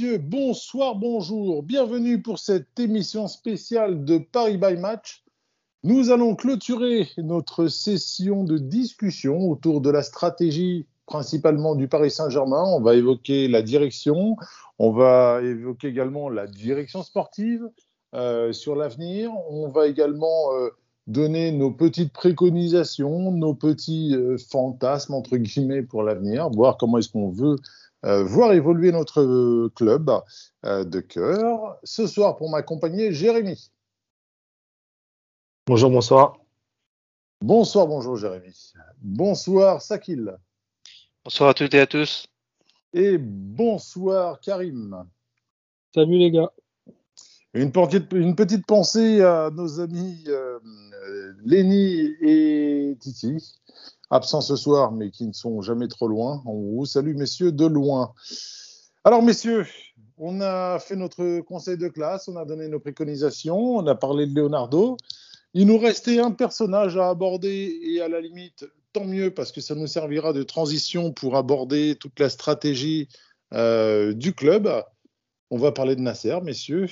messieurs, 0.00 0.18
bonsoir, 0.18 0.94
bonjour. 0.94 1.64
Bienvenue 1.64 2.22
pour 2.22 2.38
cette 2.38 2.78
émission 2.78 3.26
spéciale 3.26 4.04
de 4.04 4.18
Paris 4.18 4.56
by 4.56 4.76
Match. 4.76 5.24
Nous 5.82 6.12
allons 6.12 6.36
clôturer 6.36 7.08
notre 7.16 7.66
session 7.66 8.44
de 8.44 8.58
discussion 8.58 9.50
autour 9.50 9.80
de 9.80 9.90
la 9.90 10.02
stratégie 10.02 10.86
principalement 11.06 11.74
du 11.74 11.88
Paris 11.88 12.12
Saint-Germain. 12.12 12.62
On 12.64 12.80
va 12.80 12.94
évoquer 12.94 13.48
la 13.48 13.60
direction, 13.60 14.36
on 14.78 14.92
va 14.92 15.40
évoquer 15.42 15.88
également 15.88 16.28
la 16.28 16.46
direction 16.46 17.02
sportive 17.02 17.68
euh, 18.14 18.52
sur 18.52 18.76
l'avenir. 18.76 19.32
On 19.50 19.66
va 19.66 19.88
également 19.88 20.52
euh, 20.54 20.68
donner 21.08 21.50
nos 21.50 21.72
petites 21.72 22.12
préconisations, 22.12 23.32
nos 23.32 23.54
petits 23.54 24.14
euh, 24.14 24.36
fantasmes, 24.38 25.14
entre 25.14 25.38
guillemets, 25.38 25.82
pour 25.82 26.04
l'avenir, 26.04 26.50
voir 26.50 26.76
comment 26.76 26.98
est-ce 26.98 27.08
qu'on 27.08 27.30
veut 27.30 27.56
euh, 28.04 28.22
voir 28.22 28.52
évoluer 28.52 28.92
notre 28.92 29.20
euh, 29.20 29.72
club 29.74 30.10
euh, 30.64 30.84
de 30.84 31.00
cœur. 31.00 31.78
Ce 31.82 32.06
soir, 32.06 32.36
pour 32.36 32.50
m'accompagner, 32.50 33.12
Jérémy. 33.12 33.70
Bonjour, 35.66 35.90
bonsoir. 35.90 36.38
Bonsoir, 37.40 37.86
bonjour 37.86 38.16
Jérémy. 38.16 38.72
Bonsoir 39.00 39.82
Sakil. 39.82 40.36
Bonsoir 41.24 41.50
à 41.50 41.54
toutes 41.54 41.74
et 41.74 41.80
à 41.80 41.86
tous. 41.86 42.26
Et 42.92 43.18
bonsoir 43.18 44.40
Karim. 44.40 45.06
Salut 45.94 46.18
les 46.18 46.30
gars. 46.30 46.52
Une 47.54 47.70
petite, 47.70 48.12
une 48.12 48.34
petite 48.34 48.66
pensée 48.66 49.22
à 49.22 49.50
nos 49.50 49.80
amis 49.80 50.24
euh, 50.28 50.58
Lenny 51.44 52.14
et 52.20 52.96
Titi 53.00 53.57
absents 54.10 54.40
ce 54.40 54.56
soir, 54.56 54.92
mais 54.92 55.10
qui 55.10 55.26
ne 55.26 55.32
sont 55.32 55.60
jamais 55.60 55.88
trop 55.88 56.08
loin. 56.08 56.42
On 56.46 56.76
vous 56.76 56.86
salue, 56.86 57.14
messieurs, 57.14 57.52
de 57.52 57.66
loin. 57.66 58.12
Alors, 59.04 59.22
messieurs, 59.22 59.66
on 60.16 60.40
a 60.40 60.78
fait 60.78 60.96
notre 60.96 61.40
conseil 61.40 61.78
de 61.78 61.88
classe, 61.88 62.28
on 62.28 62.36
a 62.36 62.44
donné 62.44 62.68
nos 62.68 62.80
préconisations, 62.80 63.76
on 63.76 63.86
a 63.86 63.94
parlé 63.94 64.26
de 64.26 64.34
Leonardo. 64.34 64.96
Il 65.54 65.66
nous 65.66 65.78
restait 65.78 66.18
un 66.18 66.30
personnage 66.30 66.96
à 66.96 67.08
aborder 67.08 67.78
et 67.82 68.00
à 68.00 68.08
la 68.08 68.20
limite, 68.20 68.66
tant 68.92 69.04
mieux 69.04 69.32
parce 69.32 69.52
que 69.52 69.60
ça 69.60 69.74
nous 69.74 69.86
servira 69.86 70.32
de 70.32 70.42
transition 70.42 71.12
pour 71.12 71.36
aborder 71.36 71.96
toute 71.96 72.18
la 72.20 72.28
stratégie 72.28 73.08
euh, 73.54 74.12
du 74.12 74.34
club. 74.34 74.68
On 75.50 75.56
va 75.56 75.72
parler 75.72 75.96
de 75.96 76.00
Nasser, 76.00 76.38
messieurs. 76.42 76.88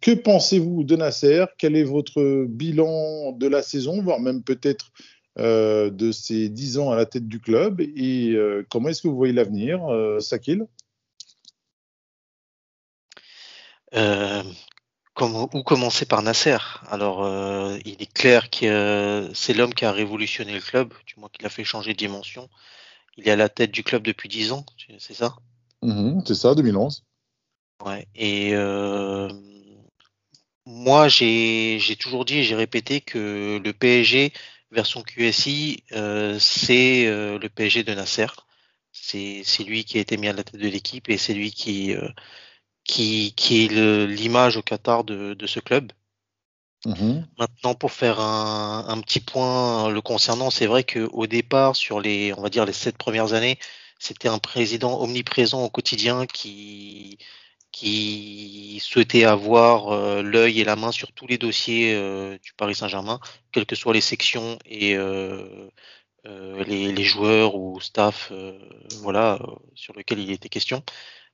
Que 0.00 0.12
pensez-vous 0.12 0.84
de 0.84 0.96
Nasser? 0.96 1.44
Quel 1.58 1.76
est 1.76 1.84
votre 1.84 2.46
bilan 2.46 3.32
de 3.32 3.46
la 3.46 3.62
saison, 3.62 4.02
voire 4.02 4.20
même 4.20 4.42
peut-être 4.42 4.92
euh, 5.38 5.90
de 5.90 6.12
ses 6.12 6.48
10 6.48 6.78
ans 6.78 6.90
à 6.90 6.96
la 6.96 7.06
tête 7.06 7.28
du 7.28 7.40
club 7.40 7.80
et 7.80 8.32
euh, 8.34 8.66
comment 8.70 8.88
est-ce 8.88 9.02
que 9.02 9.08
vous 9.08 9.16
voyez 9.16 9.32
l'avenir, 9.32 9.84
euh, 9.92 10.20
Sakil? 10.20 10.66
Comment- 15.20 15.50
où 15.52 15.62
commencer 15.62 16.06
par 16.06 16.22
Nasser? 16.22 16.56
Alors, 16.88 17.24
euh, 17.24 17.76
il 17.84 18.00
est 18.00 18.12
clair 18.12 18.48
que 18.48 19.28
c'est 19.34 19.52
l'homme 19.52 19.74
qui 19.74 19.84
a 19.84 19.92
révolutionné 19.92 20.54
le 20.54 20.60
club, 20.60 20.94
du 21.06 21.14
moins 21.18 21.28
qu'il 21.28 21.44
a 21.44 21.50
fait 21.50 21.64
changer 21.64 21.92
de 21.92 21.98
dimension. 21.98 22.48
Il 23.18 23.28
est 23.28 23.30
à 23.32 23.36
la 23.36 23.48
tête 23.48 23.70
du 23.70 23.82
club 23.82 24.02
depuis 24.02 24.28
10 24.28 24.52
ans, 24.52 24.64
c'est 24.98 25.14
ça? 25.14 25.36
Mhm, 25.82 26.22
C'est 26.26 26.34
ça, 26.34 26.54
2011. 26.54 27.04
Ouais. 27.84 28.06
Et 28.14 28.54
euh, 28.54 29.28
moi, 30.64 31.08
j'ai 31.08 31.78
j'ai 31.80 31.96
toujours 31.96 32.24
dit 32.24 32.38
et 32.38 32.44
j'ai 32.44 32.54
répété 32.54 33.00
que 33.00 33.60
le 33.62 33.72
PSG 33.72 34.32
version 34.70 35.02
QSI, 35.02 35.84
euh, 35.92 36.38
c'est 36.38 37.06
euh, 37.06 37.38
le 37.38 37.48
PSG 37.48 37.82
de 37.84 37.94
Nasser. 37.94 38.26
C'est 38.92 39.64
lui 39.64 39.84
qui 39.84 39.98
a 39.98 40.00
été 40.00 40.16
mis 40.16 40.28
à 40.28 40.32
la 40.32 40.42
tête 40.42 40.60
de 40.60 40.68
l'équipe 40.68 41.08
et 41.08 41.18
c'est 41.18 41.34
lui 41.34 41.52
qui, 41.52 41.94
euh, 41.94 42.08
qui, 42.84 43.34
qui 43.36 43.64
est 43.64 43.68
l'image 44.06 44.56
au 44.56 44.62
Qatar 44.62 45.04
de, 45.04 45.34
de 45.34 45.46
ce 45.46 45.60
club. 45.60 45.92
Mhm. 46.86 47.26
Maintenant, 47.38 47.74
pour 47.74 47.92
faire 47.92 48.20
un, 48.20 48.86
un 48.88 49.00
petit 49.00 49.20
point 49.20 49.90
le 49.90 50.00
concernant, 50.00 50.50
c'est 50.50 50.66
vrai 50.66 50.84
qu'au 50.84 51.26
départ, 51.26 51.76
sur 51.76 52.00
les, 52.00 52.32
on 52.34 52.42
va 52.42 52.48
dire 52.48 52.64
les 52.64 52.72
sept 52.72 52.96
premières 52.96 53.32
années, 53.34 53.58
c'était 53.98 54.28
un 54.28 54.38
président 54.38 55.00
omniprésent 55.00 55.62
au 55.62 55.68
quotidien 55.68 56.26
qui, 56.26 57.18
qui 57.72 58.80
souhaitait 58.82 59.24
avoir 59.24 59.88
euh, 59.88 60.22
l'œil 60.22 60.60
et 60.60 60.64
la 60.64 60.76
main 60.76 60.92
sur 60.92 61.12
tous 61.12 61.26
les 61.26 61.38
dossiers 61.38 61.94
euh, 61.94 62.36
du 62.42 62.52
Paris 62.54 62.74
Saint-Germain, 62.74 63.20
quelles 63.52 63.66
que 63.66 63.76
soient 63.76 63.94
les 63.94 64.00
sections 64.00 64.58
et 64.66 64.96
euh, 64.96 65.70
les, 66.66 67.04
joueurs 67.04 67.54
ou 67.54 67.80
staff, 67.80 68.32
voilà, 69.00 69.38
sur 69.74 69.94
lesquels 69.94 70.18
il 70.18 70.30
était 70.30 70.50
question. 70.50 70.82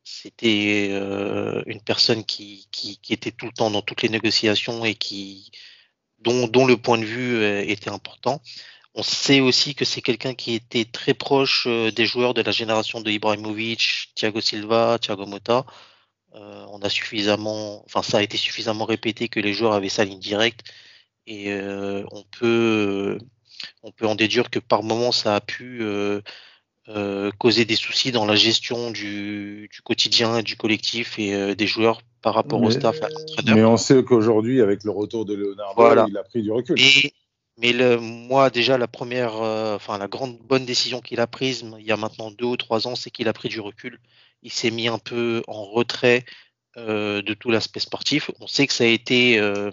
C'était 0.04 0.91
une 0.91 1.80
personne 1.84 2.24
qui, 2.24 2.68
était 3.10 3.32
tout 3.32 3.47
le 3.47 3.53
temps 3.53 3.70
dans 3.70 3.82
toutes 3.82 4.03
les 4.03 4.08
négociations 4.08 4.84
et 4.84 4.94
qui, 4.94 5.50
dont, 6.20 6.47
dont 6.47 6.66
le 6.66 6.76
point 6.76 6.98
de 6.98 7.04
vue 7.04 7.44
était 7.68 7.91
important. 7.91 8.41
On 8.94 9.03
sait 9.03 9.41
aussi 9.41 9.74
que 9.74 9.84
c'est 9.84 10.03
quelqu'un 10.03 10.34
qui 10.34 10.54
était 10.54 10.84
très 10.84 11.14
proche 11.14 11.66
des 11.66 12.06
joueurs 12.06 12.32
de 12.34 12.42
la 12.42 12.53
génération 12.53 13.00
de 13.00 13.10
Ibrahimovic, 13.10 14.12
Thiago 14.14 14.41
Silva, 14.41 14.98
Thiago 15.00 15.26
Motta. 15.26 15.66
Euh, 16.36 16.66
on 16.70 16.80
a 16.82 16.88
suffisamment, 16.88 17.82
enfin 17.86 18.02
ça 18.02 18.19
a 18.19 18.22
été 18.22 18.36
suffisamment 18.36 18.84
répété 18.84 19.28
que 19.28 19.41
les 19.41 19.52
joueurs 19.52 19.72
avaient 19.72 19.88
sa 19.88 20.04
ligne 20.04 20.19
directe 20.19 20.64
et 21.26 21.50
euh, 21.50 22.04
on 22.12 22.22
peut 22.24 23.19
on 23.82 23.91
peut 23.91 24.06
en 24.06 24.14
déduire 24.14 24.50
que 24.50 24.58
par 24.58 24.82
moment 24.82 25.12
ça 25.12 25.36
a 25.36 25.41
pu 25.41 25.78
euh, 25.80 26.20
causer 27.38 27.64
des 27.64 27.76
soucis 27.76 28.12
dans 28.12 28.26
la 28.26 28.36
gestion 28.36 28.91
du, 28.91 29.69
du 29.72 29.80
quotidien, 29.82 30.42
du 30.42 30.56
collectif 30.56 31.19
et 31.19 31.54
des 31.54 31.66
joueurs 31.66 32.00
par 32.26 32.34
rapport 32.34 32.60
au 32.60 32.72
staff, 32.72 33.00
à. 33.03 33.08
Mais 33.54 33.64
on 33.64 33.76
sait 33.76 34.03
qu'aujourd'hui, 34.03 34.60
avec 34.60 34.82
le 34.82 34.91
retour 34.91 35.24
de 35.24 35.34
Leonardo, 35.34 35.74
Voilà. 35.76 36.06
il 36.08 36.18
a 36.18 36.24
pris 36.24 36.42
du 36.42 36.50
recul. 36.50 36.74
Mais, 36.76 37.12
mais 37.58 37.72
le, 37.72 37.98
moi, 38.00 38.50
déjà, 38.50 38.76
la 38.78 38.88
première, 38.88 39.36
euh, 39.36 39.76
enfin, 39.76 39.97
la 39.97 40.08
grande 40.08 40.36
bonne 40.38 40.64
décision 40.64 41.00
qu'il 41.00 41.20
a 41.20 41.28
prise 41.28 41.64
il 41.78 41.86
y 41.86 41.92
a 41.92 41.97
maintenant 41.97 42.32
deux 42.32 42.47
ou 42.47 42.56
trois 42.56 42.88
ans, 42.88 42.97
c'est 42.97 43.10
qu'il 43.10 43.28
a 43.28 43.32
pris 43.32 43.48
du 43.48 43.60
recul. 43.60 44.00
Il 44.47 44.53
s'est 44.53 44.71
mis 44.71 44.87
un 44.87 44.99
peu 44.99 45.43
en 45.49 45.65
retrait 45.65 46.25
euh, 46.77 47.21
de 47.21 47.34
tout 47.34 47.51
l'aspect 47.51 47.81
sportif. 47.81 48.31
On 48.39 48.47
sait 48.47 48.69
que 48.69 48.73
ça 48.73 48.84
a 48.84 48.87
été, 48.87 49.41
euh, 49.41 49.73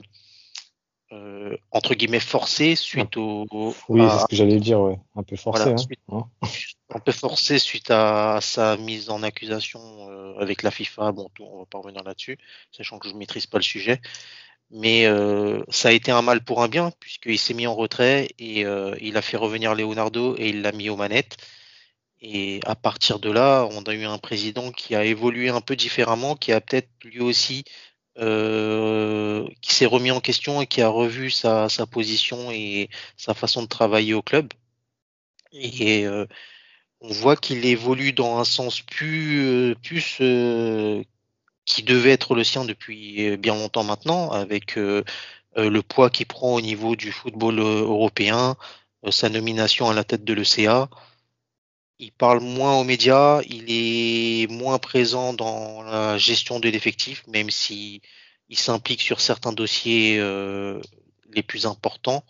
euh, 1.12 1.56
entre 1.70 1.94
guillemets, 1.94 2.20
forcé 2.20 2.76
suite 2.76 3.16
au. 3.18 3.46
Oui, 3.88 4.02
à- 4.02 4.10
c'est 4.10 4.20
ce 4.22 4.26
que 4.26 4.36
j'allais 4.36 4.60
dire, 4.60 4.80
ouais. 4.82 4.98
Un 5.16 5.22
peu 5.22 5.36
forcé. 5.36 5.60
Voilà, 5.64 5.76
hein. 5.76 5.78
suite- 5.78 6.00
Hein. 6.12 6.24
un 6.90 7.00
peu 7.00 7.12
forcé 7.12 7.60
suite 7.60 7.92
à 7.92 8.40
sa 8.42 8.76
mise 8.78 9.12
en 9.12 9.22
accusation 9.22 9.80
avec 10.40 10.64
la 10.64 10.72
FIFA. 10.72 11.12
Bon, 11.12 11.30
tout, 11.36 11.44
on 11.44 11.60
va 11.60 11.66
pas 11.68 11.78
revenir 11.78 12.04
là-dessus, 12.04 12.40
sachant 12.72 12.98
que 12.98 13.08
je 13.08 13.14
maîtrise 13.14 13.46
pas 13.46 13.60
le 13.60 13.64
sujet. 13.64 14.02
Mais 14.72 15.06
ça 15.70 15.90
a 15.90 15.92
été 15.92 16.10
un 16.10 16.24
mal 16.24 16.44
pour 16.44 16.64
un 16.64 16.68
bien, 16.68 16.92
puisqu'il 17.00 17.38
s'est 17.38 17.54
mis 17.54 17.68
en 17.68 17.76
retrait 17.76 18.30
et 18.40 18.62
il 19.02 19.18
a 19.18 19.22
fait 19.22 19.38
revenir 19.38 19.76
Leonardo 19.76 20.36
et 20.40 20.50
il 20.50 20.64
l'a 20.64 20.72
mis 20.72 20.90
aux 20.90 20.96
manettes. 20.98 21.38
Et 22.24 22.62
à 22.66 22.76
partir 22.76 23.20
de 23.20 23.30
là, 23.30 23.68
on 23.72 23.84
a 23.84 23.94
eu 23.94 24.06
un 24.06 24.18
président 24.18 24.72
qui 24.72 24.96
a 24.96 25.04
évolué 25.04 25.50
un 25.50 25.60
peu 25.62 25.75
différemment, 25.75 26.36
qui 26.38 26.54
a 26.54 26.62
peut-être 26.62 26.90
lui 27.04 27.20
aussi, 27.20 27.66
euh, 28.18 29.46
qui 29.62 29.74
s'est 29.74 29.86
remis 29.86 30.12
en 30.12 30.22
question 30.22 30.62
et 30.62 30.68
qui 30.68 30.81
a 30.81 30.88
revu 30.88 31.30
sa, 31.31 31.68
sa 31.68 31.86
position 31.86 32.50
et 32.52 32.90
sa 33.18 33.34
façon 33.34 33.62
de 33.64 33.68
travailler 33.68 34.14
au 34.14 34.22
club. 34.22 34.54
Et 35.52 36.06
euh, 36.08 36.25
on 37.02 37.12
voit 37.12 37.36
qu'il 37.36 37.66
évolue 37.66 38.14
dans 38.14 38.38
un 38.40 38.46
sens 38.46 38.81
plus, 38.81 39.42
euh, 39.46 39.76
plus 39.76 40.18
euh, 40.22 41.04
qui 41.66 41.84
devait 41.84 42.12
être 42.12 42.36
le 42.36 42.46
sien 42.46 42.66
depuis 42.66 43.28
euh, 43.31 43.38
bien 43.38 43.56
longtemps 43.56 43.84
maintenant, 43.84 44.31
avec 44.31 44.78
euh, 44.78 45.04
le 45.58 45.81
poids 45.81 46.10
qu'il 46.10 46.26
prend 46.28 46.54
au 46.56 46.62
niveau 46.62 46.96
du 46.96 47.12
football 47.12 47.60
européen, 47.60 48.56
sa 49.12 49.30
nomination 49.30 49.90
à 49.90 49.94
la 49.94 50.04
tête 50.04 50.24
de 50.24 50.34
l'ECA. 50.34 50.90
Il 52.00 52.12
parle 52.12 52.42
moins 52.42 52.80
aux 52.80 52.84
médias, 52.84 53.42
il 53.48 53.66
est 53.68 54.48
moins 54.51 54.80
présent 54.80 55.34
dans 55.34 55.84
la 55.84 56.18
gestion 56.18 56.60
de 56.60 56.69
l'effectif, 56.69 57.25
même 57.28 57.50
si 57.50 58.01
il 58.50 58.57
s'implique 58.57 59.01
sur 59.01 59.22
certains 59.22 59.54
dossiers 59.54 60.18
euh, 60.19 60.81
les 61.34 61.44
plus 61.44 61.66
importants, 61.66 62.24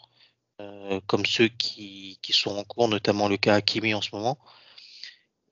euh, 0.62 1.00
comme 1.08 1.26
ceux 1.26 1.48
qui, 1.48 2.20
qui 2.22 2.34
sont 2.34 2.52
en 2.52 2.64
cours, 2.64 2.88
notamment 2.88 3.28
le 3.28 3.38
cas 3.38 3.56
Hakimi 3.56 3.94
en 3.94 4.02
ce 4.02 4.10
moment. 4.14 4.38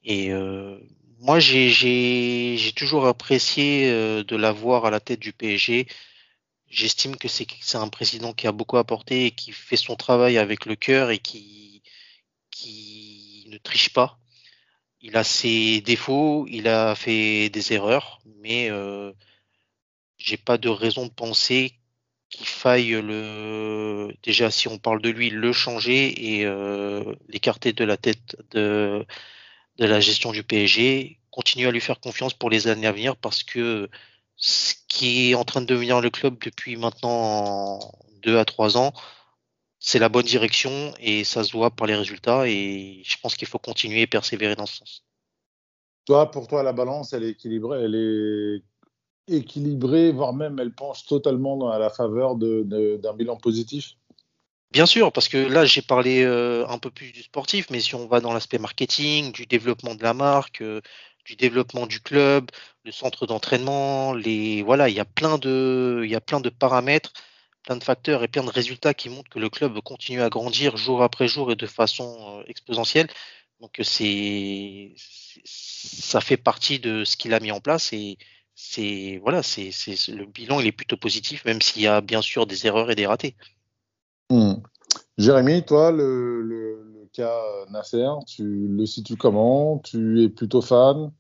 Et 0.04 0.32
euh, 0.32 0.80
moi, 1.20 1.40
j'ai 1.40 2.74
toujours 2.76 3.06
apprécié 3.06 3.90
euh, 3.92 4.24
de 4.24 4.36
l'avoir 4.36 4.86
à 4.86 4.90
la 4.92 5.00
tête 5.00 5.20
du 5.20 5.34
PSG. 5.34 5.88
J'estime 6.68 7.16
que 7.16 7.28
c'est 7.28 7.48
c'est 7.62 7.78
un 7.78 7.90
président 7.90 8.34
qui 8.34 8.48
a 8.48 8.52
beaucoup 8.52 8.78
apporté 8.78 9.26
et 9.28 9.32
qui 9.32 9.52
fait 9.52 9.78
son 9.78 9.96
travail 9.96 10.38
avec 10.38 10.66
le 10.66 10.76
cœur 10.76 11.12
et 11.12 11.20
qui, 11.20 11.84
qui 12.50 13.21
ne 13.52 13.58
triche 13.58 13.94
pas. 13.94 14.18
il 15.02 15.18
a 15.18 15.24
ses 15.24 15.82
défauts, 15.82 16.46
il 16.50 16.68
a 16.68 16.96
fait 16.96 17.50
des 17.50 17.74
erreurs, 17.74 18.22
mais 18.42 18.70
euh, 18.72 19.14
j'ai 20.18 20.38
pas 20.38 20.58
de 20.58 20.70
raison 20.70 21.06
de 21.08 21.12
penser 21.12 21.74
qu'il 22.30 22.48
faille 22.48 22.92
le 22.92 24.14
déjà 24.24 24.52
si 24.52 24.68
on 24.70 24.78
parle 24.80 25.02
de 25.02 25.10
lui 25.10 25.30
le 25.30 25.54
changer 25.54 26.38
et 26.40 26.46
euh, 26.46 27.16
l'écarter 27.30 27.74
de 27.74 27.84
la 27.86 27.98
tête 27.98 28.38
de 28.52 29.06
de 29.78 29.86
la 29.86 30.00
gestion 30.00 30.32
du 30.32 30.44
PSG, 30.44 31.20
continuer 31.32 31.68
à 31.68 31.72
lui 31.72 31.82
faire 31.82 32.00
confiance 32.00 32.34
pour 32.34 32.50
les 32.50 32.68
années 32.68 32.88
à 32.88 32.92
venir 32.92 33.16
parce 33.18 33.44
que 33.44 33.90
ce 34.38 34.74
qui 34.88 35.32
est 35.32 35.36
en 35.36 35.46
train 35.46 35.62
de 35.62 35.66
devenir 35.66 36.02
le 36.02 36.10
club 36.10 36.38
depuis 36.44 36.76
maintenant 36.78 37.80
deux 38.24 38.38
à 38.38 38.46
trois 38.46 38.78
ans, 38.78 38.94
c'est 39.82 40.00
la 40.00 40.10
bonne 40.10 40.26
direction 40.26 40.94
et 41.00 41.24
ça 41.24 41.44
se 41.44 41.52
voit 41.52 41.72
par 41.72 41.88
les 41.88 41.96
résultats 41.96 42.48
et 42.48 43.02
je 43.04 43.18
pense 43.22 43.36
qu'il 43.36 43.48
faut 43.48 43.60
continuer 43.60 44.02
et 44.02 44.08
persévérer 44.08 44.56
dans 44.56 44.68
ce 44.68 44.78
sens. 44.78 45.04
Toi, 46.06 46.30
pour 46.30 46.48
toi, 46.48 46.62
la 46.62 46.72
balance, 46.72 47.14
elle 47.14 47.24
est 47.24 47.32
équilibrée, 47.32 47.84
elle 47.84 47.96
est 47.96 49.36
équilibrée, 49.36 50.12
voire 50.12 50.34
même 50.34 50.60
elle 50.60 50.74
penche 50.74 51.06
totalement 51.06 51.72
à 51.72 51.80
la 51.80 51.90
faveur 51.90 52.36
d'un 52.36 53.14
bilan 53.14 53.38
positif? 53.38 53.94
Bien 54.72 54.86
sûr, 54.86 55.12
parce 55.12 55.28
que 55.28 55.38
là, 55.38 55.66
j'ai 55.66 55.82
parlé 55.82 56.24
euh, 56.24 56.66
un 56.68 56.78
peu 56.78 56.92
plus 56.92 57.12
du 57.12 57.24
sportif, 57.24 57.70
mais 57.72 57.80
si 57.82 57.96
on 57.96 58.08
va 58.08 58.22
dans 58.22 58.34
l'aspect 58.34 58.60
marketing, 58.60 59.32
du 59.32 59.46
développement 59.46 59.96
de 59.96 60.04
la 60.04 60.14
marque, 60.14 60.62
euh, 60.62 60.80
du 61.26 61.36
développement 61.36 61.88
du 61.88 62.00
club, 62.00 62.52
le 62.86 62.92
centre 62.92 63.26
d'entraînement, 63.26 64.14
les 64.14 64.62
voilà, 64.62 64.90
il 64.90 64.96
y 64.96 65.00
a 65.00 65.06
plein 65.06 65.38
de, 65.38 66.02
il 66.04 66.10
y 66.10 66.16
a 66.16 66.22
plein 66.22 66.40
de 66.40 66.50
paramètres 66.50 67.14
plein 67.64 67.76
de 67.76 67.84
facteurs 67.84 68.24
et 68.24 68.28
plein 68.28 68.44
de 68.44 68.50
résultats 68.50 68.94
qui 68.94 69.10
montrent 69.10 69.30
que 69.30 69.40
le 69.40 69.50
club 69.50 69.80
continue 69.82 70.22
à 70.22 70.30
grandir 70.30 70.78
jour 70.78 71.04
après 71.04 71.28
jour 71.28 71.52
et 71.52 71.56
de 71.56 71.68
façon 71.68 72.40
euh, 72.40 72.44
exponentielle. 72.48 73.08
Donc 73.60 73.80
euh, 73.80 73.84
c'est 73.84 74.94
ça 75.46 76.20
fait 76.22 76.38
partie 76.38 76.80
de 76.80 77.04
ce 77.06 77.16
qu'il 77.16 77.34
a 77.34 77.40
mis 77.40 77.52
en 77.52 77.60
place 77.60 77.94
et 77.94 78.18
c'est 78.56 79.20
voilà, 79.22 79.44
c'est 79.44 79.72
le 80.10 80.26
bilan 80.26 80.60
il 80.60 80.68
est 80.68 80.72
plutôt 80.72 80.98
positif 80.98 81.46
même 81.46 81.62
s'il 81.62 81.84
y 81.84 81.88
a 81.88 82.02
bien 82.02 82.22
sûr 82.22 82.46
des 82.46 82.68
erreurs 82.68 82.92
et 82.92 82.96
des 82.96 83.06
ratés. 83.06 83.36
Hmm. 84.30 84.56
Jérémy, 85.18 85.64
toi 85.66 85.92
le, 85.92 86.42
le, 86.42 87.10
cas 87.14 87.42
Nasser, 87.70 88.08
tu 88.26 88.44
le 88.44 88.86
situes 88.86 89.18
comment? 89.18 89.80
Tu 89.80 90.24
es 90.24 90.30
plutôt 90.30 90.62
fan? 90.62 91.12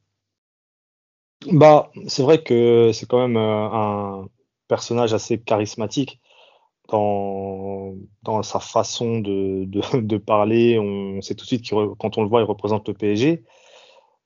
Bah 1.51 1.91
c'est 2.07 2.23
vrai 2.23 2.41
que 2.43 2.91
c'est 2.93 3.07
quand 3.07 3.27
même 3.27 3.37
euh, 3.37 3.69
un 3.71 4.29
personnage 4.67 5.13
assez 5.13 5.39
charismatique 5.39 6.21
dans, 6.91 8.43
sa 8.43 8.59
façon 8.59 9.19
de, 9.21 10.17
parler. 10.17 10.79
On 10.79 11.21
sait 11.21 11.35
tout 11.35 11.43
de 11.43 11.47
suite 11.47 11.69
que 11.69 11.93
quand 11.95 12.17
on 12.17 12.23
le 12.23 12.29
voit, 12.29 12.41
il 12.41 12.45
représente 12.45 12.87
le 12.87 12.93
PSG. 12.93 13.43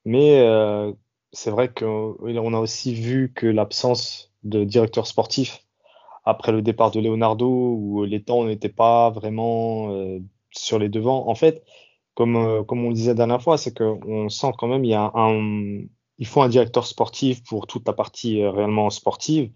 Mais 0.06 0.40
euh, 0.40 0.92
c'est 1.32 1.52
vrai 1.52 1.72
qu'on 1.74 2.54
a 2.54 2.60
aussi 2.60 2.94
vu 2.94 3.34
que 3.34 3.48
l'absence 3.48 4.32
de 4.44 4.64
directeur 4.64 5.08
sportif 5.08 5.64
après 6.26 6.52
le 6.52 6.62
départ 6.62 6.92
de 6.92 7.00
Leonardo, 7.00 7.48
où 7.48 8.04
les 8.04 8.24
temps 8.24 8.46
n'étaient 8.46 8.70
pas 8.70 9.10
vraiment 9.12 9.92
euh, 9.92 10.20
sur 10.52 10.80
les 10.80 10.90
devants. 10.90 11.28
En 11.28 11.36
fait, 11.36 11.64
comme, 12.16 12.36
euh, 12.36 12.64
comme 12.64 12.84
on 12.86 12.90
le 12.90 12.96
disait 12.96 13.12
la 13.12 13.16
dernière 13.16 13.42
fois, 13.42 13.58
c'est 13.58 13.76
qu'on 13.76 14.30
sent 14.30 14.52
quand 14.58 14.68
même 14.68 14.86
il 16.18 16.28
faut 16.28 16.42
un 16.42 16.50
directeur 16.50 16.88
sportif 16.88 17.44
pour 17.44 17.68
toute 17.68 17.86
la 17.88 17.94
partie 17.94 18.44
réellement 18.46 18.90
sportive, 18.90 19.52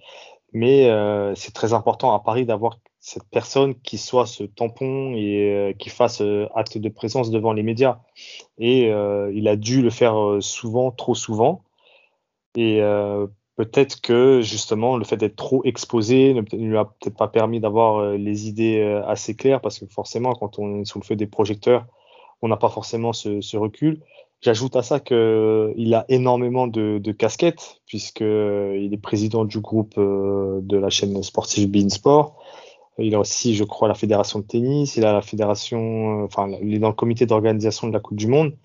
mais 0.52 0.90
c'est 1.36 1.54
très 1.54 1.74
important 1.74 2.14
à 2.14 2.20
Paris 2.20 2.46
d'avoir 2.46 2.80
cette 3.00 3.28
personne 3.32 3.76
qui 3.76 3.98
soit 3.98 4.26
ce 4.26 4.44
tampon 4.44 5.14
et 5.16 5.54
euh, 5.54 5.74
qui 5.74 5.90
fasse 5.90 6.22
euh, 6.22 6.48
acte 6.54 6.78
de 6.78 6.90
présence 6.90 7.32
devant 7.32 7.54
les 7.54 7.64
médias. 7.64 8.00
Et 8.58 8.92
euh, 8.92 9.32
il 9.34 9.48
a 9.48 9.56
dû 9.56 9.82
le 9.82 9.90
faire 9.90 10.16
souvent, 10.42 10.92
trop 10.92 11.16
souvent. 11.16 11.64
Et 12.56 12.82
peut-être 13.56 14.02
que 14.02 14.42
justement 14.42 14.98
le 14.98 15.06
fait 15.06 15.16
d'être 15.16 15.36
trop 15.36 15.64
exposé 15.64 16.34
ne 16.34 16.42
lui 16.58 16.78
a 16.78 16.86
peut-être 16.86 17.16
pas 17.16 17.28
permis 17.28 17.60
d'avoir 17.60 18.14
les 18.18 18.50
idées 18.50 18.82
assez 19.06 19.36
claires 19.36 19.62
parce 19.62 19.80
que 19.80 19.86
forcément 19.86 20.34
quand 20.34 20.58
on 20.58 20.82
est 20.82 20.86
sous 20.86 21.00
le 21.00 21.06
feu 21.06 21.16
des 21.16 21.28
projecteurs, 21.28 21.86
on 22.42 22.48
n'a 22.48 22.58
pas 22.58 22.70
forcément 22.70 23.14
ce, 23.14 23.56
recul. 23.56 24.02
J'ajoute 24.42 24.76
à 24.76 24.82
ça 24.82 25.00
qu'il 25.00 25.94
a 25.94 26.06
énormément 26.10 26.66
de, 26.66 26.98
de 26.98 27.12
casquettes 27.12 27.82
puisqu'il 27.86 28.90
est 28.92 29.02
président 29.02 29.46
du 29.46 29.60
groupe 29.60 29.98
de 29.98 30.78
la 30.78 30.90
chaîne 30.90 31.22
sportive 31.22 31.70
Beansport. 31.70 32.36
Il 33.00 33.16
a 33.16 33.20
aussi, 33.20 33.56
je 33.56 33.64
crois, 33.64 33.88
la 33.88 33.94
fédération 33.96 34.40
de 34.40 34.46
tennis. 34.46 34.96
Il 34.98 35.06
a 35.06 35.14
la 35.14 35.22
fédération, 35.22 36.22
euh, 36.22 36.26
enfin, 36.26 36.50
il 36.62 36.74
est 36.74 36.80
dans 36.80 36.90
le 36.90 36.96
comité 36.96 37.26
d'organisation 37.26 37.88
de 37.88 37.94
la 37.94 38.00
Coupe 38.00 38.18
du 38.18 38.28
Monde. 38.28 38.58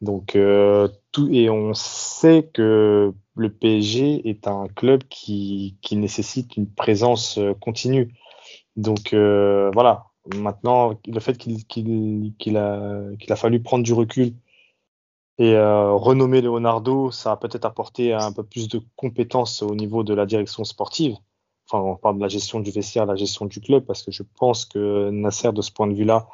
Donc, 0.00 0.36
euh, 0.36 0.88
tout, 1.12 1.28
et 1.32 1.50
on 1.50 1.74
sait 1.74 2.48
que 2.54 3.12
le 3.36 3.52
PSG 3.52 4.28
est 4.28 4.46
un 4.48 4.68
club 4.68 5.02
qui, 5.08 5.76
qui 5.82 5.96
nécessite 5.96 6.56
une 6.56 6.70
présence 6.72 7.38
euh, 7.38 7.54
continue. 7.54 8.14
Donc, 8.76 9.14
voilà. 9.14 10.06
Maintenant, 10.36 10.98
le 11.06 11.20
fait 11.20 11.36
qu'il 11.36 12.56
a, 12.56 13.02
a 13.28 13.36
fallu 13.36 13.62
prendre 13.62 13.84
du 13.84 13.92
recul 13.92 14.34
et 15.38 15.56
renommer 15.58 16.42
Leonardo, 16.42 17.10
ça 17.10 17.32
a 17.32 17.36
peut-être 17.36 17.64
apporté 17.64 18.12
un 18.12 18.32
peu 18.32 18.44
plus 18.44 18.68
de 18.68 18.80
compétences 18.96 19.62
au 19.62 19.74
niveau 19.74 20.04
de 20.04 20.14
la 20.14 20.26
direction 20.26 20.64
sportive 20.64 21.16
enfin, 21.70 21.82
on 21.82 21.96
parle 21.96 22.16
de 22.16 22.22
la 22.22 22.28
gestion 22.28 22.60
du 22.60 22.70
vestiaire, 22.70 23.06
la 23.06 23.16
gestion 23.16 23.46
du 23.46 23.60
club, 23.60 23.84
parce 23.84 24.02
que 24.02 24.10
je 24.10 24.22
pense 24.38 24.64
que 24.64 25.10
Nasser, 25.10 25.52
de 25.52 25.62
ce 25.62 25.70
point 25.70 25.86
de 25.86 25.94
vue-là, 25.94 26.28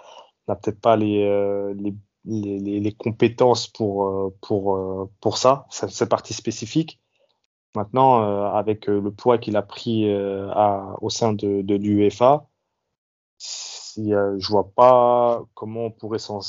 n'a 0.49 0.57
peut-être 0.57 0.81
pas 0.81 0.97
les, 0.97 1.25
euh, 1.25 1.75
compétences 2.99 3.69
pour, 3.69 4.07
euh, 4.07 4.35
pour, 4.41 4.77
euh, 4.77 5.11
pour 5.21 5.39
ça, 5.39 5.67
cette 5.71 6.09
partie 6.09 6.35
spécifique. 6.35 7.01
Maintenant, 7.75 8.23
avec 8.55 8.87
le 8.87 9.11
poids 9.11 9.37
qu'il 9.37 9.55
a 9.55 9.61
pris 9.61 10.11
au 11.03 11.11
sein 11.11 11.35
de, 11.35 11.75
l'UEFA, 11.75 12.47
je 13.99 14.49
vois 14.49 14.71
pas 14.75 15.43
comment 15.53 15.85
on 15.87 15.91
pourrait 15.91 16.19
s'en 16.19 16.41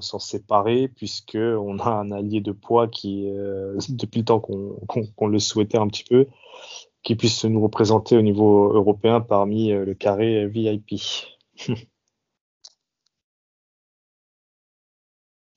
séparer 0.00 0.88
puisque 0.88 1.36
on 1.36 1.78
a 1.80 1.90
un 1.90 2.10
allié 2.12 2.40
de 2.40 2.52
poids 2.52 2.88
qui, 2.88 3.26
depuis 3.90 4.20
le 4.20 4.24
temps 4.24 4.40
qu'on 4.40 4.78
qu 4.88 5.26
le 5.26 5.38
souhaitait 5.38 5.76
un 5.76 5.88
petit 5.88 6.04
peu, 6.04 6.26
qui 7.02 7.16
puisse 7.16 7.44
nous 7.44 7.60
représenter 7.60 8.16
au 8.16 8.22
niveau 8.22 8.72
européen 8.72 9.20
parmi 9.20 9.72
euh, 9.72 9.84
le 9.84 9.94
carré 9.94 10.46
VIP. 10.46 11.00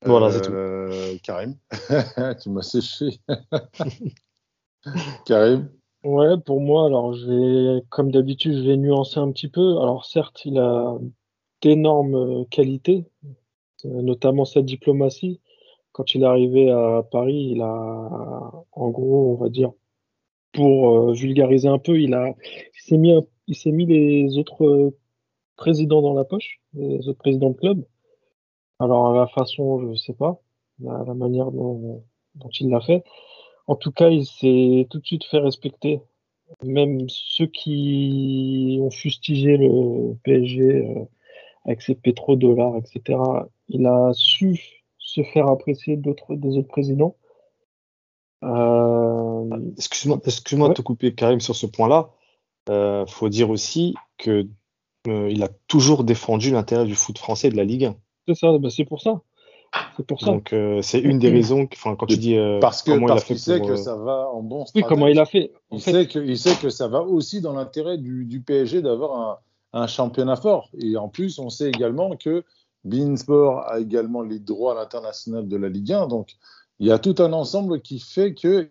voilà, 0.05 0.31
c'est 0.31 0.41
tout. 0.41 0.51
Euh, 0.51 1.17
Karim, 1.23 1.55
tu 2.41 2.49
m'as 2.49 2.61
séché. 2.61 3.19
Karim 5.25 5.69
Ouais, 6.03 6.37
pour 6.37 6.59
moi, 6.59 6.85
alors 6.87 7.13
j'ai, 7.13 7.81
comme 7.89 8.11
d'habitude, 8.11 8.57
je 8.57 8.67
vais 8.67 8.75
nuancer 8.75 9.19
un 9.19 9.31
petit 9.31 9.47
peu. 9.47 9.77
Alors 9.79 10.03
certes, 10.05 10.43
il 10.43 10.57
a 10.59 10.97
d'énormes 11.61 12.45
qualités, 12.47 13.05
notamment 13.85 14.43
sa 14.43 14.61
diplomatie. 14.61 15.39
Quand 15.93 16.13
il 16.13 16.23
est 16.23 16.25
arrivé 16.25 16.69
à 16.71 17.03
Paris, 17.09 17.51
il 17.51 17.61
a, 17.61 18.65
en 18.73 18.89
gros, 18.89 19.31
on 19.31 19.35
va 19.41 19.47
dire, 19.47 19.71
pour 20.53 21.09
euh, 21.09 21.13
vulgariser 21.13 21.67
un 21.67 21.79
peu, 21.79 21.99
il 21.99 22.13
a, 22.13 22.33
il 22.43 22.81
s'est 22.81 22.97
mis, 22.97 23.13
il 23.47 23.55
s'est 23.55 23.71
mis 23.71 23.85
les 23.85 24.37
autres 24.37 24.65
euh, 24.65 24.97
présidents 25.57 26.01
dans 26.01 26.13
la 26.13 26.23
poche, 26.23 26.61
les 26.73 27.07
autres 27.07 27.19
présidents 27.19 27.49
de 27.51 27.57
club. 27.57 27.85
Alors 28.79 29.13
la 29.13 29.27
façon, 29.27 29.91
je 29.91 29.95
sais 29.95 30.13
pas, 30.13 30.41
la, 30.79 31.03
la 31.05 31.13
manière 31.13 31.51
dont, 31.51 32.03
dont 32.35 32.49
il 32.59 32.69
l'a 32.69 32.81
fait. 32.81 33.03
En 33.67 33.75
tout 33.75 33.91
cas, 33.91 34.09
il 34.09 34.25
s'est 34.25 34.87
tout 34.89 34.99
de 34.99 35.05
suite 35.05 35.23
fait 35.25 35.39
respecter. 35.39 36.01
Même 36.63 37.07
ceux 37.07 37.47
qui 37.47 38.77
ont 38.81 38.91
fustigé 38.91 39.57
le 39.57 40.15
PSG 40.23 40.61
euh, 40.61 41.05
avec 41.65 41.81
ses 41.81 41.95
pétrodollars, 41.95 42.77
etc. 42.77 43.19
Il 43.69 43.85
a 43.87 44.11
su 44.13 44.83
se 44.97 45.23
faire 45.23 45.47
apprécier 45.47 45.97
d'autres 45.97 46.35
des 46.35 46.57
autres 46.57 46.67
présidents. 46.67 47.15
Euh, 48.43 49.49
excuse-moi, 49.77 50.19
excuse-moi 50.25 50.67
ouais. 50.67 50.73
de 50.73 50.77
te 50.77 50.81
couper, 50.81 51.13
Karim, 51.13 51.39
sur 51.39 51.55
ce 51.55 51.65
point-là. 51.65 52.09
Euh, 52.69 53.05
faut 53.05 53.29
dire 53.29 53.49
aussi 53.49 53.95
que 54.17 54.47
euh, 55.07 55.29
il 55.29 55.43
a 55.43 55.49
toujours 55.67 56.03
défendu 56.03 56.51
l'intérêt 56.51 56.85
du 56.85 56.95
foot 56.95 57.17
français 57.17 57.47
et 57.47 57.51
de 57.51 57.57
la 57.57 57.65
Ligue 57.65 57.85
1. 57.85 57.95
C'est 58.27 58.35
ça, 58.35 58.57
bah 58.57 58.69
c'est 58.69 58.85
pour 58.85 59.01
ça. 59.01 59.21
C'est 59.97 60.05
pour 60.05 60.19
ça. 60.21 60.27
Donc 60.27 60.53
euh, 60.53 60.81
c'est 60.81 60.99
une 60.99 61.19
des 61.19 61.29
raisons. 61.29 61.67
Enfin, 61.73 61.95
quand 61.95 62.05
tu 62.05 62.17
dis 62.17 62.37
euh, 62.37 62.59
parce 62.59 62.83
que 62.83 62.91
comment 62.91 63.07
parce 63.07 63.21
il, 63.21 63.23
a 63.23 63.35
fait 63.35 63.39
sait 63.39 63.57
pour, 63.57 63.67
que 63.67 63.75
ça 63.75 63.95
va 63.95 64.29
en 64.29 64.41
bon. 64.41 64.65
Oui, 64.75 64.83
comment 64.87 65.07
il 65.07 65.19
a 65.19 65.25
fait. 65.25 65.51
Il 65.71 65.81
fait... 65.81 65.91
sait 65.91 66.07
que 66.07 66.19
il 66.19 66.37
sait 66.37 66.55
que 66.55 66.69
ça 66.69 66.87
va 66.87 67.01
aussi 67.01 67.41
dans 67.41 67.53
l'intérêt 67.53 67.97
du, 67.97 68.25
du, 68.25 68.39
PSG 68.39 68.81
d'avoir 68.81 69.39
un, 69.73 69.81
un, 69.81 69.87
championnat 69.87 70.35
fort. 70.35 70.69
Et 70.79 70.95
en 70.95 71.09
plus, 71.09 71.39
on 71.39 71.49
sait 71.49 71.69
également 71.69 72.15
que 72.15 72.43
Beansport 72.85 73.67
a 73.67 73.79
également 73.79 74.21
les 74.21 74.39
droits 74.39 74.73
à 74.73 74.75
l'international 74.75 75.47
de 75.47 75.57
la 75.57 75.69
Ligue 75.69 75.91
1. 75.91 76.07
Donc 76.07 76.35
il 76.83 76.87
y 76.87 76.91
a 76.91 76.99
tout 76.99 77.15
un 77.19 77.31
ensemble 77.31 77.79
qui 77.79 77.97
fait 77.97 78.33
qu'il 78.33 78.67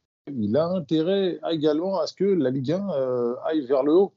a 0.54 0.66
intérêt 0.66 1.40
également 1.50 1.98
à 1.98 2.06
ce 2.06 2.12
que 2.12 2.24
la 2.24 2.50
Ligue 2.50 2.72
1 2.72 2.90
euh, 2.90 3.34
aille 3.46 3.64
vers 3.64 3.82
le 3.82 3.94
haut. 3.94 4.12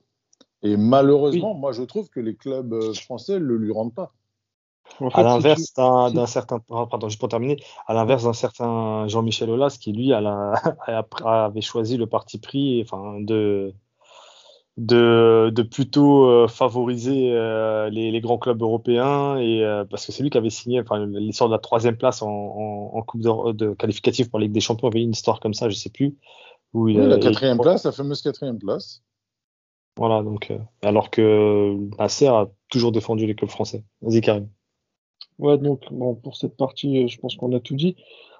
Et 0.63 0.75
malheureusement, 0.75 1.53
oui. 1.53 1.59
moi, 1.61 1.71
je 1.71 1.81
trouve 1.83 2.09
que 2.09 2.19
les 2.19 2.35
clubs 2.35 2.73
euh, 2.73 2.93
français 2.93 3.35
ne 3.35 3.45
le 3.45 3.55
lui 3.55 3.71
rendent 3.71 3.93
pas. 3.93 4.11
En 4.99 5.09
fait, 5.09 5.21
À 5.21 5.21
si 5.21 5.25
l'inverse 5.29 5.73
tu- 5.73 6.13
d'un 6.13 6.25
certain, 6.25 6.59
ah, 6.71 6.87
pardon, 6.91 7.07
juste 7.07 7.21
pour 7.21 7.29
terminer, 7.29 7.55
à 7.87 7.93
l'inverse 7.93 8.25
d'un 8.25 8.33
certain 8.33 9.07
Jean-Michel 9.07 9.49
Aulas 9.49 9.77
qui 9.79 9.93
lui 9.93 10.11
a 10.17 10.19
la- 10.19 10.55
a- 10.87 11.45
avait 11.45 11.61
choisi 11.61 11.95
le 11.95 12.05
parti 12.05 12.37
pris, 12.37 12.81
enfin 12.81 13.21
de 13.21 13.73
de, 14.77 15.51
de 15.53 15.63
plutôt 15.63 16.25
euh, 16.29 16.48
favoriser 16.48 17.32
euh, 17.32 17.89
les, 17.89 18.12
les 18.12 18.22
grands 18.22 18.38
clubs 18.38 18.62
européens 18.62 19.38
et 19.38 19.63
euh, 19.63 19.86
parce 19.86 20.05
que 20.05 20.12
c'est 20.12 20.22
lui 20.24 20.29
qui 20.29 20.38
avait 20.38 20.50
signé, 20.50 20.82
enfin 20.82 21.05
l'histoire 21.05 21.50
de 21.50 21.55
la 21.55 21.60
troisième 21.60 21.98
place 21.98 22.22
en, 22.22 22.29
en, 22.29 22.91
en 22.98 23.01
coupe 23.03 23.22
de, 23.22 23.51
de 23.53 23.74
qualificative 23.74 24.29
pour 24.29 24.39
la 24.39 24.46
Ligue 24.46 24.53
des 24.53 24.60
Champions 24.62 24.88
avait 24.89 25.01
une 25.03 25.12
histoire 25.12 25.39
comme 25.39 25.53
ça, 25.53 25.70
je 25.70 25.75
sais 25.75 25.89
plus 25.89 26.17
où 26.74 26.89
il 26.89 27.00
Oui, 27.00 27.01
a- 27.01 27.08
la 27.08 27.20
quatrième 27.20 27.60
place, 27.60 27.84
la 27.86 27.91
fameuse 27.91 28.24
quatrième 28.24 28.58
place. 28.58 29.03
Voilà 29.98 30.24
donc 30.24 30.51
euh, 30.51 30.60
alors 30.84 31.10
que 31.10 31.75
Nasser 31.98 32.27
a 32.27 32.48
toujours 32.70 32.91
défendu 32.91 33.25
les 33.27 33.36
clubs 33.36 33.50
français. 33.50 33.84
Vas-y 34.01 34.22
Karim. 34.22 34.50
Ouais, 35.38 35.58
donc 35.58 35.82
bon, 35.91 36.15
pour 36.15 36.36
cette 36.38 36.55
partie, 36.58 37.08
je 37.08 37.20
pense 37.20 37.36
qu'on 37.36 37.53
a 37.55 37.60
tout 37.60 37.75
dit. 37.75 37.96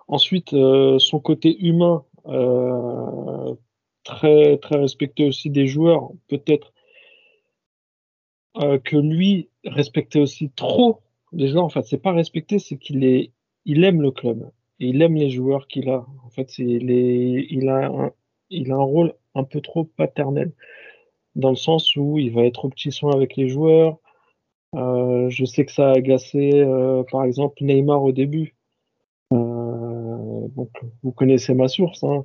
Ensuite, 0.08 0.54
euh, 0.54 1.00
son 1.00 1.20
côté 1.20 1.58
humain, 1.66 2.06
euh, 2.28 3.56
très 4.06 4.58
très 4.60 4.78
respecté 4.78 5.26
aussi 5.26 5.50
des 5.50 5.68
joueurs. 5.68 6.12
Peut-être 6.30 6.72
euh, 8.58 8.80
que 8.80 8.96
lui 8.96 9.50
respectait 9.66 10.20
aussi 10.20 10.50
trop 10.56 11.02
les 11.34 11.50
joueurs. 11.50 11.66
En 11.66 11.70
fait, 11.70 11.84
c'est 11.84 12.02
pas 12.02 12.14
respecter, 12.14 12.60
c'est 12.60 12.78
qu'il 12.78 13.04
est, 13.04 13.32
il 13.66 13.84
aime 13.84 14.02
le 14.02 14.12
club 14.12 14.50
et 14.80 14.88
il 14.88 15.02
aime 15.02 15.16
les 15.16 15.30
joueurs 15.30 15.68
qu'il 15.68 15.90
a. 15.90 16.06
En 16.24 16.30
fait, 16.30 16.58
les, 16.58 17.48
il 17.50 17.68
a 17.68 17.88
un, 17.88 18.12
il 18.50 18.72
a 18.72 18.76
un 18.76 18.84
rôle 18.84 19.14
un 19.34 19.44
peu 19.44 19.60
trop 19.60 19.84
paternel 19.84 20.54
dans 21.36 21.50
le 21.50 21.58
sens 21.58 21.98
où 21.98 22.18
il 22.18 22.32
va 22.32 22.46
être 22.46 22.64
au 22.66 22.70
petit 22.70 22.92
soin 22.94 23.14
avec 23.14 23.36
les 23.36 23.50
joueurs. 23.50 23.98
Euh, 24.76 25.30
je 25.30 25.46
sais 25.46 25.66
que 25.66 25.72
ça 25.72 25.90
a 25.90 25.96
agacé, 25.98 26.52
euh, 26.54 27.04
par 27.12 27.24
exemple, 27.26 27.64
Neymar 27.64 28.04
au 28.04 28.12
début. 28.12 28.56
Donc, 30.56 30.70
vous 31.04 31.12
connaissez 31.12 31.54
ma 31.54 31.68
source, 31.68 32.04
hein, 32.04 32.24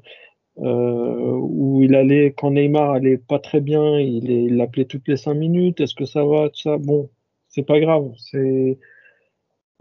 euh, 0.60 1.32
où 1.36 1.82
il 1.82 1.94
allait, 1.94 2.32
quand 2.36 2.50
Neymar 2.50 2.90
allait 2.92 3.18
pas 3.18 3.38
très 3.38 3.60
bien, 3.60 3.98
il 3.98 4.56
l'appelait 4.56 4.84
toutes 4.84 5.08
les 5.08 5.16
cinq 5.16 5.34
minutes. 5.34 5.80
Est-ce 5.80 5.94
que 5.94 6.04
ça 6.04 6.24
va, 6.24 6.50
tout 6.50 6.60
ça? 6.60 6.76
Bon, 6.78 7.08
c'est 7.48 7.62
pas 7.62 7.80
grave. 7.80 8.12
C'est, 8.18 8.78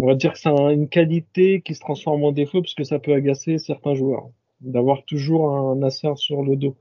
on 0.02 0.08
va 0.08 0.16
dire 0.16 0.34
que 0.34 0.40
c'est 0.40 0.50
un- 0.50 0.70
une 0.70 0.88
qualité 0.88 1.62
qui 1.62 1.76
se 1.76 1.82
transforme 1.82 2.24
en 2.24 2.32
défaut 2.32 2.62
parce 2.62 2.76
que 2.76 2.84
ça 2.84 3.00
peut 3.00 3.14
agacer 3.14 3.58
certains 3.58 3.96
joueurs 3.96 4.30
d'avoir 4.62 5.04
toujours 5.06 5.50
un 5.56 5.76
Nasser 5.76 6.16
sur 6.16 6.44
le 6.44 6.56
dos. 6.56 6.76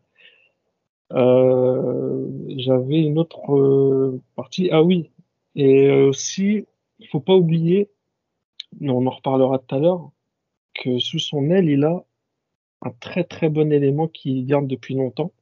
Euh, 1.13 2.27
j'avais 2.57 3.01
une 3.01 3.19
autre 3.19 3.55
euh, 3.55 4.21
partie. 4.37 4.69
Ah 4.71 4.83
oui, 4.83 5.11
et 5.57 5.91
aussi, 5.91 6.67
il 6.99 7.09
faut 7.09 7.21
pas 7.21 7.35
oublier, 7.35 7.89
on 8.81 9.07
en 9.07 9.11
reparlera 9.11 9.59
tout 9.59 9.75
à 9.75 9.79
l'heure, 9.79 10.11
que 10.75 10.99
sous 10.99 11.19
son 11.19 11.51
aile, 11.51 11.69
il 11.71 11.85
a 11.85 12.05
un 12.83 12.91
très 13.01 13.25
très 13.25 13.49
bon 13.49 13.73
élément 13.73 14.09
qu'il 14.09 14.47
garde 14.47 14.67
depuis 14.67 14.95
longtemps, 14.95 15.33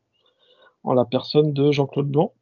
en 0.84 0.94
la 0.94 1.04
personne 1.04 1.52
de 1.52 1.72
Jean-Claude 1.72 2.10
Blanc. 2.10 2.32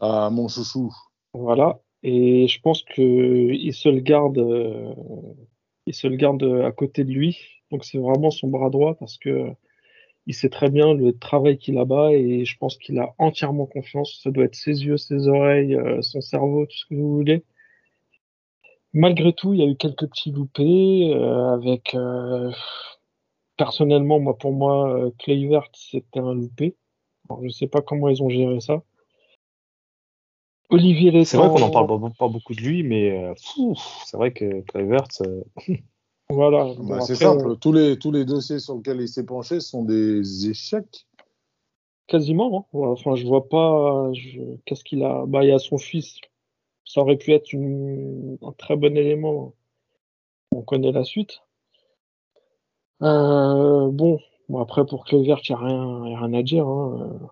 Ah, 0.00 0.30
mon 0.30 0.48
chouchou. 0.48 0.92
Voilà. 1.32 1.80
Et 2.02 2.48
je 2.48 2.60
pense 2.60 2.82
que 2.82 3.02
il 3.52 3.74
se 3.74 3.88
le 3.88 4.00
garde, 4.00 4.38
euh, 4.38 4.94
il 5.86 5.94
se 5.94 6.06
le 6.06 6.16
garde 6.16 6.42
à 6.64 6.72
côté 6.72 7.04
de 7.04 7.12
lui. 7.12 7.38
Donc 7.70 7.84
c'est 7.84 7.98
vraiment 7.98 8.30
son 8.30 8.48
bras 8.48 8.70
droit 8.70 8.94
parce 8.94 9.18
que 9.18 9.50
il 10.26 10.34
sait 10.34 10.48
très 10.48 10.70
bien 10.70 10.92
le 10.92 11.16
travail 11.16 11.56
qu'il 11.58 11.78
a 11.78 11.84
bas 11.84 12.12
et 12.12 12.44
je 12.44 12.58
pense 12.58 12.76
qu'il 12.78 12.98
a 12.98 13.14
entièrement 13.18 13.66
confiance. 13.66 14.20
Ça 14.22 14.30
doit 14.30 14.44
être 14.44 14.56
ses 14.56 14.84
yeux, 14.84 14.96
ses 14.96 15.28
oreilles, 15.28 15.76
euh, 15.76 16.02
son 16.02 16.20
cerveau, 16.20 16.66
tout 16.66 16.76
ce 16.76 16.86
que 16.86 16.94
vous 16.94 17.16
voulez. 17.16 17.44
Malgré 18.92 19.32
tout, 19.32 19.52
il 19.54 19.60
y 19.60 19.62
a 19.62 19.66
eu 19.66 19.76
quelques 19.76 20.08
petits 20.08 20.32
loupés 20.32 21.12
euh, 21.14 21.52
avec 21.52 21.94
personnellement, 23.56 24.20
moi 24.20 24.36
pour 24.38 24.52
moi, 24.52 24.90
euh, 24.94 25.10
Kluivert, 25.18 25.68
c'était 25.74 26.20
un 26.20 26.34
loupé. 26.34 26.76
Alors, 27.28 27.42
je 27.44 27.48
sais 27.48 27.66
pas 27.66 27.80
comment 27.82 28.08
ils 28.08 28.22
ont 28.22 28.28
géré 28.28 28.60
ça. 28.60 28.82
Olivier 30.68 31.24
C'est 31.24 31.36
vrai 31.36 31.48
qu'on 31.48 31.58
Létang- 31.58 31.66
en 31.68 31.86
parle 31.86 32.12
pas, 32.18 32.28
beaucoup 32.28 32.54
de 32.54 32.60
lui, 32.60 32.82
mais 32.82 33.10
euh, 33.10 33.34
c'est 34.04 34.16
vrai 34.16 34.32
que 34.32 34.62
Kluivert, 34.62 35.06
euh, 35.22 35.42
Voilà. 36.28 36.64
Bon, 36.76 36.88
Bah, 36.96 37.00
c'est 37.02 37.14
simple. 37.14 37.50
euh, 37.50 37.54
Tous, 37.54 37.72
les, 37.72 37.96
tous 37.98 38.10
les 38.10 38.24
dossiers 38.24 38.58
sur 38.58 38.74
lesquels 38.74 39.00
il 39.00 39.08
s'est 39.08 39.24
penché 39.24 39.60
sont 39.60 39.84
des 39.84 40.48
échecs. 40.50 41.06
quasiment. 42.08 42.68
hein. 42.72 42.78
Enfin, 42.78 43.14
je 43.14 43.24
vois 43.26 43.48
pas. 43.48 44.12
je- 44.12 44.56
Qu'est-ce 44.64 44.82
qu'il 44.82 45.04
a? 45.04 45.24
Bah, 45.26 45.44
il 45.44 45.50
y 45.50 45.52
a 45.52 45.58
son 45.60 45.78
fils. 45.78 46.18
Ça 46.84 47.00
aurait 47.00 47.16
pu 47.16 47.32
être 47.32 47.52
une- 47.52 48.38
un 48.42 48.52
très 48.52 48.76
bon 48.76 48.96
élément. 48.96 49.54
On 50.52 50.62
connaît 50.62 50.92
la 50.92 51.04
suite. 51.04 51.42
Euh, 53.02 53.88
bon, 53.90 54.18
bon, 54.48 54.60
après 54.60 54.86
pour 54.86 55.04
Kluivert, 55.04 55.40
il 55.48 55.52
n'y 55.54 55.60
a 55.62 55.64
rien, 55.64 56.08
y 56.08 56.14
a 56.14 56.18
rien 56.20 56.32
à 56.34 56.42
dire. 56.42 56.66
Hein. 56.66 57.18
Euh, 57.22 57.26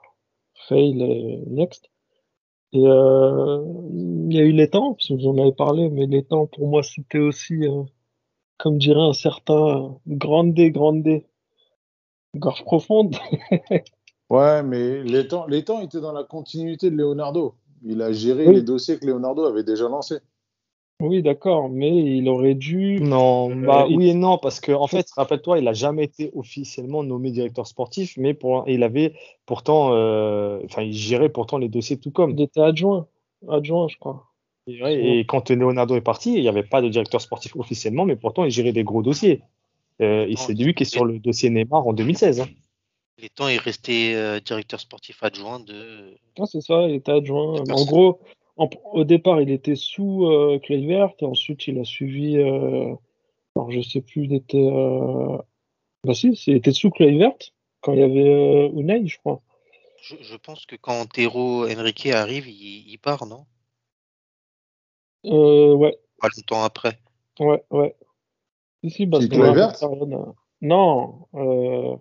Fail 0.68 1.02
et 1.02 1.44
next. 1.48 1.90
Et 2.72 2.86
euh, 2.86 3.62
il 3.92 4.32
y 4.34 4.38
a 4.38 4.42
eu 4.42 4.52
les 4.52 4.70
temps, 4.70 4.94
parce 4.94 5.08
que 5.08 5.14
vous 5.14 5.28
en 5.28 5.38
avez 5.38 5.52
parlé, 5.52 5.88
mais 5.90 6.06
les 6.06 6.24
temps 6.24 6.46
pour 6.46 6.68
moi 6.68 6.82
c'était 6.82 7.18
aussi, 7.18 7.54
euh, 7.66 7.82
comme 8.58 8.78
dirait 8.78 9.00
un 9.00 9.12
certain 9.14 9.98
grande 10.08 10.54
grande 10.54 11.22
gorge 12.36 12.64
profonde. 12.64 13.16
Ouais, 14.30 14.62
mais 14.62 15.02
les 15.04 15.28
temps, 15.28 15.46
les 15.46 15.64
temps 15.64 15.80
étaient 15.80 16.00
dans 16.00 16.12
la 16.12 16.24
continuité 16.24 16.90
de 16.90 16.96
Leonardo. 16.96 17.56
Il 17.82 18.00
a 18.02 18.10
géré 18.12 18.48
Oui. 18.48 18.54
les 18.54 18.62
dossiers 18.62 18.98
que 18.98 19.06
Leonardo 19.06 19.44
avait 19.44 19.64
déjà 19.64 19.88
lancés. 19.88 20.18
Oui, 21.00 21.22
d'accord, 21.22 21.68
mais 21.68 21.90
il 22.16 22.28
aurait 22.28 22.54
dû. 22.54 23.00
Non, 23.00 23.50
Euh, 23.50 23.66
bah 23.66 23.86
il- 23.88 23.96
oui 23.96 24.08
et 24.10 24.14
non, 24.14 24.38
parce 24.38 24.60
que 24.60 24.70
en 24.72 24.86
fait, 24.86 25.06
rappelle-toi, 25.16 25.58
il 25.58 25.66
a 25.68 25.72
jamais 25.72 26.04
été 26.04 26.30
officiellement 26.34 27.02
nommé 27.02 27.30
directeur 27.32 27.66
sportif, 27.66 28.16
mais 28.16 28.32
pour, 28.32 28.64
il 28.68 28.82
avait 28.84 29.12
pourtant, 29.44 29.92
euh, 29.92 30.60
enfin, 30.64 30.82
il 30.82 30.92
gérait 30.94 31.28
pourtant 31.30 31.58
les 31.58 31.68
dossiers 31.68 31.98
tout 31.98 32.10
comme. 32.12 32.30
Il 32.30 32.40
était 32.40 32.60
adjoint, 32.60 33.06
adjoint, 33.48 33.88
je 33.88 33.98
crois. 33.98 34.26
Et, 34.66 34.82
ouais, 34.82 34.94
et 35.18 35.26
quand 35.26 35.50
Leonardo 35.50 35.94
est 35.96 36.00
parti, 36.00 36.34
il 36.34 36.40
n'y 36.40 36.48
avait 36.48 36.62
pas 36.62 36.80
de 36.80 36.88
directeur 36.88 37.20
sportif 37.20 37.54
officiellement, 37.56 38.04
mais 38.06 38.16
pourtant, 38.16 38.44
il 38.44 38.50
gérait 38.50 38.72
des 38.72 38.84
gros 38.84 39.02
dossiers. 39.02 39.42
Euh, 40.00 40.24
et 40.26 40.30
Non, 40.30 40.36
c'est 40.36 40.54
lui 40.54 40.74
qui 40.74 40.84
est 40.84 40.86
sur 40.86 41.04
le 41.04 41.18
dossier 41.18 41.50
Neymar 41.50 41.86
en 41.86 41.92
2016. 41.92 42.40
hein. 42.40 42.46
Les 43.20 43.28
temps 43.28 43.48
est 43.48 43.58
resté 43.58 44.14
euh, 44.16 44.40
directeur 44.40 44.80
sportif 44.80 45.22
adjoint 45.22 45.60
de. 45.60 46.16
Ah, 46.38 46.46
c'est 46.46 46.60
ça, 46.60 46.82
il 46.88 46.94
était 46.94 47.12
adjoint. 47.12 47.60
En 47.70 47.84
gros, 47.84 48.18
en- 48.56 48.70
au 48.92 49.04
départ, 49.04 49.40
il 49.40 49.50
était 49.50 49.76
sous 49.76 50.26
euh, 50.26 50.58
Kluivert, 50.58 51.10
et 51.20 51.24
ensuite 51.24 51.66
il 51.66 51.78
a 51.78 51.84
suivi. 51.84 52.36
euh, 52.36 52.94
alors, 53.56 53.70
je 53.70 53.80
sais 53.80 54.00
plus, 54.00 54.24
il 54.24 54.34
était. 54.34 54.58
Euh... 54.58 55.38
Bah, 56.04 56.14
si, 56.14 56.30
il 56.46 56.56
était 56.56 56.72
sous 56.72 56.90
Kluivert 56.90 57.32
quand 57.80 57.92
il 57.92 58.00
y 58.00 58.02
avait 58.02 58.28
euh, 58.28 58.68
Unai, 58.72 59.06
je 59.06 59.18
crois. 59.18 59.42
Je, 60.02 60.16
je 60.20 60.36
pense 60.36 60.66
que 60.66 60.76
quand 60.76 61.00
Antero 61.00 61.66
Henrique 61.68 62.06
arrive, 62.06 62.48
il, 62.48 62.90
il 62.90 62.98
part, 62.98 63.26
non? 63.26 63.46
Euh, 65.24 65.72
ouais, 65.74 65.98
Pas 66.20 66.28
longtemps 66.36 66.62
après. 66.64 66.98
ouais, 67.40 67.62
ouais. 67.70 67.96
Si, 68.86 69.06
parce 69.06 69.26
que 69.28 69.36
Non, 70.60 71.26
euh... 71.34 71.96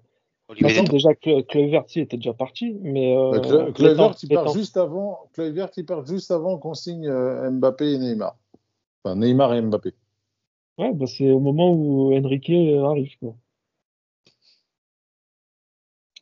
attends, 0.61 0.83
déjà, 0.83 1.13
Kluivert, 1.15 1.83
était 1.95 2.17
déjà 2.17 2.33
parti, 2.33 2.77
mais. 2.81 3.15
Bah, 3.15 3.41
Euh... 3.45 3.71
Kluivert, 3.71 4.13
il 4.21 4.29
les 4.29 4.35
part 4.35 4.53
juste 4.53 4.77
avant. 4.77 5.19
Kluivert, 5.33 5.69
il 5.77 5.85
part 5.85 6.05
juste 6.05 6.31
avant 6.31 6.57
qu'on 6.57 6.73
signe 6.73 7.07
euh, 7.07 7.49
Mbappé 7.51 7.93
et 7.93 7.97
Neymar. 7.97 8.35
Enfin, 9.03 9.15
Neymar 9.15 9.53
et 9.53 9.61
Mbappé. 9.61 9.93
Ouais, 10.77 10.91
bah, 10.93 11.05
c'est 11.07 11.29
au 11.29 11.39
moment 11.39 11.71
où 11.71 12.13
Enrique 12.15 12.49
arrive, 12.49 13.17
quoi. 13.19 13.35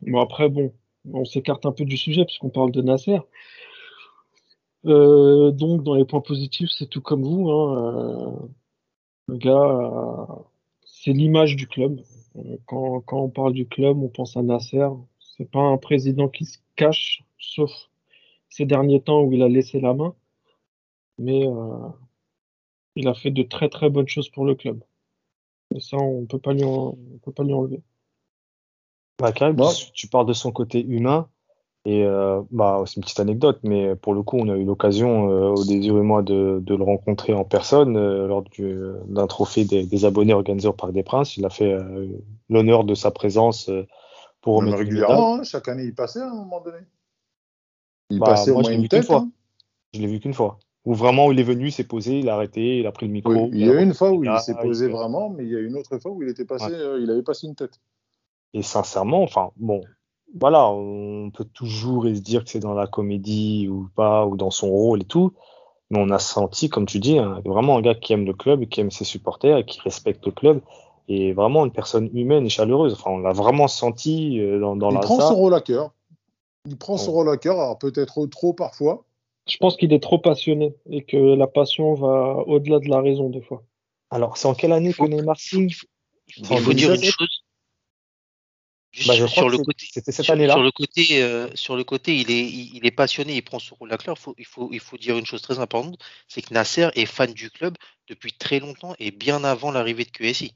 Bon, 0.01 0.19
après, 0.19 0.49
bon, 0.49 0.73
on 1.13 1.25
s'écarte 1.25 1.65
un 1.65 1.71
peu 1.71 1.85
du 1.85 1.97
sujet 1.97 2.25
puisqu'on 2.25 2.49
parle 2.49 2.71
de 2.71 2.81
Nasser. 2.81 3.19
Euh, 4.85 5.51
donc, 5.51 5.83
dans 5.83 5.95
les 5.95 6.05
points 6.05 6.21
positifs, 6.21 6.69
c'est 6.71 6.87
tout 6.87 7.01
comme 7.01 7.23
vous. 7.23 7.49
Hein, 7.49 7.77
euh, 7.77 8.47
le 9.27 9.37
gars, 9.37 9.51
euh, 9.51 10.25
c'est 11.03 11.13
l'image 11.13 11.55
du 11.55 11.67
club. 11.67 12.01
Euh, 12.35 12.57
Quand, 12.67 13.01
quand 13.01 13.21
on 13.21 13.29
parle 13.29 13.53
du 13.53 13.67
club, 13.67 13.97
on 13.97 14.07
pense 14.09 14.37
à 14.37 14.43
Nasser. 14.43 14.87
C'est 15.19 15.49
pas 15.49 15.61
un 15.61 15.77
président 15.77 16.27
qui 16.29 16.45
se 16.45 16.59
cache, 16.75 17.23
sauf 17.39 17.71
ces 18.49 18.65
derniers 18.65 19.01
temps 19.01 19.21
où 19.23 19.33
il 19.33 19.41
a 19.41 19.49
laissé 19.49 19.79
la 19.79 19.93
main. 19.93 20.13
Mais 21.17 21.47
euh, 21.47 21.89
il 22.95 23.07
a 23.07 23.13
fait 23.13 23.31
de 23.31 23.43
très 23.43 23.69
très 23.69 23.89
bonnes 23.89 24.07
choses 24.07 24.29
pour 24.29 24.45
le 24.45 24.53
club. 24.55 24.83
Et 25.73 25.79
ça, 25.79 25.97
on 25.97 26.25
peut 26.25 26.39
pas 26.39 26.53
lui, 26.53 26.63
en- 26.63 26.97
on 27.13 27.17
peut 27.23 27.31
pas 27.31 27.43
lui 27.43 27.53
enlever. 27.53 27.81
Bah, 29.19 29.31
Karim, 29.31 29.55
Moi- 29.55 29.73
tu, 29.73 29.91
tu 29.93 30.07
parles 30.07 30.27
de 30.27 30.33
son 30.33 30.51
côté 30.51 30.83
humain. 30.83 31.29
Et 31.83 32.05
euh, 32.05 32.41
bah, 32.51 32.83
c'est 32.85 32.97
une 32.97 33.01
petite 33.01 33.19
anecdote, 33.19 33.59
mais 33.63 33.95
pour 33.95 34.13
le 34.13 34.21
coup, 34.21 34.37
on 34.37 34.47
a 34.49 34.55
eu 34.55 34.65
l'occasion, 34.65 35.29
euh, 35.31 35.49
au 35.49 35.63
désir 35.65 35.97
et 35.97 36.01
moi, 36.01 36.21
de, 36.21 36.59
de 36.61 36.75
le 36.75 36.83
rencontrer 36.83 37.33
en 37.33 37.43
personne 37.43 37.97
euh, 37.97 38.27
lors 38.27 38.43
du- 38.43 38.77
d'un 39.07 39.25
trophée 39.25 39.65
des, 39.65 39.83
des 39.85 40.05
abonnés 40.05 40.33
organisé 40.33 40.67
au 40.67 40.73
Parc 40.73 40.93
des 40.93 41.01
Princes. 41.01 41.37
Il 41.37 41.45
a 41.45 41.49
fait 41.49 41.73
euh, 41.73 42.07
l'honneur 42.49 42.83
de 42.83 42.93
sa 42.93 43.09
présence 43.09 43.71
pour 44.41 44.57
remettre 44.57 44.77
régulièrement, 44.77 45.35
hein, 45.37 45.43
chaque 45.43 45.67
année, 45.69 45.83
il 45.83 45.95
passait 45.95 46.19
à 46.21 46.27
un 46.27 46.35
moment 46.35 46.61
donné. 46.61 46.79
Il 48.11 48.19
Bah, 48.19 48.27
passait 48.27 48.51
au 48.51 48.55
moi, 48.55 48.63
moins 48.63 48.71
je 48.71 48.75
l'ai 48.75 48.83
une 48.83 48.87
tête. 48.87 49.05
fois. 49.05 49.17
hein. 49.17 49.31
Je 49.93 50.01
l'ai 50.01 50.07
vu 50.07 50.19
qu'une 50.19 50.33
fois. 50.33 50.59
Ou 50.85 50.93
vraiment, 50.93 51.27
où 51.27 51.31
il 51.31 51.39
est 51.39 51.43
venu, 51.43 51.67
il 51.67 51.71
s'est 51.71 51.83
posé, 51.83 52.19
il 52.19 52.29
a 52.29 52.35
arrêté, 52.35 52.79
il 52.79 52.87
a 52.87 52.91
pris 52.91 53.05
le 53.07 53.11
micro. 53.11 53.31
Oui, 53.31 53.49
il 53.53 53.65
y 53.65 53.69
a 53.69 53.81
une 53.81 53.93
fois 53.93 54.11
où 54.11 54.23
il 54.23 54.39
s'est 54.39 54.55
posé 54.55 54.87
vraiment, 54.87 55.29
mais 55.29 55.43
il 55.45 55.49
y 55.51 55.55
a 55.55 55.59
une 55.59 55.75
autre 55.77 55.97
fois 55.99 56.11
où 56.11 56.21
il 56.23 56.29
était 56.29 56.45
passé, 56.45 56.71
Ouais. 56.71 57.01
il 57.01 57.09
avait 57.09 57.23
passé 57.23 57.47
une 57.47 57.55
tête. 57.55 57.79
Et 58.53 58.61
sincèrement, 58.61 59.23
enfin, 59.23 59.51
bon, 59.57 59.81
voilà, 60.39 60.69
on 60.69 61.31
peut 61.31 61.45
toujours 61.45 62.03
se 62.05 62.09
dire 62.21 62.43
que 62.43 62.49
c'est 62.49 62.59
dans 62.59 62.73
la 62.73 62.87
comédie 62.87 63.67
ou 63.69 63.89
pas, 63.95 64.25
ou 64.25 64.37
dans 64.37 64.51
son 64.51 64.69
rôle 64.69 65.01
et 65.01 65.05
tout. 65.05 65.33
Mais 65.89 65.99
on 65.99 66.09
a 66.09 66.19
senti, 66.19 66.69
comme 66.69 66.85
tu 66.85 66.99
dis, 66.99 67.17
hein, 67.17 67.41
vraiment 67.45 67.77
un 67.77 67.81
gars 67.81 67.95
qui 67.95 68.13
aime 68.13 68.25
le 68.25 68.33
club, 68.33 68.65
qui 68.67 68.79
aime 68.79 68.91
ses 68.91 69.03
supporters 69.03 69.57
et 69.57 69.65
qui 69.65 69.79
respecte 69.81 70.25
le 70.25 70.31
club. 70.31 70.61
Et 71.09 71.33
vraiment 71.33 71.65
une 71.65 71.71
personne 71.71 72.09
humaine 72.13 72.45
et 72.45 72.49
chaleureuse. 72.49 72.93
Enfin, 72.93 73.11
on 73.11 73.17
l'a 73.19 73.33
vraiment 73.33 73.67
senti 73.67 74.39
euh, 74.39 74.59
dans, 74.59 74.77
dans 74.77 74.91
il 74.91 74.95
la 74.95 75.01
prend 75.01 75.17
salle. 75.17 75.27
son 75.29 75.35
rôle 75.35 75.53
à 75.53 75.61
cœur. 75.61 75.91
Il 76.65 76.77
prend 76.77 76.95
son 76.97 77.11
rôle 77.11 77.29
à 77.29 77.37
cœur, 77.37 77.59
alors 77.59 77.77
peut-être 77.77 78.25
trop 78.27 78.53
parfois. 78.53 79.03
Je 79.49 79.57
pense 79.57 79.75
qu'il 79.75 79.91
est 79.91 79.99
trop 80.01 80.19
passionné 80.19 80.75
et 80.89 81.03
que 81.03 81.17
la 81.17 81.47
passion 81.47 81.95
va 81.95 82.43
au-delà 82.47 82.79
de 82.79 82.87
la 82.87 83.01
raison 83.01 83.29
des 83.29 83.41
fois. 83.41 83.63
Alors, 84.11 84.37
c'est 84.37 84.47
en 84.47 84.53
quelle 84.53 84.71
année 84.71 84.93
que 84.93 84.97
Faut- 84.97 85.07
Neymar 85.07 85.37
signe? 85.39 85.69
Il 86.37 86.45
En 86.45 86.57
faut 86.57 86.73
dire 86.73 86.89
une 86.93 87.01
2017? 87.01 87.11
chose. 87.11 87.40
Bah, 89.07 89.13
je 89.15 89.25
sur 89.25 89.47
le 89.47 89.57
côté, 89.57 89.85
c'était 89.89 90.11
cette 90.11 90.25
sur, 90.25 90.33
année-là. 90.33 90.53
sur 90.53 90.61
le 90.63 90.71
côté, 90.71 91.23
euh, 91.23 91.47
sur 91.55 91.77
le 91.77 91.85
côté, 91.85 92.17
il 92.17 92.29
est, 92.29 92.43
il, 92.45 92.75
il 92.75 92.85
est 92.85 92.91
passionné, 92.91 93.35
il 93.37 93.41
prend 93.41 93.57
son 93.57 93.75
rôle. 93.75 93.95
Faut, 94.17 94.35
il 94.37 94.45
faut, 94.45 94.69
il 94.73 94.81
faut 94.81 94.97
dire 94.97 95.17
une 95.17 95.25
chose 95.25 95.41
très 95.41 95.59
importante, 95.59 95.97
c'est 96.27 96.41
que 96.41 96.53
Nasser 96.53 96.89
est 96.95 97.05
fan 97.05 97.31
du 97.31 97.49
club 97.49 97.75
depuis 98.09 98.33
très 98.33 98.59
longtemps 98.59 98.93
et 98.99 99.11
bien 99.11 99.45
avant 99.45 99.71
l'arrivée 99.71 100.03
de 100.03 100.09
QSI. 100.11 100.53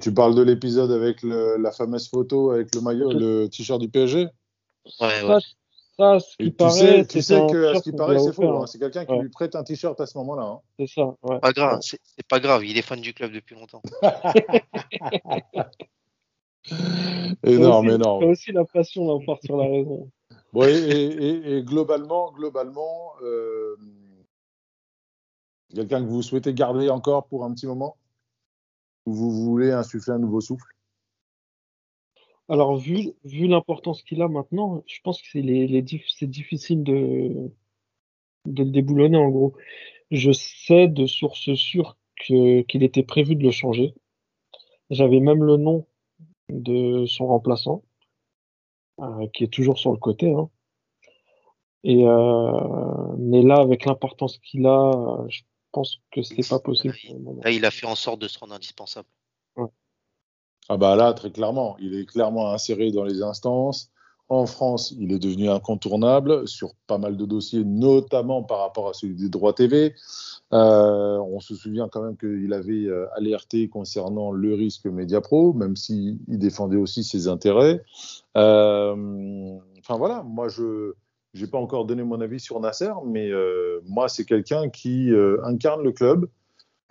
Tu 0.00 0.12
parles 0.12 0.34
de 0.34 0.42
l'épisode 0.42 0.92
avec 0.92 1.22
le- 1.22 1.56
la 1.56 1.72
fameuse 1.72 2.08
photo 2.08 2.50
avec 2.50 2.74
le 2.74 2.82
maillot, 2.82 3.10
le 3.12 3.48
t-shirt 3.48 3.80
du 3.80 3.88
PSG. 3.88 4.28
Ouais, 5.00 5.22
ouais. 5.22 5.22
Ça, 5.22 5.38
ça, 5.96 6.20
ce 6.20 6.36
qui 6.36 6.42
Et 6.44 6.50
tu 6.50 6.56
paraît, 6.56 6.72
sais, 6.72 7.06
tu 7.06 7.12
c'est 7.14 7.22
sais 7.22 7.40
un 7.40 7.46
que 7.46 7.66
à 7.66 7.74
ce 7.76 7.82
qui 7.82 7.92
paraît, 7.92 8.18
c'est 8.18 8.32
faux. 8.34 8.62
hein. 8.62 8.66
C'est 8.66 8.78
quelqu'un 8.78 9.06
qui 9.06 9.12
Ouais. 9.12 9.22
lui 9.22 9.30
prête 9.30 9.56
un 9.56 9.64
t-shirt 9.64 9.98
à 10.00 10.06
ce 10.06 10.16
moment-là. 10.18 10.42
hein. 10.42 10.60
C'est 10.78 10.86
ça, 10.88 11.06
ouais. 11.22 11.40
Pas 11.40 11.52
grave, 11.52 11.80
c'est 11.82 11.98
c'est 12.04 12.26
pas 12.28 12.38
grave, 12.38 12.64
il 12.66 12.76
est 12.78 12.82
fan 12.82 13.00
du 13.00 13.14
club 13.14 13.32
depuis 13.32 13.54
longtemps. 13.54 13.82
Énorme, 17.44 17.86
aussi- 17.86 17.94
énorme. 17.94 18.22
C'est 18.22 18.30
aussi 18.30 18.52
la 18.52 18.64
passion 18.64 19.06
l'emporte 19.06 19.44
sur 19.44 19.56
la 19.56 19.64
raison. 19.64 20.10
Bon, 20.52 20.64
et, 20.64 20.72
et- 20.72 21.28
et- 21.28 21.56
et 21.56 21.62
globalement, 21.62 22.32
globalement, 22.32 23.12
euh, 23.22 23.76
quelqu'un 25.74 26.02
que 26.02 26.08
vous 26.08 26.22
souhaitez 26.22 26.52
garder 26.54 26.90
encore 26.90 27.26
pour 27.26 27.44
un 27.44 27.54
petit 27.54 27.66
moment? 27.66 27.96
Ou 29.06 29.14
vous 29.14 29.30
voulez 29.30 29.72
insuffler 29.72 30.12
un 30.12 30.18
nouveau 30.18 30.40
souffle? 30.40 30.66
Alors, 32.48 32.76
vu, 32.76 33.12
vu 33.24 33.46
l'importance 33.46 34.02
qu'il 34.02 34.20
a 34.22 34.28
maintenant, 34.28 34.82
je 34.86 35.00
pense 35.02 35.22
que 35.22 35.28
c'est 35.30 35.40
les, 35.40 35.68
les 35.68 35.82
dif- 35.82 36.12
c'est 36.18 36.26
difficile 36.26 36.82
de, 36.82 37.50
de 38.46 38.64
le 38.64 38.70
déboulonner 38.70 39.16
en 39.16 39.30
gros. 39.30 39.54
Je 40.10 40.32
sais 40.32 40.88
de 40.88 41.06
sources 41.06 41.54
sûres 41.54 41.96
qu'il 42.16 42.82
était 42.82 43.04
prévu 43.04 43.36
de 43.36 43.44
le 43.44 43.52
changer. 43.52 43.94
J'avais 44.90 45.20
même 45.20 45.44
le 45.44 45.56
nom 45.56 45.86
de 46.50 47.06
son 47.06 47.26
remplaçant, 47.26 47.82
euh, 49.00 49.26
qui 49.32 49.44
est 49.44 49.52
toujours 49.52 49.78
sur 49.78 49.92
le 49.92 49.98
côté. 49.98 50.32
hein. 50.32 50.48
Et 51.82 52.06
euh, 52.06 53.16
mais 53.18 53.42
là, 53.42 53.56
avec 53.60 53.86
l'importance 53.86 54.38
qu'il 54.38 54.66
a, 54.66 54.90
euh, 54.90 55.26
je 55.28 55.42
pense 55.72 55.98
que 56.12 56.22
c'est 56.22 56.48
pas 56.48 56.58
possible. 56.58 56.94
Là, 57.42 57.50
il 57.50 57.64
a 57.64 57.70
fait 57.70 57.86
en 57.86 57.94
sorte 57.94 58.20
de 58.20 58.28
se 58.28 58.38
rendre 58.38 58.54
indispensable. 58.54 59.08
Ah 60.68 60.76
bah 60.76 60.94
là, 60.94 61.12
très 61.14 61.32
clairement, 61.32 61.76
il 61.80 61.94
est 61.98 62.06
clairement 62.06 62.52
inséré 62.52 62.92
dans 62.92 63.02
les 63.02 63.22
instances. 63.22 63.90
En 64.30 64.46
France, 64.46 64.94
il 64.96 65.12
est 65.12 65.18
devenu 65.18 65.50
incontournable 65.50 66.46
sur 66.46 66.74
pas 66.86 66.98
mal 66.98 67.16
de 67.16 67.26
dossiers, 67.26 67.64
notamment 67.64 68.44
par 68.44 68.60
rapport 68.60 68.88
à 68.88 68.92
celui 68.92 69.16
des 69.16 69.28
droits 69.28 69.52
TV. 69.52 69.92
Euh, 70.52 71.18
on 71.18 71.40
se 71.40 71.56
souvient 71.56 71.88
quand 71.88 72.00
même 72.00 72.16
qu'il 72.16 72.52
avait 72.52 72.86
euh, 72.86 73.06
alerté 73.16 73.68
concernant 73.68 74.30
le 74.30 74.54
risque 74.54 74.86
Mediapro, 74.86 75.52
même 75.52 75.74
s'il 75.74 76.18
défendait 76.28 76.76
aussi 76.76 77.02
ses 77.02 77.26
intérêts. 77.26 77.82
Euh, 78.36 79.56
enfin 79.80 79.96
voilà, 79.98 80.22
moi 80.22 80.46
je 80.48 80.94
n'ai 81.34 81.48
pas 81.48 81.58
encore 81.58 81.84
donné 81.84 82.04
mon 82.04 82.20
avis 82.20 82.38
sur 82.38 82.60
Nasser, 82.60 82.92
mais 83.04 83.32
moi 83.84 84.08
c'est 84.08 84.24
quelqu'un 84.24 84.68
qui 84.68 85.10
incarne 85.42 85.82
le 85.82 85.90
club. 85.90 86.28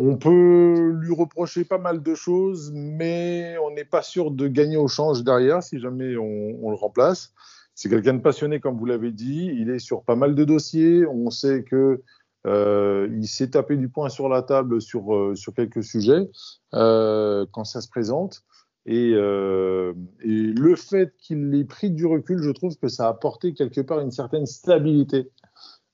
On 0.02 0.16
peut 0.16 0.92
lui 0.98 1.14
reprocher 1.14 1.66
pas 1.66 1.78
mal 1.78 2.02
de 2.02 2.16
choses, 2.16 2.72
mais 2.74 3.58
on 3.66 3.72
n'est 3.72 3.84
pas 3.84 4.02
sûr 4.02 4.32
de 4.32 4.48
gagner 4.48 4.78
au 4.78 4.88
change 4.88 5.26
derrière 5.26 5.62
si 5.62 5.78
jamais 5.78 6.16
on, 6.16 6.70
le 6.70 6.76
remplace. 6.76 7.34
C'est 7.76 7.90
quelqu'un 7.90 8.14
de 8.14 8.22
passionné, 8.22 8.62
comme 8.62 8.78
vous 8.78 8.86
l'avez 8.86 9.12
dit. 9.12 9.52
Il 9.54 9.70
est 9.70 9.80
sur 9.80 10.04
pas 10.04 10.16
mal 10.16 10.36
de 10.36 10.46
dossiers. 10.46 11.06
On 11.06 11.30
sait 11.32 11.64
que 11.64 12.02
euh, 12.48 13.10
il 13.12 13.28
s'est 13.28 13.50
tapé 13.50 13.76
du 13.76 13.90
poing 13.90 14.08
sur 14.08 14.30
la 14.30 14.42
table 14.42 14.82
sur, 14.82 15.14
euh, 15.14 15.36
sur 15.36 15.54
quelques 15.54 15.84
sujets 15.84 16.30
euh, 16.74 17.46
quand 17.52 17.66
ça 17.66 17.82
se 17.82 17.90
présente. 17.90 18.44
Et, 18.86 19.12
euh, 19.16 19.94
et 20.22 20.30
le 20.30 20.76
fait 20.78 21.14
qu'il 21.18 21.54
ait 21.56 21.66
pris 21.66 21.92
du 21.92 22.06
recul, 22.06 22.42
je 22.42 22.52
trouve 22.52 22.78
que 22.78 22.88
ça 22.88 23.08
a 23.08 23.10
apporté 23.10 23.54
quelque 23.54 23.82
part 23.82 24.00
une 24.00 24.12
certaine 24.12 24.46
stabilité 24.46 25.30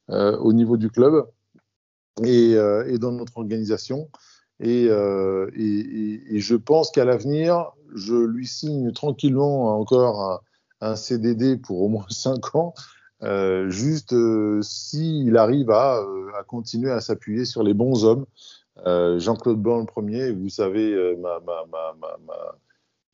au 0.07 0.53
niveau 0.53 0.77
du 0.77 0.91
club 0.91 1.25
et, 2.23 2.55
euh, 2.55 2.87
et 2.87 2.97
dans 2.97 3.11
notre 3.11 3.37
organisation. 3.37 4.09
Et, 4.59 4.87
euh, 4.89 5.49
et, 5.55 6.39
je 6.39 6.55
pense 6.55 6.91
qu'à 6.91 7.05
l'avenir, 7.05 7.71
je 7.93 8.15
lui 8.15 8.47
signe 8.47 8.91
tranquillement 8.91 9.77
encore 9.79 10.41
un, 10.81 10.95
CDD 10.95 11.57
pour 11.57 11.81
au 11.81 11.89
moins 11.89 12.05
5 12.09 12.55
ans, 12.55 12.73
euh, 13.23 13.69
juste 13.69 14.13
euh, 14.13 14.61
s'il 14.61 15.35
arrive 15.37 15.71
à, 15.71 16.03
continuer 16.47 16.91
à 16.91 17.01
s'appuyer 17.01 17.45
sur 17.45 17.63
les 17.63 17.73
bons 17.73 18.05
hommes. 18.05 18.25
Jean-Claude 18.85 19.61
Blanc 19.61 19.79
le 19.79 19.85
premier, 19.85 20.31
vous 20.31 20.49
savez 20.49 21.15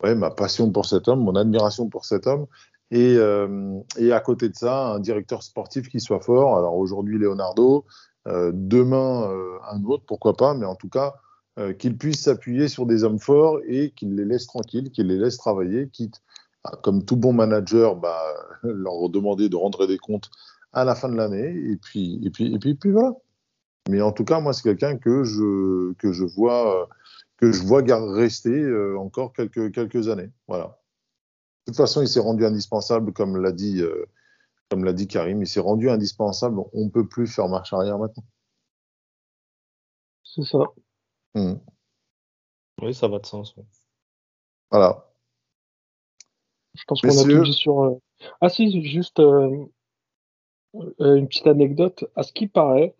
ma, 0.03 0.31
passion 0.31 0.71
pour 0.71 0.85
cet 0.85 1.07
homme, 1.07 1.21
mon 1.21 1.35
admiration 1.35 1.87
pour 1.87 2.05
cet 2.05 2.27
homme. 2.27 2.47
Et, 2.89 3.17
à 3.19 4.19
côté 4.19 4.49
de 4.49 4.55
ça, 4.55 4.87
un 4.87 4.99
directeur 4.99 5.43
sportif 5.43 5.87
qui 5.87 5.99
soit 5.99 6.19
fort. 6.19 6.57
Alors 6.57 6.75
aujourd'hui, 6.75 7.17
Leonardo, 7.19 7.85
demain, 8.27 9.29
euh, 9.31 9.57
un 9.71 9.83
autre, 9.83 10.03
pourquoi 10.07 10.35
pas, 10.35 10.53
mais 10.53 10.65
en 10.65 10.75
tout 10.75 10.89
cas, 10.89 11.13
euh, 11.59 11.73
qu'il 11.73 11.97
puisse 11.97 12.21
s'appuyer 12.21 12.69
sur 12.69 12.85
des 12.85 13.03
hommes 13.03 13.19
forts 13.19 13.59
et 13.67 13.91
qu'il 13.91 14.15
les 14.15 14.23
laisse 14.23 14.47
tranquilles, 14.47 14.89
qu'il 14.89 15.07
les 15.07 15.17
laisse 15.17 15.37
travailler, 15.37 15.89
quitte, 15.89 16.21
à, 16.63 16.77
comme 16.77 17.03
tout 17.03 17.17
bon 17.17 17.33
manager, 17.33 17.97
bah, 17.97 18.21
leur 18.63 19.09
demander 19.09 19.49
de 19.49 19.55
rendre 19.57 19.85
des 19.85 19.97
comptes 19.97 20.29
à 20.71 20.85
la 20.85 20.95
fin 20.95 21.09
de 21.09 21.15
l'année. 21.15 21.53
Et 21.71 21.75
puis, 21.75 22.21
et 22.23 22.29
puis, 22.29 22.53
et 22.53 22.57
puis, 22.57 22.91
voilà. 22.91 23.13
Mais 23.89 24.01
en 24.01 24.13
tout 24.13 24.23
cas, 24.23 24.39
moi, 24.39 24.53
c'est 24.53 24.63
quelqu'un 24.63 24.97
que 24.97 25.23
je, 25.25 25.93
que 25.95 26.13
je 26.13 26.23
vois, 26.23 26.83
euh, 26.83 26.85
que 27.37 27.51
je 27.51 27.63
vois 27.63 27.81
rester 28.13 28.49
euh, 28.49 28.97
encore 28.97 29.33
quelques, 29.33 29.73
quelques 29.73 30.07
années. 30.07 30.29
Voilà. 30.47 30.79
De 31.67 31.71
toute 31.71 31.77
façon, 31.77 32.01
il 32.01 32.07
s'est 32.07 32.19
rendu 32.19 32.45
indispensable, 32.45 33.11
comme 33.11 33.37
l'a 33.37 33.51
dit, 33.51 33.81
euh, 33.81 34.05
comme 34.71 34.85
l'a 34.85 34.93
dit 34.93 35.05
Karim, 35.05 35.41
il 35.41 35.47
s'est 35.47 35.59
rendu 35.59 35.89
indispensable. 35.89 36.61
On 36.71 36.85
ne 36.85 36.89
peut 36.89 37.05
plus 37.05 37.27
faire 37.27 37.49
marche 37.49 37.73
arrière 37.73 37.99
maintenant. 37.99 38.23
C'est 40.23 40.43
ça. 40.43 40.59
Mmh. 41.35 41.55
Oui, 42.81 42.93
ça 42.93 43.09
va 43.09 43.19
de 43.19 43.25
sens. 43.25 43.53
ouais. 43.57 43.65
Voilà. 44.71 45.11
Je 46.73 46.85
pense 46.87 47.01
qu'on 47.01 47.09
a 47.09 47.23
tout 47.23 47.43
dit 47.43 47.51
sur. 47.53 47.81
euh, 47.83 47.99
Ah 48.39 48.47
si, 48.47 48.81
juste 48.85 49.19
euh, 49.19 49.65
euh, 51.01 51.15
une 51.17 51.27
petite 51.27 51.47
anecdote. 51.47 52.05
À 52.15 52.23
ce 52.23 52.31
qui 52.31 52.47
paraît, 52.47 52.95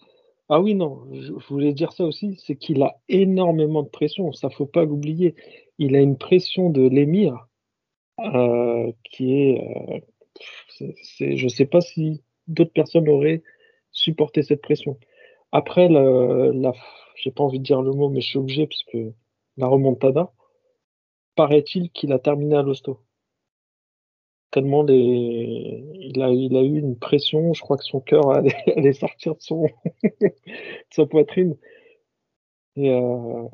ah 0.50 0.60
oui 0.60 0.76
non, 0.76 1.08
je, 1.14 1.22
je 1.40 1.48
voulais 1.48 1.72
dire 1.72 1.94
ça 1.94 2.04
aussi, 2.04 2.38
c'est 2.46 2.58
qu'il 2.58 2.84
a 2.84 3.00
énormément 3.08 3.82
de 3.82 3.88
pression. 3.88 4.34
Ça 4.34 4.50
faut 4.50 4.66
pas 4.66 4.84
l'oublier. 4.84 5.36
Il 5.78 5.96
a 5.96 6.02
une 6.02 6.18
pression 6.18 6.70
de 6.70 6.82
l'émir 6.82 7.48
euh, 8.20 8.92
qui 9.06 9.32
est, 9.32 9.96
euh, 9.96 10.00
je 11.20 11.48
sais 11.48 11.65
pas 11.65 11.82
si 11.82 12.22
d'autres 12.48 12.74
personnes 12.74 13.10
auraient 13.10 13.44
supporté 13.91 14.44
cette 14.44 14.62
pression. 14.62 14.98
Après 15.52 15.89
la, 15.89 16.52
la 16.54 16.74
pas 17.36 17.44
envie 17.44 17.60
de 17.60 17.63
dire 17.63 17.82
le 17.82 17.91
mot, 17.91 18.10
mais 18.10 18.22
je 18.22 18.30
suis 18.30 18.39
obligé 18.39 18.67
parce 18.67 18.84
que 18.91 19.13
la 19.58 19.67
remontada, 19.67 20.32
paraît-il 21.36 21.91
qu'il 21.91 22.13
a 22.13 22.20
terminé 22.20 22.56
à 22.56 22.63
l'hosto 22.63 23.00
tellement 24.52 24.86
il, 24.88 26.22
a, 26.22 26.30
eu 26.30 26.78
une 26.78 27.00
pression, 27.00 27.54
je 27.54 27.62
crois 27.62 27.78
que 27.78 27.86
son 27.86 28.02
cœur 28.02 28.30
allait, 28.76 28.94
sortir 28.94 29.36
de, 29.36 29.41
son... 29.41 29.67
sa 30.91 31.06
poitrine. 31.06 31.58
Et 32.76 32.91
euh, 32.91 33.48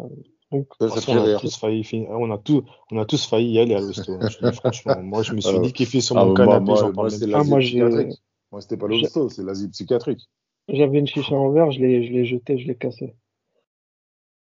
donc, 0.52 0.68
Ça, 0.80 0.86
De 0.86 0.90
toute 0.90 0.90
ça 0.90 0.96
façon, 1.02 1.14
fait 1.14 1.20
on, 1.20 1.36
a 1.36 1.40
tous 1.40 1.58
failli, 1.58 1.84
fin- 1.84 2.06
on, 2.10 2.32
a 2.32 2.38
tous, 2.38 2.64
on 2.92 3.00
a 3.00 3.06
tous 3.06 3.26
failli 3.26 3.52
y 3.54 3.60
aller 3.60 3.76
à 3.76 3.80
l'hosto. 3.80 4.14
hein. 4.14 4.28
Je 4.30 4.52
franchement, 4.52 5.02
moi, 5.02 5.24
je 5.24 5.34
me 5.34 5.42
suis 5.42 5.58
Ah, 5.58 5.62
niqué 5.62 5.86
sur 6.02 6.18
Ah, 6.18 6.26
mon 6.26 6.34
moi, 6.34 6.36
canapé, 6.36 6.66
moi, 6.66 6.92
moi, 6.92 7.08
Ah, 7.10 8.62
c'était 8.62 8.78
pas 8.78 8.88
l'hosto, 8.88 9.30
c'est 9.30 9.44
l'asile 9.44 9.70
psychiatrique. 9.72 10.30
j'avais 10.70 11.00
une 11.00 11.08
chicha 11.08 11.36
en 11.36 11.52
verre, 11.52 11.72
je 11.72 11.80
l'ai, 11.80 12.08
je 12.08 12.14
l'ai 12.14 12.26
jeté, 12.26 12.58
je 12.58 12.68
l'ai 12.68 12.76
cassé. 12.76 13.16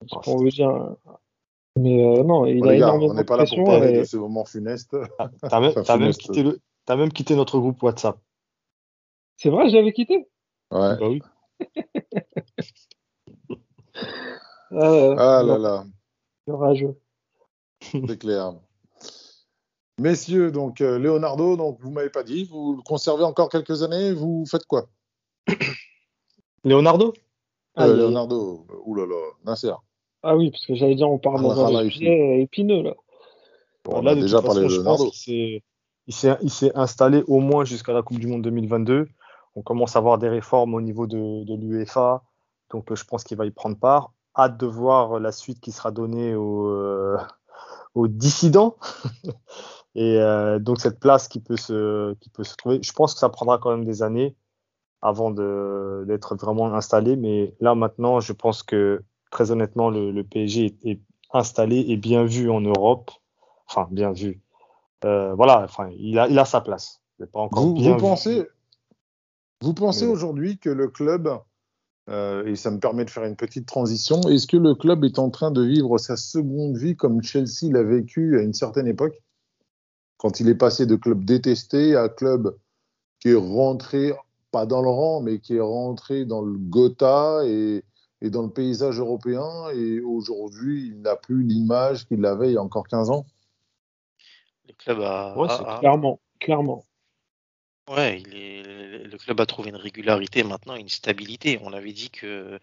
C'est 0.08 0.16
Ah, 0.16 0.20
pour 0.24 0.38
vous 0.38 0.50
dire. 0.50 0.96
Mais 1.78 2.04
euh, 2.04 2.24
non, 2.24 2.46
il 2.46 2.60
Bon, 2.60 2.70
a 2.70 2.78
gars, 2.78 2.94
énormément 2.94 3.14
on 3.14 3.14
n'est 3.14 3.22
de 3.22 3.28
pas 3.28 3.38
là 3.38 3.46
pour 3.46 3.58
pression. 3.58 3.64
parler 3.66 3.90
et- 3.92 3.98
de 4.00 4.04
ce 4.04 4.18
moment 4.18 4.46
funeste. 4.46 4.96
T'as 5.50 5.60
même, 5.60 5.74
Enfin, 5.78 5.98
même 5.98 6.12
le, 6.36 6.60
t'as 6.86 6.96
même 6.96 7.12
quitté 7.12 7.36
notre 7.36 7.60
groupe 7.60 7.82
WhatsApp. 7.84 8.18
C'est 9.38 9.50
vrai, 9.50 9.70
j'avais 9.70 9.94
quitté? 9.94 10.28
Ouais. 10.72 10.98
Bah 11.00 11.10
oui. 11.10 11.22
Euh, 14.72 15.16
Ah 15.18 15.42
là 15.44 15.58
là, 15.58 15.84
le 16.48 16.54
rageux. 16.56 17.00
c'est 17.82 18.18
clair. 18.20 18.54
Messieurs, 20.00 20.52
donc 20.52 20.80
euh, 20.82 20.98
Leonardo, 20.98 21.58
donc 21.58 21.78
vous 21.82 21.92
m'avez 21.92 22.10
pas 22.10 22.24
dit, 22.24 22.46
vous 22.46 22.76
le 22.78 22.82
conservez 22.82 23.24
encore 23.24 23.50
quelques 23.50 23.84
années, 23.84 24.14
vous 24.14 24.46
faites 24.46 24.66
quoi? 24.66 24.88
Leonardo? 26.64 27.14
Ah, 27.76 27.86
Euh, 27.88 27.96
Leonardo, 27.96 28.66
oulala, 28.86 29.16
Nasser. 29.46 29.74
Ah 30.24 30.36
oui, 30.36 30.52
parce 30.52 30.66
que 30.66 30.76
j'allais 30.76 30.96
dire, 30.96 31.10
on 31.10 31.18
dans 31.18 31.36
Ah, 31.64 31.68
un 31.68 31.72
là, 31.72 31.84
sujet 31.90 32.42
épineux, 32.42 32.82
là. 32.84 32.94
Bon, 33.86 33.98
on 33.98 34.02
Là, 34.02 34.12
a 34.12 34.16
de 34.16 34.22
déjà 34.22 34.38
toute 34.38 34.48
parlé 34.48 34.64
façon, 34.64 34.76
de 34.76 34.82
Leonardo. 34.82 35.12
il 36.08 36.52
s'est 36.52 36.72
installé 36.76 37.24
au 37.28 37.40
moins 37.40 37.64
jusqu'à 37.66 37.94
la 37.94 38.02
Coupe 38.02 38.20
du 38.20 38.28
Monde 38.28 38.42
2022. 38.44 39.08
On 39.56 39.62
commence 39.62 39.96
à 39.96 40.00
voir 40.00 40.18
des 40.18 40.30
réformes 40.30 40.74
au 40.76 40.82
niveau 40.82 41.08
de, 41.08 41.44
de 41.46 41.56
l'UEFA, 41.56 42.22
donc 42.72 42.92
euh, 42.92 42.96
je 42.96 43.04
pense 43.06 43.24
qu'il 43.24 43.38
va 43.38 43.46
y 43.46 43.52
prendre 43.52 43.78
part. 43.78 44.12
Hâte 44.40 44.58
de 44.58 44.66
voir 44.66 45.20
la 45.20 45.32
suite 45.32 45.60
qui 45.60 45.72
sera 45.72 45.92
donnée 45.92 46.36
aux, 46.36 46.68
euh, 46.68 47.18
aux 47.96 48.08
dissidents. 48.08 48.76
Et 49.96 50.20
euh, 50.20 50.60
donc 50.60 50.80
cette 50.80 51.00
place 51.00 51.28
qui 51.28 51.40
peut 51.40 51.58
se 51.58 52.14
qui 52.16 52.30
peut 52.30 52.44
se 52.44 52.56
trouver, 52.56 52.80
je 52.82 52.94
pense 52.94 53.14
que 53.14 53.20
ça 53.20 53.30
prendra 53.30 53.58
quand 53.58 53.72
même 53.72 53.84
des 53.86 54.04
années 54.04 54.36
avant 55.02 55.32
d'être 55.32 56.36
vraiment 56.36 56.74
installé. 56.74 57.16
Mais 57.16 57.56
là 57.60 57.76
maintenant, 57.76 58.20
je 58.20 58.34
pense 58.34 58.64
que 58.64 59.04
très 59.32 59.52
honnêtement, 59.52 59.90
le, 59.90 60.12
le 60.12 60.24
PSG 60.24 60.66
est, 60.66 60.86
est 60.86 61.02
installé 61.34 61.80
et 61.88 61.98
bien 61.98 62.24
vu 62.24 62.50
en 62.50 62.62
Europe. 62.62 63.12
Enfin, 63.68 63.88
bien 63.92 64.12
vu. 64.12 64.42
Euh, 65.06 65.34
voilà, 65.36 65.64
enfin, 65.64 65.90
il 65.98 66.18
a, 66.20 66.28
il 66.28 66.38
a 66.40 66.46
sa 66.46 66.62
place. 66.62 67.02
Il 67.18 67.24
n'est 67.24 67.28
pas 67.28 67.40
encore 67.40 67.64
Vous, 67.64 67.74
bien 67.74 67.92
vous 67.92 67.98
vu. 67.98 68.02
pensez, 68.02 68.48
vous 69.62 69.74
pensez 69.74 70.06
aujourd'hui 70.08 70.58
que 70.60 70.70
le 70.70 70.88
club, 70.88 71.30
euh, 72.10 72.46
et 72.46 72.56
ça 72.56 72.72
me 72.72 72.80
permet 72.80 73.06
de 73.06 73.10
faire 73.10 73.24
une 73.26 73.36
petite 73.36 73.66
transition, 73.68 74.22
est-ce 74.30 74.48
que 74.48 74.58
le 74.58 74.76
club 74.76 75.06
est 75.06 75.20
en 75.20 75.30
train 75.30 75.52
de 75.52 75.62
vivre 75.62 75.98
sa 75.98 76.18
seconde 76.18 76.78
vie 76.78 76.96
comme 76.96 77.22
Chelsea 77.22 77.72
l'a 77.72 77.84
vécu 77.84 78.40
à 78.40 78.42
une 78.42 78.54
certaine 78.54 78.88
époque? 78.88 79.22
Quand 80.18 80.40
il 80.40 80.50
est 80.50 80.56
passé 80.56 80.86
de 80.86 80.96
club 80.96 81.24
détesté 81.24 81.96
à 81.96 82.10
club 82.10 82.56
qui 83.20 83.30
est 83.30 83.36
rentré, 83.36 84.14
pas 84.52 84.66
dans 84.66 84.82
le 84.82 84.90
rang, 84.90 85.22
mais 85.22 85.40
qui 85.40 85.56
est 85.56 85.62
rentré 85.62 86.26
dans 86.26 86.42
le 86.42 86.58
Gotha 86.58 87.42
et, 87.46 87.84
et 88.22 88.30
dans 88.30 88.42
le 88.44 88.50
paysage 88.50 89.00
européen, 89.00 89.70
et 89.74 90.02
aujourd'hui, 90.02 90.88
il 90.88 91.02
n'a 91.02 91.16
plus 91.16 91.44
l'image 91.44 92.08
qu'il 92.08 92.26
avait 92.26 92.50
il 92.50 92.54
y 92.54 92.58
a 92.58 92.64
encore 92.64 92.88
15 92.88 93.10
ans? 93.10 93.26
Le 94.68 94.74
club 94.74 95.00
a, 95.02 95.36
Ouais, 95.38 95.48
a- 95.50 95.78
Clairement, 95.80 96.20
clairement. 96.40 96.86
ouais, 97.90 98.22
il 98.22 98.36
est, 98.36 98.79
le 99.04 99.18
club 99.18 99.40
a 99.42 99.46
trouvé 99.46 99.70
une 99.70 99.76
régularité 99.76 100.44
maintenant, 100.44 100.76
une 100.76 100.90
stabilité. 100.90 101.60
On 101.64 101.74
avait 101.74 101.94
dit 101.94 102.10
que 102.10 102.60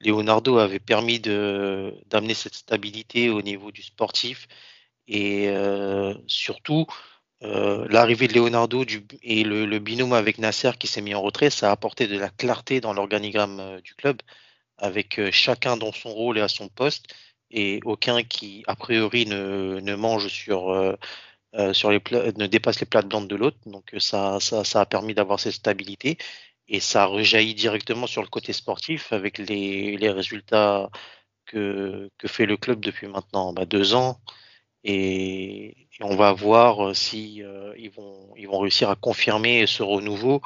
Leonardo 0.00 0.58
avait 0.58 0.78
permis 0.78 1.20
d'amener 1.20 2.34
cette 2.34 2.54
stabilité 2.54 3.30
au 3.30 3.42
niveau 3.42 3.70
du 3.72 3.82
sportif 3.82 4.46
et 5.08 5.48
euh, 5.48 6.14
surtout 6.26 6.86
euh, 7.42 7.86
l'arrivée 7.90 8.28
de 8.28 8.34
Leonardo 8.34 8.84
et 9.22 9.44
le, 9.44 9.78
binôme 9.78 10.12
avec 10.12 10.38
Nasser 10.38 10.72
qui 10.78 10.86
s'est 10.86 11.00
mis 11.00 11.14
en 11.14 11.22
retrait, 11.22 11.50
ça 11.50 11.68
a 11.68 11.72
apporté 11.72 12.06
de 12.06 12.18
la 12.18 12.28
clarté 12.30 12.80
dans 12.80 12.92
l'organigramme 12.92 13.60
euh, 13.60 13.80
du 13.80 13.94
club 13.94 14.20
avec 14.76 15.20
chacun 15.32 15.76
dans 15.76 15.92
son 15.92 16.10
rôle 16.10 16.38
et 16.38 16.40
à 16.40 16.48
son 16.48 16.68
poste 16.68 17.06
et 17.50 17.80
aucun 17.84 18.22
qui 18.22 18.62
a 18.68 18.76
priori 18.76 19.26
ne, 19.26 19.94
mange 19.96 20.28
sur 20.28 20.96
euh, 21.54 21.72
sur 21.72 21.90
les 21.90 22.00
ne 22.36 22.46
dépasse 22.46 22.80
les 22.80 22.86
plates-bandes 22.86 23.28
de 23.28 23.36
l'autre. 23.36 23.58
Donc 23.66 23.94
euh, 23.94 24.00
ça, 24.00 24.38
ça, 24.40 24.64
ça 24.64 24.82
a 24.82 24.86
permis 24.86 25.14
d'avoir 25.14 25.40
cette 25.40 25.54
stabilité 25.54 26.18
et 26.68 26.80
ça 26.80 27.06
rejaillit 27.06 27.54
directement 27.54 28.06
sur 28.06 28.22
le 28.22 28.28
côté 28.28 28.52
sportif 28.52 29.12
avec 29.12 29.38
les, 29.38 29.96
les 29.96 30.10
résultats 30.10 30.90
que, 31.46 32.10
que 32.18 32.28
fait 32.28 32.46
le 32.46 32.56
club 32.56 32.80
depuis 32.80 33.08
maintenant 33.08 33.52
bah, 33.52 33.64
deux 33.66 33.94
ans. 33.94 34.20
Et, 34.84 35.88
on 36.00 36.16
va 36.16 36.32
voir 36.32 36.90
euh, 36.90 36.94
si 36.94 37.42
ils 37.76 37.90
vont 37.90 38.32
ils 38.36 38.46
vont 38.46 38.60
réussir 38.60 38.90
à 38.90 38.96
confirmer 38.96 39.66
ce 39.66 39.82
renouveau 39.82 40.42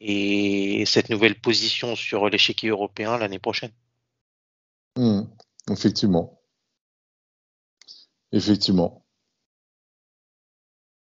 et 0.00 0.84
cette 0.86 1.10
nouvelle 1.10 1.40
position 1.40 1.94
sur 1.96 2.28
l'échiquier 2.28 2.70
européen 2.70 3.18
l'année 3.18 3.38
prochaine. 3.38 3.72
Hmm, 4.96 5.22
Effectivement. 5.70 6.40
Effectivement. 8.32 9.04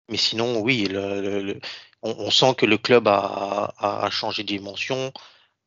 Mais 0.08 0.16
sinon, 0.18 0.60
oui, 0.60 0.86
le, 0.86 1.20
le- 1.22 1.42
le- 1.42 1.60
on, 2.02 2.12
on 2.18 2.30
sent 2.30 2.54
que 2.56 2.66
le 2.66 2.78
club 2.78 3.08
a, 3.08 3.72
a, 3.78 4.06
a 4.06 4.10
changé 4.10 4.42
de 4.42 4.48
dimension, 4.48 5.12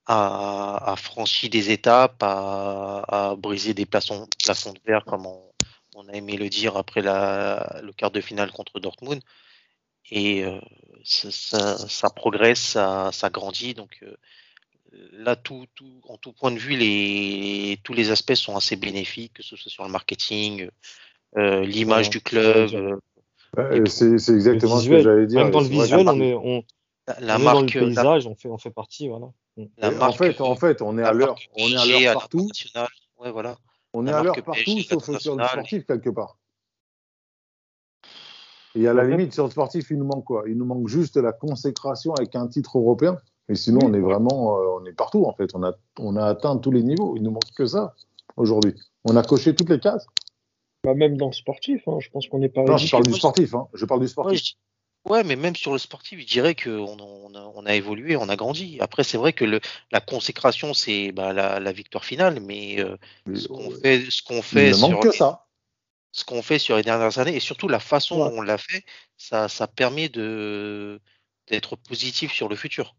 a, 0.07 0.91
a 0.93 0.95
franchi 0.97 1.49
des 1.49 1.71
étapes, 1.71 2.23
a, 2.23 3.03
a 3.31 3.35
brisé 3.35 3.73
des 3.73 3.85
plafonds, 3.85 4.27
plafonds 4.43 4.73
de 4.73 4.79
verre, 4.85 5.05
comme 5.05 5.25
on, 5.27 5.41
on 5.95 6.07
a 6.09 6.13
aimé 6.13 6.37
le 6.37 6.49
dire 6.49 6.77
après 6.77 7.01
la, 7.01 7.79
le 7.83 7.93
quart 7.93 8.11
de 8.11 8.21
finale 8.21 8.51
contre 8.51 8.79
Dortmund. 8.79 9.21
Et 10.11 10.43
euh, 10.45 10.59
ça, 11.03 11.31
ça, 11.31 11.77
ça 11.89 12.09
progresse, 12.09 12.61
ça, 12.61 13.09
ça 13.11 13.29
grandit. 13.29 13.73
Donc 13.73 13.99
euh, 14.03 14.15
là, 15.13 15.35
tout, 15.35 15.67
tout, 15.75 16.01
en 16.07 16.17
tout 16.17 16.33
point 16.33 16.51
de 16.51 16.59
vue, 16.59 16.75
les, 16.77 17.79
tous 17.83 17.93
les 17.93 18.11
aspects 18.11 18.35
sont 18.35 18.55
assez 18.55 18.75
bénéfiques, 18.75 19.33
que 19.33 19.43
ce 19.43 19.55
soit 19.55 19.71
sur 19.71 19.83
le 19.83 19.89
marketing, 19.91 20.69
euh, 21.37 21.65
l'image 21.65 22.09
Ouais, 22.09 22.11
du 22.11 22.21
club, 22.21 22.73
euh, 22.73 22.97
Ouais, 23.57 23.83
c'est 23.87 24.19
c'est 24.19 24.33
exactement 24.33 24.77
ce 24.79 24.87
que 24.89 24.99
j'allais 25.01 25.25
dire. 25.25 25.41
Même 25.43 25.51
dans 25.51 25.61
le 25.61 25.67
visuel, 25.67 26.05
que- 26.05 26.11
on 26.11 26.21
est, 26.21 26.33
on, 26.35 26.63
la, 27.07 27.15
on 27.17 27.21
la 27.21 27.23
est 27.23 27.27
dans 27.27 27.37
le 27.37 27.43
marque, 27.43 27.73
la, 27.73 27.81
paysage, 27.81 28.27
on 28.27 28.35
fait, 28.35 28.49
on 28.49 28.57
fait 28.57 28.69
partie, 28.71 29.09
voilà. 29.09 29.27
Mm. 29.57 29.63
la 29.77 29.91
Et 29.91 29.95
en 29.95 29.99
marque, 29.99 30.17
fait, 30.17 30.41
en 30.41 30.55
fait, 30.55 30.81
on 30.81 30.97
est 30.97 31.01
la 31.01 31.07
à 31.09 31.13
l'heure, 31.13 31.27
marque 31.29 31.49
on 31.57 31.67
est 31.67 31.75
à 31.75 31.85
l'heure 31.85 32.13
partout. 32.13 32.47
Ouais, 33.19 33.31
voilà. 33.31 33.57
On 33.93 34.05
est 34.05 34.11
la 34.11 34.19
à 34.19 34.23
l'heure 34.23 34.35
marque 34.35 34.45
partout, 34.45 34.79
sauf 34.81 35.17
sur 35.17 35.35
le 35.35 35.43
sportif 35.43 35.85
quelque 35.85 36.09
part. 36.11 36.37
Et 38.75 38.87
à 38.87 38.93
la 38.93 39.03
limite, 39.05 39.33
sur 39.33 39.45
le 39.45 39.49
sportif, 39.49 39.89
il 39.89 39.97
nous 39.97 40.05
manque 40.05 40.25
quoi? 40.25 40.43
Il 40.47 40.55
nous 40.55 40.65
manque 40.65 40.87
juste 40.87 41.17
la 41.17 41.31
consécration 41.31 42.13
avec 42.13 42.35
un 42.35 42.47
titre 42.47 42.77
européen. 42.77 43.17
Et 43.49 43.55
sinon, 43.55 43.79
on 43.83 43.93
est 43.93 43.99
vraiment, 43.99 44.59
euh, 44.59 44.79
on 44.79 44.85
est 44.85 44.93
partout 44.93 45.25
en 45.25 45.33
fait. 45.33 45.49
On 45.55 45.63
a, 45.63 45.73
on 45.99 46.15
a 46.15 46.25
atteint 46.25 46.57
tous 46.57 46.69
les 46.69 46.83
niveaux. 46.83 47.15
Il 47.15 47.23
nous 47.23 47.31
manque 47.31 47.51
que 47.55 47.65
ça 47.65 47.95
aujourd'hui. 48.35 48.75
On 49.05 49.15
a 49.15 49.23
coché 49.23 49.55
toutes 49.55 49.69
les 49.69 49.79
cases. 49.79 50.05
Bah, 50.83 50.93
même 50.93 51.17
dans 51.17 51.27
le 51.27 51.33
sportif, 51.33 51.87
hein, 51.87 51.97
je 51.99 52.09
pense 52.09 52.27
qu'on 52.27 52.39
n'est 52.39 52.49
pas 52.49 52.63
Non, 52.63 52.77
je 52.77 52.89
parle 52.89 53.05
du 53.05 53.13
sportif. 53.13 53.53
Hein. 53.53 53.67
Je 53.73 53.85
parle 53.85 53.99
du 53.99 54.05
Ouais, 54.05 54.11
sportif. 54.11 54.41
je- 54.43 55.11
ouais, 55.11 55.23
mais 55.23 55.35
même 55.35 55.55
sur 55.55 55.71
le 55.73 55.79
sportif, 55.79 56.19
je 56.19 56.25
dirais 56.25 56.55
qu'on 56.55 56.97
on 56.99 57.33
a, 57.35 57.51
on 57.55 57.65
a 57.65 57.75
évolué, 57.75 58.15
on 58.15 58.29
a 58.29 58.35
grandi. 58.35 58.77
Après, 58.79 59.03
c'est 59.03 59.17
vrai 59.17 59.33
que 59.33 59.43
le, 59.43 59.59
la 59.91 59.99
consécration, 59.99 60.73
c'est 60.73 61.11
bah, 61.11 61.33
la, 61.33 61.59
la 61.59 61.71
victoire 61.71 62.05
finale, 62.05 62.39
mais 62.39 62.79
euh, 62.79 62.95
Mais, 63.25 63.39
ce 63.39 63.47
qu'on 63.47 63.71
fait, 63.71 64.09
ce 64.09 64.21
qu'on 64.21 64.37
il 64.37 64.43
fait 64.43 64.67
ne 64.69 64.73
sur 64.73 64.89
manque 64.89 65.03
que 65.03 65.09
les- 65.09 65.17
ça. 65.17 65.47
ce 66.11 66.23
qu'on 66.23 66.41
fait 66.41 66.59
sur 66.59 66.77
les 66.77 66.83
dernières 66.83 67.19
années 67.19 67.35
et 67.35 67.39
surtout 67.39 67.67
la 67.67 67.79
façon 67.79 68.23
Ouais. 68.23 68.29
dont 68.29 68.37
on 68.37 68.41
l'a 68.41 68.57
fait, 68.57 68.85
ça, 69.17 69.49
ça 69.49 69.67
permet 69.67 70.09
de 70.09 71.01
d'être 71.47 71.75
positif 71.75 72.31
sur 72.33 72.49
le 72.49 72.55
futur. 72.55 72.95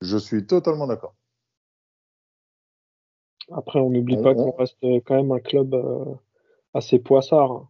Je 0.00 0.16
suis 0.16 0.46
totalement 0.46 0.86
d'accord. 0.86 1.14
Après, 3.54 3.80
on 3.80 3.90
n'oublie 3.90 4.16
On- 4.18 4.22
pas 4.22 4.30
on- 4.30 4.50
qu'on 4.50 4.56
reste 4.56 4.76
quand 5.04 5.14
même 5.16 5.32
un 5.32 5.40
club 5.40 5.74
euh, 5.74 6.04
assez 6.74 6.98
poissard. 6.98 7.50
hein. 7.52 7.68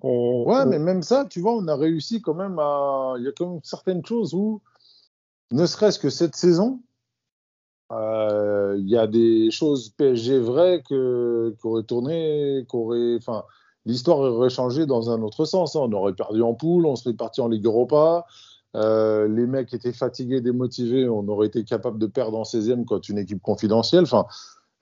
Qu'on- 0.00 0.44
Ouais, 0.44 0.62
on- 0.64 0.66
mais 0.66 0.78
même 0.78 1.02
ça, 1.02 1.24
tu 1.24 1.40
vois, 1.40 1.54
on 1.54 1.66
a 1.68 1.76
réussi 1.76 2.20
quand 2.20 2.34
même 2.34 2.58
à. 2.58 3.14
Il 3.18 3.24
y 3.24 3.28
a 3.28 3.32
quand 3.32 3.48
même 3.48 3.60
certaines 3.62 4.04
choses 4.04 4.34
où, 4.34 4.60
ne 5.52 5.64
serait-ce 5.64 5.98
que 5.98 6.10
cette 6.10 6.34
saison, 6.36 6.80
euh, 7.92 8.74
il 8.78 8.88
y 8.88 8.96
a 8.96 9.06
des 9.06 9.50
choses 9.50 9.90
PSG 9.90 10.38
vraies 10.40 10.82
que 10.88 11.54
qui 11.60 11.66
auraient 11.66 11.84
tourné, 11.84 12.64
qu'aurait, 12.68 13.16
enfin, 13.16 13.44
l'histoire 13.84 14.18
aurait 14.18 14.50
changé 14.50 14.86
dans 14.86 15.10
un 15.10 15.22
autre 15.22 15.44
sens. 15.44 15.76
hein. 15.76 15.80
On 15.84 15.92
aurait 15.92 16.14
perdu 16.14 16.42
en 16.42 16.52
poule, 16.54 16.84
on 16.86 16.96
serait 16.96 17.14
parti 17.14 17.40
en 17.40 17.48
Ligue 17.48 17.64
Europa. 17.66 18.26
Euh, 18.74 19.26
les 19.28 19.46
mecs 19.46 19.72
étaient 19.72 19.92
fatigués, 19.92 20.40
démotivés, 20.42 21.08
on 21.08 21.26
aurait 21.28 21.46
été 21.46 21.64
capable 21.64 21.98
de 21.98 22.06
perdre 22.06 22.36
en 22.38 22.44
16e 22.44 22.84
contre 22.84 23.08
une 23.10 23.18
équipe 23.18 23.40
confidentielle. 23.40 24.02
Enfin, 24.02 24.26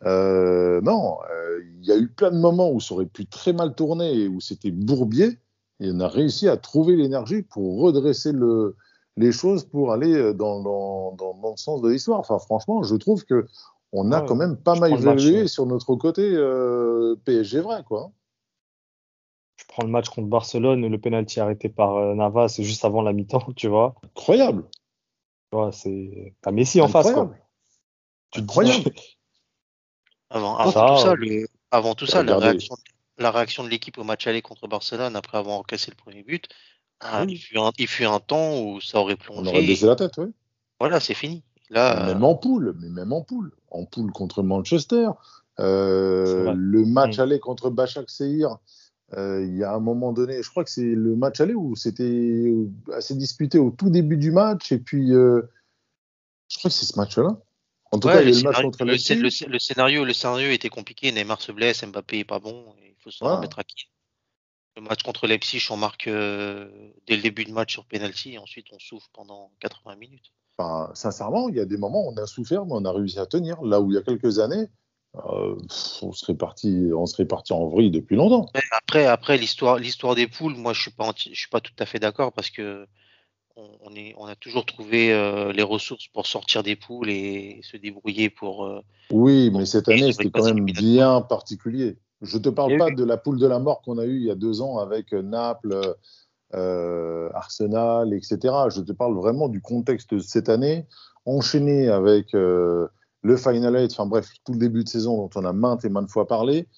euh, 0.04 0.80
non, 0.83 1.18
euh, 1.30 1.61
il 1.80 1.87
y 1.87 1.92
a 1.92 1.96
eu 1.96 2.09
plein 2.09 2.30
de 2.30 2.38
moments 2.38 2.70
où 2.70 2.80
ça 2.80 2.94
aurait 2.94 3.07
pu 3.07 3.26
très 3.26 3.52
mal 3.52 3.74
tourner 3.74 4.12
et 4.14 4.28
où 4.28 4.40
c'était 4.40 4.70
bourbier. 4.70 5.38
Et 5.80 5.90
on 5.92 6.00
a 6.00 6.09
réussi 6.09 6.48
à 6.48 6.57
trouver 6.57 6.96
l'énergie 6.96 7.42
pour 7.42 7.80
redresser 7.80 8.33
le, 8.33 8.76
les 9.16 9.33
choses 9.33 9.64
pour 9.64 9.92
aller 9.92 10.35
dans, 10.35 10.62
dans, 10.62 11.12
dans, 11.12 11.35
dans 11.35 11.50
le 11.50 11.57
sens 11.57 11.80
de 11.83 11.88
l'histoire. 11.88 12.20
Enfin, 12.20 12.38
franchement, 12.38 12.83
je 12.83 12.94
trouve 12.96 13.24
que 13.24 13.46
on 13.92 14.11
a 14.12 14.20
Ouais, 14.20 14.26
quand 14.26 14.35
même 14.37 14.57
pas 14.57 14.74
mal 14.74 14.92
évolué 14.92 15.46
sur 15.48 15.66
notre 15.66 15.94
côté 15.94 16.22
euh, 16.35 17.16
PSG 17.24 17.61
vrai, 17.61 17.83
quoi. 17.85 18.11
Je 19.57 19.64
prends 19.68 19.85
le 19.85 19.90
match 19.90 20.09
contre 20.09 20.28
Barcelone, 20.28 20.87
le 20.87 21.00
penalty 21.00 21.40
arrêté 21.40 21.68
par 21.68 21.96
euh, 21.96 22.14
Navas 22.14 22.57
juste 22.61 22.85
avant 22.85 23.02
la 23.02 23.12
mi-temps, 23.12 23.46
tu 23.57 23.68
vois. 23.68 23.94
Incroyable, 24.04 24.64
Tu 25.50 25.57
vois, 25.57 25.72
c'est 25.72 26.35
t'as 26.42 26.50
Messi 26.50 26.80
en 26.80 26.88
face, 26.88 27.11
quoi. 27.12 27.33
Tu 28.30 28.40
dis- 28.40 28.44
incroyable. 28.44 28.90
Avant, 30.35 30.57
avant 30.57 30.70
Ça, 30.73 30.87
tout 30.88 31.03
ça, 31.03 31.14
le- 31.14 31.47
avant 31.70 31.94
tout 31.94 32.07
ça, 32.07 32.23
la 32.25 32.37
réaction, 32.37 32.77
la 33.18 33.31
réaction 33.31 33.62
de 33.62 33.68
l'équipe 33.68 33.97
au 33.99 34.05
match 34.05 34.27
aller 34.27 34.42
contre 34.42 34.66
Barcelone 34.66 35.14
après 35.14 35.38
avoir 35.38 35.57
encaissé 35.59 35.92
le 35.92 35.97
premier 35.97 36.25
but, 36.25 36.47
ah, 36.99 37.25
il, 37.29 37.38
fut 37.38 37.57
un, 37.57 37.70
il 37.79 37.87
fut 37.87 38.05
un 38.05 38.18
temps 38.18 38.61
où 38.61 38.81
ça 38.81 38.99
aurait 38.99 39.14
On 39.14 39.42
plongé. 39.42 39.49
aurait 39.51 39.66
baissé 39.66 39.87
la 39.87 39.94
tête, 39.94 40.12
oui. 40.18 40.27
Voilà, 40.81 40.99
c'est 40.99 41.14
fini. 41.14 41.44
Là, 41.70 42.05
Même 42.07 42.25
en 42.25 42.35
poule, 42.35 42.75
mais 42.81 42.88
même 42.88 43.12
en 43.12 43.23
poule. 43.23 43.53
En 43.70 43.85
poule 43.85 44.11
contre 44.12 44.42
Manchester. 44.42 45.09
Euh, 45.61 46.53
le 46.57 46.85
match 46.85 47.18
Mm. 47.18 47.23
aller 47.23 47.38
contre 47.38 47.70
Bachak 47.70 48.11
Seir, 48.11 48.59
euh, 49.16 49.44
il 49.44 49.57
y 49.57 49.62
a 49.62 49.73
un 49.73 49.79
moment 49.79 50.12
donné, 50.12 50.42
je 50.42 50.51
crois 50.51 50.64
que 50.64 50.70
c'est 50.70 50.83
le 50.83 51.14
match 51.14 51.40
aller 51.40 51.55
où 51.55 51.77
c'était 51.77 52.53
assez 52.92 53.14
disputé 53.14 53.59
au 53.61 53.70
tout 53.70 53.88
début 53.88 54.16
du 54.16 54.33
match. 54.33 54.73
Et 54.73 54.79
puis, 54.79 55.12
euh, 55.12 55.42
je 56.49 56.59
crois 56.59 56.70
que 56.70 56.75
c'est 56.77 56.87
ce 56.87 56.99
match-là. 56.99 57.37
En 57.94 57.98
tout 58.00 58.09
ouais, 58.09 58.14
cas, 58.14 58.22
il 58.22 58.26
y 58.26 58.26
le, 58.26 58.30
a 58.30 58.33
eu 58.33 58.37
le 58.37 58.42
match 58.42 58.57
scénario, 58.57 58.70
contre 58.70 58.85
le, 58.85 58.90
Leipzig. 58.92 59.14
le- 59.16 59.52
le 59.52 59.59
scénario, 59.59 60.04
le 60.04 60.12
scénario 60.12 60.50
était 60.50 60.68
compliqué. 60.68 61.12
Neymar 61.12 61.40
se 61.40 61.52
blesse, 61.52 61.85
Mbappé 61.85 62.18
est 62.20 62.24
pas 62.24 62.40
bon. 62.40 62.74
Il 62.83 62.94
faut 63.02 63.11
Voilà. 63.20 63.37
remettre 63.37 63.59
à 63.59 63.64
qui? 63.64 63.87
Le 64.76 64.83
match 64.83 65.02
contre 65.02 65.26
Leipzig, 65.28 65.64
on 65.70 65.76
marque 65.76 66.09
euh, 66.09 66.68
dès 67.07 67.16
le 67.16 67.22
début 67.22 67.44
de 67.44 67.52
match 67.52 67.72
sur 67.72 67.85
penalty 67.87 68.33
et 68.35 68.38
ensuite 68.38 68.66
on 68.72 68.78
souffre 68.80 69.09
pendant 69.12 69.52
80 69.61 69.94
minutes. 69.96 70.33
Enfin, 70.59 70.90
sincèrement, 70.94 71.48
il 71.48 71.57
y 71.57 71.61
a 71.61 71.64
des 71.64 71.76
moments 71.76 72.07
où 72.09 72.12
on 72.12 72.16
a 72.16 72.26
souffert, 72.26 72.64
mais 72.66 72.72
on 72.74 72.85
a 72.85 72.92
réussi 72.92 73.18
à 73.20 73.26
tenir. 73.26 73.62
Là 73.62 73.80
où 73.80 73.90
il 73.90 73.94
y 73.94 73.98
a 73.98 74.02
quelques 74.02 74.40
années, 74.40 74.68
euh, 75.16 75.57
on 76.02 76.12
serait 76.12 76.35
parti, 76.35 76.90
on 76.96 77.07
serait 77.07 77.26
parti 77.26 77.52
en 77.52 77.68
vrille 77.68 77.90
depuis 77.92 78.16
longtemps. 78.16 78.46
Après, 78.72 79.07
après 79.07 79.37
l'histoire, 79.37 79.78
l'histoire 79.78 80.14
des 80.14 80.26
poules, 80.28 80.54
moi 80.57 80.72
je 80.72 80.83
suis 80.83 80.90
pas, 80.90 81.12
je 81.16 81.35
suis 81.35 81.48
pas 81.48 81.61
tout 81.61 81.72
à 81.78 81.87
fait 81.87 81.98
d'accord 81.98 82.33
parce 82.33 82.50
que 82.50 82.87
on, 83.56 83.68
on 83.82 83.94
est, 83.94 84.14
on 84.18 84.26
a 84.26 84.34
toujours 84.36 84.66
trouvé 84.66 85.12
euh, 85.12 85.52
les 85.52 85.62
ressources 85.62 86.08
pour 86.08 86.26
sortir 86.26 86.62
des 86.62 86.76
poules 86.76 87.10
et 87.10 87.60
se 87.62 87.76
débrouiller 87.76 88.30
pour. 88.30 88.66
euh, 88.66 88.80
Oui, 89.10 89.50
mais 89.52 89.66
cette 89.66 89.88
et 89.88 89.94
année, 89.94 90.12
c'était 90.12 90.30
quand 90.30 90.44
même 90.44 90.64
bien 90.64 91.20
particulier. 91.20 91.98
Je 92.22 92.38
te 92.38 92.48
parle 92.48 92.72
Et 92.72 92.78
pas 92.78 92.86
oui. 92.86 92.94
de 92.94 93.04
la 93.04 93.16
poule 93.16 93.38
de 93.38 93.46
la 93.46 93.58
mort 93.58 93.82
qu'on 93.82 93.98
a 93.98 94.04
eue 94.06 94.16
il 94.16 94.24
y 94.24 94.30
a 94.30 94.34
deux 94.34 94.60
ans 94.62 94.78
avec 94.78 95.12
euh, 95.12 95.22
Naples, 95.22 95.94
euh, 96.54 97.28
Arsenal, 97.34 98.14
etc. 98.14 98.38
Je 98.70 98.80
te 98.80 98.92
parle 98.92 99.14
vraiment 99.14 99.48
du 99.48 99.60
contexte 99.60 100.14
de 100.14 100.20
cette 100.20 100.48
année, 100.48 100.86
enchaîné 101.26 101.88
avec 101.88 102.34
euh, 102.34 102.88
le 103.22 103.36
Final 103.36 103.76
Eight, 103.76 103.92
enfin 103.92 104.06
bref, 104.06 104.28
tout 104.44 104.52
le 104.52 104.58
début 104.58 104.84
de 104.84 104.88
saison 104.88 105.16
dont 105.16 105.30
on 105.34 105.44
a 105.44 105.52
maintes 105.52 105.84
et 105.84 105.88
maintes 105.88 106.10
fois 106.10 106.26
parlé, 106.26 106.68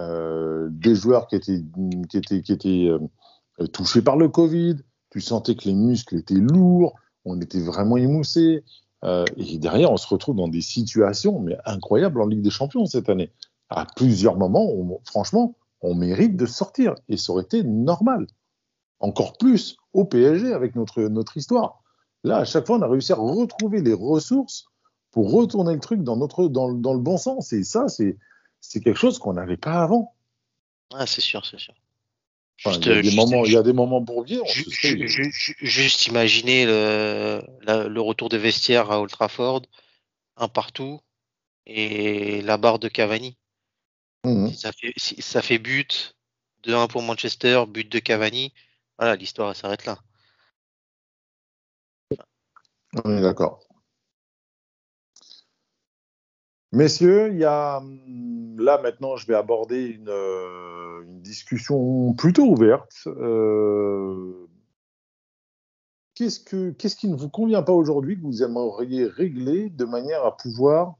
euh, 0.00 0.68
des 0.70 0.94
joueurs 0.94 1.26
qui 1.26 1.36
étaient, 1.36 1.62
qui 2.10 2.16
étaient, 2.18 2.42
qui 2.42 2.52
étaient 2.52 2.88
euh, 2.88 3.66
touchés 3.68 4.02
par 4.02 4.16
le 4.16 4.28
Covid, 4.28 4.76
tu 5.16 5.22
sentais 5.22 5.54
que 5.54 5.64
les 5.64 5.74
muscles 5.74 6.16
étaient 6.16 6.34
lourds, 6.34 6.94
on 7.24 7.40
était 7.40 7.62
vraiment 7.62 7.96
émoussés. 7.96 8.62
Euh, 9.02 9.24
et 9.38 9.56
derrière, 9.56 9.90
on 9.90 9.96
se 9.96 10.06
retrouve 10.06 10.36
dans 10.36 10.46
des 10.46 10.60
situations 10.60 11.40
mais 11.40 11.56
incroyables 11.64 12.20
en 12.20 12.26
Ligue 12.26 12.42
des 12.42 12.50
Champions 12.50 12.84
cette 12.84 13.08
année. 13.08 13.32
À 13.70 13.86
plusieurs 13.86 14.36
moments, 14.36 14.68
franchement, 15.06 15.56
on 15.80 15.94
mérite 15.94 16.36
de 16.36 16.44
sortir. 16.44 16.96
Et 17.08 17.16
ça 17.16 17.32
aurait 17.32 17.44
été 17.44 17.62
normal. 17.62 18.26
Encore 19.00 19.38
plus 19.38 19.78
au 19.94 20.04
PSG 20.04 20.52
avec 20.52 20.76
notre, 20.76 21.00
notre 21.04 21.38
histoire. 21.38 21.82
Là, 22.22 22.36
à 22.36 22.44
chaque 22.44 22.66
fois, 22.66 22.76
on 22.76 22.82
a 22.82 22.86
réussi 22.86 23.12
à 23.12 23.16
retrouver 23.16 23.80
les 23.80 23.94
ressources 23.94 24.66
pour 25.12 25.32
retourner 25.32 25.72
le 25.72 25.80
truc 25.80 26.02
dans, 26.02 26.18
notre, 26.18 26.46
dans, 26.48 26.74
dans 26.74 26.92
le 26.92 27.00
bon 27.00 27.16
sens. 27.16 27.54
Et 27.54 27.64
ça, 27.64 27.86
c'est 27.88 28.18
quelque 28.82 28.98
chose 28.98 29.18
qu'on 29.18 29.32
n'avait 29.32 29.56
pas 29.56 29.82
avant. 29.82 30.14
Ah, 30.92 31.06
c'est 31.06 31.22
sûr, 31.22 31.46
c'est 31.46 31.58
sûr. 31.58 31.72
Enfin, 32.64 32.72
Juste, 32.80 32.86
il, 32.86 32.88
y 32.88 32.92
a 32.92 32.96
euh, 32.96 33.02
des 33.02 33.10
juste- 33.10 33.16
moments, 33.16 33.44
il 33.44 33.52
y 33.52 33.56
a 33.56 33.62
des 33.62 33.72
moments 33.72 34.00
bourbiers. 34.00 34.40
Juste 35.60 36.06
imaginer 36.06 36.64
le, 36.66 37.42
la- 37.62 37.86
le 37.88 38.00
retour 38.00 38.28
de 38.28 38.36
vestiaire 38.36 38.90
à 38.90 39.00
Old 39.00 39.10
Trafford, 39.10 39.62
un 40.36 40.48
partout, 40.48 41.00
et 41.66 42.40
la 42.42 42.56
barre 42.56 42.78
de 42.78 42.88
Cavani. 42.88 43.36
Si 44.24 44.56
ça 44.56 44.72
fait, 44.72 44.92
ça 44.96 45.42
fait 45.42 45.58
but, 45.58 46.16
2-1 46.64 46.88
pour 46.88 47.02
Manchester, 47.02 47.64
but 47.68 47.90
de 47.90 47.98
Cavani, 47.98 48.52
voilà, 48.98 49.14
l'histoire 49.16 49.54
s'arrête 49.54 49.84
là. 49.84 49.98
D'accord. 53.04 53.65
Messieurs, 56.72 57.30
il 57.32 57.38
y 57.38 57.44
a 57.44 57.78
hum, 57.78 58.58
là 58.58 58.80
maintenant, 58.82 59.16
je 59.16 59.26
vais 59.26 59.34
aborder 59.34 59.86
une, 59.86 60.08
euh, 60.08 61.04
discussion 61.06 62.12
plutôt 62.14 62.44
ouverte. 62.44 63.06
Euh, 63.06 64.46
Qu'est-ce 66.14 66.40
que 66.40 66.70
qu'est-ce 66.70 66.96
qui 66.96 67.08
ne 67.08 67.16
vous 67.16 67.28
convient 67.28 67.62
pas 67.62 67.74
aujourd'hui 67.74 68.16
que 68.16 68.22
vous 68.22 68.42
aimeriez 68.42 69.04
régler 69.04 69.68
de 69.68 69.84
manière 69.84 70.24
à 70.24 70.34
pouvoir 70.34 70.94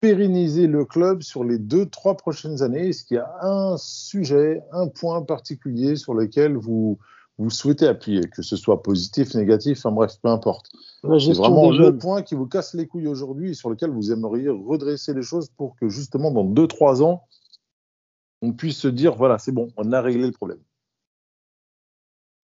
pérenniser 0.00 0.66
le 0.66 0.84
club 0.84 1.22
sur 1.22 1.44
les 1.44 1.58
deux 1.58 1.86
trois 1.86 2.16
prochaines 2.16 2.62
années? 2.62 2.88
Est-ce 2.88 3.04
qu'il 3.04 3.18
y 3.18 3.20
a 3.20 3.32
un 3.42 3.76
sujet, 3.76 4.60
un 4.72 4.88
point 4.88 5.22
particulier 5.22 5.94
sur 5.94 6.14
lequel 6.14 6.56
vous 6.56 6.98
vous 7.38 7.50
souhaitez 7.50 7.86
appuyer, 7.86 8.22
que 8.30 8.42
ce 8.42 8.56
soit 8.56 8.82
positif, 8.82 9.34
négatif, 9.34 9.78
enfin 9.78 9.92
bref, 9.92 10.12
peu 10.22 10.28
importe. 10.28 10.70
C'est 11.02 11.34
vraiment 11.34 11.70
le 11.70 11.76
jeunes. 11.76 11.98
point 11.98 12.22
qui 12.22 12.34
vous 12.34 12.46
casse 12.46 12.74
les 12.74 12.86
couilles 12.86 13.08
aujourd'hui 13.08 13.50
et 13.50 13.54
sur 13.54 13.68
lequel 13.68 13.90
vous 13.90 14.10
aimeriez 14.10 14.48
redresser 14.48 15.12
les 15.12 15.22
choses 15.22 15.50
pour 15.50 15.76
que 15.76 15.88
justement 15.88 16.30
dans 16.30 16.44
2-3 16.44 17.02
ans, 17.02 17.24
on 18.42 18.52
puisse 18.52 18.78
se 18.78 18.88
dire 18.88 19.14
voilà, 19.14 19.38
c'est 19.38 19.52
bon, 19.52 19.68
on 19.76 19.92
a 19.92 20.00
réglé 20.00 20.26
le 20.26 20.32
problème. 20.32 20.60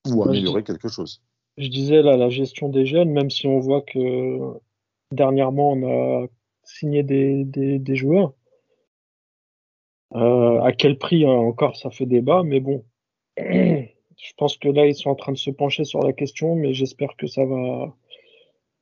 Ou 0.08 0.22
améliorer 0.22 0.62
quelque 0.62 0.88
chose. 0.88 1.22
Je 1.56 1.68
disais 1.68 2.02
là, 2.02 2.16
la 2.16 2.28
gestion 2.28 2.68
des 2.68 2.86
jeunes, 2.86 3.10
même 3.10 3.30
si 3.30 3.46
on 3.46 3.60
voit 3.60 3.82
que 3.82 4.58
dernièrement 5.10 5.72
on 5.72 6.22
a 6.22 6.26
signé 6.64 7.02
des, 7.02 7.44
des, 7.44 7.78
des 7.78 7.96
joueurs. 7.96 8.34
Euh, 10.14 10.60
à 10.60 10.72
quel 10.72 10.98
prix 10.98 11.24
hein, 11.24 11.30
encore, 11.30 11.76
ça 11.76 11.90
fait 11.90 12.06
débat, 12.06 12.42
mais 12.44 12.60
bon. 12.60 12.84
Je 14.22 14.32
pense 14.38 14.56
que 14.56 14.68
là, 14.68 14.86
ils 14.86 14.94
sont 14.94 15.10
en 15.10 15.14
train 15.16 15.32
de 15.32 15.36
se 15.36 15.50
pencher 15.50 15.84
sur 15.84 16.00
la 16.00 16.12
question, 16.12 16.54
mais 16.54 16.74
j'espère 16.74 17.16
que 17.16 17.26
ça 17.26 17.44
va, 17.44 17.92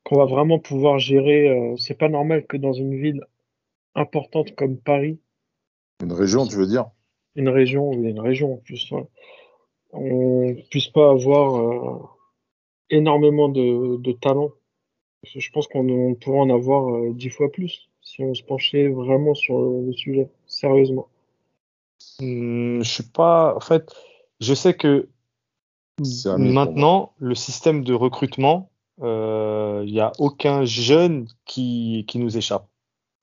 qu'on 0.04 0.16
va 0.18 0.26
vraiment 0.26 0.58
pouvoir 0.58 0.98
gérer. 0.98 1.48
euh, 1.48 1.76
c'est 1.78 1.98
pas 1.98 2.08
normal 2.08 2.46
que 2.46 2.58
dans 2.58 2.74
une 2.74 2.94
ville 3.00 3.24
importante 3.94 4.54
comme 4.54 4.76
Paris, 4.78 5.18
Une 6.02 6.12
région, 6.12 6.46
tu 6.46 6.56
veux 6.56 6.66
dire? 6.66 6.90
Une 7.36 7.48
région, 7.48 7.88
oui, 7.90 8.10
une 8.10 8.20
région 8.20 8.54
en 8.54 8.56
plus, 8.58 8.90
ouais, 8.90 9.06
on 9.92 10.54
puisse 10.70 10.88
pas 10.88 11.10
avoir 11.10 11.56
euh, 11.56 11.98
énormément 12.90 13.48
de, 13.48 13.96
de 13.96 14.12
talent. 14.12 14.50
Parce 15.22 15.34
que 15.34 15.40
Je 15.40 15.50
pense 15.52 15.68
qu'on 15.68 15.88
on 15.88 16.14
pourrait 16.14 16.40
en 16.40 16.50
avoir 16.50 16.94
euh, 16.94 17.12
dix 17.14 17.30
fois 17.30 17.50
plus 17.50 17.88
si 18.02 18.22
on 18.22 18.34
se 18.34 18.42
penchait 18.42 18.88
vraiment 18.88 19.34
sur 19.34 19.58
le, 19.58 19.86
le 19.86 19.92
sujet, 19.92 20.28
sérieusement. 20.46 21.08
Hmm, 22.18 22.82
je 22.82 22.88
suis 22.88 23.02
pas. 23.04 23.54
En 23.56 23.60
fait, 23.60 23.90
je 24.40 24.54
sais 24.54 24.74
que 24.74 25.08
C'est 25.08 25.08
un 25.08 25.08
mythe 25.08 25.88
pour 25.88 25.89
maintenant, 26.54 27.12
le 27.18 27.34
système 27.34 27.84
de 27.84 27.94
recrutement, 27.94 28.70
euh, 29.02 29.82
il 29.86 29.92
n'y 29.92 30.00
a 30.00 30.12
aucun 30.18 30.64
jeune 30.64 31.26
qui, 31.46 32.04
qui 32.08 32.18
nous 32.18 32.36
échappe. 32.36 32.66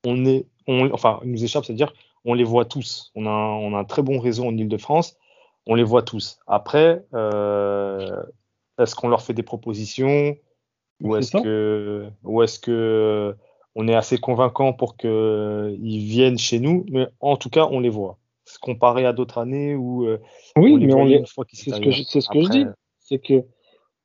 On 0.06 0.26
est, 0.26 0.46
on, 0.68 0.92
enfin, 0.94 1.20
il 1.24 1.32
nous 1.32 1.44
échappe, 1.44 1.66
c'est-à-dire 1.66 1.94
on 2.26 2.34
les 2.34 2.44
voit 2.44 2.66
tous. 2.66 3.12
On 3.16 3.26
a, 3.26 3.30
un- 3.30 3.56
on 3.58 3.74
a 3.76 3.80
un 3.80 3.86
très 3.86 4.02
bon 4.02 4.20
réseau 4.20 4.46
en 4.46 4.56
Ile-de-France. 4.58 5.16
On 5.66 5.76
les 5.76 5.84
voit 5.84 6.02
tous. 6.04 6.40
Après, 6.48 7.06
euh, 7.14 8.24
est-ce 8.80 8.96
qu'on 8.96 9.10
leur 9.10 9.22
fait 9.22 9.34
des 9.34 9.44
propositions? 9.44 10.36
Ou 11.02 11.16
est-ce 11.16 11.32
ça. 11.32 11.42
que, 11.42 12.10
ou 12.24 12.42
est-ce 12.42 12.60
que 12.60 13.36
on 13.76 13.88
est 13.88 13.94
assez 13.96 14.18
convaincant 14.18 14.74
pour 14.74 14.98
qu'ils 14.98 15.78
viennent 15.80 16.40
chez 16.40 16.60
nous? 16.60 16.86
Mais 16.90 17.08
en 17.20 17.38
tout 17.38 17.50
cas, 17.50 17.68
on 17.70 17.80
les 17.80 17.90
voit. 17.90 18.18
Comparé 18.62 19.06
à 19.06 19.14
d'autres 19.14 19.40
années 19.40 19.76
où 19.76 20.06
euh, 20.06 20.20
Oui, 20.56 20.74
on 20.74 20.78
les 20.78 20.88
mais 20.88 20.94
on 20.94 21.06
les, 21.06 21.24
c'est 21.54 21.72
ce 21.72 21.82
que 21.82 21.92
je, 21.92 22.04
ce 22.04 22.30
que 22.30 22.42
je 22.42 22.50
dis. 22.50 22.66
C'est 23.00 23.20
que 23.20 23.46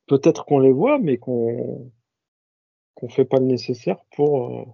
peut-être 0.07 0.45
qu'on 0.45 0.59
les 0.59 0.71
voit, 0.71 0.99
mais 0.99 1.17
qu'on 1.17 1.91
qu'on 2.95 3.09
fait 3.09 3.25
pas 3.25 3.37
le 3.39 3.45
nécessaire 3.45 3.97
pour 4.15 4.49
euh, 4.49 4.65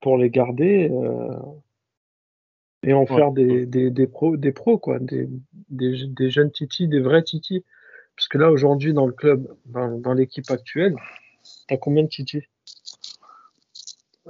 pour 0.00 0.16
les 0.18 0.30
garder 0.30 0.88
euh, 0.90 1.36
et 2.82 2.92
en 2.92 3.02
Ouais. 3.02 3.06
faire 3.06 3.32
des, 3.32 3.66
des, 3.66 3.90
des 3.90 4.06
pros, 4.06 4.36
des 4.36 4.52
pros 4.52 4.78
quoi, 4.78 4.98
des, 4.98 5.28
des, 5.70 6.06
des 6.06 6.30
jeunes 6.30 6.50
titis, 6.50 6.86
des 6.86 7.00
vrais 7.00 7.22
titis. 7.22 7.64
Parce 8.16 8.28
que 8.28 8.38
là 8.38 8.50
aujourd'hui 8.52 8.92
dans 8.92 9.06
le 9.06 9.12
club, 9.12 9.56
dans, 9.66 9.98
dans 9.98 10.12
l'équipe 10.12 10.50
actuelle, 10.50 10.94
t'as 11.66 11.76
combien 11.76 12.04
de 12.04 12.08
titis? 12.08 12.44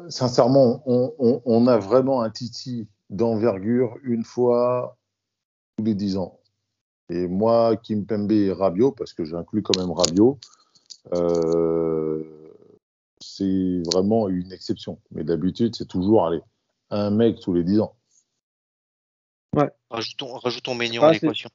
Sincèrement, 0.09 0.83
on, 0.87 1.15
on- 1.19 1.43
on 1.45 1.67
a 1.69 1.79
vraiment 1.79 2.23
un 2.23 2.31
Titi 2.31 2.89
d'envergure 3.15 3.97
une 4.03 4.25
fois 4.25 4.97
tous 5.77 5.85
les 5.85 5.95
10 5.95 6.17
ans. 6.17 6.41
Et 7.11 7.27
moi, 7.29 7.77
Kimpembe 7.77 8.33
et 8.33 8.53
Rabiot, 8.53 8.93
parce 8.93 9.13
que 9.13 9.25
j'inclus 9.25 9.63
quand 9.63 9.79
même 9.79 9.91
Rabiot, 9.91 10.39
euh, 11.13 12.23
c'est 13.21 13.83
vraiment 13.93 14.29
une 14.29 14.53
exception. 14.53 14.99
Mais 15.11 15.23
d'habitude, 15.25 15.75
c'est 15.77 15.87
toujours 15.89 16.27
allez, 16.27 16.41
un 16.91 17.11
mec 17.11 17.41
tous 17.41 17.53
les 17.53 17.65
10 17.65 17.81
ans. 17.81 17.95
Rajoutons, 19.91 20.35
rajoutons 20.39 20.75
Maignan 20.75 21.03
Ah, 21.05 21.09
à 21.09 21.13
l'équation. 21.13 21.51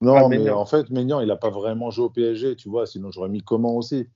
Non, 0.00 0.14
Ah, 0.14 0.28
mais 0.28 0.38
Maignan. 0.38 0.58
en 0.60 0.66
fait, 0.66 0.88
Maignan, 0.90 1.20
il 1.20 1.26
n'a 1.28 1.36
pas 1.36 1.50
vraiment 1.50 1.90
joué 1.90 2.04
au 2.04 2.10
PSG, 2.10 2.54
tu 2.54 2.68
vois, 2.68 2.86
sinon 2.86 3.10
j'aurais 3.10 3.28
mis 3.28 3.42
comment 3.42 3.76
aussi. 3.76 4.08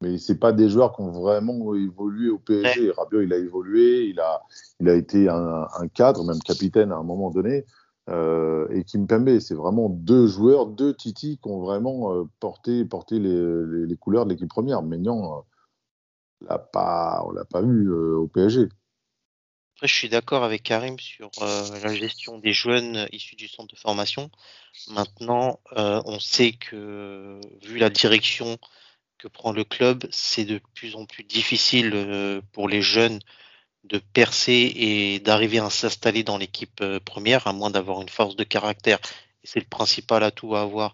Mais 0.00 0.18
c'est 0.18 0.38
pas 0.38 0.52
des 0.52 0.68
joueurs 0.68 0.94
qui 0.94 1.02
ont 1.02 1.10
vraiment 1.12 1.74
évolué 1.74 2.28
au 2.28 2.38
PSG. 2.38 2.90
Rabiot, 2.90 3.22
il 3.22 3.32
a 3.32 3.38
évolué, 3.38 4.06
il 4.08 4.20
a, 4.20 4.42
il 4.80 4.88
a 4.88 4.94
été 4.94 5.28
un, 5.28 5.66
un 5.78 5.88
cadre, 5.88 6.24
même 6.24 6.40
capitaine 6.40 6.92
à 6.92 6.96
un 6.96 7.02
moment 7.04 7.30
donné. 7.30 7.64
euh, 8.10 8.68
et 8.70 8.84
Kimpembe. 8.84 9.38
C'est 9.38 9.54
vraiment 9.54 9.88
deux 9.88 10.26
joueurs, 10.26 10.66
deux 10.66 10.94
Titi 10.94 11.38
qui 11.42 11.48
ont 11.48 11.60
vraiment 11.60 12.14
euh, 12.14 12.24
porté, 12.40 12.84
porté 12.84 13.18
les, 13.18 13.86
les, 13.86 13.96
couleurs 13.96 14.26
de 14.26 14.30
l'équipe 14.32 14.48
première. 14.48 14.82
Maignan, 14.82 15.38
euh, 15.38 16.46
l'a 16.48 16.58
pas, 16.58 17.22
on 17.26 17.30
l'a 17.30 17.44
pas 17.44 17.62
vu 17.62 17.88
euh, 17.90 18.16
au 18.18 18.26
PSG. 18.28 18.68
Après, 19.76 19.88
je 19.88 19.94
suis 19.94 20.08
d'accord 20.08 20.44
avec 20.44 20.62
Karim 20.62 20.98
sur 20.98 21.30
euh, 21.42 21.80
la 21.82 21.94
gestion 21.94 22.38
des 22.38 22.52
jeunes 22.52 23.08
issus 23.10 23.36
du 23.36 23.48
centre 23.48 23.74
de 23.74 23.78
formation. 23.80 24.30
Maintenant, 24.90 25.60
on 25.74 26.20
sait 26.20 26.52
que, 26.52 27.40
vu 27.62 27.78
la 27.78 27.90
direction 27.90 28.58
que 29.24 29.28
prend 29.28 29.52
le 29.52 29.64
club, 29.64 30.06
c'est 30.10 30.44
de 30.44 30.60
plus 30.74 30.96
en 30.96 31.06
plus 31.06 31.24
difficile 31.24 31.92
euh, 31.94 32.42
pour 32.52 32.68
les 32.68 32.82
jeunes 32.82 33.20
de 33.84 33.98
percer 33.98 34.72
et 34.76 35.18
d'arriver 35.18 35.60
à 35.60 35.70
s'installer 35.70 36.22
dans 36.22 36.36
l'équipe 36.36 36.80
euh, 36.82 37.00
première, 37.00 37.46
à 37.46 37.54
moins 37.54 37.70
d'avoir 37.70 38.02
une 38.02 38.10
force 38.10 38.36
de 38.36 38.44
caractère. 38.44 38.98
Et 39.42 39.46
c'est 39.46 39.60
le 39.60 39.66
principal 39.66 40.22
atout 40.24 40.54
à 40.56 40.60
avoir 40.60 40.92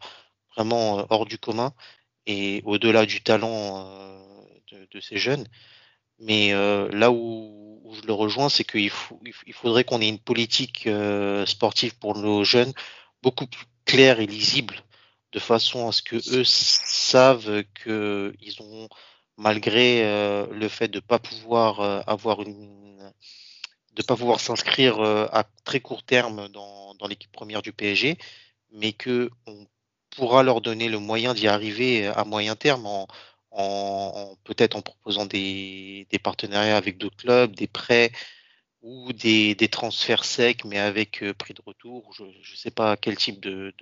vraiment 0.55 1.01
euh, 1.01 1.05
hors 1.11 1.27
du 1.27 1.39
commun 1.39 1.73
et 2.27 2.63
au-delà 2.65 3.05
du 3.05 3.21
talent 3.21 3.91
de, 4.93 5.01
ces 5.01 5.17
jeunes. 5.17 5.47
Mais 6.21 6.53
là 6.53 7.11
où, 7.11 7.93
je 8.01 8.07
le 8.07 8.13
rejoins, 8.13 8.49
c'est 8.49 8.63
qu'il 8.63 8.93
il 9.47 9.53
faudrait 9.55 9.85
qu'on 9.85 10.01
ait 10.01 10.09
une 10.09 10.19
politique 10.19 10.89
sportive 11.47 11.97
pour 11.99 12.17
nos 12.17 12.45
jeunes 12.45 12.73
beaucoup 13.23 13.47
plus 13.47 13.67
claire 13.87 14.21
et 14.21 14.27
lisible, 14.27 14.77
de 15.33 15.39
façon 15.39 15.89
à 15.89 15.93
ce 15.93 16.03
que 16.03 16.17
eux 16.17 16.45
savent 16.45 17.63
que 17.75 18.35
ils 18.41 18.61
ont, 18.63 18.89
malgré 19.37 20.05
euh, 20.05 20.47
le 20.53 20.69
fait 20.69 20.89
de 20.89 21.01
pas 21.01 21.19
pouvoir 21.19 21.81
euh, 21.81 22.01
avoir 22.07 22.45
de 22.45 24.03
pas 24.03 24.17
pouvoir 24.17 24.41
s'inscrire 24.41 25.01
euh, 25.01 25.27
à 25.33 25.45
très 25.65 25.81
court 25.81 26.03
terme 26.05 26.49
dans, 26.49 26.97
l'équipe 27.09 27.33
première 27.33 27.63
du 27.63 27.73
PSG, 27.73 28.19
mais 28.73 28.93
que 28.93 29.31
on 29.47 29.67
pourra 30.11 30.43
leur 30.43 30.61
donner 30.61 30.89
le 30.91 30.99
moyen 30.99 31.33
d'y 31.33 31.49
arriver 31.49 32.07
à 32.07 32.25
moyen 32.25 32.57
terme 32.57 32.87
en, 32.87 34.37
peut-être 34.45 34.77
en 34.77 34.83
proposant 34.83 35.25
des, 35.27 36.07
partenariats 36.23 36.77
avec 36.77 36.99
d'autres 36.99 37.17
clubs, 37.17 37.55
des 37.57 37.67
prêts 37.67 38.13
ou 38.83 39.13
des, 39.15 39.57
transferts 39.73 40.25
secs 40.25 40.65
mais 40.67 40.79
avec 40.79 41.25
prix 41.39 41.55
de 41.55 41.63
retour. 41.65 42.13
Je 42.13 42.25
ne 42.25 42.57
sais 42.57 42.71
pas 42.71 42.97
quel 42.99 43.17
type 43.17 43.41
de 43.41 43.73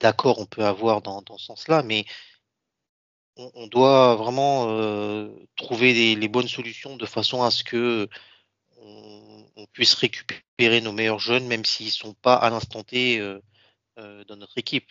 d'accord 0.00 0.38
on 0.38 0.46
peut 0.46 0.64
avoir 0.64 1.02
dans, 1.02 1.22
dans 1.22 1.38
ce 1.38 1.46
sens-là, 1.46 1.82
mais 1.82 2.04
on, 3.36 3.50
on 3.54 3.66
doit 3.66 4.16
vraiment 4.16 4.66
euh, 4.68 5.28
trouver 5.56 5.92
les, 5.92 6.14
les 6.14 6.28
bonnes 6.28 6.48
solutions 6.48 6.96
de 6.96 7.06
façon 7.06 7.42
à 7.42 7.50
ce 7.50 7.64
que 7.64 8.08
on, 8.78 9.46
on 9.56 9.66
puisse 9.66 9.94
récupérer 9.94 10.80
nos 10.80 10.92
meilleurs 10.92 11.18
jeunes, 11.18 11.46
même 11.46 11.64
s'ils 11.64 11.90
sont 11.90 12.14
pas 12.14 12.34
à 12.34 12.50
l'instant 12.50 12.82
T 12.82 13.18
euh, 13.18 13.40
euh, 13.98 14.24
dans 14.24 14.36
notre 14.36 14.58
équipe. 14.58 14.90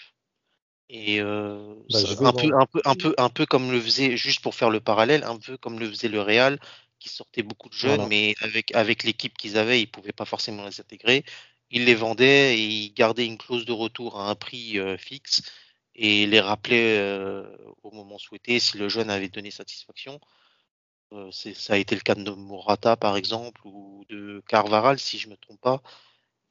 Et 0.90 1.20
euh, 1.20 1.76
Bah, 1.90 2.00
un, 2.28 2.34
peu, 2.34 2.52
un 2.54 2.66
peu, 2.66 2.82
un 2.86 2.96
peu, 2.96 3.16
un 3.18 3.30
peu 3.30 3.46
comme 3.46 3.72
le 3.72 3.82
faisait, 3.82 4.18
juste 4.18 4.42
pour 4.42 4.54
faire 4.54 4.70
le 4.70 4.80
parallèle, 4.80 5.24
un 5.24 5.38
peu 5.38 5.58
comme 5.58 5.80
le 5.80 5.90
faisait 5.90 6.10
le 6.10 6.22
Real, 6.22 6.60
qui 7.00 7.10
sortait 7.10 7.42
beaucoup 7.44 7.70
de 7.70 7.74
jeunes, 7.74 7.96
Voilà. 7.96 8.08
mais 8.08 8.36
avec 8.42 8.74
avec 8.76 9.04
l'équipe 9.04 9.36
qu'ils 9.38 9.58
avaient, 9.58 9.82
ils 9.82 9.88
pouvaient 9.88 10.12
pas 10.12 10.26
forcément 10.26 10.66
les 10.66 10.80
intégrer. 10.80 11.24
Ils 11.72 11.86
les 11.86 11.96
vendaient 11.96 12.58
et 12.58 12.64
ils 12.64 12.94
gardaient 12.94 13.26
une 13.26 13.38
clause 13.38 13.66
de 13.66 13.72
retour 13.72 14.20
à 14.20 14.30
un 14.30 14.36
prix 14.36 14.80
euh, 14.80 14.98
fixe 14.98 15.42
et 15.96 16.28
les 16.28 16.40
rappelaient 16.40 16.98
euh, 16.98 17.46
au 17.84 17.92
moment 17.92 18.18
souhaité 18.18 18.60
si 18.60 18.78
le 18.78 18.90
jeune 18.90 19.10
avait 19.10 19.30
donné 19.30 19.52
satisfaction. 19.52 20.20
Euh, 21.14 21.32
ça 21.32 21.74
a 21.74 21.78
été 21.78 21.96
le 21.96 22.02
cas 22.02 22.16
de 22.16 22.32
Morata 22.32 22.98
par 22.98 23.18
exemple 23.18 23.62
ou 23.66 24.06
de 24.10 24.44
Carvaral 24.48 25.00
si 25.00 25.18
je 25.20 25.30
me 25.30 25.38
trompe 25.38 25.62
pas. 25.62 25.82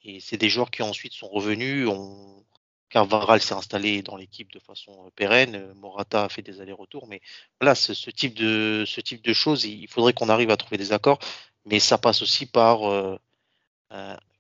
Et 0.03 0.21
c'est 0.21 0.37
des 0.37 0.49
joueurs 0.51 0.71
qui 0.71 0.83
ensuite 0.83 1.13
sont 1.15 1.29
revenus. 1.29 1.89
On... 1.89 2.45
Carvaral 2.91 3.41
s'est 3.43 3.55
installé 3.55 4.03
dans 4.03 4.17
l'équipe 4.17 4.53
de 4.53 4.61
façon 4.61 5.11
pérenne. 5.17 5.73
Morata 5.75 6.25
a 6.25 6.29
fait 6.29 6.43
des 6.43 6.61
allers-retours. 6.61 7.09
Mais 7.09 7.21
voilà, 7.61 7.75
ce, 7.75 7.95
ce 7.95 8.11
type 8.11 8.35
de 8.35 8.85
ce 8.87 9.01
type 9.01 9.23
de 9.25 9.33
choses, 9.33 9.65
il 9.65 9.83
il 9.83 9.89
faudrait 9.89 10.13
qu'on 10.13 10.29
arrive 10.29 10.51
à 10.51 10.57
trouver 10.57 10.79
des 10.79 10.93
accords. 10.93 11.19
Mais 11.67 11.81
ça 11.81 11.99
passe 11.99 12.23
aussi 12.23 12.47
par 12.47 13.19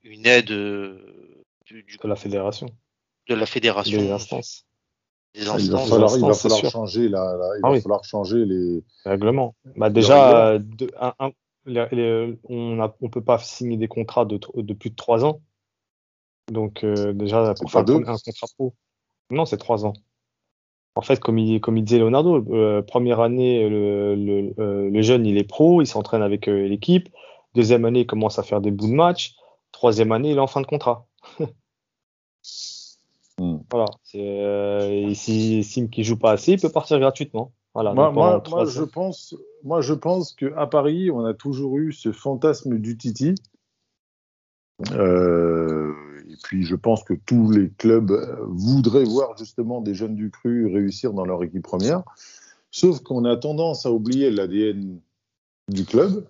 une 0.04 0.26
aide 0.26 0.50
euh, 0.50 0.98
du, 1.66 1.82
du- 1.82 1.96
de 1.96 2.08
la 2.08 2.16
fédération, 2.16 2.68
de 3.28 3.34
la 3.34 3.46
fédération, 3.46 3.98
des 3.98 4.10
instances, 4.10 4.66
des 5.34 5.40
Il 5.40 5.46
va 5.46 5.54
instances. 5.54 5.88
falloir, 5.88 6.16
il 6.16 6.24
va 6.24 6.70
changer 6.70 7.08
la, 7.08 7.36
la- 7.36 7.56
il 7.56 7.60
Ah 7.62 7.68
va 7.68 7.72
oui. 7.72 7.80
falloir 7.80 8.04
changer 8.04 8.44
les. 8.44 8.82
les 9.04 9.10
règlements. 9.10 9.54
Bah, 9.76 9.90
déjà, 9.90 10.48
euh, 10.48 10.58
de- 10.58 10.92
un- 11.00 11.14
un- 11.18 11.32
les- 11.66 11.88
les- 11.92 12.38
on 12.44 12.80
a, 12.80 12.94
on 13.00 13.08
peut 13.08 13.24
pas 13.24 13.38
signer 13.38 13.76
des 13.76 13.88
contrats 13.88 14.26
de, 14.26 14.36
plus 14.74 14.90
de 14.90 14.94
trois 14.96 15.24
ans. 15.24 15.40
Donc 16.52 16.84
euh, 16.84 17.14
déjà 17.14 17.54
pour 17.54 17.70
pas 17.70 17.78
faire 17.78 17.84
deux 17.84 17.94
un 18.06 18.16
contrat 18.18 18.46
pro. 18.54 18.74
Non, 19.30 19.46
c'est 19.46 19.56
trois 19.56 19.86
ans. 19.86 19.94
En 20.96 21.00
fait, 21.00 21.18
comme 21.18 21.38
il, 21.38 21.60
comme 21.60 21.76
il 21.78 21.84
disait 21.84 21.98
Leonardo, 21.98 22.44
euh, 22.54 22.82
première 22.82 23.20
année, 23.20 23.68
le, 23.68 24.14
le, 24.14 24.54
euh, 24.60 24.90
le 24.90 25.02
jeune, 25.02 25.26
il 25.26 25.38
est 25.38 25.48
pro, 25.48 25.80
il 25.80 25.86
s'entraîne 25.86 26.22
avec 26.22 26.46
euh, 26.46 26.68
l'équipe. 26.68 27.08
Deuxième 27.54 27.84
année, 27.84 28.00
il 28.00 28.06
commence 28.06 28.38
à 28.38 28.42
faire 28.42 28.60
des 28.60 28.70
bouts 28.70 28.88
de 28.88 28.92
match. 28.92 29.34
Troisième 29.74 30.12
année, 30.12 30.30
il 30.30 30.36
est 30.36 30.40
en 30.40 30.46
fin 30.46 30.60
de 30.60 30.66
contrat. 30.66 31.06
Hmm. 33.36 33.56
Voilà. 33.68 33.86
Euh, 34.14 35.08
et 35.08 35.14
si 35.16 35.64
Sim 35.64 35.88
qui 35.88 36.04
joue 36.04 36.16
pas 36.16 36.30
assez, 36.30 36.52
il 36.52 36.60
peut 36.60 36.68
partir 36.68 37.00
gratuitement. 37.00 37.50
Voilà. 37.74 37.92
Moi, 37.92 38.40
je 38.66 38.84
pense, 38.84 39.34
moi, 39.64 39.80
je 39.80 39.92
pense 39.92 40.32
qu'à 40.34 40.68
Paris, 40.68 41.10
on 41.10 41.24
a 41.24 41.34
toujours 41.34 41.76
eu 41.78 41.92
ce 41.92 42.12
fantasme 42.12 42.78
du 42.78 42.96
Titi. 42.96 43.34
Euh, 44.92 45.92
et 46.30 46.36
puis, 46.44 46.62
je 46.62 46.76
pense 46.76 47.02
que 47.02 47.14
tous 47.14 47.50
les 47.50 47.70
clubs 47.70 48.12
euh, 48.12 48.36
voudraient 48.46 49.02
voir 49.02 49.36
justement 49.36 49.80
des 49.80 49.94
jeunes 49.94 50.14
du 50.14 50.30
cru 50.30 50.72
réussir 50.72 51.12
dans 51.12 51.24
leur 51.24 51.42
équipe 51.42 51.64
première. 51.64 52.04
Sauf 52.70 53.00
qu'on 53.00 53.24
a 53.24 53.36
tendance 53.36 53.84
à 53.84 53.90
oublier 53.90 54.30
l'ADN 54.30 55.00
du 55.66 55.84
club, 55.84 56.24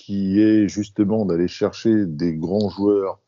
qui 0.00 0.40
est 0.40 0.66
justement 0.66 1.26
d'aller 1.26 1.46
chercher 1.46 2.06
des 2.06 2.34
grands 2.34 2.70
joueurs 2.70 3.20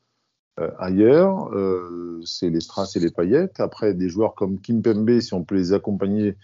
euh, 0.58 0.70
ailleurs. 0.78 1.52
Euh, 1.54 2.22
c'est 2.24 2.48
les 2.48 2.61
strass 2.61 2.96
et 2.96 3.00
les 3.00 3.11
paillettes. 3.11 3.61
Après, 3.61 3.92
des 3.92 4.08
joueurs 4.08 4.35
comme 4.35 4.58
Kimpembe, 4.58 5.20
si 5.20 5.35
on 5.35 5.44
peut 5.44 5.54
les 5.54 5.74
accompagner 5.74 6.38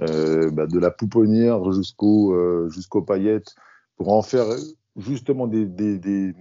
euh, 0.00 0.50
bah, 0.50 0.66
de 0.66 0.80
la 0.80 0.90
pouponnière 0.90 1.70
jusqu'au 1.72 2.68
jusqu'aux 2.70 3.02
paillettes 3.02 3.54
pour 3.96 4.12
en 4.12 4.22
faire 4.22 4.46
justement 4.96 5.46
des, 5.46 5.64
des, 5.64 5.98
des, 5.98 6.34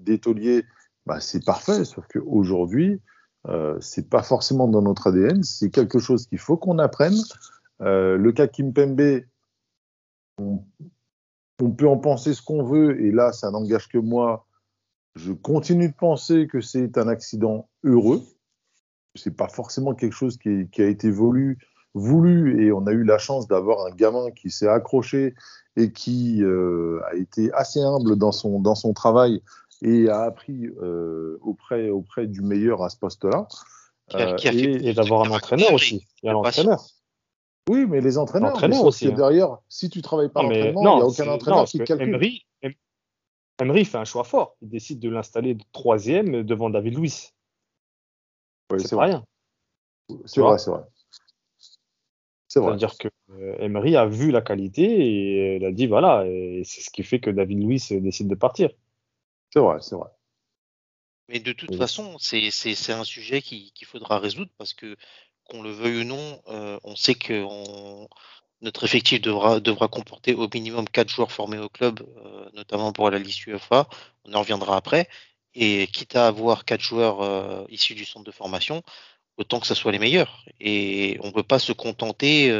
des 0.00 0.18
tauliers, 0.18 0.64
bah, 1.04 1.20
c'est 1.20 1.44
parfait. 1.44 1.84
Sauf 1.84 2.06
qu'aujourd'hui, 2.08 3.02
c'est 3.80 4.08
pas 4.08 4.22
forcément 4.22 4.66
dans 4.66 4.82
notre 4.82 5.08
ADN. 5.08 5.42
C'est 5.42 5.70
quelque 5.70 5.98
chose 5.98 6.26
qu'il 6.26 6.38
faut 6.38 6.56
qu'on 6.56 6.78
apprenne. 6.78 7.16
Le 7.80 8.30
cas 8.30 8.46
Kimpembe, 8.46 9.24
on, 10.38 10.60
on 11.62 11.70
peut 11.70 11.88
en 11.88 11.98
penser 11.98 12.34
ce 12.34 12.42
qu'on 12.42 12.62
veut, 12.62 13.00
et 13.00 13.10
là, 13.10 13.32
ça 13.32 13.50
n'engage 13.50 13.88
que 13.88 13.98
moi. 13.98 14.46
Je 15.14 15.32
continue 15.32 15.88
de 15.88 15.94
penser 15.94 16.46
que 16.46 16.60
c'est 16.60 16.96
un 16.96 17.08
accident 17.08 17.68
heureux. 17.82 18.22
C'est 19.16 19.36
pas 19.36 19.48
forcément 19.48 19.94
quelque 19.94 20.12
chose 20.14 20.36
qui, 20.38 20.68
qui 20.70 20.82
a 20.82 20.86
été 20.86 21.10
voulu, 21.10 21.58
voulu, 21.94 22.64
et 22.64 22.70
on 22.70 22.86
a 22.86 22.92
eu 22.92 23.02
la 23.02 23.18
chance 23.18 23.48
d'avoir 23.48 23.84
un 23.86 23.90
gamin 23.90 24.30
qui 24.30 24.50
s'est 24.50 24.68
accroché 24.68 25.34
et 25.76 25.90
qui 25.92 26.42
euh, 26.44 27.00
a 27.10 27.16
été 27.16 27.52
assez 27.52 27.80
humble 27.80 28.16
dans 28.16 28.30
son, 28.32 28.60
dans 28.60 28.76
son 28.76 28.92
travail 28.92 29.42
et 29.82 30.08
a 30.08 30.22
appris 30.22 30.66
euh, 30.82 31.38
auprès, 31.40 31.88
auprès 31.90 32.26
du 32.26 32.42
meilleur 32.42 32.82
à 32.84 32.88
ce 32.90 32.96
poste-là. 32.98 33.48
Euh, 34.14 34.36
et- 34.54 34.94
d'avoir 34.94 35.22
un 35.22 35.30
entraîneur 35.30 35.72
aussi. 35.72 36.06
Il 36.22 36.26
y 36.26 36.28
a 36.28 36.32
de 36.32 36.36
l'entraîneur. 36.60 36.84
Oui, 37.68 37.86
mais 37.86 38.00
les 38.00 38.18
entraîneurs, 38.18 38.54
aussi, 38.84 39.06
que 39.06 39.10
hein. 39.10 39.14
derrière, 39.14 39.58
si 39.68 39.90
tu 39.90 40.02
travailles 40.02 40.30
pas 40.30 40.42
l'entraînement, 40.42 40.80
il 40.80 40.96
n'y 40.96 41.02
a 41.02 41.06
aucun 41.06 41.28
entraîneur 41.28 41.60
non, 41.60 41.64
qui 41.64 41.78
calcule. 41.78 42.08
Emery, 42.08 42.46
Em- 42.62 42.72
Emery 43.60 43.84
fait 43.84 43.98
un 43.98 44.04
choix 44.04 44.24
fort. 44.24 44.56
Il 44.62 44.68
décide 44.68 45.00
de 45.00 45.08
l'installer 45.08 45.54
de 45.54 45.64
troisième 45.72 46.42
devant 46.42 46.70
David 46.70 46.96
Luiz. 46.98 47.32
Oui, 48.70 48.80
c'est 48.80 48.88
c'est 48.88 48.96
pas 48.96 49.06
vrai, 49.06 49.06
rien. 49.06 49.24
c'est 50.26 50.40
vrai, 50.40 50.58
c'est 50.58 50.70
vrai. 50.70 50.82
C'est 52.50 52.60
vrai. 52.60 52.68
C'est-à-dire 52.70 52.96
que 52.96 53.08
euh, 53.32 53.56
Emery 53.58 53.96
a 53.96 54.06
vu 54.06 54.30
la 54.30 54.40
qualité 54.40 54.82
et 54.84 55.56
il 55.56 55.64
a 55.64 55.70
dit 55.72 55.86
voilà, 55.86 56.24
et 56.26 56.62
c'est 56.64 56.80
ce 56.80 56.88
qui 56.90 57.02
fait 57.02 57.20
que 57.20 57.30
David 57.30 57.62
Luiz 57.62 57.92
décide 57.92 58.28
de 58.28 58.34
partir. 58.34 58.70
C'est 59.50 59.60
vrai, 59.60 59.76
c'est 59.80 59.96
vrai. 59.96 60.08
Mais 61.28 61.40
de 61.40 61.52
toute 61.52 61.70
Oui. 61.72 61.76
façon, 61.76 62.16
c'est 62.18 62.50
c'est- 62.50 62.74
c'est 62.74 62.92
un 62.94 63.04
sujet 63.04 63.42
qui- 63.42 63.70
qu'il 63.72 63.86
faudra 63.86 64.18
résoudre 64.18 64.50
parce 64.56 64.72
que, 64.72 64.96
qu'on 65.48 65.62
le 65.62 65.70
veuille 65.70 66.02
ou 66.02 66.04
non, 66.04 66.40
euh, 66.48 66.78
on 66.84 66.96
sait 66.96 67.14
que 67.14 67.44
notre 68.60 68.84
effectif 68.84 69.20
devra, 69.20 69.88
comporter 69.88 70.34
au 70.34 70.48
minimum 70.52 70.88
quatre 70.88 71.08
joueurs 71.08 71.32
formés 71.32 71.58
au 71.58 71.68
club, 71.68 72.00
euh, 72.24 72.48
notamment 72.54 72.92
pour 72.92 73.10
la 73.10 73.18
liste 73.18 73.46
UEFA. 73.46 73.88
On 74.24 74.34
en 74.34 74.40
reviendra 74.40 74.76
après. 74.76 75.08
Et 75.54 75.86
quitte 75.88 76.14
à 76.16 76.26
avoir 76.28 76.64
quatre 76.64 76.82
joueurs 76.82 77.22
euh, 77.22 77.64
issus 77.68 77.94
du 77.94 78.04
centre 78.04 78.24
de 78.24 78.30
formation, 78.32 78.82
autant 79.38 79.60
que 79.60 79.66
ce 79.66 79.74
soit 79.74 79.92
les 79.92 79.98
meilleurs. 79.98 80.44
Et 80.60 81.18
on 81.22 81.32
peut 81.32 81.42
pas 81.42 81.58
se 81.58 81.72
contenter. 81.72 82.52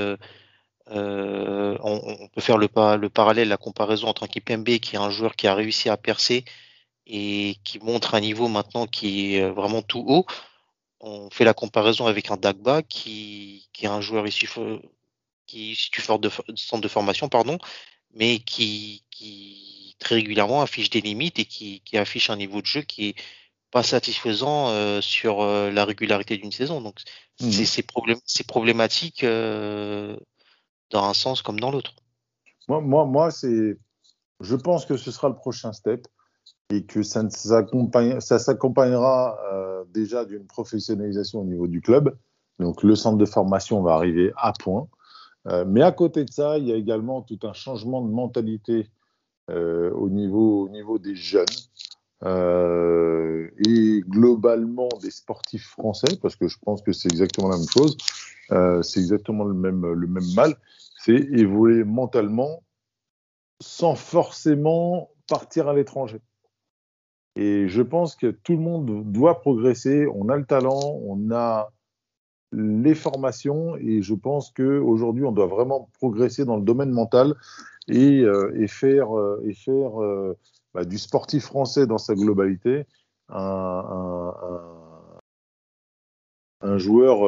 on, 0.88 2.28
peut 2.32 2.40
faire 2.40 2.58
le, 2.58 2.68
pa- 2.68 2.96
le 2.96 3.10
parallèle, 3.10 3.48
la 3.48 3.56
comparaison 3.56 4.08
entre 4.08 4.24
un 4.24 4.28
Kipembe 4.28 4.78
qui 4.78 4.96
est 4.96 4.98
un 4.98 5.10
joueur 5.10 5.36
qui 5.36 5.46
a 5.46 5.54
réussi 5.54 5.88
à 5.88 5.96
percer 5.96 6.44
et 7.06 7.56
qui 7.64 7.78
montre 7.80 8.14
un 8.14 8.20
niveau 8.20 8.48
maintenant 8.48 8.86
qui 8.86 9.36
est 9.36 9.48
vraiment 9.50 9.82
tout 9.82 10.04
haut. 10.06 10.26
On 11.00 11.30
fait 11.30 11.44
la 11.44 11.54
comparaison 11.54 12.06
avec 12.06 12.30
un 12.30 12.36
Dagba 12.36 12.82
qui, 12.82 13.68
qui 13.72 13.84
est 13.84 13.88
un 13.88 14.00
joueur 14.00 14.26
issu, 14.26 14.48
qui 15.46 15.72
est 15.72 16.00
fort 16.00 16.18
de 16.18 16.30
centre 16.56 16.82
de 16.82 16.88
formation, 16.88 17.28
pardon, 17.28 17.58
mais 18.14 18.40
qui, 18.40 19.04
qui 19.10 19.96
très 19.98 20.16
régulièrement 20.16 20.62
affiche 20.62 20.90
des 20.90 21.00
limites 21.00 21.38
et 21.38 21.44
qui, 21.44 21.80
qui 21.80 21.98
affiche 21.98 22.30
un 22.30 22.36
niveau 22.36 22.60
de 22.60 22.66
jeu 22.66 22.82
qui 22.82 23.08
est 23.08 23.14
pas 23.70 23.82
satisfaisant 23.82 24.68
euh, 24.68 25.00
sur 25.00 25.42
euh, 25.42 25.70
la 25.70 25.84
régularité 25.84 26.36
d'une 26.38 26.52
saison. 26.52 26.80
Donc 26.80 27.00
mmh. 27.40 27.50
c'est 28.24 28.46
problématique 28.46 29.24
euh, 29.24 30.16
dans 30.90 31.04
un 31.04 31.14
sens 31.14 31.42
comme 31.42 31.60
dans 31.60 31.70
l'autre. 31.70 31.94
Moi, 32.66 32.80
moi, 32.80 33.04
moi 33.04 33.30
c'est, 33.30 33.76
je 34.40 34.56
pense 34.56 34.86
que 34.86 34.96
ce 34.96 35.10
sera 35.10 35.28
le 35.28 35.34
prochain 35.34 35.72
step 35.72 36.06
et 36.70 36.84
que 36.84 37.02
ça, 37.02 37.28
ça 37.30 38.38
s'accompagnera 38.38 39.38
déjà 39.92 40.24
d'une 40.24 40.46
professionnalisation 40.46 41.40
au 41.40 41.44
niveau 41.44 41.66
du 41.66 41.80
club. 41.80 42.16
Donc 42.58 42.82
le 42.82 42.94
centre 42.94 43.18
de 43.18 43.24
formation 43.24 43.82
va 43.82 43.94
arriver 43.94 44.32
à 44.36 44.52
point. 44.52 44.88
mais 45.66 45.82
à 45.82 45.92
côté 45.92 46.24
de 46.24 46.30
ça, 46.30 46.58
il 46.58 46.66
y 46.66 46.72
a 46.72 46.76
également 46.76 47.22
tout 47.22 47.38
un 47.44 47.52
changement 47.52 48.02
de 48.02 48.10
mentalité 48.10 48.90
au, 49.48 50.10
niveau, 50.10 50.64
au 50.64 50.68
niveau 50.68 50.98
des 50.98 51.14
jeunes. 51.14 51.46
Euh, 52.24 53.48
et 53.64 54.00
globalement 54.00 54.88
des 55.00 55.10
sportifs 55.10 55.68
français, 55.68 56.16
parce 56.20 56.34
que 56.34 56.48
je 56.48 56.58
pense 56.58 56.82
que 56.82 56.92
c'est 56.92 57.08
exactement 57.08 57.48
la 57.48 57.56
même 57.56 57.68
chose, 57.68 57.96
euh, 58.50 58.82
c'est 58.82 58.98
exactement 58.98 59.44
le 59.44 59.54
même, 59.54 59.86
le 59.86 60.06
même 60.08 60.34
mal, 60.34 60.56
c'est 60.98 61.14
évoluer 61.14 61.84
mentalement 61.84 62.64
sans 63.60 63.94
forcément 63.94 65.10
partir 65.28 65.68
à 65.68 65.74
l'étranger. 65.74 66.20
Et 67.38 67.68
je 67.68 67.82
pense 67.82 68.16
que 68.16 68.26
tout 68.26 68.54
le 68.54 68.58
monde 68.58 69.12
doit 69.12 69.40
progresser, 69.40 70.08
on 70.12 70.28
a 70.28 70.36
le 70.36 70.44
talent, 70.44 70.98
on 71.04 71.30
a 71.30 71.70
les 72.50 72.96
formations, 72.96 73.76
et 73.76 74.02
je 74.02 74.14
pense 74.14 74.50
qu'aujourd'hui, 74.50 75.24
on 75.24 75.30
doit 75.30 75.46
vraiment 75.46 75.88
progresser 76.00 76.44
dans 76.44 76.56
le 76.56 76.64
domaine 76.64 76.90
mental 76.90 77.36
et, 77.86 78.22
euh, 78.22 78.50
et 78.60 78.66
faire, 78.66 79.16
euh, 79.16 79.40
et 79.46 79.54
euh, 79.68 80.34
bah, 80.74 80.84
du 80.84 80.98
sportif 80.98 81.44
français 81.44 81.86
dans 81.86 81.98
sa 81.98 82.16
globalité, 82.16 82.86
un, 83.28 84.32
joueur, 86.76 87.20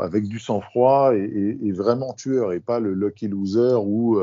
avec 0.00 0.26
du 0.26 0.40
sang-froid 0.40 1.14
et, 1.14 1.70
vraiment 1.70 2.14
tueur, 2.14 2.52
et 2.52 2.58
pas 2.58 2.80
le 2.80 2.94
lucky 2.94 3.28
loser 3.28 3.78
ou, 3.80 4.18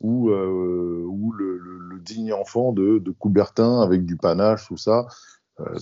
ou, 0.00 0.30
ou 0.30 1.32
le, 1.32 1.98
digne 2.00 2.32
enfant 2.32 2.72
de, 2.72 3.02
Coubertin 3.18 3.80
avec 3.80 4.04
du 4.04 4.16
panache, 4.16 4.68
tout 4.68 4.76
ça. 4.76 5.06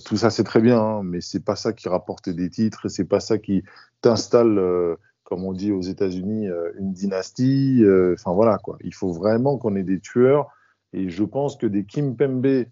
tout 0.05 0.17
ça, 0.17 0.29
c'est 0.29 0.43
très 0.43 0.61
bien, 0.61 0.81
hein, 0.81 1.03
mais 1.03 1.21
c'est 1.21 1.43
pas 1.43 1.55
ça 1.55 1.73
qui 1.73 1.87
rapporte 1.87 2.29
des 2.29 2.49
titres 2.49 2.87
et 2.87 2.89
c'est 2.89 3.05
pas 3.05 3.19
ça 3.19 3.37
qui 3.37 3.63
t'installe 4.01 4.97
comme 5.25 5.43
on 5.43 5.53
dit 5.53 5.71
aux 5.71 5.81
États-Unis, 5.81 6.47
euh, 6.47 6.71
une 6.77 6.93
dynastie. 6.93 7.83
Euh, 7.83 8.13
enfin 8.17 8.31
voilà 8.31 8.57
quoi. 8.59 8.77
Il 8.81 8.93
faut 8.93 9.11
vraiment 9.11 9.57
qu'on 9.57 9.75
ait 9.75 9.83
des 9.83 9.99
tueurs. 9.99 10.47
Et 10.93 11.09
je 11.09 11.23
pense 11.23 11.57
que 11.57 11.65
des 11.65 11.83
Kim 11.83 12.15
Pembe, 12.15 12.65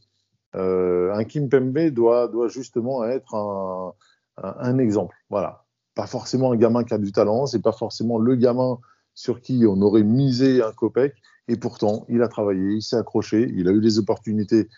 euh, 0.56 1.14
un 1.14 1.24
Kim 1.26 1.50
Pembe 1.50 1.90
doit, 1.90 2.28
doit 2.30 2.48
justement 2.48 3.04
être 3.04 3.36
un, 3.36 3.94
un, 4.38 4.78
exemple. 4.78 5.18
Voilà. 5.30 5.66
Pas 5.96 6.08
forcément 6.08 6.54
un 6.54 6.56
gamin 6.56 6.84
qui 6.84 6.94
a 6.94 6.98
du 6.98 7.12
talent, 7.12 7.48
c'est 7.48 7.62
pas 7.62 7.74
forcément 7.74 8.18
le 8.18 8.36
gamin 8.36 8.80
sur 9.14 9.42
qui 9.42 9.66
on 9.68 9.82
aurait 9.82 10.04
misé 10.04 10.64
un 10.64 10.72
copec. 10.72 11.16
Et 11.48 11.58
pourtant, 11.58 12.06
il 12.10 12.22
a 12.22 12.28
travaillé, 12.28 12.76
il 12.76 12.82
s'est 12.82 12.96
accroché, 12.96 13.52
il 13.56 13.68
a 13.68 13.72
eu 13.72 13.82
des 13.82 14.00
opportunités, 14.00 14.70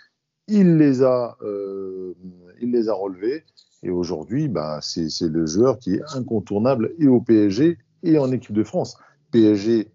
il 0.48 0.78
les 0.78 1.04
a, 1.04 1.38
il 2.62 2.72
les 2.72 2.90
a 2.90 2.94
relevées. 2.94 3.44
Et 3.84 3.92
aujourd'hui, 3.92 4.48
bah, 4.48 4.80
c'est 4.82 5.10
le 5.22 5.46
joueur 5.46 5.78
qui 5.78 5.96
est 5.96 6.02
incontournable 6.16 6.94
et 6.98 7.08
au 7.08 7.22
PSG 7.22 7.78
et 8.04 8.18
en 8.18 8.32
équipe 8.32 8.54
de 8.54 8.64
France. 8.64 8.98
PSG 9.32 9.92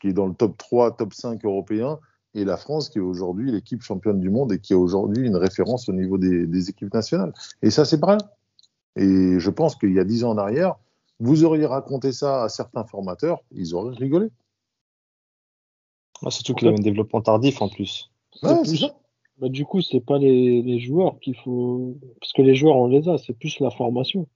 qui 0.00 0.08
est 0.08 0.12
dans 0.12 0.26
le 0.26 0.34
top 0.34 0.56
3, 0.56 0.96
top 0.96 1.12
5 1.12 1.44
européen, 1.44 1.98
et 2.34 2.44
la 2.44 2.56
France 2.56 2.88
qui 2.88 2.98
est 2.98 3.02
aujourd'hui 3.02 3.50
l'équipe 3.50 3.82
championne 3.82 4.20
du 4.20 4.30
monde 4.30 4.52
et 4.52 4.58
qui 4.58 4.72
est 4.72 4.76
aujourd'hui 4.76 5.26
une 5.26 5.36
référence 5.36 5.88
au 5.88 5.92
niveau 5.92 6.18
des, 6.18 6.68
équipes 6.68 6.92
nationales. 6.92 7.32
Et 7.62 7.70
ça, 7.70 7.84
c'est 7.84 8.02
rien. 8.04 8.18
Et 8.96 9.38
je 9.38 9.50
pense 9.50 9.76
qu'il 9.76 9.92
y 9.92 9.98
a 9.98 10.04
dix 10.04 10.24
ans 10.24 10.30
en 10.30 10.38
arrière, 10.38 10.76
vous 11.20 11.44
auriez 11.44 11.66
raconté 11.66 12.12
ça 12.12 12.44
à 12.44 12.48
certains 12.48 12.84
formateurs, 12.84 13.42
ils 13.52 13.74
auraient 13.74 13.96
rigolé. 13.96 14.28
Ah, 16.24 16.30
surtout 16.30 16.54
qu'il 16.54 16.68
a 16.68 16.72
un 16.72 16.74
développement 16.74 17.20
tardif 17.20 17.62
en 17.62 17.68
plus. 17.68 18.10
Ouais, 18.42 18.64
c'est 18.64 18.76
ça. 18.76 18.94
Bah, 19.38 19.48
du 19.48 19.64
coup, 19.64 19.80
c'est 19.80 20.00
pas 20.00 20.18
les, 20.18 20.80
joueurs 20.80 21.18
qu'il 21.20 21.36
faut. 21.36 21.96
Parce 22.20 22.32
que 22.32 22.42
les 22.42 22.54
joueurs, 22.54 22.76
on 22.76 22.88
les 22.88 23.08
a, 23.08 23.18
c'est 23.18 23.34
plus 23.34 23.60
la 23.60 23.70
formation. 23.70 24.26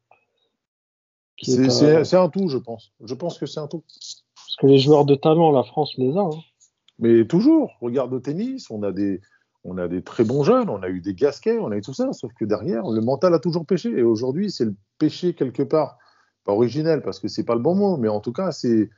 C'est 1.41 2.15
un 2.15 2.29
tout, 2.29 2.49
je 2.49 2.59
pense. 2.59 2.93
Je 3.05 3.15
pense 3.15 3.39
que 3.39 3.47
c'est 3.47 3.59
un 3.59 3.67
tout. 3.67 3.83
Parce 3.89 4.57
que 4.61 4.67
les 4.67 4.79
joueurs 4.79 5.05
de 5.05 5.17
talent, 5.17 5.51
la 5.51 5.65
France 5.65 5.95
les 5.99 6.17
a. 6.17 6.21
Hein. 6.21 6.31
Mais 6.99 7.27
toujours, 7.27 7.73
regarde 7.81 8.13
au 8.13 8.21
tennis, 8.21 8.71
on 8.71 8.85
a, 8.85 8.93
des, 8.93 9.21
on 9.65 9.77
a 9.77 9.89
des 9.89 10.03
très 10.03 10.23
bons 10.23 10.45
jeunes, 10.45 10.69
on 10.69 10.83
a 10.83 10.89
eu 10.89 11.01
des 11.01 11.15
Gasquets, 11.15 11.59
on 11.59 11.73
a 11.73 11.77
eu 11.77 11.81
tout 11.81 11.95
ça, 11.95 12.13
sauf 12.13 12.33
que 12.39 12.45
derrière, 12.45 12.89
le 12.89 13.01
mental 13.01 13.35
a 13.35 13.41
toujours 13.41 13.67
péché. 13.67 13.89
Et 13.91 14.03
aujourd'hui, 14.03 14.53
c'est 14.53 14.67
le 14.67 14.77
péché 14.99 15.35
quelque 15.35 15.65
part, 15.65 15.99
pas 16.45 16.53
originel, 16.53 17.03
parce 17.03 17.19
que 17.19 17.27
c'est 17.27 17.45
pas 17.45 17.57
le 17.57 17.61
bon 17.61 17.75
mot, 17.75 17.97
mais 17.97 18.09
en 18.09 18.21
tout 18.21 18.33
cas, 18.33 18.53
c'est 18.53 18.89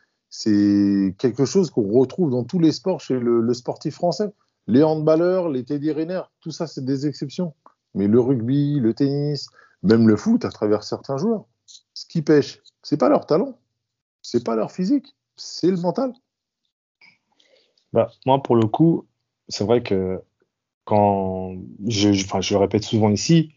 quelque 1.19 1.45
chose 1.45 1.71
qu'on 1.71 1.91
retrouve 1.93 2.31
dans 2.31 2.45
tous 2.45 2.59
les 2.59 2.73
sports 2.73 3.01
chez 3.01 3.19
le 3.19 3.55
sportif 3.55 3.95
français. 3.95 4.33
Les 4.67 4.83
handballeurs, 4.83 5.49
les 5.49 5.65
Teddy 5.65 5.93
tout 6.41 6.51
ça, 6.51 6.67
c'est 6.67 6.85
des 6.85 7.07
exceptions. 7.07 7.55
Mais 7.95 8.09
le 8.09 8.19
rugby, 8.21 8.81
le 8.81 8.95
tennis, 8.95 9.49
même 9.83 10.09
le 10.09 10.17
foot, 10.17 10.45
à 10.45 10.51
travers 10.51 10.83
certains 10.83 11.17
joueurs, 11.17 11.45
ce 11.67 12.07
qui 12.07 12.23
pêche, 12.23 12.61
c'est 12.83 12.97
pas 12.97 13.09
leur 13.09 13.27
talent, 13.27 13.59
c'est 14.23 14.45
pas 14.45 14.57
leur 14.57 14.73
physique, 14.73 15.15
c'est 15.37 15.71
le 15.71 15.77
mental. 15.77 16.13
Bah, 17.93 18.11
moi, 18.27 18.43
pour 18.43 18.57
le 18.57 18.67
coup, 18.67 19.07
c'est 19.49 19.65
vrai 19.65 19.83
que 19.83 20.21
quand 20.85 21.57
je, 21.87 22.09
le 22.09 22.57
répète 22.57 22.85
souvent 22.85 23.11
ici, 23.11 23.55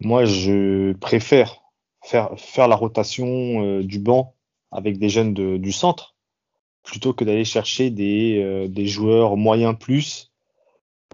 moi, 0.00 0.24
je 0.24 0.92
préfère 0.94 1.62
faire, 2.04 2.38
faire 2.38 2.68
la 2.68 2.76
rotation 2.76 3.26
euh, 3.64 3.82
du 3.82 3.98
banc 3.98 4.35
avec 4.70 4.98
des 4.98 5.08
jeunes 5.08 5.34
du 5.34 5.72
centre 5.72 6.16
plutôt 6.82 7.12
que 7.12 7.24
d'aller 7.24 7.44
chercher 7.44 7.90
des, 7.90 8.38
euh, 8.38 8.68
des, 8.68 8.86
joueurs 8.86 9.36
moyens 9.36 9.76
plus 9.78 10.32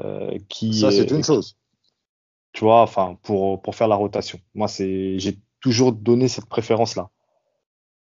euh, 0.00 0.38
qui. 0.48 0.74
Ça, 0.74 0.90
c'est 0.92 1.10
une 1.10 1.24
chose. 1.24 1.56
Tu 2.52 2.64
vois, 2.64 2.82
enfin, 2.82 3.18
pour, 3.22 3.62
pour 3.62 3.74
faire 3.74 3.88
la 3.88 3.96
rotation. 3.96 4.38
Moi, 4.54 4.68
c'est, 4.68 5.18
j'ai 5.18 5.38
toujours 5.60 5.92
donné 5.92 6.28
cette 6.28 6.46
préférence-là. 6.46 7.10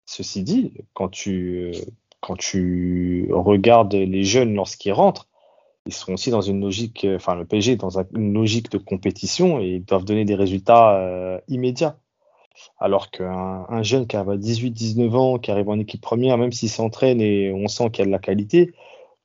Ceci 0.07 0.45
dit, 0.45 0.72
quand 0.95 1.09
tu, 1.09 1.72
quand 2.20 2.36
tu 2.36 3.28
regardes 3.32 3.95
les 3.95 4.24
jeunes 4.24 4.55
lorsqu'ils 4.55 4.93
rentrent, 4.93 5.28
ils 5.86 5.93
sont 5.93 6.12
aussi 6.12 6.30
dans 6.30 6.41
une 6.41 6.61
logique, 6.61 7.07
enfin, 7.16 7.34
le 7.34 7.47
PSG 7.47 7.72
est 7.72 7.76
dans 7.76 7.99
une 8.14 8.34
logique 8.34 8.70
de 8.70 8.78
compétition 8.78 9.59
et 9.59 9.76
ils 9.76 9.84
doivent 9.84 10.05
donner 10.05 10.24
des 10.24 10.34
résultats 10.34 10.97
euh, 10.97 11.41
immédiats. 11.49 11.99
Alors 12.78 13.11
qu'un 13.11 13.66
un 13.68 13.82
jeune 13.82 14.06
qui 14.06 14.16
a 14.16 14.24
18-19 14.24 15.11
ans, 15.14 15.38
qui 15.38 15.50
arrive 15.50 15.68
en 15.68 15.78
équipe 15.78 16.00
première, 16.00 16.38
même 16.38 16.52
s'il 16.52 16.70
s'entraîne 16.70 17.20
et 17.20 17.52
on 17.52 17.68
sent 17.68 17.90
qu'il 17.90 18.00
y 18.00 18.02
a 18.02 18.06
de 18.06 18.11
la 18.11 18.18
qualité, 18.18 18.72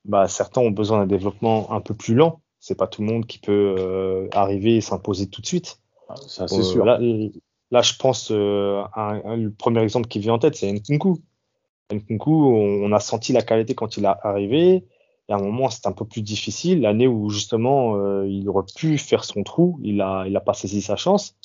bah, 0.05 0.27
certains 0.27 0.61
ont 0.61 0.71
besoin 0.71 0.99
d'un 0.99 1.07
développement 1.07 1.71
un 1.71 1.81
peu 1.81 1.93
plus 1.93 2.15
lent. 2.15 2.41
C'est 2.59 2.75
pas 2.75 2.87
tout 2.87 3.01
le 3.01 3.07
monde 3.07 3.25
qui 3.25 3.39
peut 3.39 3.75
euh, 3.77 4.27
arriver 4.31 4.77
et 4.77 4.81
s'imposer 4.81 5.27
tout 5.27 5.41
de 5.41 5.45
suite. 5.45 5.79
Ah, 6.09 6.15
ça, 6.27 6.47
c'est 6.47 6.59
euh, 6.59 6.63
sûr. 6.63 6.85
Là, 6.85 7.81
je 7.81 7.93
pense 7.95 8.29
euh, 8.31 8.83
le 8.95 9.49
premier 9.49 9.81
exemple 9.81 10.07
qui 10.07 10.19
vient 10.19 10.33
en 10.33 10.39
tête, 10.39 10.55
c'est 10.55 10.71
Nkunku. 10.71 11.17
Nkunku, 11.91 12.31
on, 12.31 12.85
on, 12.85 12.91
a 12.91 12.99
senti 12.99 13.33
la 13.33 13.41
qualité 13.41 13.75
quand 13.75 13.97
il 13.97 14.05
est 14.05 14.13
arrivé. 14.23 14.85
Et 15.29 15.33
à 15.33 15.35
un 15.37 15.41
moment, 15.41 15.69
c'était 15.69 15.87
un 15.87 15.93
peu 15.93 16.05
plus 16.05 16.21
difficile. 16.21 16.81
L'année 16.81 17.07
où 17.07 17.29
justement, 17.29 18.23
il 18.23 18.47
aurait 18.49 18.65
pu 18.75 18.97
faire 18.97 19.23
son 19.23 19.43
trou, 19.43 19.79
il 19.81 20.01
a, 20.01 20.25
il 20.27 20.35
a 20.35 20.41
pas 20.41 20.53
saisi 20.53 20.81
sa 20.81 20.97
chance. 20.97 21.35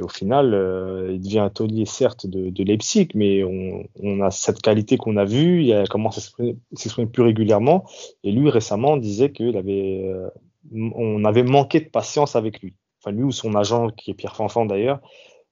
Au 0.00 0.08
final, 0.08 0.54
euh, 0.54 1.12
il 1.12 1.20
devient 1.20 1.38
un 1.38 1.50
taulier 1.50 1.86
certes 1.86 2.26
de, 2.26 2.64
Leipzig, 2.64 3.08
mais 3.14 3.44
on, 3.44 4.20
a 4.20 4.30
cette 4.30 4.60
qualité 4.60 4.96
qu'on 4.96 5.16
a 5.16 5.24
vue, 5.24 5.64
il 5.64 5.88
commence 5.88 6.18
à 6.18 6.42
s'exprimer 6.74 7.06
plus 7.08 7.22
régulièrement. 7.22 7.84
Et 8.24 8.32
lui, 8.32 8.50
récemment, 8.50 8.96
disait 8.96 9.30
qu'il 9.30 9.56
avait, 9.56 10.04
euh, 10.04 10.28
on 10.72 11.24
avait 11.24 11.44
manqué 11.44 11.80
de 11.80 11.88
patience 11.88 12.34
avec 12.34 12.60
lui. 12.60 12.74
Enfin, 13.00 13.12
lui 13.12 13.22
ou 13.22 13.30
son 13.30 13.54
agent, 13.54 13.90
qui 13.90 14.10
est 14.10 14.14
Pierre 14.14 14.34
Fanfan 14.34 14.66
d'ailleurs, 14.66 15.00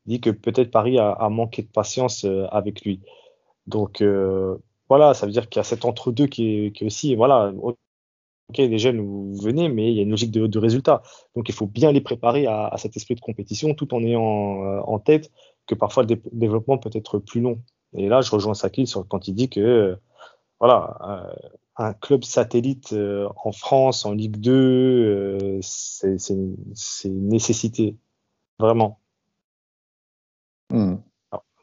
dit 0.07 0.21
que 0.21 0.31
peut-être 0.31 0.73
Paris 0.73 0.99
a, 0.99 1.29
manqué 1.29 1.63
de 1.63 1.69
patience 1.69 2.25
euh, 2.25 2.47
avec 2.51 2.83
lui. 2.83 3.01
Donc 3.69 4.03
voilà, 4.89 5.15
ça 5.15 5.27
veut 5.27 5.33
dire 5.33 5.49
qu'il 5.49 5.61
y 5.61 5.61
a 5.61 5.65
cet 5.65 5.85
entre-deux 5.85 6.27
qui 6.27 6.73
qui 6.73 6.83
est 6.85 6.87
aussi, 6.87 7.15
voilà, 7.15 7.53
ok, 8.53 8.59
les 8.59 8.79
jeunes, 8.79 9.01
vous 9.01 9.35
venez, 9.41 9.69
mais 9.69 9.91
il 9.91 9.97
y 9.97 10.01
a 10.01 10.03
une 10.03 10.11
logique 10.11 10.31
de, 10.31 10.59
résultat. 10.59 11.03
Donc, 11.35 11.49
il 11.49 11.55
faut 11.55 11.67
bien 11.67 11.93
les 11.93 12.01
préparer 12.01 12.47
à, 12.47 12.75
cet 12.77 12.97
esprit 12.97 13.15
de 13.15 13.21
compétition, 13.21 13.75
tout 13.75 13.95
en 13.95 14.03
ayant 14.03 14.65
euh, 14.65 14.81
en 14.87 14.99
tête 14.99 15.31
que 15.67 15.75
parfois 15.75 16.05
le 16.05 16.21
développement 16.33 16.79
peut 16.79 16.91
être 16.93 17.19
plus 17.19 17.41
long. 17.41 17.63
Et 17.95 18.09
là, 18.09 18.21
je 18.21 18.31
rejoins 18.31 18.55
Sakil 18.55 18.87
sur, 18.87 19.07
quand 19.09 19.29
il 19.29 19.35
dit 19.35 19.49
que, 19.49 19.61
euh, 19.61 19.97
voilà, 20.61 21.35
un 21.77 21.95
club 21.95 22.25
satellite 22.25 22.93
euh, 22.93 23.29
en 23.45 23.53
France, 23.53 24.05
en 24.05 24.13
Ligue 24.13 24.37
2, 24.37 24.53
euh, 24.53 25.59
c'est 25.63 26.17
une, 26.31 26.57
une, 27.05 27.29
nécessité, 27.29 27.97
vraiment. 28.59 29.01
Hmm. 30.71 30.97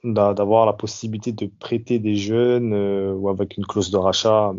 D'avoir 0.03 0.65
la 0.65 0.71
possibilité 0.71 1.33
de 1.33 1.51
prêter 1.59 1.99
des 1.99 2.15
jeunes 2.15 2.73
euh, 2.73 3.13
ou 3.13 3.27
avec 3.27 3.57
une 3.57 3.65
clause 3.65 3.91
de 3.91 3.97
rachat. 3.97 4.53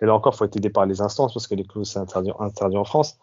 Et 0.00 0.06
là 0.06 0.14
encore, 0.14 0.34
il 0.34 0.36
faut 0.36 0.44
être 0.44 0.56
aidé 0.56 0.70
par 0.70 0.86
les 0.86 1.00
instances 1.00 1.34
parce 1.34 1.48
que 1.48 1.56
les 1.56 1.64
clauses, 1.64 1.90
c'est 1.90 1.98
interdit, 1.98 2.30
interdit, 2.38 2.76
en 2.76 2.84
France. 2.84 3.18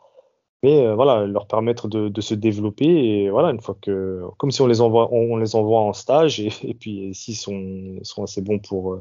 Mais 0.64 0.86
euh, 0.86 0.96
voilà, 0.96 1.26
leur 1.26 1.48
permettre 1.48 1.88
de, 1.88 2.10
de, 2.10 2.22
se 2.22 2.34
développer 2.34 2.86
et 2.86 3.30
voilà, 3.30 3.52
une 3.52 3.62
fois 3.62 3.78
que, 3.80 4.24
comme 4.38 4.52
si 4.52 4.62
on 4.62 4.68
les 4.68 4.82
envoie, 4.82 5.08
on, 5.14 5.34
on 5.34 5.38
les 5.38 5.56
envoie 5.56 5.80
en 5.80 5.94
stage 5.94 6.40
et, 6.40 6.52
et 6.64 6.74
puis 6.74 7.14
s'ils 7.14 7.38
sont, 7.38 8.00
sont 8.02 8.24
assez 8.24 8.42
bons 8.42 8.60
pour, 8.60 9.00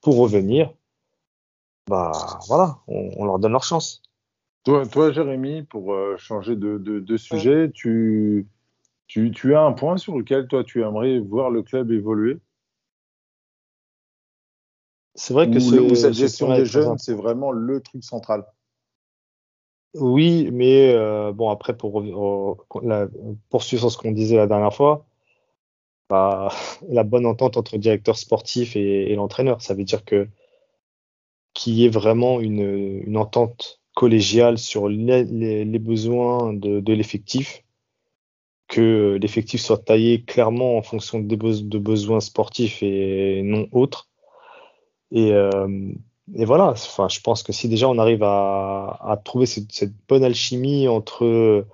pour 0.00 0.18
revenir, 0.18 0.72
bah 1.88 2.12
voilà, 2.46 2.78
on, 2.88 3.10
on, 3.16 3.24
leur 3.24 3.38
donne 3.38 3.52
leur 3.52 3.64
chance. 3.64 4.02
Toi, 4.64 4.86
toi 4.86 5.10
Jérémy, 5.10 5.62
pour 5.62 5.92
euh, 5.92 6.16
changer 6.18 6.56
de, 6.56 6.78
de, 6.78 7.00
de 7.00 7.16
sujet, 7.16 7.70
tu, 7.72 8.46
tu, 9.10 9.32
tu, 9.32 9.56
as 9.56 9.62
un 9.62 9.72
point 9.72 9.96
sur 9.96 10.16
lequel 10.16 10.46
toi 10.46 10.62
tu 10.62 10.84
aimerais 10.84 11.18
voir 11.18 11.50
le 11.50 11.64
club 11.64 11.90
évoluer? 11.90 12.38
C'est 15.16 15.34
vrai 15.34 15.50
que 15.50 15.56
ou, 15.58 15.94
cette 15.96 16.12
gestion 16.12 16.54
des 16.54 16.64
jeunes, 16.64 16.96
c'est 16.96 17.14
vraiment 17.14 17.50
le 17.50 17.80
truc 17.80 18.04
central? 18.04 18.46
Oui, 19.94 20.48
mais 20.52 20.92
euh, 20.94 21.32
bon 21.32 21.50
après 21.50 21.76
pour 21.76 22.00
euh, 22.00 22.54
la, 22.84 23.08
poursuivre 23.48 23.80
sur 23.80 23.90
ce 23.90 23.98
qu'on 23.98 24.12
disait 24.12 24.36
la 24.36 24.46
dernière 24.46 24.72
fois, 24.72 25.04
bah, 26.08 26.52
la 26.88 27.02
bonne 27.02 27.26
entente 27.26 27.56
entre 27.56 27.74
le 27.74 27.80
directeur 27.80 28.16
sportif 28.16 28.76
et, 28.76 29.10
et 29.10 29.16
l'entraîneur, 29.16 29.60
ça 29.60 29.74
veut 29.74 29.82
dire 29.82 30.04
que 30.04 30.28
qu'il 31.52 31.74
y 31.74 31.84
ait 31.84 31.90
vraiment 31.90 32.38
une, 32.38 33.02
une, 33.04 33.16
entente 33.16 33.80
collégiale 33.96 34.56
sur 34.56 34.88
les, 34.88 35.24
les, 35.24 35.64
les 35.64 35.78
besoins 35.80 36.52
de, 36.52 36.78
de 36.78 36.92
l'effectif, 36.92 37.64
que 38.70 39.18
l'effectif 39.20 39.60
soit 39.60 39.84
taillé 39.84 40.22
clairement 40.22 40.78
en 40.78 40.82
fonction 40.82 41.20
des 41.20 41.36
de 41.36 41.78
besoins 41.78 42.20
sportifs 42.20 42.82
et 42.82 43.42
non 43.42 43.68
autres. 43.72 44.08
Et, 45.12 45.32
euh, 45.32 45.92
et 46.34 46.44
voilà, 46.44 46.70
enfin, 46.70 47.08
je 47.08 47.20
pense 47.20 47.42
que 47.42 47.52
si 47.52 47.68
déjà 47.68 47.88
on 47.88 47.98
arrive 47.98 48.22
à, 48.22 49.20
trouver 49.24 49.46
cette, 49.46 49.92
bonne 50.08 50.24
alchimie 50.24 50.88
entre 50.88 51.66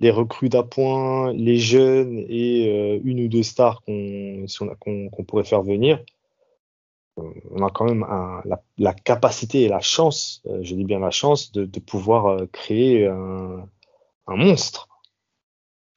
les 0.00 0.10
recrues 0.10 0.48
d'appoint, 0.48 1.32
les 1.32 1.58
jeunes 1.58 2.24
et 2.28 2.68
euh, 2.68 3.00
une 3.04 3.20
ou 3.24 3.28
deux 3.28 3.44
stars 3.44 3.82
qu'on 3.84 4.46
qu 4.46 5.10
qu 5.10 5.24
pourrait 5.24 5.44
faire 5.44 5.62
venir, 5.62 6.00
on 7.16 7.64
a 7.64 7.70
quand 7.70 7.84
même 7.84 8.06
la, 8.78 8.94
capacité 8.94 9.62
et 9.62 9.68
la 9.68 9.80
chance, 9.80 10.42
euh, 10.46 10.60
je 10.62 10.74
dis 10.74 10.84
bien 10.84 10.98
la 10.98 11.10
chance, 11.10 11.52
de, 11.52 11.66
pouvoir 11.80 12.26
euh, 12.26 12.46
créer 12.50 13.06
un, 13.06 13.68
monstre. 14.26 14.88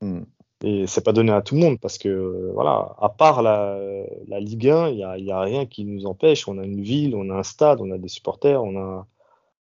Mm. 0.02 0.24
Et 0.68 0.88
c'est 0.88 1.06
pas 1.06 1.14
donné 1.14 1.32
à 1.32 1.44
tout 1.44 1.54
le 1.54 1.62
monde 1.62 1.80
parce 1.80 2.00
que 2.00 2.10
euh, 2.10 2.52
voilà, 2.56 2.96
à 3.00 3.10
part 3.10 3.44
la, 3.44 3.78
la 4.28 4.40
Ligue 4.40 4.68
1, 4.68 4.90
il 4.90 4.98
y 4.98 5.04
a, 5.04 5.16
y 5.16 5.32
a, 5.32 5.40
rien 5.40 5.68
qui 5.68 5.86
nous 5.86 6.08
empêche. 6.08 6.48
On 6.48 6.58
a 6.58 6.64
une 6.66 6.82
ville, 6.82 7.16
on 7.16 7.30
a 7.30 7.36
un 7.36 7.44
stade, 7.44 7.82
on 7.82 7.92
a 7.92 8.00
des 8.00 8.08
supporters, 8.08 8.64
on 8.64 8.76
a, 8.76 9.06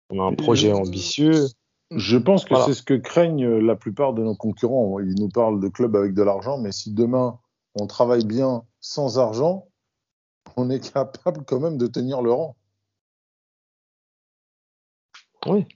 on 0.08 0.18
a 0.18 0.24
un 0.24 0.34
projet 0.34 0.68
et 0.68 0.72
ambitieux. 0.72 1.48
Je 1.90 2.16
pense 2.16 2.44
que 2.44 2.54
voilà. 2.54 2.64
c'est 2.64 2.72
ce 2.72 2.82
que 2.82 2.94
craignent 2.94 3.58
la 3.58 3.76
plupart 3.76 4.14
de 4.14 4.22
nos 4.22 4.34
concurrents. 4.34 4.98
Ils 4.98 5.20
nous 5.20 5.28
parlent 5.28 5.60
de 5.60 5.68
clubs 5.68 5.94
avec 5.94 6.14
de 6.14 6.22
l'argent, 6.22 6.56
mais 6.56 6.72
si 6.72 6.94
demain 6.94 7.38
on 7.78 7.86
travaille 7.86 8.24
bien 8.24 8.64
sans 8.80 9.18
argent, 9.18 9.68
on 10.56 10.70
est 10.70 10.90
capable 10.90 11.44
quand 11.44 11.60
même 11.60 11.76
de 11.76 11.86
tenir 11.86 12.22
le 12.22 12.32
rang. 12.32 12.56
Oui, 15.46 15.66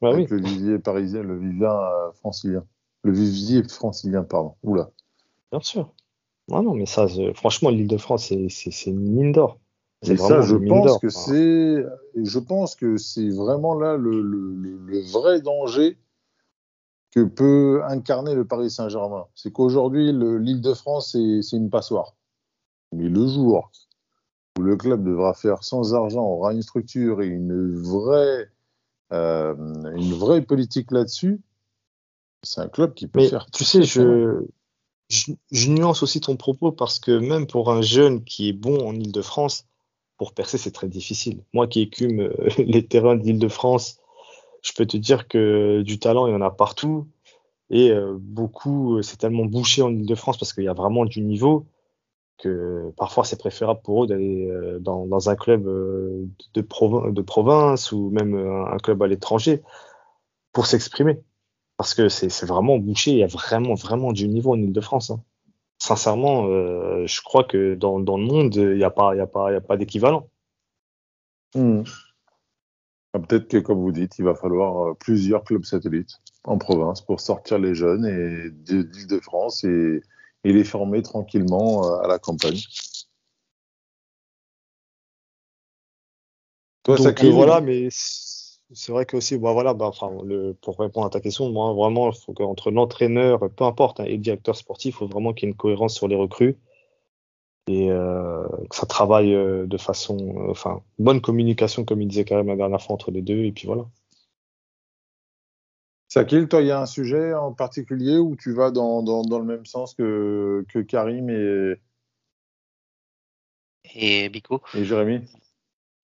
bah 0.00 0.08
Avec 0.08 0.30
oui. 0.30 0.40
Le 0.40 0.48
vivier 0.48 0.78
parisien, 0.78 1.22
le 1.22 1.38
vivien 1.38 1.72
euh, 1.72 2.12
francilien. 2.12 2.64
Le 3.08 3.14
vivier 3.14 3.62
francilien, 3.62 4.22
pardon. 4.22 4.54
Oula. 4.62 4.90
Bien 5.50 5.60
sûr. 5.60 5.94
Ah 6.52 6.60
non, 6.60 6.74
mais 6.74 6.84
ça, 6.84 7.06
franchement, 7.34 7.70
l'île 7.70 7.88
de 7.88 7.96
France, 7.96 8.34
c'est 8.50 8.86
une 8.86 9.00
mine 9.00 9.32
d'or. 9.32 9.58
Et 10.02 10.16
ça, 10.18 10.42
je 10.42 10.56
pense 10.56 10.98
que 10.98 11.08
c'est, 11.08 11.86
je 12.14 12.38
pense 12.38 12.76
que 12.76 12.98
c'est 12.98 13.30
vraiment 13.30 13.72
là 13.72 13.96
le, 13.96 14.20
le, 14.20 14.54
le, 14.54 15.00
vrai 15.00 15.40
danger 15.40 15.96
que 17.12 17.24
peut 17.24 17.82
incarner 17.84 18.34
le 18.34 18.44
Paris 18.44 18.70
Saint-Germain. 18.70 19.24
C'est 19.34 19.52
qu'aujourd'hui, 19.52 20.12
l'île 20.12 20.60
de 20.60 20.74
France, 20.74 21.12
c'est 21.12 21.56
une 21.56 21.70
passoire. 21.70 22.14
Mais 22.92 23.08
le 23.08 23.26
jour 23.26 23.70
où 24.58 24.62
le 24.62 24.76
club 24.76 25.02
devra 25.02 25.32
faire 25.32 25.64
sans 25.64 25.94
argent, 25.94 26.24
aura 26.24 26.52
une 26.52 26.62
structure 26.62 27.22
et 27.22 27.26
une 27.26 27.74
vraie, 27.74 28.50
euh, 29.14 29.54
une 29.96 30.12
vraie 30.12 30.42
politique 30.42 30.90
là-dessus, 30.90 31.40
c'est 32.42 32.60
un 32.60 32.68
club 32.68 32.94
qui 32.94 33.06
peut 33.06 33.20
Mais 33.20 33.28
faire. 33.28 33.46
Tu 33.50 33.64
sais, 33.64 33.82
je, 33.82 34.42
je, 35.08 35.32
je, 35.50 35.70
nuance 35.70 36.02
aussi 36.02 36.20
ton 36.20 36.36
propos 36.36 36.72
parce 36.72 36.98
que 36.98 37.18
même 37.18 37.46
pour 37.46 37.70
un 37.70 37.82
jeune 37.82 38.24
qui 38.24 38.48
est 38.48 38.52
bon 38.52 38.86
en 38.86 38.94
Ile-de-France, 38.94 39.66
pour 40.16 40.32
percer, 40.32 40.58
c'est 40.58 40.72
très 40.72 40.88
difficile. 40.88 41.44
Moi 41.52 41.66
qui 41.66 41.80
écume 41.80 42.20
euh, 42.20 42.48
les 42.58 42.86
terrains 42.86 43.16
d'Île-de-France, 43.16 43.98
je 44.62 44.72
peux 44.72 44.86
te 44.86 44.96
dire 44.96 45.28
que 45.28 45.82
du 45.82 45.98
talent, 45.98 46.26
il 46.26 46.32
y 46.32 46.36
en 46.36 46.42
a 46.42 46.50
partout. 46.50 47.06
Et 47.70 47.90
euh, 47.90 48.16
beaucoup, 48.18 49.02
c'est 49.02 49.18
tellement 49.18 49.44
bouché 49.44 49.82
en 49.82 49.90
Ile-de-France 49.90 50.38
parce 50.38 50.52
qu'il 50.52 50.64
y 50.64 50.68
a 50.68 50.74
vraiment 50.74 51.04
du 51.04 51.20
niveau 51.20 51.66
que 52.38 52.92
parfois 52.96 53.24
c'est 53.24 53.38
préférable 53.38 53.80
pour 53.82 54.04
eux 54.04 54.06
d'aller 54.06 54.48
euh, 54.48 54.78
dans, 54.78 55.06
dans, 55.06 55.28
un 55.28 55.34
club 55.34 55.66
euh, 55.66 56.24
de, 56.54 56.60
provi 56.60 57.12
de, 57.12 57.20
province 57.20 57.90
ou 57.90 58.10
même 58.10 58.36
un 58.36 58.76
club 58.76 59.02
à 59.02 59.08
l'étranger 59.08 59.62
pour 60.52 60.66
s'exprimer. 60.66 61.20
Parce 61.78 61.94
que 61.94 62.10
c'est 62.10 62.44
vraiment 62.44 62.76
bouché, 62.78 63.12
il 63.12 63.18
y 63.18 63.24
a 63.24 63.28
vraiment, 63.28 63.74
vraiment 63.74 64.12
du 64.12 64.28
niveau 64.28 64.52
en 64.52 64.60
Ile-de-France. 64.60 65.10
Hein 65.10 65.22
sincèrement, 65.78 66.46
euh, 66.48 67.06
je 67.06 67.22
crois 67.22 67.44
que 67.44 67.74
dans, 67.74 68.00
dans 68.00 68.18
le 68.18 68.24
monde, 68.24 68.54
il 68.56 68.76
n'y 68.76 68.84
a 68.84 68.90
pas, 68.90 69.14
y 69.14 69.20
a 69.20 69.26
pas, 69.26 69.52
y 69.52 69.56
a 69.56 69.60
pas 69.60 69.76
d'équivalent. 69.76 70.28
Mmh. 71.54 71.82
Peut-être 73.12 73.48
que, 73.48 73.56
comme 73.56 73.80
vous 73.80 73.92
dites, 73.92 74.18
il 74.18 74.24
va 74.24 74.34
falloir 74.34 74.94
plusieurs 74.96 75.42
clubs 75.42 75.64
satellites 75.64 76.20
en 76.44 76.58
province 76.58 77.00
pour 77.00 77.20
sortir 77.20 77.58
les 77.58 77.74
jeunes 77.74 78.04
et 78.04 78.50
d'Île-de-France 78.50 79.64
et, 79.64 80.02
et, 80.44 80.52
les 80.52 80.64
former 80.64 81.02
tranquillement 81.02 82.00
à 82.00 82.06
la 82.06 82.18
campagne. 82.18 82.60
Toi, 86.82 86.96
Donc, 86.96 87.18
ça 87.18 87.24
euh, 87.24 87.30
voilà, 87.30 87.60
mais 87.60 87.88
c'est 88.72 88.92
vrai 88.92 89.06
que 89.06 89.16
aussi, 89.16 89.38
bah 89.38 89.52
voilà, 89.52 89.72
bah, 89.74 89.86
enfin, 89.86 90.10
le, 90.24 90.54
pour 90.54 90.78
répondre 90.78 91.06
à 91.06 91.10
ta 91.10 91.20
question, 91.20 91.50
moi, 91.50 91.72
vraiment, 91.72 92.10
il 92.10 92.18
faut 92.18 92.34
qu'entre 92.34 92.70
l'entraîneur, 92.70 93.50
peu 93.50 93.64
importe, 93.64 94.00
hein, 94.00 94.04
et 94.04 94.12
le 94.12 94.18
directeur 94.18 94.56
sportif, 94.56 94.96
il 94.96 94.98
faut 94.98 95.06
vraiment 95.06 95.32
qu'il 95.32 95.46
y 95.46 95.48
ait 95.48 95.52
une 95.52 95.56
cohérence 95.56 95.94
sur 95.94 96.08
les 96.08 96.16
recrues. 96.16 96.56
Et 97.66 97.90
euh, 97.90 98.46
que 98.70 98.76
ça 98.76 98.86
travaille 98.86 99.34
euh, 99.34 99.66
de 99.66 99.76
façon, 99.76 100.16
euh, 100.18 100.50
enfin, 100.50 100.82
bonne 100.98 101.20
communication, 101.20 101.84
comme 101.84 102.00
il 102.02 102.08
disait 102.08 102.24
même 102.30 102.46
la 102.46 102.56
dernière 102.56 102.82
fois 102.82 102.94
entre 102.94 103.10
les 103.10 103.22
deux, 103.22 103.44
et 103.44 103.52
puis 103.52 103.66
voilà. 103.66 103.86
Sakil, 106.08 106.48
toi, 106.48 106.62
il 106.62 106.68
y 106.68 106.70
a 106.70 106.80
un 106.80 106.86
sujet 106.86 107.34
en 107.34 107.52
particulier 107.52 108.16
où 108.16 108.36
tu 108.36 108.54
vas 108.54 108.70
dans, 108.70 109.02
dans, 109.02 109.22
dans 109.22 109.38
le 109.38 109.44
même 109.44 109.66
sens 109.66 109.94
que, 109.94 110.64
que 110.70 110.78
Karim 110.78 111.28
et, 111.28 111.74
et 113.94 114.28
Bico 114.30 114.62
et 114.74 114.86
Jérémy? 114.86 115.26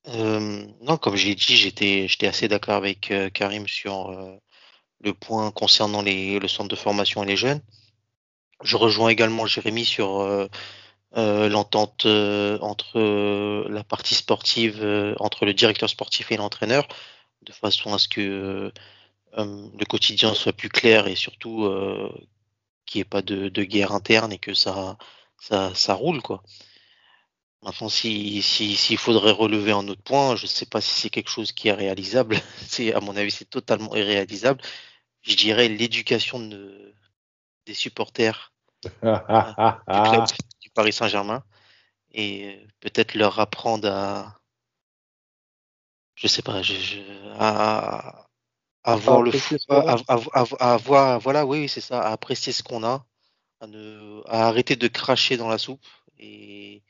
Euh, 0.09 0.67
non, 0.83 0.97
comme 0.99 1.17
j'ai 1.17 1.35
dit, 1.35 1.57
j'étais 1.57 2.27
assez 2.27 2.49
d'accord 2.49 2.75
avec 2.75 3.11
euh, 3.11 3.31
Karim 3.31 3.67
sur 3.67 4.11
euh, 4.11 4.37
le 5.01 5.15
point 5.15 5.51
concernant 5.51 6.03
les, 6.03 6.39
le 6.39 6.49
centre 6.49 6.69
de 6.69 6.77
formation 6.77 7.23
et 7.25 7.27
les 7.27 7.37
jeunes. 7.37 7.63
Je 8.63 8.77
rejoins 8.77 9.09
également 9.11 9.47
Jérémy 9.47 9.85
sur 9.85 10.21
euh, 10.21 10.49
l'entente 11.49 12.07
entre 12.07 13.69
la 13.69 13.85
partie 13.85 14.15
sportive, 14.15 14.85
entre 15.21 15.45
le 15.47 15.55
directeur 15.55 15.89
sportif 15.91 16.33
et 16.33 16.37
l'entraîneur, 16.37 16.89
de 17.43 17.53
façon 17.53 17.95
à 17.95 17.99
ce 17.99 18.09
que 18.09 18.73
le 19.37 19.85
quotidien 19.87 20.35
soit 20.35 20.53
plus 20.53 20.69
clair 20.69 21.09
et 21.09 21.17
surtout 21.17 21.69
qu'il 22.87 22.99
n'y 22.99 23.03
ait 23.03 23.05
pas 23.05 23.23
de, 23.23 23.49
de, 23.49 23.65
guerre 23.65 23.93
interne 23.93 24.33
et 24.33 24.39
que 24.39 24.55
ça, 24.55 24.97
ça, 25.39 25.75
ça 25.75 25.95
roule, 25.95 26.23
quoi. 26.23 26.43
Maintenant, 27.65 27.89
s'il 27.89 28.43
si, 28.43 28.77
si, 28.77 28.97
faudrait 28.99 29.31
relever 29.31 29.73
un 29.73 29.89
autre 29.89 30.03
point, 30.03 30.37
je 30.37 30.45
ne 30.45 30.49
sais 30.49 30.67
pas 30.67 30.83
si 30.83 31.01
c'est 31.01 31.09
quelque 31.09 31.31
chose 31.31 31.51
qui 31.51 31.69
est 31.69 31.73
réalisable. 31.73 32.37
C'est, 32.69 32.93
à 32.93 33.01
mon 33.01 33.17
avis, 33.17 33.31
c'est 33.31 33.49
totalement 33.49 33.97
irréalisable. 33.97 34.61
Je 35.23 35.35
dirais 35.35 35.69
l'éducation 35.69 36.39
de, 36.41 36.95
des 37.65 37.73
supporters 37.73 38.53
du, 38.83 38.91
club, 39.01 40.25
du 40.61 40.71
Paris 40.71 40.93
Saint-Germain 40.93 41.43
et 42.13 42.61
peut-être 42.81 43.15
leur 43.15 43.41
apprendre 43.41 43.89
à, 43.89 44.39
je 46.15 46.29
sais 46.29 46.43
pas, 46.43 46.61
je, 46.61 46.75
je, 46.75 47.01
à, 47.39 48.27
à 48.83 48.97
voir 48.97 49.23
le 49.23 49.33
à, 49.71 49.97
à, 50.09 50.45
à, 50.61 50.77
voir, 50.77 51.19
voilà, 51.19 51.47
oui, 51.47 51.69
c'est 51.71 51.81
ça, 51.81 52.03
à 52.03 52.13
apprécier 52.13 52.53
ce 52.53 52.63
qu'on 52.63 52.85
a, 52.85 53.07
à, 53.61 53.67
ne, 53.67 54.21
à 54.27 54.49
arrêter 54.49 54.77
de 54.77 54.87
cracher 54.89 55.39
dans 55.39 55.49
la 55.49 55.57
soupe 55.57 55.81
et 56.19 56.83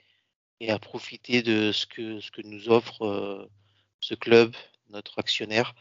et 0.65 0.71
à 0.71 0.79
profiter 0.79 1.43
de 1.43 1.73
ce 1.73 1.85
que, 1.87 2.21
ce 2.21 2.31
que 2.31 2.41
nous 2.41 2.71
offre 2.71 3.03
euh, 3.03 3.51
ce 4.01 4.15
club, 4.15 4.57
notre 4.89 5.19
actionnaire, 5.19 5.75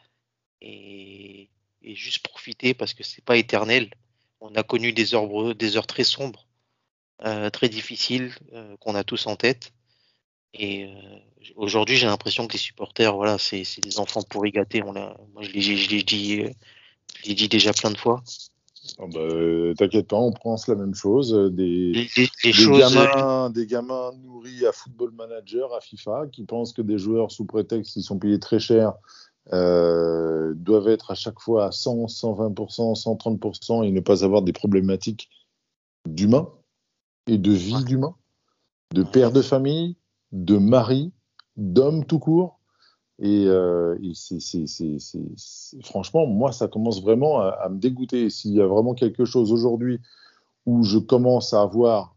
et, 0.61 1.49
juste 1.81 2.19
profiter 2.19 2.73
parce 2.73 2.93
que 2.93 3.03
c'est 3.03 3.23
pas 3.23 3.35
éternel. 3.37 3.89
On 4.39 4.55
a 4.55 4.63
connu 4.63 4.93
des 4.93 5.15
heures, 5.15 5.53
des 5.53 5.77
heures 5.77 5.87
très 5.87 6.05
sombres, 6.05 6.47
euh, 7.25 7.49
très 7.49 7.67
difficiles, 7.67 8.33
euh, 8.53 8.77
qu'on 8.77 8.95
a 8.95 9.03
tous 9.03 9.27
en 9.27 9.35
tête. 9.35 9.73
Et 10.53 10.87
aujourd'hui, 11.55 11.97
j'ai 11.97 12.05
l'impression 12.05 12.47
que 12.47 12.53
les 12.53 12.59
supporters, 12.59 13.15
voilà, 13.15 13.37
c'est 13.39 13.81
des 13.81 13.99
enfants 13.99 14.21
pourris 14.21 14.51
gâtés. 14.51 14.81
Moi, 14.83 15.15
je 15.41 15.49
l'ai 15.49 16.03
dit, 16.03 16.45
dit 17.23 17.49
déjà 17.49 17.73
plein 17.73 17.89
de 17.89 17.97
fois. 17.97 18.23
Oh 18.99 19.07
bah, 19.07 19.19
euh, 19.19 19.73
T'inquiète 19.75 20.07
pas, 20.09 20.17
on 20.17 20.31
pense 20.31 20.67
la 20.67 20.75
même 20.75 20.93
chose. 20.93 21.33
euh, 21.33 21.49
Des, 21.49 21.63
Les, 21.93 21.93
les- 21.93 22.07
les 22.17 22.29
des 22.43 22.51
choses, 22.51 22.79
gamins, 22.79 23.49
des 23.49 23.65
gamins 23.65 24.11
nourris 24.23 24.65
à 24.65 24.71
Football 24.71 25.11
Manager, 25.11 25.73
à 25.73 25.79
FIFA, 25.81 26.27
qui 26.31 26.43
pensent 26.45 26.73
que 26.73 26.81
des 26.81 26.97
joueurs, 26.97 27.31
sous 27.31 27.45
prétexte 27.45 27.93
qu'ils 27.93 28.03
sont 28.03 28.19
payés 28.19 28.39
très 28.39 28.59
cher, 28.59 28.93
euh, 29.51 30.53
doivent 30.55 30.87
être 30.89 31.11
à 31.11 31.15
chaque 31.15 31.39
fois 31.39 31.65
à 31.65 31.71
100, 31.71 32.07
120%, 32.07 32.93
130% 32.95 33.83
et 33.83 33.91
ne 33.91 33.99
pas 33.99 34.23
avoir 34.23 34.41
des 34.41 34.53
problématiques 34.53 35.29
d'humain 36.07 36.49
et 37.27 37.37
de 37.37 37.51
vie 37.51 37.75
Ouais. 37.75 37.83
d'humain, 37.83 38.15
de 38.93 39.03
père 39.03 39.31
de 39.31 39.41
famille, 39.41 39.95
de 40.31 40.57
mari, 40.57 41.11
d'homme 41.57 42.05
tout 42.05 42.19
court. 42.19 42.59
Et, 43.19 43.45
euh, 43.47 43.97
franchement, 45.83 46.25
moi, 46.25 46.51
ça 46.51 46.67
commence 46.67 47.01
vraiment 47.01 47.41
à, 47.41 47.69
me 47.69 47.77
dégoûter. 47.77 48.29
S'il 48.29 48.53
y 48.53 48.61
a 48.61 48.67
vraiment 48.67 48.95
quelque 48.95 49.25
chose 49.25 49.51
aujourd'hui 49.51 49.99
où 50.65 50.83
je 50.83 50.97
commence 50.97 51.53
à 51.53 51.61
avoir 51.61 52.15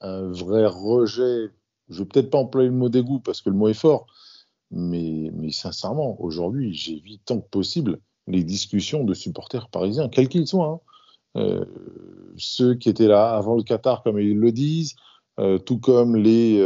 un 0.00 0.30
vrai 0.30 0.66
rejet, 0.66 1.50
je 1.88 2.02
vais 2.02 2.08
peut-être 2.08 2.30
pas 2.30 2.38
employer 2.38 2.68
le 2.68 2.74
mot 2.74 2.88
dégoût 2.88 3.20
parce 3.20 3.40
que 3.40 3.50
le 3.50 3.56
mot 3.56 3.68
est 3.68 3.74
fort, 3.74 4.06
mais, 4.70 5.30
sincèrement, 5.50 6.20
aujourd'hui, 6.20 6.74
j'évite 6.74 7.24
tant 7.24 7.40
que 7.40 7.48
possible 7.48 8.00
les 8.26 8.42
discussions 8.42 9.04
de 9.04 9.14
supporters 9.14 9.68
parisiens, 9.68 10.08
quels 10.08 10.28
qu'ils 10.28 10.46
soient. 10.46 10.66
hein. 10.66 10.80
Euh, 11.36 11.64
ceux 12.36 12.74
qui 12.74 12.88
étaient 12.88 13.08
là 13.08 13.34
avant 13.34 13.56
le 13.56 13.62
Qatar, 13.62 14.02
comme 14.02 14.18
ils 14.20 14.38
le 14.38 14.52
disent, 14.52 14.94
euh, 15.40 15.58
tout 15.58 15.78
comme 15.78 16.16
les, 16.16 16.60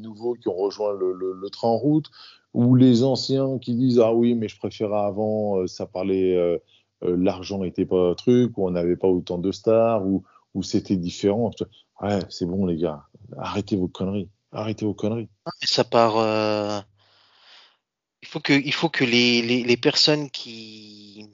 nouveaux 0.00 0.34
qui 0.34 0.48
ont 0.48 0.56
rejoint 0.56 0.92
le 0.94 1.50
train 1.50 1.68
en 1.68 1.76
route, 1.76 2.10
ou 2.54 2.74
les 2.74 3.02
anciens 3.02 3.58
qui 3.58 3.74
disent 3.74 4.00
Ah 4.00 4.12
oui, 4.12 4.34
mais 4.34 4.48
je 4.48 4.58
préférais 4.58 5.00
avant, 5.00 5.58
euh, 5.58 5.66
ça 5.66 5.86
parlait, 5.86 6.36
euh, 6.36 6.58
euh, 7.04 7.16
l'argent 7.16 7.58
n'était 7.58 7.86
pas 7.86 8.10
un 8.10 8.14
truc, 8.14 8.56
ou 8.58 8.66
on 8.66 8.70
n'avait 8.70 8.96
pas 8.96 9.08
autant 9.08 9.38
de 9.38 9.52
stars, 9.52 10.06
ou, 10.06 10.24
ou 10.54 10.62
c'était 10.62 10.96
différent. 10.96 11.50
Ouais, 12.00 12.18
c'est 12.28 12.46
bon, 12.46 12.66
les 12.66 12.76
gars, 12.76 13.04
arrêtez 13.38 13.76
vos 13.76 13.88
conneries, 13.88 14.28
arrêtez 14.52 14.84
vos 14.84 14.94
conneries. 14.94 15.28
ça 15.62 15.84
part. 15.84 16.84
Il 18.22 18.28
faut 18.28 18.40
que, 18.40 18.52
il 18.52 18.72
faut 18.72 18.88
que 18.88 19.04
les, 19.04 19.42
les, 19.42 19.64
les 19.64 19.76
personnes 19.76 20.30
qui, 20.30 21.26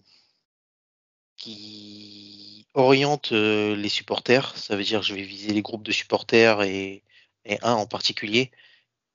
qui 1.37 2.67
orientent 2.75 3.33
les 3.33 3.89
supporters, 3.89 4.57
ça 4.57 4.75
veut 4.75 4.85
dire 4.85 5.03
je 5.03 5.15
vais 5.15 5.23
viser 5.23 5.53
les 5.53 5.63
groupes 5.63 5.83
de 5.83 5.93
supporters 5.93 6.63
et, 6.63 7.03
et 7.45 7.59
un 7.63 7.75
en 7.75 7.87
particulier, 7.87 8.51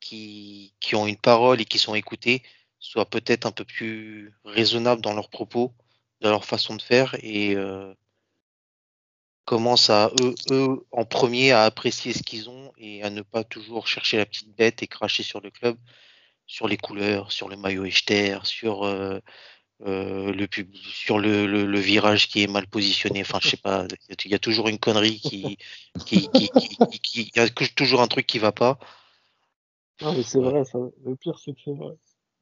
qui, 0.04 0.96
ont 0.96 1.08
une 1.08 1.18
parole 1.18 1.62
et 1.62 1.66
qui 1.66 1.80
sont 1.80 1.96
écoutés, 1.96 2.44
soient 2.80 3.10
peut-être 3.10 3.46
un 3.46 3.52
peu 3.52 3.66
plus 3.66 4.34
raisonnables 4.46 5.02
dans 5.02 5.14
leurs 5.14 5.30
propos, 5.30 5.74
dans 6.22 6.30
leur 6.30 6.46
façon 6.46 6.76
de 6.76 6.82
faire 6.82 7.16
et 7.22 7.56
euh, 7.56 7.94
commencent 9.46 9.90
à 9.90 10.12
eux, 10.52 10.86
en 10.92 11.06
premier 11.06 11.52
à 11.52 11.64
apprécier 11.64 12.14
ce 12.14 12.24
qu'ils 12.24 12.50
ont 12.50 12.72
et 12.78 13.04
à 13.04 13.10
ne 13.10 13.22
pas 13.22 13.44
toujours 13.44 13.88
chercher 13.88 14.18
la 14.18 14.26
petite 14.26 14.56
bête 14.56 14.84
et 14.84 14.88
cracher 14.88 15.24
sur 15.24 15.42
le 15.42 15.52
club, 15.52 15.78
sur 16.46 16.68
les 16.68 16.78
couleurs, 16.78 17.32
sur 17.32 17.50
le 17.50 17.56
maillot 17.58 17.86
Echter, 17.86 18.40
sur 18.44 18.84
euh, 18.84 19.20
euh, 19.86 20.32
le 20.34 20.48
sur 20.74 21.20
le, 21.20 21.80
virage 21.80 22.28
qui 22.28 22.44
est 22.44 22.48
mal 22.48 22.68
positionné. 22.68 23.22
Enfin, 23.22 23.40
je 23.42 23.50
sais 23.50 23.58
pas, 23.58 23.88
il 24.26 24.32
y 24.32 24.36
a 24.36 24.40
toujours 24.40 24.68
une 24.70 24.80
connerie 24.80 25.20
qui, 25.20 25.58
qui, 26.06 27.32
y 27.36 27.40
a 27.40 27.50
toujours 27.50 28.02
un 28.02 28.08
truc 28.08 28.26
qui 28.28 28.40
va 28.40 28.52
pas. 28.52 28.78
Non, 30.02 30.14
mais 30.14 30.24
c'est 30.24 30.40
vrai, 30.40 30.64
ça. 30.66 30.80
Le 31.06 31.16
pire, 31.16 31.38
c'est 31.40 31.54
que 31.54 31.60
c'est 31.64 31.74
vrai. 31.74 31.94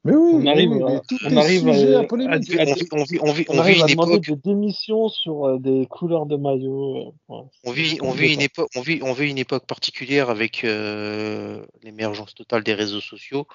Mais 0.04 0.16
oui, 0.16 0.32
On 0.34 0.47
arrive 0.47 0.72
oui, 0.72 0.82
à- 0.84 0.89
mais 0.89 0.99
tout 1.08 1.18
on 1.24 1.38
arrive 1.38 1.68
à- 1.68 1.72
à, 1.99 1.99
à- 1.99 2.04
polémique. 2.06 2.56
à- 2.56 2.64
On 2.64 2.74
vit, 2.74 2.88
on 2.91 3.04
vit, 3.04 3.20
on 3.22 3.32
vit, 3.32 3.45
On, 3.49 3.52
on 3.52 3.54
vit 3.54 3.60
arrive 3.60 3.82
à 3.84 3.86
une 3.86 3.89
époque, 3.91 4.26
des 4.26 4.36
démissions 4.36 5.10
sur 5.10 5.45
euh, 5.45 5.60
des 5.60 5.86
couleurs 5.86 6.26
de 6.26 6.38
maillot. 6.38 7.14
euh, 7.30 7.34
ouais, 7.36 7.43
on 7.64 7.72
vit, 7.72 7.99
on 8.02 8.12
vit 8.12 8.34
une 8.34 8.41
époque, 8.41 8.70
on 8.76 8.82
vit, 8.82 8.99
on 9.04 9.14
vit 9.14 9.30
une 9.30 9.38
époque 9.38 9.68
particulière 9.68 10.32
avec 10.32 10.64
euh, 10.64 11.64
l'émergence 11.84 12.34
totale 12.34 12.64
des 12.64 12.74
réseaux 12.74 13.02
sociaux 13.02 13.45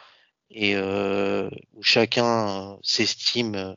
et 0.51 0.77
euh, 0.77 1.51
où 1.75 1.83
chacun 1.83 2.75
euh, 2.75 2.77
s'estime 2.83 3.57
euh, 3.57 3.75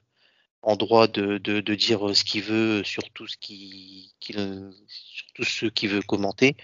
en 0.61 0.75
droit 0.75 1.07
de, 1.07 1.39
de, 1.39 1.61
de 1.61 1.73
dire 1.75 2.15
ce 2.15 2.23
qu'il 2.23 2.43
veut 2.43 2.83
sur 2.83 3.01
tout 3.13 3.25
ce 3.25 3.37
qui, 3.37 4.13
qu'il, 4.19 4.69
sur 4.87 5.25
tout 5.33 5.43
ce 5.43 5.65
qu'il 5.65 5.89
veut 5.89 6.03
commenter. 6.03 6.55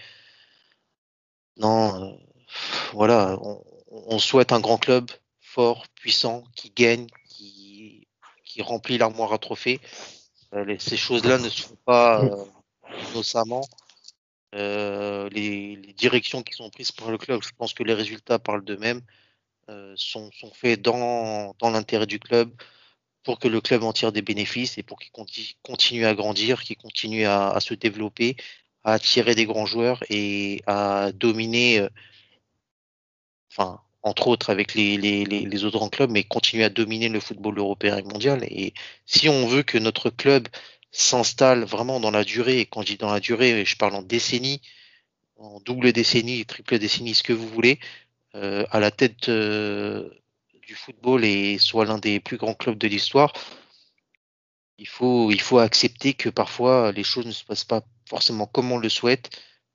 Non, 1.56 2.12
euh, 2.12 2.12
voilà, 2.92 3.38
on, 3.90 4.18
souhaite 4.18 4.52
un 4.52 4.60
grand 4.60 4.78
club 4.78 5.10
fort, 5.40 5.86
puissant, 5.94 6.44
qui 6.54 6.70
gagne, 6.70 7.06
qui, 7.28 8.06
qui 8.44 8.62
remplit 8.62 8.98
l'armoire 8.98 9.32
à 9.32 9.38
trophées. 9.38 9.80
Euh, 10.54 10.76
ces 10.78 10.96
choses-là 10.96 11.38
ne 11.38 11.48
sont 11.48 11.76
pas 11.84 12.22
euh, 12.22 12.44
innocemment. 13.10 13.62
Euh, 14.54 15.28
les, 15.30 15.76
directions 15.96 16.42
qui 16.42 16.54
sont 16.54 16.70
prises 16.70 16.92
par 16.92 17.10
le 17.10 17.18
club, 17.18 17.42
je 17.42 17.50
pense 17.56 17.74
que 17.74 17.82
les 17.82 17.94
résultats 17.94 18.38
parlent 18.38 18.64
d'eux-mêmes, 18.64 19.00
sont, 19.96 20.30
sont 20.30 20.52
faits 20.52 20.80
dans, 20.80 21.54
dans 21.58 21.70
l'intérêt 21.70 22.06
du 22.06 22.20
club 22.20 22.52
pour 23.24 23.40
que 23.40 23.48
le 23.48 23.60
club 23.60 23.82
en 23.82 23.92
tire 23.92 24.12
des 24.12 24.22
bénéfices 24.22 24.78
et 24.78 24.84
pour 24.84 25.00
qu'il 25.00 25.10
conti- 25.10 25.56
continue 25.62 26.06
à 26.06 26.14
grandir, 26.14 26.62
qu'il 26.62 26.76
continue 26.76 27.24
à, 27.24 27.58
se 27.58 27.74
développer, 27.74 28.36
à 28.84 28.92
attirer 28.92 29.34
des 29.34 29.46
grands 29.46 29.66
joueurs 29.66 30.04
et 30.08 30.62
à 30.66 31.10
dominer, 31.12 31.88
enfin, 33.56 33.80
entre 34.02 34.28
autres 34.28 34.50
avec 34.50 34.74
les, 34.74 35.64
autres 35.64 35.78
grands 35.78 35.88
clubs, 35.88 36.10
mais 36.10 36.24
continuer 36.24 36.64
à 36.64 36.68
dominer 36.68 37.08
le 37.08 37.20
football 37.20 37.58
européen 37.58 37.96
et 37.98 38.02
mondial. 38.02 38.44
Et 38.44 38.74
si 39.04 39.28
on 39.28 39.46
veut 39.46 39.62
que 39.62 39.78
notre 39.78 40.10
club 40.10 40.48
s'installe 40.92 41.64
vraiment 41.64 42.00
dans 42.00 42.10
la 42.10 42.24
durée, 42.24 42.60
et 42.60 42.66
quand 42.66 42.82
je 42.82 42.86
dis 42.88 42.96
dans 42.96 43.12
la 43.12 43.20
durée, 43.20 43.64
je 43.64 43.76
parle 43.76 43.94
en 43.94 44.02
décennie, 44.02 44.60
en 45.36 45.60
double 45.60 45.92
décennie, 45.92 46.44
triple 46.46 46.78
décennie, 46.78 47.14
ce 47.14 47.22
que 47.22 47.32
vous 47.32 47.48
voulez, 47.48 47.78
euh, 48.36 48.64
à 48.70 48.80
la 48.80 48.90
tête 48.90 49.28
euh, 49.28 50.08
du 50.62 50.74
football 50.74 51.24
et 51.24 51.58
soit 51.58 51.84
l'un 51.84 51.98
des 51.98 52.20
plus 52.20 52.36
grands 52.36 52.54
clubs 52.54 52.78
de 52.78 52.88
l'histoire, 52.88 53.32
il 54.78 54.88
faut, 54.88 55.30
il 55.30 55.40
faut 55.40 55.58
accepter 55.58 56.14
que 56.14 56.28
parfois 56.28 56.92
les 56.92 57.04
choses 57.04 57.26
ne 57.26 57.32
se 57.32 57.44
passent 57.44 57.64
pas 57.64 57.82
forcément 58.08 58.46
comme 58.46 58.70
on 58.72 58.78
le 58.78 58.88
souhaite, 58.88 59.30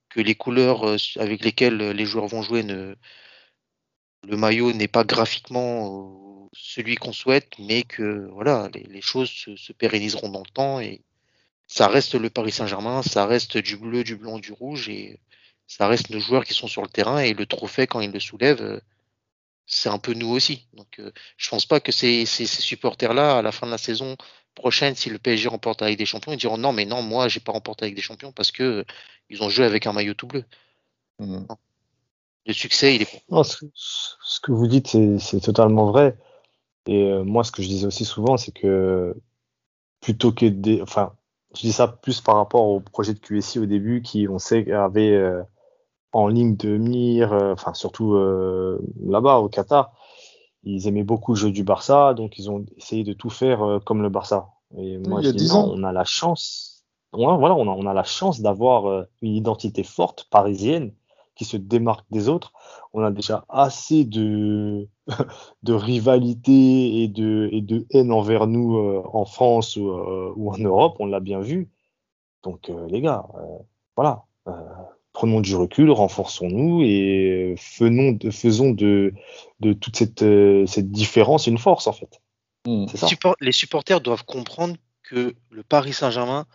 que 0.09 0.21
les 0.21 0.35
couleurs 0.35 0.87
euh, 0.87 0.97
avec 1.17 1.43
lesquelles 1.43 1.91
les 1.91 2.05
joueurs 2.05 2.27
vont 2.27 2.43
jouer 2.43 2.63
ne, 2.63 2.95
le 4.23 4.37
maillot 4.37 4.73
n'est 4.73 4.87
pas 4.87 5.03
graphiquement 5.03 6.45
euh, 6.45 6.49
celui 6.53 6.95
qu'on 6.95 7.13
souhaite, 7.13 7.53
mais 7.59 7.83
que 7.83 8.27
voilà, 8.33 8.69
les, 8.73 8.83
les 8.83 9.01
choses 9.01 9.29
se, 9.29 9.55
se 9.55 9.73
pérenniseront 9.73 10.29
dans 10.29 10.43
le 10.43 10.51
temps 10.53 10.79
et 10.79 11.01
ça 11.67 11.87
reste 11.87 12.15
le 12.15 12.29
Paris 12.29 12.51
Saint-Germain, 12.51 13.01
ça 13.03 13.25
reste 13.25 13.57
du 13.57 13.77
bleu, 13.77 14.03
du 14.03 14.15
blanc, 14.17 14.39
du 14.39 14.51
rouge 14.51 14.89
et 14.89 15.19
ça 15.67 15.87
reste 15.87 16.09
nos 16.09 16.19
joueurs 16.19 16.43
qui 16.45 16.53
sont 16.53 16.67
sur 16.67 16.81
le 16.81 16.89
terrain 16.89 17.19
et 17.19 17.33
le 17.33 17.45
trophée 17.45 17.87
quand 17.87 18.01
ils 18.01 18.11
le 18.11 18.19
soulèvent, 18.19 18.61
euh, 18.61 18.81
c'est 19.65 19.89
un 19.89 19.99
peu 19.99 20.13
nous 20.13 20.29
aussi. 20.29 20.67
Donc 20.73 20.99
euh, 20.99 21.11
je 21.37 21.49
pense 21.49 21.65
pas 21.65 21.79
que 21.79 21.91
ces, 21.91 22.25
ces, 22.25 22.45
ces 22.45 22.61
supporters-là, 22.61 23.37
à 23.39 23.41
la 23.41 23.51
fin 23.51 23.67
de 23.67 23.71
la 23.71 23.77
saison 23.77 24.17
prochaine, 24.55 24.95
si 24.95 25.09
le 25.09 25.17
PSG 25.19 25.47
remporte 25.49 25.81
avec 25.81 25.97
des 25.97 26.05
champions, 26.05 26.33
ils 26.33 26.37
diront 26.37 26.57
non 26.57 26.73
mais 26.73 26.85
non, 26.85 27.01
moi 27.01 27.27
j'ai 27.29 27.39
pas 27.39 27.53
remporté 27.53 27.85
avec 27.85 27.95
des 27.95 28.01
champions 28.01 28.31
parce 28.33 28.51
que 28.51 28.63
euh, 28.63 28.85
ils 29.29 29.41
ont 29.43 29.49
joué 29.49 29.65
avec 29.65 29.87
un 29.87 29.93
maillot 29.93 30.13
tout 30.13 30.27
bleu. 30.27 30.45
Mhm. 31.19 31.47
Le 32.45 32.53
succès, 32.53 32.95
il 32.95 33.01
est 33.03 33.23
Non, 33.29 33.43
ce, 33.43 33.65
ce 33.73 34.39
que 34.39 34.51
vous 34.51 34.67
dites, 34.67 34.97
c'est 35.19 35.39
totalement 35.41 35.91
vrai. 35.91 36.17
Et 36.87 37.03
euh, 37.03 37.23
moi, 37.23 37.43
ce 37.43 37.51
que 37.51 37.61
je 37.61 37.67
disais 37.67 37.85
aussi 37.85 38.05
souvent, 38.05 38.37
c'est 38.37 38.51
que 38.51 39.15
plutôt 39.99 40.31
que 40.31 40.47
des, 40.47 40.81
enfin, 40.81 41.13
je 41.55 41.61
dis 41.61 41.71
ça 41.71 41.87
plus 41.87 42.21
par 42.21 42.35
rapport 42.37 42.65
au 42.65 42.79
projet 42.79 43.13
de 43.13 43.19
QSI 43.19 43.59
au 43.59 43.65
début, 43.65 44.01
qui 44.01 44.27
on 44.27 44.39
sait 44.39 44.71
avait 44.71 45.11
euh, 45.11 45.43
en 46.13 46.27
ligne 46.27 46.55
de 46.55 46.77
mire, 46.77 47.33
euh, 47.33 47.53
enfin 47.53 47.73
surtout 47.73 48.13
euh, 48.15 48.79
là-bas 49.05 49.37
au 49.37 49.49
Qatar, 49.49 49.93
ils 50.63 50.87
aimaient 50.87 51.03
beaucoup 51.03 51.33
le 51.33 51.39
jeu 51.39 51.51
du 51.51 51.63
Barça, 51.63 52.13
donc 52.13 52.37
ils 52.37 52.49
ont 52.49 52.65
essayé 52.77 53.03
de 53.03 53.13
tout 53.13 53.29
faire 53.29 53.63
euh, 53.63 53.79
comme 53.79 54.01
le 54.01 54.09
Barça. 54.09 54.49
Et 54.77 54.97
moi, 54.97 55.21
il 55.21 55.25
y 55.25 55.27
a 55.27 55.31
je 55.31 55.35
dis 55.37 55.43
10 55.45 55.53
non, 55.53 55.59
ans. 55.59 55.71
on 55.75 55.83
a 55.83 55.91
la 55.91 56.03
chance, 56.03 56.85
voilà, 57.13 57.55
on 57.55 57.67
a, 57.67 57.71
on 57.71 57.85
a 57.85 57.93
la 57.93 58.03
chance 58.03 58.41
d'avoir 58.41 58.87
euh, 58.87 59.03
une 59.21 59.35
identité 59.35 59.83
forte 59.83 60.27
parisienne 60.29 60.93
qui 61.35 61.45
se 61.45 61.57
démarque 61.57 62.05
des 62.11 62.29
autres. 62.29 62.53
On 62.93 63.03
a 63.03 63.11
déjà 63.11 63.45
assez 63.49 64.05
de, 64.05 64.87
de 65.63 65.73
rivalité 65.73 67.03
et 67.03 67.07
de, 67.07 67.49
et 67.51 67.61
de 67.61 67.85
haine 67.91 68.11
envers 68.11 68.47
nous 68.47 68.77
euh, 68.77 69.01
en 69.13 69.25
France 69.25 69.75
ou, 69.75 69.89
euh, 69.89 70.33
ou 70.35 70.51
en 70.51 70.57
Europe, 70.57 70.97
on 70.99 71.05
l'a 71.05 71.19
bien 71.19 71.39
vu. 71.39 71.69
Donc 72.43 72.69
euh, 72.69 72.87
les 72.89 73.01
gars, 73.01 73.25
voilà, 73.95 74.23
prenons 75.13 75.41
du 75.41 75.55
recul, 75.55 75.91
renforçons-nous 75.91 76.81
et 76.81 77.55
faisons 77.57 78.11
de, 78.13 78.31
faisons 78.31 78.71
de, 78.71 79.13
de 79.59 79.73
toute 79.73 79.95
cette, 79.95 80.25
cette 80.67 80.91
différence 80.91 81.47
une 81.47 81.59
force 81.59 81.87
en 81.87 81.93
fait. 81.93 82.21
Mm. 82.65 82.85
Les 83.41 83.51
supporters 83.51 84.01
doivent 84.01 84.25
comprendre 84.25 84.75
que 85.03 85.35
le 85.49 85.63
Paris 85.63 85.93
Saint-Germain, 85.93 86.45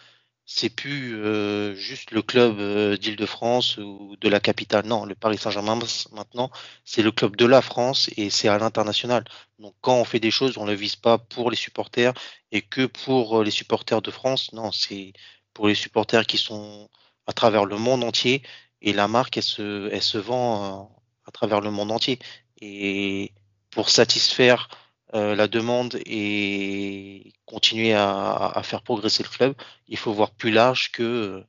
c'est 0.46 0.70
plus 0.70 1.16
euh, 1.16 1.74
juste 1.74 2.12
le 2.12 2.22
club 2.22 2.60
euh, 2.60 2.96
d'Île-de-France 2.96 3.78
ou 3.78 4.16
de 4.20 4.28
la 4.28 4.40
capitale. 4.40 4.86
Non, 4.86 5.04
le 5.04 5.14
Paris 5.14 5.38
Saint-Germain 5.38 5.78
maintenant, 6.12 6.50
c'est 6.84 7.02
le 7.02 7.12
club 7.12 7.36
de 7.36 7.46
la 7.46 7.62
France 7.62 8.08
et 8.16 8.30
c'est 8.30 8.48
à 8.48 8.58
l'international. 8.58 9.24
Donc 9.58 9.74
quand 9.80 9.96
on 9.96 10.04
fait 10.04 10.20
des 10.20 10.30
choses, 10.30 10.56
on 10.58 10.64
ne 10.64 10.70
le 10.70 10.76
vise 10.76 10.96
pas 10.96 11.18
pour 11.18 11.50
les 11.50 11.56
supporters 11.56 12.14
et 12.52 12.62
que 12.62 12.86
pour 12.86 13.42
les 13.42 13.50
supporters 13.50 14.02
de 14.02 14.10
France. 14.10 14.52
Non, 14.52 14.72
c'est 14.72 15.12
pour 15.52 15.68
les 15.68 15.74
supporters 15.74 16.26
qui 16.26 16.38
sont 16.38 16.88
à 17.26 17.32
travers 17.32 17.64
le 17.64 17.76
monde 17.76 18.04
entier 18.04 18.42
et 18.82 18.92
la 18.92 19.08
marque 19.08 19.36
elle 19.36 19.42
se, 19.42 19.88
elle 19.92 20.02
se 20.02 20.18
vend 20.18 20.64
euh, 20.64 20.84
à 21.26 21.30
travers 21.32 21.60
le 21.60 21.70
monde 21.70 21.90
entier 21.90 22.18
et 22.60 23.32
pour 23.70 23.90
satisfaire 23.90 24.68
euh, 24.70 24.85
la 25.16 25.48
demande 25.48 25.98
et 26.06 27.32
continuer 27.44 27.92
à, 27.92 28.34
à, 28.54 28.62
faire 28.62 28.82
progresser 28.82 29.22
le 29.22 29.28
club, 29.28 29.54
il 29.88 29.96
faut 29.96 30.12
voir 30.12 30.30
plus 30.30 30.50
large 30.50 30.90
que 30.92 31.02
euh, 31.02 31.44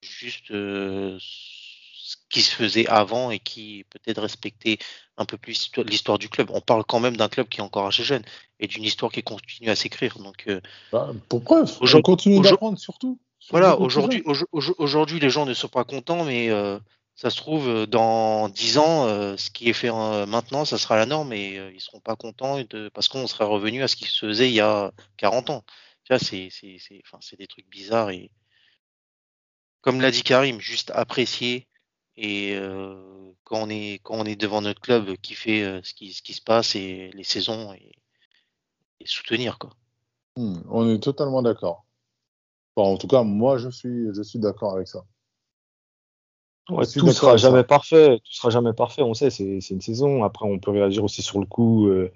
juste 0.00 0.48
ce 0.48 2.16
qui 2.30 2.42
se 2.42 2.54
faisait 2.54 2.86
avant 2.88 3.30
et 3.30 3.38
qui 3.38 3.84
peut-être 3.90 4.20
respectait 4.20 4.78
un 5.16 5.24
peu 5.24 5.36
plus 5.36 5.70
l'histoire 5.86 6.18
du 6.18 6.28
club. 6.28 6.50
On 6.52 6.60
parle 6.60 6.84
quand 6.84 7.00
même 7.00 7.16
d'un 7.16 7.28
club 7.28 7.48
qui 7.48 7.60
est 7.60 7.62
encore 7.62 7.86
assez 7.86 8.02
jeune 8.04 8.22
et 8.60 8.66
d'une 8.66 8.84
histoire 8.84 9.12
qui 9.12 9.22
continue 9.22 9.70
à 9.70 9.76
s'écrire. 9.76 10.18
Donc, 10.18 10.48
bah, 10.92 11.12
pour 11.28 11.42
preuve, 11.42 11.70
on 11.80 12.02
continue 12.02 12.40
d'apprendre 12.40 12.78
surtout. 12.78 13.18
Voilà, 13.50 13.78
aujourd'hui, 13.78 14.22
aujourd'hui, 14.52 15.20
les 15.20 15.30
gens 15.30 15.46
ne 15.46 15.54
sont 15.54 15.68
pas 15.68 15.84
contents, 15.84 16.24
mais 16.24 16.48
euh, 16.50 16.78
ça 17.14 17.30
se 17.30 17.36
trouve, 17.36 17.68
euh, 17.68 17.86
dans 17.86 18.48
10 18.48 18.78
ans, 18.78 19.06
euh, 19.06 19.36
ce 19.36 19.50
qui 19.50 19.68
est 19.68 19.74
fait 19.74 19.90
maintenant, 19.90 20.64
ça 20.64 20.78
sera 20.78 20.96
la 20.96 21.06
norme 21.06 21.32
et 21.32 21.56
ils 21.74 21.80
seront 21.80 22.00
pas 22.00 22.16
contents 22.16 22.58
parce 22.94 23.08
qu'on 23.08 23.26
sera 23.26 23.44
revenu 23.44 23.82
à 23.82 23.88
ce 23.88 23.96
qui 23.96 24.04
se 24.04 24.26
faisait 24.26 24.48
il 24.48 24.54
y 24.54 24.60
a 24.60 24.92
40 25.18 25.50
ans. 25.50 25.64
Tu 26.04 26.18
c'est, 26.18 27.36
des 27.38 27.46
trucs 27.46 27.68
bizarres 27.68 28.10
et, 28.10 28.30
comme 29.80 30.00
l'a 30.00 30.10
dit 30.10 30.22
Karim, 30.22 30.60
juste 30.60 30.90
apprécier 30.94 31.68
et 32.16 32.56
quand 33.44 33.68
on 33.68 34.24
est 34.26 34.36
devant 34.36 34.60
notre 34.62 34.80
club 34.80 35.16
qui 35.16 35.34
fait 35.34 35.80
ce 35.84 35.94
qui 35.94 36.12
ce 36.12 36.22
qui 36.22 36.34
se 36.34 36.42
passe 36.42 36.74
et 36.74 37.10
les 37.14 37.24
saisons 37.24 37.72
et, 37.72 37.92
soutenir 39.04 39.58
quoi. 39.58 39.70
Hmm, 40.36 40.60
on 40.70 40.88
est 40.88 41.02
totalement 41.02 41.42
d'accord 41.42 41.84
en 42.76 42.96
tout 42.96 43.06
cas, 43.06 43.22
moi, 43.22 43.58
je 43.58 43.68
suis 43.70 44.38
d'accord 44.38 44.74
avec 44.74 44.88
ça. 44.88 45.04
Ouais, 46.70 46.86
tout 46.86 47.10
sera 47.10 47.36
jamais 47.36 47.64
parfait. 47.64 48.18
Tout 48.18 48.32
sera 48.32 48.50
jamais 48.50 48.72
parfait. 48.72 49.02
On 49.02 49.14
sait, 49.14 49.30
c'est 49.30 49.70
une 49.70 49.80
saison. 49.80 50.22
Après, 50.22 50.46
on 50.46 50.58
peut 50.58 50.70
réagir 50.70 51.02
aussi 51.02 51.22
sur 51.22 51.40
le 51.40 51.46
coup 51.46 51.88
euh, 51.88 52.12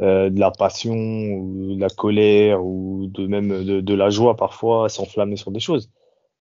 euh, 0.00 0.30
de 0.30 0.40
la 0.40 0.50
passion, 0.50 0.94
ou 0.94 1.74
de 1.74 1.80
la 1.80 1.90
colère, 1.90 2.64
ou 2.64 3.06
de 3.08 3.26
même 3.26 3.64
de, 3.64 3.80
de 3.80 3.94
la 3.94 4.08
joie 4.08 4.36
parfois, 4.36 4.88
s'enflammer 4.88 5.36
sur 5.36 5.50
des 5.50 5.60
choses. 5.60 5.90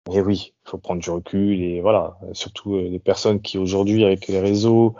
Mais 0.09 0.21
oui, 0.21 0.53
il 0.65 0.69
faut 0.69 0.79
prendre 0.79 1.01
du 1.01 1.11
recul 1.11 1.61
et 1.61 1.81
voilà. 1.81 2.17
Surtout 2.33 2.75
euh, 2.75 2.89
les 2.89 2.99
personnes 2.99 3.39
qui 3.39 3.59
aujourd'hui, 3.59 4.03
avec 4.03 4.27
les 4.27 4.39
réseaux, 4.39 4.95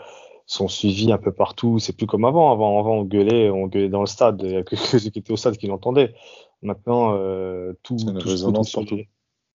sont 0.46 0.68
suivies 0.68 1.12
un 1.12 1.18
peu 1.18 1.32
partout. 1.32 1.80
C'est 1.80 1.96
plus 1.96 2.06
comme 2.06 2.24
avant. 2.24 2.52
Avant, 2.52 2.78
avant, 2.78 2.98
on 2.98 3.04
gueulait, 3.04 3.50
on 3.50 3.66
gueulait 3.66 3.88
dans 3.88 4.00
le 4.00 4.06
stade. 4.06 4.40
Il 4.44 4.52
y 4.52 4.56
a 4.56 4.62
que 4.62 4.76
ceux 4.76 5.10
qui 5.10 5.18
étaient 5.18 5.32
au 5.32 5.36
stade 5.36 5.56
qui 5.56 5.66
l'entendaient. 5.66 6.14
Maintenant, 6.62 7.16
tout, 7.82 7.96
tout, 7.96 8.62
tout, 8.62 9.00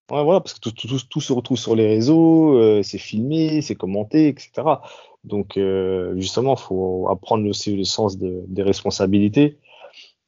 Ouais, 0.10 0.24
voilà, 0.24 0.40
parce 0.40 0.54
que 0.54 0.70
tout, 0.70 1.20
se 1.22 1.34
retrouve 1.34 1.58
sur 1.58 1.76
les 1.76 1.86
réseaux, 1.86 2.58
euh, 2.58 2.82
c'est 2.82 2.98
filmé, 2.98 3.62
c'est 3.62 3.76
commenté, 3.76 4.30
etc. 4.30 4.80
Donc, 5.26 5.58
euh, 5.58 6.14
justement, 6.18 6.56
il 6.56 6.62
faut 6.62 7.10
apprendre 7.10 7.46
aussi 7.50 7.76
le 7.76 7.84
sens 7.84 8.18
de, 8.18 8.46
des 8.48 8.64
responsabilités 8.64 9.58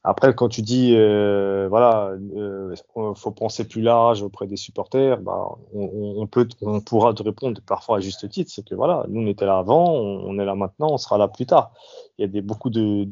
après, 0.10 0.34
quand 0.34 0.50
tu 0.50 0.64
dis, 0.64 0.96
euh, 0.96 1.68
voilà, 1.70 2.14
euh, 2.36 2.76
faut 3.14 3.32
penser 3.32 3.68
plus 3.68 3.84
large 3.84 4.24
auprès 4.24 4.48
des 4.48 4.56
supporters, 4.56 5.22
bah, 5.22 5.50
on, 5.72 6.26
peut, 6.26 6.48
on 6.62 6.82
pourra 6.82 7.14
te 7.14 7.22
répondre 7.22 7.62
parfois 7.68 7.98
à 7.98 8.00
juste 8.00 8.28
titre, 8.28 8.50
c'est 8.52 8.66
que 8.66 8.74
voilà, 8.74 9.06
nous 9.08 9.22
on 9.22 9.28
était 9.28 9.46
là 9.46 9.60
avant, 9.60 9.94
on, 9.94 10.40
est 10.40 10.46
là 10.46 10.56
maintenant, 10.56 10.88
on 10.94 10.98
sera 10.98 11.20
là 11.20 11.28
plus 11.28 11.46
tard. 11.46 11.74
Il 12.18 12.24
y 12.24 12.26
a 12.26 12.28
des, 12.28 12.42
beaucoup 12.42 12.72
de, 12.72 13.08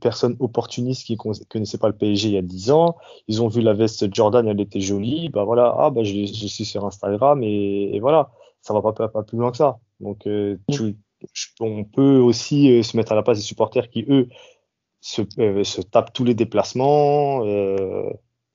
personnes 0.00 0.36
opportunistes 0.40 1.06
qui 1.06 1.16
connaissaient 1.16 1.78
pas 1.78 1.88
le 1.88 1.96
PSG 1.96 2.28
il 2.28 2.34
y 2.34 2.38
a 2.38 2.42
10 2.42 2.72
ans, 2.72 2.96
ils 3.28 3.42
ont 3.42 3.48
vu 3.48 3.60
la 3.60 3.72
veste 3.72 4.12
Jordan, 4.12 4.48
elle 4.48 4.60
était 4.60 4.80
jolie, 4.80 5.28
bah 5.28 5.44
voilà, 5.44 5.72
ah 5.78 5.90
bah 5.90 6.02
je, 6.02 6.24
suis 6.26 6.64
sur 6.64 6.84
Instagram 6.84 7.44
et, 7.44 8.00
voilà, 8.00 8.30
ça 8.60 8.74
va 8.74 8.82
pas, 8.92 9.22
plus 9.22 9.38
loin 9.38 9.52
que 9.52 9.56
ça. 9.56 9.78
Donc 10.00 10.26
euh, 10.26 10.56
on 11.60 11.84
peut 11.84 12.18
aussi 12.18 12.72
euh, 12.72 12.82
se 12.82 12.96
mettre 12.96 13.12
à 13.12 13.14
la 13.14 13.22
place 13.22 13.38
des 13.38 13.44
supporters 13.44 13.88
qui 13.88 14.04
eux 14.08 14.28
se, 15.00 15.22
euh, 15.38 15.64
se 15.64 15.80
tape 15.80 16.12
tous 16.12 16.24
les 16.24 16.34
déplacements 16.34 17.44
euh, 17.44 18.10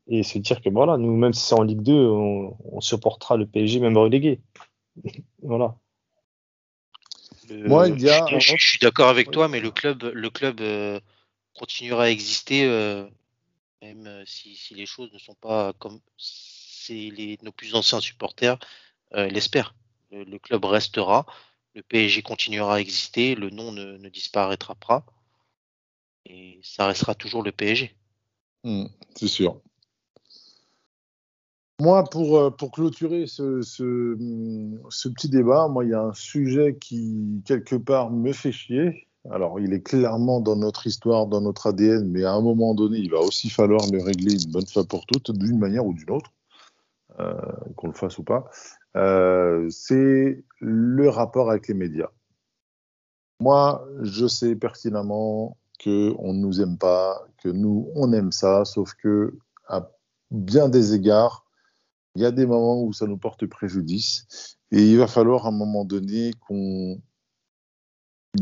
et 0.08 0.24
se 0.24 0.38
dire 0.38 0.62
que 0.62 0.70
voilà, 0.70 0.98
nous, 0.98 1.16
même 1.16 1.34
si 1.34 1.42
c'est 1.42 1.56
en 1.56 1.64
Ligue 1.64 1.82
2, 1.82 1.94
on, 1.94 2.58
on 2.72 2.82
supportera 2.82 3.38
le 3.38 3.48
PSG 3.48 3.80
même 3.80 3.98
relégué. 3.98 4.42
voilà. 5.42 5.76
Moi, 7.50 7.90
il 7.90 8.02
y 8.02 8.10
a... 8.10 8.26
je, 8.40 8.56
suis 8.58 8.80
d'accord 8.80 9.10
avec 9.10 9.32
toi, 9.32 9.48
mais 9.48 9.60
le 9.60 9.72
club, 9.72 10.04
le 10.04 10.30
club 10.30 10.62
euh, 10.62 11.00
continuera 11.54 12.06
à 12.06 12.10
exister 12.10 12.66
euh, 12.66 13.06
même 13.82 14.08
euh, 14.08 14.24
si, 14.26 14.56
si, 14.56 14.74
les 14.74 14.86
choses 14.86 15.12
ne 15.14 15.20
sont 15.20 15.36
pas 15.36 15.74
comme 15.74 16.00
les, 16.90 17.38
nos 17.42 17.52
plus 17.52 17.76
anciens 17.76 18.00
supporters 18.00 18.58
l'espèrent. 19.12 19.76
Le, 20.12 20.24
le, 20.24 20.40
club 20.40 20.66
restera, 20.66 21.26
le 21.74 21.82
PSG 21.82 22.22
continuera 22.22 22.76
à 22.76 22.80
exister, 22.80 23.36
le 23.36 23.50
nom 23.50 23.72
ne, 23.72 23.98
ne 23.98 24.10
disparaîtra 24.10 24.76
pas 24.76 25.06
et 26.26 26.60
ça 26.64 26.88
restera 26.88 27.16
toujours 27.16 27.44
le 27.44 27.52
PSG. 27.52 27.96
Mmh, 28.64 28.86
c'est 29.16 29.28
sûr. 29.28 29.62
Moi, 31.82 32.06
pour, 32.06 32.38
euh, 32.38 32.50
pour 32.52 32.72
clôturer 32.72 33.28
ce, 33.28 33.62
ce, 33.62 34.18
ce, 34.90 35.10
petit 35.10 35.28
débat, 35.28 35.68
moi, 35.68 35.84
il 35.84 35.92
y 35.92 35.94
a 35.94 36.02
un 36.02 36.14
sujet 36.14 36.78
qui, 36.80 37.42
quelque 37.46 37.76
part, 37.76 38.12
me 38.12 38.32
fait 38.32 38.54
chier. 38.54 39.08
Alors, 39.30 39.60
il 39.60 39.74
est 39.74 39.82
clairement 39.82 40.40
dans 40.40 40.56
notre 40.56 40.88
histoire, 40.88 41.28
dans 41.28 41.42
notre 41.42 41.68
ADN, 41.68 42.10
mais 42.10 42.24
à 42.24 42.32
un 42.32 42.42
moment 42.42 42.74
donné, 42.76 43.00
il 43.00 43.12
va 43.12 43.20
aussi 43.20 43.50
falloir 43.50 43.82
le 43.92 44.02
régler 44.02 44.42
une 44.42 44.52
bonne 44.52 44.68
fois 44.68 44.86
pour 44.86 45.06
toutes, 45.06 45.32
d'une 45.32 45.60
manière 45.60 45.86
ou 45.86 45.94
d'une 45.94 46.12
autre, 46.12 46.32
euh, 47.20 47.34
qu'on 47.76 47.88
le 47.88 47.94
fasse 47.94 48.18
ou 48.20 48.24
pas. 48.24 48.50
Euh, 48.96 49.68
c'est 49.70 50.44
le 50.60 51.10
rapport 51.10 51.50
avec 51.50 51.68
les 51.68 51.74
médias. 51.74 52.12
Moi, 53.42 53.86
je 54.02 54.28
sais 54.28 54.56
pertinemment 54.56 55.58
qu'on 55.84 56.34
ne 56.34 56.40
nous 56.40 56.62
aime 56.62 56.78
pas, 56.78 57.26
que 57.38 57.50
nous, 57.50 57.90
on 57.96 58.12
aime 58.14 58.32
ça, 58.32 58.66
sauf 58.66 58.94
que 58.96 59.38
à 59.68 59.90
bien 60.32 60.70
des 60.70 60.94
égards, 60.94 61.46
il 62.16 62.22
y 62.22 62.26
a 62.26 62.32
des 62.32 62.46
moments 62.46 62.82
où 62.82 62.94
ça 62.94 63.08
nous 63.08 63.18
porte 63.18 63.46
préjudice 63.46 64.58
et 64.72 64.82
il 64.82 64.98
va 64.98 65.08
falloir 65.08 65.46
à 65.46 65.50
un 65.50 65.52
moment 65.52 65.86
donné 65.86 66.32
qu'on 66.48 67.00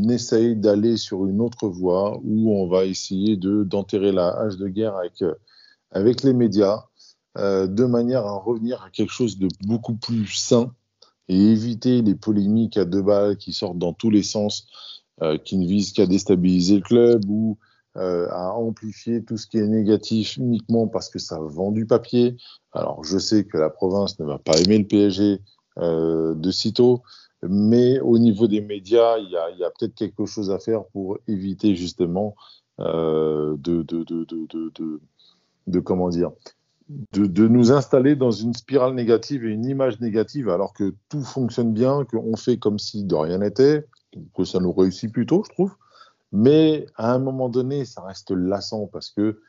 essaye 0.08 0.56
d'aller 0.56 0.96
sur 0.96 1.26
une 1.26 1.40
autre 1.40 1.68
voie 1.68 2.20
où 2.22 2.52
on 2.52 2.68
va 2.68 2.84
essayer 2.84 3.36
de 3.36 3.64
d'enterrer 3.64 4.12
la 4.12 4.28
hache 4.28 4.56
de 4.56 4.68
guerre 4.68 4.96
avec, 4.96 5.24
avec 5.90 6.22
les 6.22 6.32
médias 6.32 6.84
euh, 7.36 7.66
de 7.66 7.84
manière 7.84 8.26
à 8.26 8.36
revenir 8.36 8.82
à 8.82 8.90
quelque 8.90 9.12
chose 9.12 9.38
de 9.38 9.48
beaucoup 9.66 9.96
plus 9.96 10.26
sain 10.26 10.72
et 11.28 11.36
éviter 11.36 12.00
les 12.02 12.14
polémiques 12.14 12.76
à 12.76 12.84
deux 12.84 13.02
balles 13.02 13.36
qui 13.36 13.52
sortent 13.52 13.78
dans 13.78 13.92
tous 13.92 14.10
les 14.10 14.22
sens 14.22 14.68
euh, 14.68 15.03
qui 15.44 15.56
ne 15.56 15.66
vise 15.66 15.92
qu'à 15.92 16.06
déstabiliser 16.06 16.76
le 16.76 16.80
club 16.80 17.24
ou 17.28 17.56
euh, 17.96 18.26
à 18.30 18.52
amplifier 18.54 19.22
tout 19.22 19.36
ce 19.36 19.46
qui 19.46 19.58
est 19.58 19.68
négatif 19.68 20.36
uniquement 20.36 20.88
parce 20.88 21.08
que 21.08 21.20
ça 21.20 21.38
vend 21.38 21.70
du 21.70 21.86
papier. 21.86 22.36
Alors 22.72 23.04
je 23.04 23.18
sais 23.18 23.44
que 23.44 23.56
la 23.56 23.70
province 23.70 24.18
ne 24.18 24.24
va 24.24 24.38
pas 24.38 24.58
aimer 24.58 24.78
le 24.78 24.84
PSG 24.84 25.40
euh, 25.78 26.34
de 26.34 26.50
sitôt, 26.50 27.02
mais 27.48 28.00
au 28.00 28.18
niveau 28.18 28.48
des 28.48 28.60
médias, 28.60 29.18
il 29.18 29.30
y 29.30 29.36
a, 29.36 29.70
peut-être 29.78 29.94
quelque 29.94 30.26
chose 30.26 30.50
à 30.50 30.58
faire 30.58 30.84
pour 30.86 31.18
éviter 31.28 31.76
justement 31.76 32.34
euh, 32.80 33.56
de, 33.58 33.84
comment 35.78 36.08
dire, 36.08 36.32
de, 37.12 37.46
nous 37.46 37.70
installer 37.70 38.16
dans 38.16 38.32
une 38.32 38.54
spirale 38.54 38.94
négative 38.94 39.44
et 39.44 39.50
une 39.50 39.66
image 39.66 40.00
négative 40.00 40.48
alors 40.48 40.72
que 40.72 40.96
tout 41.08 41.22
fonctionne 41.22 41.72
bien, 41.72 42.04
qu'on 42.04 42.34
fait 42.34 42.56
comme 42.56 42.80
si 42.80 43.04
de 43.04 43.14
rien 43.14 43.38
n'était, 43.38 43.86
que 44.36 44.44
ça 44.44 44.60
nous 44.60 44.72
réussit 44.72 45.12
plutôt, 45.12 45.44
je 45.44 45.52
trouve. 45.52 45.74
Mais 46.32 46.86
à 46.96 47.12
un 47.12 47.18
moment 47.18 47.48
donné, 47.48 47.84
ça 47.84 48.02
reste 48.02 48.32
lassant 48.32 48.88
parce 48.92 49.10
que 49.10 49.40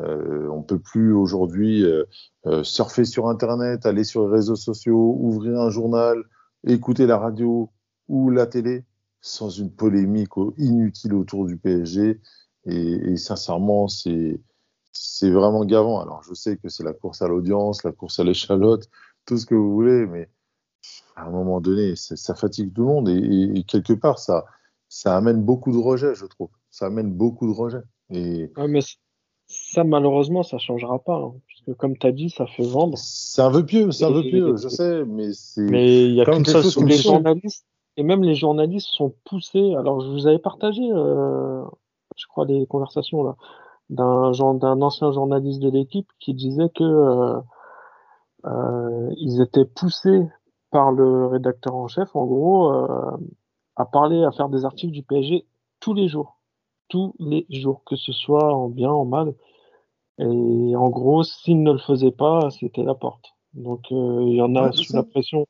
euh, 0.00 0.48
on 0.48 0.62
peut 0.62 0.78
plus 0.78 1.12
aujourd'hui 1.12 1.84
euh, 1.84 2.04
euh, 2.46 2.64
surfer 2.64 3.04
sur 3.04 3.28
Internet, 3.28 3.86
aller 3.86 4.04
sur 4.04 4.26
les 4.26 4.34
réseaux 4.34 4.56
sociaux, 4.56 5.16
ouvrir 5.20 5.60
un 5.60 5.70
journal, 5.70 6.22
écouter 6.66 7.06
la 7.06 7.18
radio 7.18 7.70
ou 8.08 8.30
la 8.30 8.46
télé 8.46 8.84
sans 9.20 9.48
une 9.48 9.70
polémique 9.70 10.32
inutile 10.58 11.14
autour 11.14 11.46
du 11.46 11.56
PSG. 11.56 12.20
Et, 12.66 13.16
sincèrement, 13.16 13.88
c'est 13.88 14.40
vraiment 15.22 15.64
gavant. 15.64 16.00
Alors, 16.00 16.22
je 16.22 16.34
sais 16.34 16.56
que 16.56 16.68
c'est 16.68 16.84
la 16.84 16.92
course 16.92 17.22
à 17.22 17.28
l'audience, 17.28 17.84
la 17.84 17.92
course 17.92 18.18
à 18.20 18.24
l'échalote, 18.24 18.88
tout 19.24 19.38
ce 19.38 19.46
que 19.46 19.54
vous 19.54 19.72
voulez, 19.72 20.06
mais 20.06 20.28
à 21.16 21.26
un 21.26 21.30
moment 21.30 21.60
donné, 21.60 21.94
ça 21.96 22.34
fatigue 22.34 22.72
tout 22.72 22.82
le 22.82 22.88
monde 22.88 23.08
et, 23.08 23.64
quelque 23.64 23.92
part, 23.92 24.18
ça, 24.18 24.44
ça 24.88 25.16
amène 25.16 25.42
beaucoup 25.42 25.72
de 25.72 25.78
rejets, 25.78 26.14
je 26.14 26.26
trouve. 26.26 26.50
Ça 26.70 26.86
amène 26.86 27.12
beaucoup 27.12 27.46
de 27.46 27.52
rejets. 27.52 27.84
Et... 28.10 28.50
mais 28.68 28.80
ça, 29.46 29.84
malheureusement, 29.84 30.42
ça 30.42 30.58
changera 30.58 30.98
pas. 30.98 31.16
Hein, 31.16 31.34
parce 31.46 31.60
que, 31.66 31.72
comme 31.72 31.96
tu 31.96 32.06
as 32.06 32.12
dit, 32.12 32.30
ça 32.30 32.46
fait 32.46 32.64
vendre. 32.64 32.96
C'est 32.98 33.42
un 33.42 33.50
vœu 33.50 33.64
pieux, 33.64 33.90
c'est 33.92 34.04
un 34.04 34.10
vœu 34.10 34.22
pieux, 34.22 34.56
je 34.56 34.68
sais, 34.68 35.04
mais 35.04 35.32
c'est. 35.32 35.62
Mais 35.62 36.04
il 36.04 36.14
y 36.14 36.20
a 36.20 36.24
qu'une 36.24 36.44
seule 36.44 36.64
solution. 36.64 36.86
Les 36.86 36.96
journalistes, 36.96 37.66
et 37.96 38.02
même 38.02 38.22
les 38.22 38.34
journalistes 38.34 38.88
sont 38.88 39.14
poussés. 39.24 39.74
Alors, 39.76 40.00
je 40.00 40.08
vous 40.08 40.26
avais 40.26 40.38
partagé, 40.38 40.82
euh, 40.82 41.62
je 42.16 42.26
crois, 42.26 42.46
des 42.46 42.66
conversations 42.66 43.22
là, 43.22 43.36
d'un 43.90 44.32
d'un 44.54 44.82
ancien 44.82 45.12
journaliste 45.12 45.60
de 45.60 45.70
l'équipe 45.70 46.08
qui 46.18 46.34
disait 46.34 46.70
que 46.74 46.82
euh, 46.82 47.40
euh, 48.46 49.10
ils 49.18 49.40
étaient 49.40 49.64
poussés 49.64 50.22
par 50.74 50.90
le 50.90 51.26
rédacteur 51.26 51.76
en 51.76 51.86
chef, 51.86 52.16
en 52.16 52.26
gros, 52.26 52.72
euh, 52.72 53.16
à 53.76 53.84
parler, 53.84 54.24
à 54.24 54.32
faire 54.32 54.48
des 54.48 54.64
articles 54.64 54.92
du 54.92 55.04
PSG 55.04 55.46
tous 55.78 55.94
les 55.94 56.08
jours, 56.08 56.40
tous 56.88 57.14
les 57.20 57.46
jours, 57.48 57.82
que 57.86 57.94
ce 57.94 58.10
soit 58.10 58.52
en 58.52 58.68
bien, 58.68 58.90
en 58.90 59.04
mal. 59.04 59.34
Et 60.18 60.76
en 60.76 60.88
gros, 60.88 61.22
s'ils 61.22 61.62
ne 61.62 61.72
le 61.72 61.78
faisaient 61.78 62.10
pas, 62.10 62.50
c'était 62.50 62.82
la 62.82 62.94
porte. 62.94 63.34
Donc, 63.52 63.90
il 63.90 64.34
y 64.34 64.42
en 64.42 64.56
a 64.56 64.72
sous 64.72 64.92
la 64.94 65.04
pression 65.04 65.46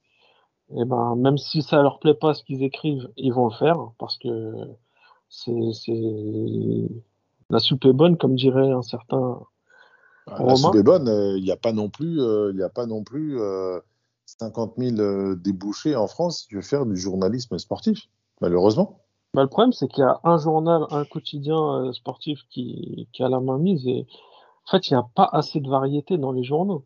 et 0.71 0.81
eh 0.81 0.85
ben 0.87 1.15
même 1.17 1.37
si 1.37 1.61
ça 1.63 1.83
leur 1.83 1.99
plaît 2.01 2.15
pas 2.15 2.33
ce 2.33 2.43
qu'ils 2.43 2.63
écrivent, 2.63 3.11
ils 3.19 3.33
vont 3.33 3.49
le 3.49 3.55
faire 3.55 3.77
parce 3.99 4.17
que 4.17 4.55
c'est 5.29 5.53
la 7.51 7.59
soupe 7.59 7.85
est 7.85 7.93
bonne, 7.93 8.17
comme 8.17 8.35
dirait 8.35 8.71
un 8.71 8.83
certain. 8.83 9.41
Ah, 10.27 10.43
la 10.43 10.57
soupe 10.57 10.75
est 10.77 10.83
bonne. 10.83 11.09
Euh, 11.09 11.37
il 11.37 11.45
n'y 11.45 11.51
a 11.51 11.57
pas 11.57 11.73
non 11.73 11.91
plus, 11.91 12.21
euh, 12.21 12.51
il 12.55 12.63
a 12.63 12.71
pas 12.71 12.87
non 12.87 13.05
plus 13.05 13.39
50 14.27 14.79
euh, 14.79 14.91
000 14.97 15.35
débouchés 15.37 15.97
en 15.97 16.07
France 16.07 16.41
si 16.41 16.49
tu 16.49 16.57
veux 16.57 16.63
faire 16.63 16.87
du 16.87 16.97
journalisme 16.97 17.59
sportif, 17.59 18.03
malheureusement. 18.41 19.01
Bah, 19.35 19.43
le 19.43 19.49
problème, 19.49 19.73
c'est 19.73 19.89
qu'il 19.89 20.03
y 20.03 20.07
a 20.07 20.21
un 20.25 20.39
journal, 20.39 20.85
un 20.91 21.05
quotidien 21.05 21.93
sportif 21.93 22.41
qui, 22.51 23.09
qui 23.13 23.23
a 23.23 23.29
la 23.29 23.41
main 23.41 23.59
mise 23.59 23.87
et 23.87 24.07
en 24.67 24.71
fait, 24.71 24.89
il 24.89 24.95
n'y 24.95 24.99
a 24.99 25.07
pas 25.15 25.29
assez 25.33 25.61
de 25.61 25.69
variété 25.69 26.17
dans 26.17 26.33
les 26.33 26.45
journaux. 26.45 26.85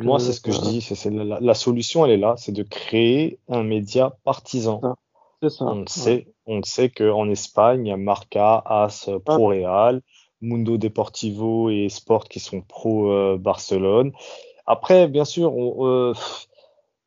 Moi, 0.00 0.18
c'est 0.18 0.32
ce 0.32 0.40
que 0.40 0.52
je 0.52 0.60
dis. 0.60 0.80
C'est 0.80 1.10
la, 1.10 1.54
solution, 1.54 2.04
elle 2.04 2.12
est 2.12 2.16
là, 2.16 2.34
c'est 2.36 2.52
de 2.52 2.62
créer 2.62 3.40
un 3.48 3.62
média 3.62 4.16
partisan. 4.24 4.80
C'est 5.42 5.50
ça. 5.50 5.64
On 5.64 5.86
sait, 5.86 6.32
on 6.46 6.62
sait 6.62 6.88
qu'en 6.88 7.28
Espagne, 7.28 7.86
il 7.86 7.88
y 7.90 7.92
a 7.92 7.96
Marca, 7.96 8.62
AS, 8.64 9.10
Pro 9.24 9.48
Real, 9.48 10.02
Mundo 10.40 10.78
Deportivo 10.78 11.70
et 11.70 11.88
Sport 11.88 12.28
qui 12.28 12.40
sont 12.40 12.62
pro 12.62 13.12
euh, 13.12 13.36
Barcelone. 13.38 14.12
Après, 14.66 15.08
bien 15.08 15.24
sûr, 15.24 15.52
euh, 15.84 16.14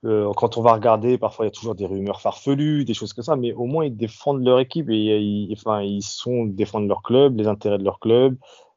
euh, 0.04 0.32
quand 0.36 0.58
on 0.58 0.62
va 0.62 0.74
regarder, 0.74 1.18
parfois 1.18 1.46
il 1.46 1.48
y 1.48 1.52
a 1.52 1.52
toujours 1.52 1.76
des 1.76 1.86
rumeurs 1.86 2.22
farfelues, 2.22 2.86
des 2.86 2.94
choses 2.94 3.14
comme 3.14 3.24
ça, 3.24 3.36
mais 3.36 3.54
au 3.54 3.66
moins 3.66 3.86
ils 3.86 3.96
défendent 3.96 4.44
leur 4.44 4.60
équipe 4.60 4.90
et 4.90 5.20
ils, 5.20 5.54
enfin, 5.54 5.82
ils 5.82 6.04
sont 6.04 6.46
défendent 6.46 6.88
leur 6.88 7.02
club, 7.02 7.38
les 7.38 7.48
intérêts 7.48 7.78
de 7.78 7.84
leur 7.84 8.00
club. 8.00 8.36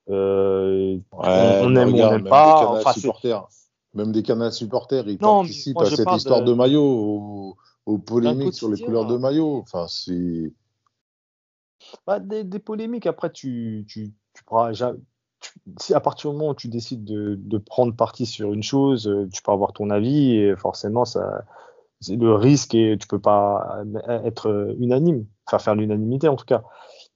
on, 0.09 1.01
on 1.13 1.77
aime 1.77 1.95
ou 1.95 2.01
on 2.01 2.11
n'aime 2.11 2.25
pas. 2.25 2.67
Enfin, 2.69 2.93
même 3.95 4.13
des 4.13 4.23
canaux 4.23 4.51
supporters, 4.51 5.09
ils 5.09 5.19
participent 5.19 5.79
à 5.79 5.87
cette 5.87 6.11
histoire 6.13 6.45
de, 6.45 6.53
maillot, 6.53 7.57
aux, 7.87 7.99
polémiques 7.99 8.55
sur 8.55 8.69
les 8.71 8.83
couleurs 8.83 9.07
de 9.07 9.17
maillot. 9.17 9.59
Enfin, 9.59 9.87
c'est. 9.89 10.53
Bah, 12.07 12.21
des, 12.21 12.59
polémiques, 12.59 13.07
après, 13.07 13.33
tu, 13.33 13.87
tu, 13.89 14.13
tu 14.35 14.45
pourras 14.45 14.73
si 15.79 15.95
à 15.95 16.01
partir 16.01 16.31
du 16.31 16.37
moment 16.37 16.51
où 16.51 16.55
tu 16.55 16.69
décides 16.69 17.05
de, 17.05 17.59
prendre 17.59 17.95
parti 17.95 18.27
sur 18.27 18.53
une 18.53 18.63
chose, 18.63 19.09
euh, 19.09 19.29
tu 19.33 19.43
peux 19.43 19.53
avoir 19.53 19.73
ton 19.73 19.91
avis 19.91 20.37
et 20.37 20.57
forcément, 20.57 21.05
le 22.09 22.35
risque 22.35 22.75
et 22.75 22.97
tu 22.99 23.07
peux 23.07 23.19
pas 23.19 23.83
être 24.25 24.75
unanime, 24.79 25.27
enfin 25.47 25.59
faire 25.59 25.75
l'unanimité 25.75 26.29
en 26.29 26.37
tout 26.37 26.47
cas. 26.47 26.63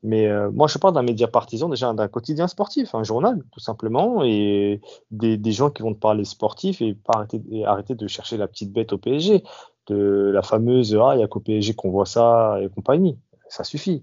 Mais 0.03 0.27
euh, 0.27 0.51
moi, 0.51 0.67
je 0.67 0.79
parle 0.79 0.95
d'un 0.95 1.03
média 1.03 1.29
partisan, 1.29 1.69
déjà 1.69 1.93
d'un 1.93 2.09
quotidien 2.09 2.49
sportif, 2.49 2.95
un 2.95 3.05
journal, 3.05 3.41
tout 3.53 3.61
simplement, 3.61 4.25
et 4.25 4.81
des, 5.13 5.37
des, 5.37 5.53
gens 5.53 5.71
qui 5.71 5.83
vont 5.83 5.95
te 5.95 6.01
parler 6.01 6.25
sportif 6.25 6.83
et, 6.83 6.95
pas 6.95 7.15
arrêter, 7.15 7.41
et 7.53 7.65
arrêter 7.65 7.95
de 7.95 8.09
chercher 8.09 8.37
la 8.37 8.49
petite 8.49 8.73
bête 8.73 8.93
au 8.93 8.99
PSG, 8.99 9.45
de 9.87 10.31
la 10.35 10.43
fameuse 10.43 10.97
Ah, 11.01 11.15
il 11.15 11.19
n'y 11.19 11.25
a 11.25 11.29
qu'au 11.29 11.41
PSG 11.41 11.75
qu'on 11.75 11.91
voit 11.91 12.07
ça 12.07 12.59
et 12.61 12.69
compagnie. 12.69 13.17
Ça 13.49 13.63
suffit. 13.63 14.03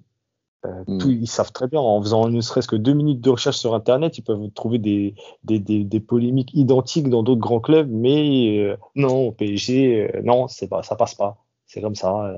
Euh, 0.66 0.84
mm. 0.88 0.98
tout, 0.98 1.10
ils 1.10 1.28
savent 1.28 1.54
très 1.54 1.68
bien, 1.68 1.80
en 1.80 2.02
faisant 2.02 2.28
ne 2.28 2.42
serait-ce 2.42 2.68
que 2.68 2.76
deux 2.76 2.94
minutes 2.94 3.22
de 3.22 3.30
recherche 3.30 3.58
sur 3.58 3.74
Internet, 3.74 4.18
ils 4.18 4.24
peuvent 4.24 4.50
trouver 4.52 4.78
des, 4.78 5.16
des, 5.44 5.60
des, 5.60 5.86
des 5.86 6.00
polémiques 6.02 6.54
identiques 6.54 7.10
dans 7.10 7.24
d'autres 7.24 7.40
grands 7.40 7.62
clubs, 7.62 7.90
mais 7.90 8.60
euh, 8.60 8.78
non, 8.96 9.28
au 9.28 9.32
PSG, 9.32 10.12
euh, 10.16 10.22
non, 10.24 10.48
c'est 10.48 10.68
pas, 10.68 10.84
ça 10.84 10.96
passe 10.96 11.16
pas. 11.16 11.38
C'est 11.66 11.82
comme 11.82 11.96
ça 11.96 12.36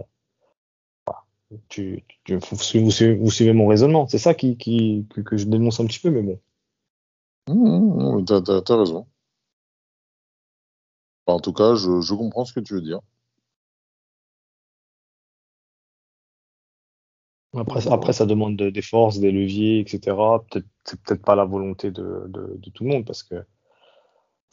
tu, 1.69 2.03
tu 2.23 2.37
vous, 2.37 3.31
suivez, 3.31 3.53
mon 3.53 3.67
raisonnement. 3.67 4.07
C'est 4.07 4.17
ça 4.17 4.33
qui, 4.33 4.57
qui 4.57 5.05
que, 5.25 5.37
je 5.37 5.45
dénonce 5.45 5.79
un 5.79 5.85
petit 5.85 5.99
peu, 5.99 6.09
mais 6.09 6.21
bon. 6.21 6.39
Mmh, 7.47 7.53
mmh, 7.53 8.21
mmh, 8.21 8.25
t'as, 8.63 8.77
raison. 8.77 9.07
En 11.25 11.39
tout 11.39 11.53
cas, 11.53 11.75
je, 11.75 12.01
je, 12.01 12.13
comprends 12.13 12.45
ce 12.45 12.53
que 12.53 12.59
tu 12.59 12.73
veux 12.73 12.81
dire. 12.81 12.99
Après, 17.57 17.85
après 17.91 18.13
ça 18.13 18.25
demande 18.25 18.55
des 18.55 18.81
forces, 18.81 19.19
des 19.19 19.31
leviers, 19.31 19.79
etc. 19.79 20.15
C'est 20.85 21.01
peut-être 21.01 21.23
pas 21.23 21.35
la 21.35 21.45
volonté 21.45 21.91
de, 21.91 22.29
tout 22.73 22.83
le 22.83 22.89
monde 22.89 23.05
parce 23.05 23.23
que 23.23 23.43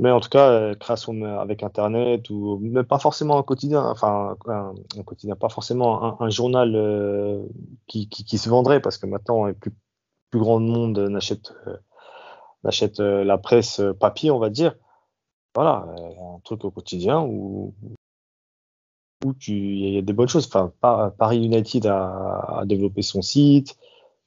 mais 0.00 0.12
en 0.12 0.20
tout 0.20 0.28
cas, 0.28 0.50
euh, 0.50 0.74
création 0.76 1.24
avec 1.40 1.64
Internet 1.64 2.30
ou 2.30 2.58
même 2.58 2.84
pas 2.84 3.00
forcément 3.00 3.36
un 3.36 3.42
quotidien, 3.42 3.84
enfin 3.84 4.36
un, 4.46 5.02
quotidien, 5.02 5.34
pas 5.34 5.48
forcément 5.48 6.22
un, 6.22 6.30
journal 6.30 6.76
euh, 6.76 7.42
qui, 7.88 8.38
se 8.38 8.48
vendrait 8.48 8.80
parce 8.80 8.96
que 8.96 9.06
maintenant, 9.06 9.52
plus, 9.54 9.72
plus 10.30 10.38
grand 10.38 10.60
monde 10.60 11.00
n'achète 11.00 11.52
euh, 11.66 11.76
n'achète 12.62 13.00
la 13.00 13.38
presse 13.38 13.80
papier, 13.98 14.30
on 14.30 14.38
va 14.38 14.50
dire. 14.50 14.76
Voilà, 15.54 15.86
un 16.20 16.38
truc 16.44 16.64
au 16.64 16.70
quotidien 16.70 17.20
où, 17.22 17.74
où 19.24 19.34
il 19.48 19.94
y 19.94 19.98
a 19.98 20.02
des 20.02 20.12
bonnes 20.12 20.28
choses. 20.28 20.46
Enfin, 20.46 20.72
Paris 21.18 21.38
United 21.38 21.86
a, 21.86 22.60
a 22.60 22.64
développé 22.66 23.02
son 23.02 23.22
site. 23.22 23.76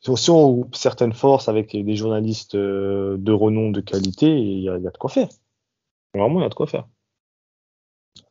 Si 0.02 0.30
on 0.32 0.68
certaines 0.74 1.14
forces 1.14 1.48
avec 1.48 1.72
des 1.76 1.96
journalistes 1.96 2.56
de 2.56 3.32
renom, 3.32 3.70
de 3.70 3.82
qualité, 3.82 4.40
il 4.40 4.62
y 4.64 4.70
a, 4.70 4.78
il 4.78 4.84
y 4.84 4.88
a 4.88 4.92
de 4.92 4.98
quoi 4.98 5.10
faire. 5.10 5.30
Vraiment, 6.16 6.40
il 6.40 6.44
y 6.44 6.46
a 6.46 6.50
de 6.50 6.56
quoi 6.56 6.68
faire. 6.68 6.88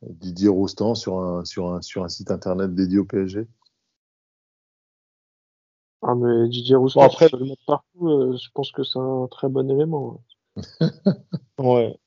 Didier 0.01 0.49
Roustan 0.49 0.95
sur 0.95 1.19
un, 1.19 1.45
sur 1.45 1.73
un, 1.73 1.81
sur 1.81 2.03
un 2.03 2.09
site 2.09 2.31
internet 2.31 2.73
dédié 2.73 2.99
au 2.99 3.05
PSG 3.05 3.47
Ah, 6.01 6.15
mais 6.15 6.49
Didier 6.49 6.75
Roustan, 6.75 7.01
après, 7.01 7.29
je, 7.29 7.35
le 7.35 7.55
partout, 7.65 8.09
euh, 8.09 8.37
je 8.37 8.49
pense 8.53 8.71
que 8.71 8.83
c'est 8.83 8.99
un 8.99 9.27
très 9.29 9.47
bon 9.47 9.69
élément. 9.69 10.21
ouais. 11.59 11.97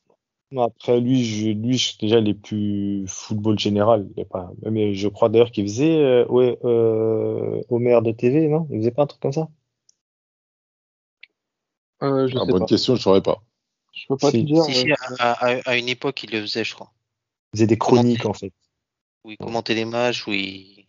Après, 0.58 1.00
lui, 1.00 1.24
je, 1.24 1.50
lui 1.50 1.96
déjà, 2.00 2.18
il 2.18 2.28
est 2.28 2.34
plus 2.34 3.04
football 3.06 3.58
général. 3.58 4.08
Il 4.16 4.24
pas, 4.24 4.50
mais 4.70 4.94
je 4.94 5.08
crois 5.08 5.28
d'ailleurs 5.28 5.50
qu'il 5.50 5.64
faisait 5.64 5.96
euh, 5.96 6.26
ouais, 6.26 6.58
euh, 6.64 7.62
au 7.68 7.78
maire 7.78 8.02
de 8.02 8.12
TV, 8.12 8.48
non? 8.48 8.66
Il 8.70 8.78
faisait 8.78 8.90
pas 8.90 9.02
un 9.02 9.06
truc 9.06 9.20
comme 9.20 9.32
ça? 9.32 9.48
Euh, 12.02 12.26
je 12.28 12.36
ah, 12.38 12.44
Bonne 12.46 12.66
question, 12.66 12.94
je 12.94 13.00
ne 13.00 13.02
saurais 13.02 13.22
pas. 13.22 13.42
Je 13.92 14.06
peux 14.08 14.16
pas 14.16 14.30
te 14.30 14.36
dire. 14.36 14.62
Si, 14.64 14.86
à, 15.18 15.76
une 15.76 15.88
époque, 15.88 16.22
il 16.24 16.30
le 16.30 16.40
faisait, 16.42 16.64
je 16.64 16.74
crois. 16.74 16.92
Il 17.52 17.58
faisait 17.58 17.66
des 17.66 17.78
chroniques, 17.78 18.26
en 18.26 18.32
fait. 18.32 18.52
Oui, 19.24 19.36
commenter 19.38 19.74
les 19.74 19.84
matchs, 19.84 20.26
oui. 20.26 20.86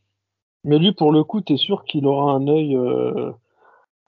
Mais 0.63 0.79
lui, 0.79 0.91
pour 0.91 1.11
le 1.11 1.23
coup, 1.23 1.41
tu 1.41 1.53
es 1.53 1.57
sûr 1.57 1.85
qu'il 1.85 2.05
aura 2.05 2.33
un 2.33 2.47
œil 2.47 2.75
euh, 2.75 3.31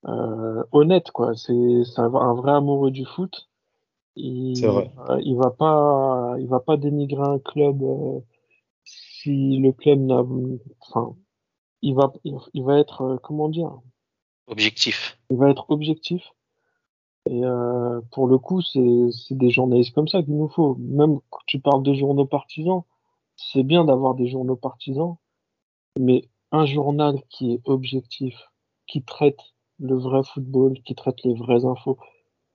euh, 0.05 0.63
honnête, 0.71 1.11
quoi. 1.11 1.35
C'est 1.35 1.53
un, 1.97 2.13
un, 2.13 2.33
vrai 2.33 2.51
amoureux 2.51 2.91
du 2.91 3.05
foot. 3.05 3.47
Il, 4.20 4.65
vrai. 4.65 4.91
il 5.24 5.36
va 5.36 5.51
pas, 5.51 6.36
il 6.39 6.47
va 6.47 6.59
pas 6.59 6.76
dénigrer 6.78 7.24
un 7.24 7.39
club 7.39 7.84
euh, 7.84 8.20
si 8.84 9.57
le 9.57 9.72
club 9.72 9.99
n'a, 9.99 10.24
enfin, 10.80 11.15
il 11.82 11.93
va, 11.93 12.11
il 12.24 12.63
va 12.63 12.80
être, 12.80 13.20
comment 13.24 13.49
dire, 13.49 13.80
objectif. 14.47 15.20
Il 15.30 15.38
va 15.38 15.49
être 15.49 15.70
objectif 15.70 16.34
et 17.30 17.43
euh, 17.43 17.99
pour 18.11 18.28
le 18.28 18.38
coup, 18.38 18.61
c'est 18.61 19.36
des 19.36 19.49
journalistes 19.49 19.93
comme 19.93 20.07
ça 20.07 20.24
qu'il 20.24 20.38
nous 20.38 20.47
faut. 20.47 20.76
Même 20.80 21.20
quand 21.30 21.41
tu 21.45 21.59
parles 21.59 21.84
de 21.84 21.93
journaux 21.93 22.26
partisans, 22.26 22.84
c'est 23.36 23.63
bien 23.63 23.84
d'avoir 23.84 24.15
des 24.15 24.28
journaux 24.28 24.55
partisans, 24.55 25.18
mais 25.99 26.30
un 26.51 26.65
journal 26.65 27.22
qui 27.30 27.53
est 27.53 27.61
objectif, 27.65 28.49
qui 28.88 29.03
traite 29.03 29.39
le 29.80 29.95
vrai 29.95 30.24
football, 30.24 30.82
qui 30.84 30.95
traite 30.95 31.22
les 31.24 31.34
vraies 31.34 31.65
infos, 31.65 31.97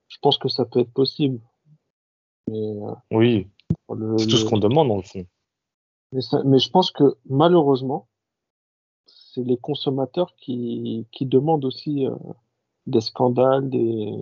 je 0.07 0.17
pense 0.21 0.39
que 0.39 0.49
ça 0.49 0.65
peut 0.65 0.79
être 0.79 0.91
possible. 0.91 1.39
Mais, 2.49 2.57
euh, 2.57 2.93
oui, 3.11 3.47
c'est 4.17 4.27
tout 4.27 4.37
ce 4.37 4.45
qu'on 4.45 4.57
demande 4.59 4.87
dans 4.89 4.97
le 4.97 5.03
fond. 5.03 5.25
Mais, 6.11 6.21
mais 6.45 6.59
je 6.59 6.69
pense 6.69 6.91
que 6.91 7.17
malheureusement, 7.29 8.07
c'est 9.05 9.43
les 9.43 9.57
consommateurs 9.57 10.35
qui, 10.35 11.07
qui 11.11 11.25
demandent 11.25 11.65
aussi 11.65 12.05
euh, 12.05 12.15
des 12.85 13.01
scandales, 13.01 13.69
des, 13.69 14.13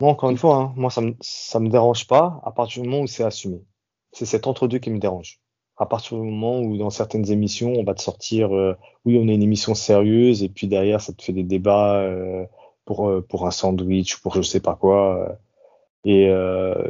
moi, 0.00 0.10
encore 0.12 0.30
une 0.30 0.38
fois, 0.38 0.56
hein, 0.56 0.72
moi, 0.76 0.90
ça 0.90 1.00
me, 1.00 1.14
ça 1.20 1.58
me 1.60 1.68
dérange 1.68 2.06
pas 2.06 2.40
à 2.44 2.52
partir 2.52 2.82
du 2.82 2.88
moment 2.88 3.02
où 3.02 3.06
c'est 3.08 3.24
assumé. 3.24 3.64
C'est 4.12 4.26
cet 4.26 4.46
entre-deux 4.46 4.78
qui 4.78 4.90
me 4.90 4.98
dérange. 4.98 5.40
à 5.76 5.86
partir 5.86 6.18
du 6.18 6.24
moment 6.24 6.60
où 6.60 6.76
dans 6.76 6.90
certaines 6.90 7.30
émissions, 7.30 7.72
on 7.74 7.84
va 7.84 7.94
te 7.94 8.02
sortir, 8.02 8.54
euh, 8.54 8.74
oui, 9.04 9.18
on 9.20 9.28
est 9.28 9.34
une 9.34 9.42
émission 9.42 9.74
sérieuse, 9.74 10.42
et 10.42 10.48
puis 10.48 10.66
derrière, 10.68 11.00
ça 11.00 11.12
te 11.12 11.22
fait 11.22 11.32
des 11.32 11.44
débats 11.44 11.96
euh, 11.96 12.46
pour, 12.84 13.10
pour 13.28 13.46
un 13.46 13.50
sandwich, 13.50 14.16
pour 14.22 14.34
je 14.34 14.42
sais 14.42 14.60
pas 14.60 14.74
quoi. 14.76 15.38
Et 16.04 16.26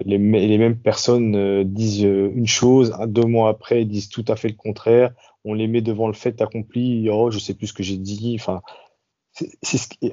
les, 0.04 0.18
les, 0.18 0.58
mêmes 0.58 0.78
personnes 0.78 1.64
disent 1.64 2.02
une 2.02 2.46
chose, 2.46 2.94
deux 3.06 3.24
mois 3.24 3.48
après, 3.48 3.84
disent 3.84 4.10
tout 4.10 4.24
à 4.28 4.36
fait 4.36 4.48
le 4.48 4.54
contraire. 4.54 5.12
On 5.44 5.54
les 5.54 5.66
met 5.66 5.80
devant 5.80 6.06
le 6.06 6.12
fait 6.12 6.40
accompli, 6.42 7.08
oh, 7.10 7.30
je 7.30 7.38
sais 7.38 7.54
plus 7.54 7.68
ce 7.68 7.72
que 7.72 7.82
j'ai 7.82 7.96
dit. 7.96 8.36
Enfin, 8.38 8.60
c'est 9.32 9.78
ce 9.78 9.88
qui. 9.88 10.12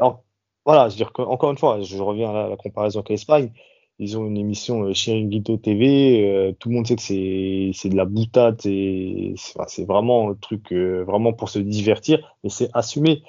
Voilà, 0.65 0.89
je 0.89 0.93
veux 0.93 0.97
dire 0.97 1.11
encore 1.17 1.51
une 1.51 1.57
fois, 1.57 1.81
je 1.81 1.97
reviens 2.01 2.31
à 2.31 2.49
la, 2.49 2.57
comparaison 2.57 2.99
avec 2.99 3.09
l'Espagne 3.09 3.51
ils 3.99 4.17
ont 4.17 4.25
une 4.27 4.37
émission 4.37 4.83
euh, 4.83 4.93
Chiringuito 4.93 5.57
TV. 5.57 6.29
Euh, 6.29 6.51
tout 6.53 6.69
le 6.69 6.75
monde 6.75 6.87
sait 6.87 6.95
que 6.95 7.01
c'est 7.01 7.71
c'est 7.73 7.89
de 7.89 7.95
la 7.95 8.05
boutade, 8.05 8.59
c'est 8.61 9.85
vraiment 9.85 10.31
un 10.31 10.35
truc 10.35 10.71
euh, 10.73 11.03
vraiment 11.03 11.33
pour 11.33 11.49
se 11.49 11.59
divertir, 11.59 12.37
mais 12.43 12.49
c'est 12.49 12.69
assumé. 12.73 13.23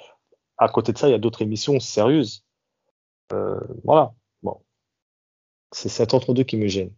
À 0.57 0.69
côté 0.69 0.91
de 0.91 0.97
ça, 0.97 1.07
il 1.07 1.11
y 1.11 1.15
a 1.15 1.19
d'autres 1.19 1.41
émissions 1.43 1.79
sérieuses. 1.79 2.43
Euh, 3.33 3.59
voilà. 3.83 4.13
C'est 5.71 5.89
cet 5.89 6.13
entre 6.13 6.33
deux 6.33 6.43
qui 6.43 6.57
me 6.57 6.67
gêne. 6.67 6.91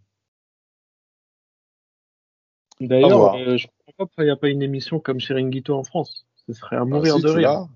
D'ailleurs, 2.80 3.34
euh, 3.36 3.58
je 3.58 3.68
comprends 3.68 3.92
pas 3.98 4.06
pourquoi 4.06 4.24
il 4.24 4.28
n'y 4.28 4.32
a 4.32 4.36
pas 4.38 4.50
une 4.50 4.62
émission 4.62 5.00
comme 5.00 5.20
Chiringuito 5.20 5.76
en 5.76 5.84
France. 5.84 6.26
Ce 6.48 6.54
serait 6.54 6.78
à 6.78 6.86
mourir 6.86 7.16
Ah, 7.16 7.18
si, 7.20 7.24
de 7.24 7.30
rire. 7.30 7.68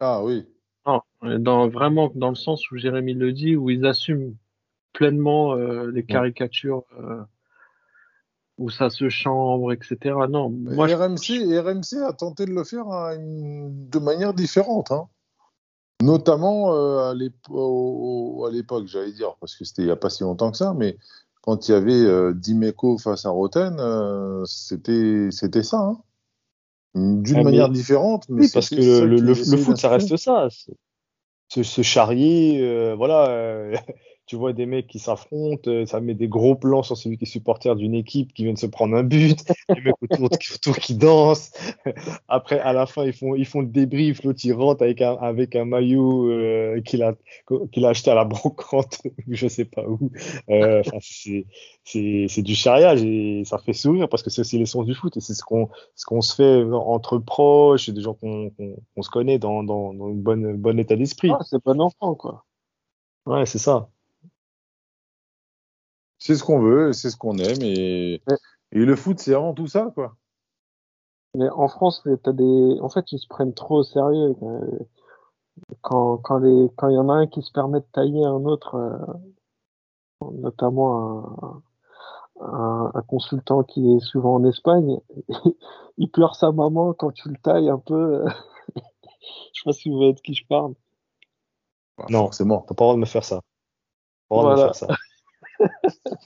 Ah 0.00 0.22
oui. 0.22 0.46
Non, 0.86 1.00
dans, 1.38 1.68
vraiment 1.68 2.12
dans 2.14 2.28
le 2.28 2.36
sens 2.36 2.70
où 2.70 2.76
Jérémy 2.76 3.14
le 3.14 3.32
dit, 3.32 3.56
où 3.56 3.70
ils 3.70 3.84
assument 3.86 4.34
pleinement 4.92 5.54
euh, 5.54 5.90
les 5.90 6.04
caricatures, 6.04 6.84
euh, 7.00 7.22
où 8.58 8.70
ça 8.70 8.88
se 8.88 9.08
chambre, 9.08 9.72
etc. 9.72 10.14
Non, 10.30 10.48
moi, 10.48 10.86
je- 10.86 10.94
RMC, 10.94 11.58
RMC 11.58 12.02
a 12.06 12.12
tenté 12.12 12.46
de 12.46 12.52
le 12.52 12.62
faire 12.62 12.86
de 12.86 13.98
manière 13.98 14.32
différente, 14.32 14.92
hein. 14.92 15.08
Notamment 16.02 16.72
euh, 16.74 17.10
à 17.10 17.14
l'époque, 17.14 18.86
j'allais 18.86 19.12
dire, 19.12 19.34
parce 19.40 19.56
que 19.56 19.64
c'était 19.64 19.82
il 19.82 19.86
n'y 19.86 19.90
a 19.90 19.96
pas 19.96 20.10
si 20.10 20.22
longtemps 20.22 20.50
que 20.50 20.56
ça, 20.58 20.74
mais 20.76 20.96
quand 21.42 21.68
il 21.68 21.72
y 21.72 21.74
avait 21.74 21.92
euh, 21.92 22.32
Dimeco 22.34 22.98
face 22.98 23.24
à 23.26 23.30
Roten, 23.30 23.76
euh, 23.80 24.42
c'était 24.46 25.28
c'était 25.30 25.62
ça. 25.62 25.78
hein. 25.78 25.98
D'une 26.94 27.36
Ah, 27.36 27.38
mais- 27.38 27.44
manière 27.44 27.68
différente, 27.68 28.26
mais 28.28 28.42
Oui, 28.46 28.50
parce 28.52 28.70
que 28.70 28.76
le, 28.76 29.06
le, 29.06 29.18
le 29.20 29.34
foot, 29.34 29.76
ça 29.76 29.88
reste 29.90 30.16
ça. 30.16 30.48
Se, 31.48 31.62
se 31.62 31.82
charrier, 31.82 32.60
euh, 32.62 32.94
voilà. 32.96 33.28
Tu 34.26 34.34
vois 34.34 34.52
des 34.52 34.66
mecs 34.66 34.88
qui 34.88 34.98
s'affrontent, 34.98 35.70
euh, 35.70 35.86
ça 35.86 36.00
met 36.00 36.14
des 36.14 36.26
gros 36.26 36.56
plans 36.56 36.82
sur 36.82 36.96
celui 36.96 37.16
qui 37.16 37.24
est 37.24 37.28
supporter 37.28 37.76
d'une 37.76 37.94
équipe 37.94 38.34
qui 38.34 38.42
vient 38.42 38.52
de 38.52 38.58
se 38.58 38.66
prendre 38.66 38.96
un 38.96 39.04
but, 39.04 39.38
les 39.68 39.80
mecs 39.80 39.94
autour, 40.02 40.28
autour 40.54 40.76
qui 40.78 40.96
dansent. 40.96 41.52
Après, 42.28 42.58
à 42.58 42.72
la 42.72 42.86
fin, 42.86 43.04
ils 43.04 43.12
font, 43.12 43.36
ils 43.36 43.46
font 43.46 43.60
le 43.60 43.68
débrief, 43.68 44.24
l'autre 44.24 44.40
il 44.42 44.52
rentre 44.52 44.82
avec 44.82 45.00
un, 45.00 45.14
avec 45.14 45.54
un 45.54 45.64
maillot 45.64 46.28
euh, 46.30 46.80
qu'il 46.80 47.04
a, 47.04 47.14
qu'il 47.70 47.84
a 47.84 47.90
acheté 47.90 48.10
à 48.10 48.16
la 48.16 48.24
brocante, 48.24 49.00
je 49.28 49.46
sais 49.46 49.64
pas 49.64 49.84
où. 49.86 50.10
Euh, 50.50 50.82
c'est, 51.00 51.46
c'est, 51.84 52.26
c'est 52.28 52.42
du 52.42 52.56
charriage 52.56 53.04
et 53.04 53.42
ça 53.44 53.58
fait 53.58 53.72
sourire 53.72 54.08
parce 54.08 54.24
que 54.24 54.30
c'est 54.30 54.40
aussi 54.40 54.58
l'essence 54.58 54.86
du 54.86 54.94
foot 54.94 55.16
et 55.16 55.20
c'est 55.20 55.34
ce 55.34 55.44
qu'on, 55.44 55.68
ce 55.94 56.04
qu'on 56.04 56.20
se 56.20 56.34
fait 56.34 56.64
entre 56.72 57.18
proches, 57.18 57.90
des 57.90 58.00
gens 58.00 58.14
qu'on, 58.14 58.50
qu'on, 58.50 58.76
qu'on 58.94 59.02
se 59.02 59.10
connaît 59.10 59.38
dans, 59.38 59.62
dans, 59.62 59.94
dans 59.94 60.08
une 60.08 60.20
bonne, 60.20 60.56
bon 60.56 60.78
état 60.80 60.96
d'esprit. 60.96 61.30
Ah, 61.32 61.44
c'est 61.44 61.62
bon 61.64 61.80
enfant, 61.80 62.16
quoi. 62.16 62.44
Ouais, 63.26 63.44
c'est 63.46 63.58
ça. 63.58 63.88
C'est 66.18 66.34
ce 66.36 66.44
qu'on 66.44 66.60
veut, 66.60 66.92
c'est 66.92 67.10
ce 67.10 67.16
qu'on 67.16 67.36
aime, 67.38 67.62
et, 67.62 68.22
Ouais. 68.28 68.36
et 68.72 68.84
le 68.84 68.96
foot, 68.96 69.18
c'est 69.18 69.34
avant 69.34 69.54
tout 69.54 69.66
ça, 69.66 69.90
quoi. 69.94 70.16
Mais 71.34 71.48
en 71.50 71.68
France, 71.68 72.02
t'as 72.22 72.32
des, 72.32 72.78
en 72.80 72.88
fait, 72.88 73.12
ils 73.12 73.18
se 73.18 73.26
prennent 73.28 73.54
trop 73.54 73.78
au 73.80 73.82
sérieux. 73.84 74.34
euh, 74.42 74.78
Quand, 75.82 76.18
quand 76.18 76.38
les, 76.38 76.70
quand 76.76 76.88
il 76.88 76.94
y 76.94 76.98
en 76.98 77.08
a 77.08 77.14
un 77.14 77.26
qui 77.26 77.42
se 77.42 77.52
permet 77.52 77.80
de 77.80 77.86
tailler 77.92 78.24
un 78.24 78.44
autre, 78.44 78.74
euh, 78.76 80.30
notamment 80.32 81.62
un, 82.40 82.44
un, 82.46 82.90
un 82.94 83.02
consultant 83.02 83.62
qui 83.62 83.94
est 83.94 84.00
souvent 84.00 84.34
en 84.36 84.44
Espagne, 84.44 84.98
il 85.98 86.10
pleure 86.10 86.34
sa 86.36 86.52
maman 86.52 86.94
quand 86.94 87.10
tu 87.12 87.28
le 87.28 87.36
tailles 87.42 87.68
un 87.70 87.78
peu. 87.78 88.24
Je 89.54 89.60
sais 89.60 89.64
pas 89.64 89.72
si 89.72 89.90
vous 89.90 89.96
voyez 89.96 90.12
de 90.14 90.20
qui 90.20 90.34
je 90.34 90.46
parle. 90.46 90.74
Non. 92.10 92.24
Forcément. 92.24 92.60
T'as 92.68 92.74
pas 92.74 92.84
le 92.84 92.86
droit 92.86 92.94
de 92.94 93.00
me 93.00 93.06
faire 93.06 93.24
ça. 93.24 93.40
Pas 94.28 94.36
le 94.36 94.40
droit 94.42 94.54
de 94.56 94.60
me 94.60 94.64
faire 94.66 94.74
ça. 94.74 94.86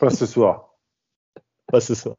Pas 0.01 0.11
ce 0.11 0.27
soir. 0.27 0.75
Pas 1.69 1.81
ce 1.81 1.95
soir. 1.95 2.17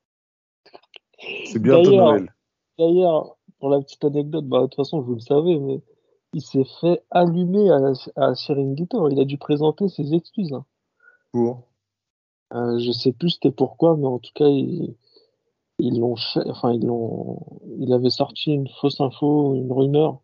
C'est 1.45 1.59
bientôt 1.59 1.91
Noël. 1.91 2.33
D'ailleurs, 2.77 3.37
pour 3.59 3.69
la 3.69 3.79
petite 3.79 4.03
anecdote, 4.03 4.45
bah, 4.45 4.61
de 4.61 4.65
toute 4.65 4.75
façon, 4.75 5.01
vous 5.01 5.13
le 5.13 5.19
savez, 5.19 5.59
mais 5.59 5.81
il 6.33 6.41
s'est 6.41 6.65
fait 6.79 7.03
allumer 7.11 7.69
à, 7.69 7.77
à. 8.15 8.33
Il 8.49 9.19
a 9.19 9.25
dû 9.25 9.37
présenter 9.37 9.87
ses 9.89 10.13
excuses. 10.13 10.53
hein. 10.53 10.65
Pour. 11.31 11.67
Euh, 12.53 12.79
je 12.79 12.91
sais 12.91 13.13
plus 13.13 13.29
c'était 13.31 13.51
pourquoi, 13.51 13.95
mais 13.95 14.07
en 14.07 14.19
tout 14.19 14.31
cas, 14.35 14.47
ils 14.47 14.95
ils 15.79 15.99
l'ont 15.99 16.15
fait, 16.15 16.47
enfin, 16.47 16.73
ils 16.73 16.85
l'ont, 16.85 17.39
il 17.79 17.91
avait 17.93 18.09
sorti 18.11 18.51
une 18.51 18.67
fausse 18.67 19.01
info, 19.01 19.55
une 19.55 19.71
rumeur, 19.71 20.19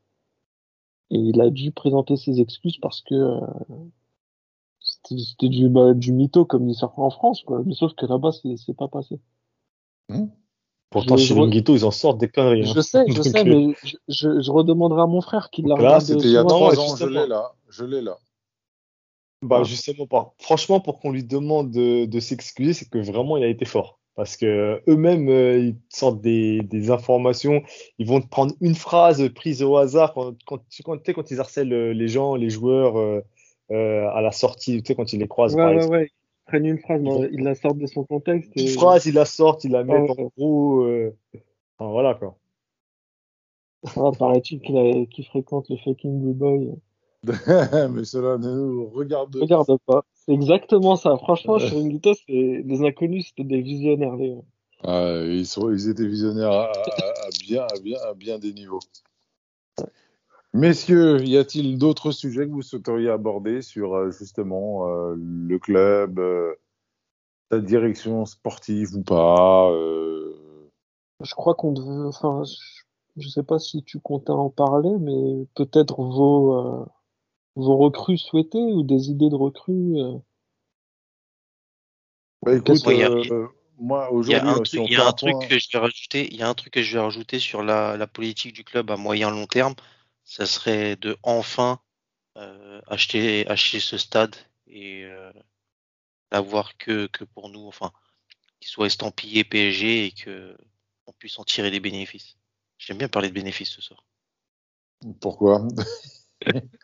et 1.10 1.18
il 1.18 1.42
a 1.42 1.50
dû 1.50 1.72
présenter 1.72 2.16
ses 2.16 2.40
excuses 2.42 2.78
parce 2.80 3.02
que 3.02 3.16
euh, 3.16 3.40
c'était 5.08 5.50
du, 5.50 5.70
bah, 5.70 5.94
du 5.94 6.12
mytho 6.12 6.46
comme 6.46 6.68
il 6.68 6.76
sort 6.76 6.98
en 7.00 7.10
France, 7.10 7.42
quoi. 7.44 7.62
Mais 7.66 7.74
sauf 7.74 7.94
que 7.96 8.06
là-bas, 8.06 8.32
c'est 8.32 8.56
c'est 8.58 8.76
pas 8.76 8.88
passé. 8.88 9.20
Pourtant, 10.90 11.18
Je- 11.18 11.26
chez 11.26 11.36
Linguito, 11.36 11.76
ils 11.76 11.86
en 11.86 11.92
sortent 11.92 12.18
des 12.18 12.30
conneries. 12.30 12.62
hein. 12.62 12.74
Je 12.74 12.82
sais, 12.82 13.04
je 13.08 13.14
Donc, 13.16 13.26
sais, 13.26 13.40
euh, 13.40 13.44
mais 13.44 13.76
je, 13.84 13.98
je, 14.08 14.42
je 14.42 14.52
redemanderai 14.52 15.02
à 15.02 15.06
mon 15.06 15.22
frère 15.22 15.50
qu'il 15.50 15.68
l'a 15.68 15.76
là, 15.76 16.00
C'était 16.00 16.20
il 16.28 16.32
y 16.32 16.38
a 16.38 16.44
trois 16.44 16.80
ans, 16.80 16.96
je 16.96 17.06
l'ai 17.06 17.28
là. 17.28 17.54
Je 17.70 17.84
l'ai 17.84 18.02
là. 18.02 18.18
Bah, 19.44 19.60
Ouais. 19.60 19.66
justement 19.66 20.08
pas. 20.08 20.34
Franchement, 20.40 20.80
pour 20.80 21.00
qu'on 21.00 21.12
lui 21.12 21.24
demande 21.24 21.72
de, 21.72 22.06
de 22.06 22.20
s'excuser, 22.20 22.74
c'est 22.74 22.90
que 22.90 22.98
vraiment 22.98 23.38
il 23.38 23.44
a 23.44 23.48
été 23.48 23.66
fort. 23.66 24.00
Parce 24.16 24.36
que 24.36 24.82
eux-mêmes, 24.88 25.30
euh, 25.30 25.60
ils 25.60 25.76
sortent 25.90 26.22
des, 26.22 26.62
des 26.64 26.90
informations. 26.90 27.62
Ils 28.00 28.08
vont 28.08 28.20
te 28.20 28.28
prendre 28.28 28.56
une 28.62 28.74
phrase 28.74 29.30
prise 29.36 29.62
au 29.62 29.78
hasard 29.78 30.14
quand, 30.16 30.34
quand, 30.46 30.58
tu 30.70 30.82
quand, 30.82 30.98
quand 31.14 31.30
ils 31.30 31.40
harcèlent 31.40 31.72
euh, 31.74 31.94
les 31.94 32.08
gens, 32.08 32.34
les 32.34 32.50
joueurs 32.50 32.98
euh, 32.98 33.22
euh, 33.72 34.08
à 34.10 34.22
la 34.22 34.32
sortie, 34.32 34.82
tu 34.82 34.88
sais, 34.88 34.96
quand 34.96 35.12
ils 35.14 35.20
les 35.20 35.28
croisent. 35.28 35.56
Ouais, 35.56 35.62
par 35.62 35.70
ouais, 35.72 35.76
exemple. 35.78 35.94
ouais. 35.98 36.08
Ils 36.10 36.50
prennent 36.50 36.66
une 36.66 36.78
phrase, 36.80 37.02
Ils 37.02 37.04
mais 37.04 37.10
vont- 37.14 37.30
ils 37.32 37.44
la 37.44 37.56
sortent 37.56 37.78
de 37.78 37.88
son 37.88 38.04
contexte. 38.06 38.52
Une 38.56 38.68
phrase, 38.70 39.06
ils 39.06 39.14
la 39.14 39.26
sortent, 39.26 39.64
ils 39.66 39.72
la 39.72 39.84
mettent 39.84 40.10
ouais. 40.12 40.22
en 40.22 40.32
gros. 40.38 40.82
euh, 40.84 41.14
enfin, 41.78 41.92
voilà 41.92 42.14
quoi. 42.16 42.38
Voilà, 43.96 44.18
paraît-il 44.18 44.60
qu'il 44.62 44.78
a- 44.78 45.24
fréquente 45.30 45.70
le 45.70 45.78
fucking 45.78 46.20
Blue 46.22 46.34
Boy. 46.34 46.72
Mais 47.94 48.06
cela 48.06 48.38
ne 48.38 48.50
nous 48.56 48.90
regarde 48.90 49.36
Regarde 49.36 49.78
pas. 49.86 50.04
C'est 50.14 50.34
exactement 50.34 50.96
ça. 50.96 51.18
Franchement, 51.18 51.58
chez 51.60 51.76
Ringuito, 51.76 52.14
c'est 52.14 52.64
les 52.66 52.82
inconnus, 52.86 53.28
c'était 53.30 53.44
des 53.44 53.62
visionnaires, 53.62 54.16
les 54.16 54.30
gars. 54.36 54.42
Ah, 54.84 55.22
ils, 55.26 55.46
sont, 55.46 55.72
ils 55.72 55.90
étaient 55.90 56.08
visionnaires 56.08 56.52
à, 56.52 56.66
à- 56.72 57.26
à 57.26 57.30
bien, 57.46 57.64
à, 57.64 57.80
bien, 57.82 57.98
à 58.08 58.14
bien 58.14 58.40
des 58.40 58.54
niveaux. 58.54 58.80
Messieurs, 60.58 61.24
y 61.24 61.38
a-t-il 61.38 61.78
d'autres 61.78 62.10
sujets 62.12 62.48
que 62.48 62.52
vous 62.52 62.64
souhaiteriez 62.64 63.12
aborder 63.12 63.62
sur 63.62 63.94
euh, 63.94 64.10
justement 64.10 64.88
euh, 64.90 65.14
le 65.16 65.60
club, 65.60 66.18
euh, 66.18 66.56
sa 67.52 67.60
direction 67.60 68.26
sportive 68.26 68.96
ou 68.96 69.04
pas 69.04 69.70
euh, 69.70 70.34
Je 71.22 71.36
crois 71.36 71.54
qu'on 71.54 71.74
devait, 71.74 72.08
enfin, 72.08 72.42
je, 72.44 72.56
je 73.22 73.30
sais 73.30 73.44
pas 73.44 73.60
si 73.60 73.84
tu 73.84 74.00
comptais 74.00 74.32
en 74.32 74.50
parler, 74.50 74.90
mais 75.00 75.46
peut-être 75.54 76.02
vos, 76.02 76.58
euh, 76.58 76.86
vos 77.56 77.78
recrues 77.78 78.18
souhaitées 78.18 78.58
ou 78.74 78.82
des 78.82 79.12
idées 79.12 79.30
de 79.30 79.36
recrues. 79.36 80.00
euh? 80.02 80.14
bah, 82.42 82.56
écoute, 82.56 82.84
Ouais, 82.88 82.98
y 82.98 83.04
a- 83.04 83.12
euh, 83.12 83.48
moi 83.78 84.10
Il 84.24 84.32
y 84.32 84.34
a 84.34 84.40
aujourd'hui, 84.40 84.50
un 84.50 84.66
si 84.66 84.78
truc, 84.78 84.82
on 84.82 84.86
il 84.88 84.92
y 84.94 84.96
a 84.96 85.08
un 85.08 85.14
truc 85.14 85.38
point- 85.38 85.48
que 85.50 85.60
je 85.60 85.68
vais 85.72 85.78
rajouter, 85.78 86.28
il 86.34 86.40
y 86.40 86.42
a 86.42 86.50
un 86.50 86.56
truc 86.56 86.74
que 86.74 86.82
je 86.82 86.94
vais 86.94 87.00
rajouter 87.04 87.38
sur 87.38 87.62
la, 87.62 87.96
la 87.96 88.08
politique 88.08 88.54
du 88.56 88.64
club 88.64 88.90
à 88.90 88.98
moyen 88.98 89.30
long 89.30 89.46
terme, 89.46 89.76
ça 90.28 90.46
serait 90.46 90.98
de 90.98 91.18
enfin 91.24 91.80
euh, 92.36 92.82
acheter 92.86 93.48
acheter 93.48 93.80
ce 93.80 93.98
stade 93.98 94.36
et 94.68 95.06
euh, 95.06 95.32
l'avoir 96.32 96.78
que 96.78 97.08
que 97.08 97.24
pour 97.24 97.50
nous, 97.50 97.66
enfin, 97.66 97.92
qu'il 98.60 98.68
soit 98.70 98.88
estampillé 98.88 99.46
PSG 99.46 100.06
et 100.06 100.12
que 100.12 100.56
on 101.08 101.14
puisse 101.14 101.40
en 101.40 101.46
tirer 101.46 101.72
des 101.72 101.80
bénéfices. 101.80 102.38
J'aime 102.78 102.98
bien 102.98 103.08
parler 103.08 103.30
de 103.30 103.34
bénéfices 103.34 103.70
ce 103.72 103.82
soir. 103.82 104.06
Pourquoi? 105.22 105.66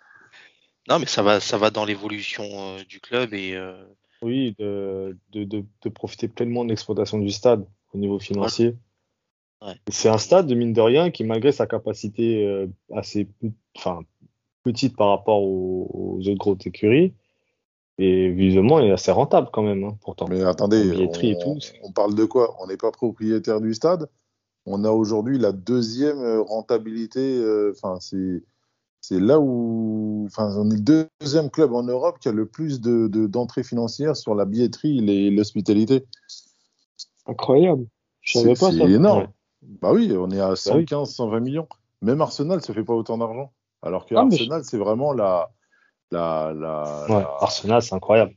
Non, 0.89 0.99
mais 0.99 1.05
ça 1.05 1.23
va 1.23 1.39
ça 1.39 1.57
va 1.57 1.69
dans 1.69 1.85
l'évolution 1.85 2.43
euh, 2.43 2.83
du 2.83 2.99
club 2.99 3.33
et 3.33 3.55
euh, 3.55 3.85
Oui, 4.21 4.53
de, 4.59 5.17
de, 5.29 5.45
de, 5.45 5.65
de 5.81 5.89
profiter 5.89 6.27
pleinement 6.27 6.65
de 6.65 6.69
l'exploitation 6.69 7.19
du 7.19 7.31
stade 7.31 7.65
au 7.93 7.97
niveau 7.97 8.19
financier. 8.19 8.75
Ouais. 9.65 9.75
C'est 9.89 10.09
un 10.09 10.17
stade, 10.17 10.47
de 10.47 10.55
mine 10.55 10.73
de 10.73 10.81
rien, 10.81 11.09
qui, 11.11 11.23
malgré 11.23 11.51
sa 11.51 11.67
capacité 11.67 12.45
euh, 12.45 12.67
assez 12.93 13.27
enfin, 13.77 14.01
petite 14.63 14.95
par 14.97 15.09
rapport 15.09 15.41
aux, 15.41 15.89
aux 15.93 16.19
autres 16.19 16.37
grosses 16.37 16.65
écuries, 16.65 17.13
et 17.97 18.29
visiblement, 18.29 18.79
il 18.79 18.87
est 18.87 18.91
assez 18.91 19.11
rentable 19.11 19.49
quand 19.53 19.61
même, 19.63 19.83
hein, 19.83 19.97
pourtant. 20.01 20.25
Mais 20.27 20.43
attendez, 20.43 20.87
et 20.99 21.07
on, 21.07 21.07
tout, 21.37 21.59
c'est- 21.61 21.79
on 21.83 21.91
parle 21.91 22.15
de 22.15 22.25
quoi? 22.25 22.55
On 22.61 22.67
n'est 22.67 22.77
pas 22.77 22.91
propriétaire 22.91 23.61
du 23.61 23.73
stade? 23.73 24.09
On 24.65 24.83
a 24.83 24.89
aujourd'hui 24.91 25.37
la 25.37 25.51
deuxième 25.51 26.19
euh, 26.19 26.41
rentabilité. 26.41 27.19
euh, 27.19 27.73
Enfin, 27.75 27.97
c'est 27.99 28.43
c'est 29.01 29.19
là 29.19 29.37
où, 29.39 30.23
enfin, 30.27 30.55
on 30.57 30.69
est 30.71 30.77
le 30.77 31.05
deuxième 31.19 31.49
club 31.49 31.73
en 31.73 31.83
Europe 31.83 32.19
qui 32.19 32.29
a 32.29 32.31
le 32.31 32.45
plus 32.45 32.79
de 32.79 33.07
de- 33.07 33.27
d'entrées 33.27 33.63
financières 33.63 34.15
sur 34.15 34.33
la 34.35 34.45
billetterie 34.45 34.99
et 35.09 35.29
l'hospitalité. 35.29 36.05
Incroyable. 37.27 37.85
Je 38.21 38.33
C'est 38.39 38.39
savais 38.43 38.53
pas 38.55 38.71
c'est 38.71 38.77
ça. 38.79 38.89
énorme. 38.89 39.19
Ouais. 39.23 39.27
Bah 39.81 39.91
oui, 39.93 40.13
on 40.17 40.29
est 40.31 40.39
à 40.39 40.51
oui. 40.51 40.57
115, 40.57 41.13
120 41.13 41.39
millions. 41.39 41.67
Même 42.01 42.21
Arsenal 42.21 42.61
se 42.61 42.71
fait 42.71 42.83
pas 42.83 42.93
autant 42.93 43.17
d'argent. 43.17 43.51
Alors 43.81 44.05
que 44.05 44.15
Ah, 44.15 44.25
mais 44.25 44.35
Arsenal, 44.35 44.63
c'est 44.63 44.77
vraiment 44.77 45.13
la, 45.13 45.51
la, 46.11 46.53
la, 46.53 47.05
Ouais, 47.09 47.19
la- 47.21 47.37
Arsenal, 47.41 47.81
c'est 47.81 47.95
incroyable. 47.95 48.33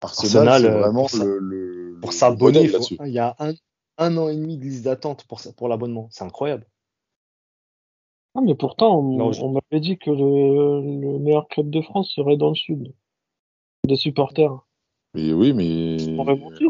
Arsenal, 0.00 0.48
Arsenal, 0.48 0.62
c'est 0.62 0.68
euh, 0.68 0.80
vraiment 0.80 1.00
pour 1.02 1.10
ça- 1.10 1.24
le, 1.24 1.38
le, 1.38 1.98
Pour 2.00 2.12
s'abonner, 2.12 2.62
il 2.62 2.68
faut- 2.68 2.74
là-dessus. 2.78 2.98
il 3.04 3.12
y 3.12 3.18
a 3.18 3.36
un, 3.38 3.52
un 3.98 4.16
an 4.16 4.28
et 4.28 4.36
demi 4.36 4.56
de 4.56 4.62
liste 4.62 4.84
d'attente 4.84 5.24
pour, 5.26 5.68
l'abonnement. 5.68 6.08
C'est 6.10 6.24
incroyable. 6.24 6.66
Ah, 8.34 8.40
mais 8.40 8.54
pourtant, 8.54 8.98
on, 8.98 9.16
Non, 9.18 9.32
je- 9.32 9.42
on 9.42 9.52
m'avait 9.52 9.80
dit 9.80 9.98
que 9.98 10.10
le, 10.10 10.80
le 11.12 11.18
meilleur 11.18 11.46
club 11.48 11.70
de 11.70 11.82
France 11.82 12.12
serait 12.14 12.36
dans 12.36 12.48
le 12.48 12.54
sud. 12.54 12.92
Des 13.86 13.96
supporters. 13.96 14.58
Mais 15.14 15.32
oui, 15.32 15.52
mais 15.52 16.16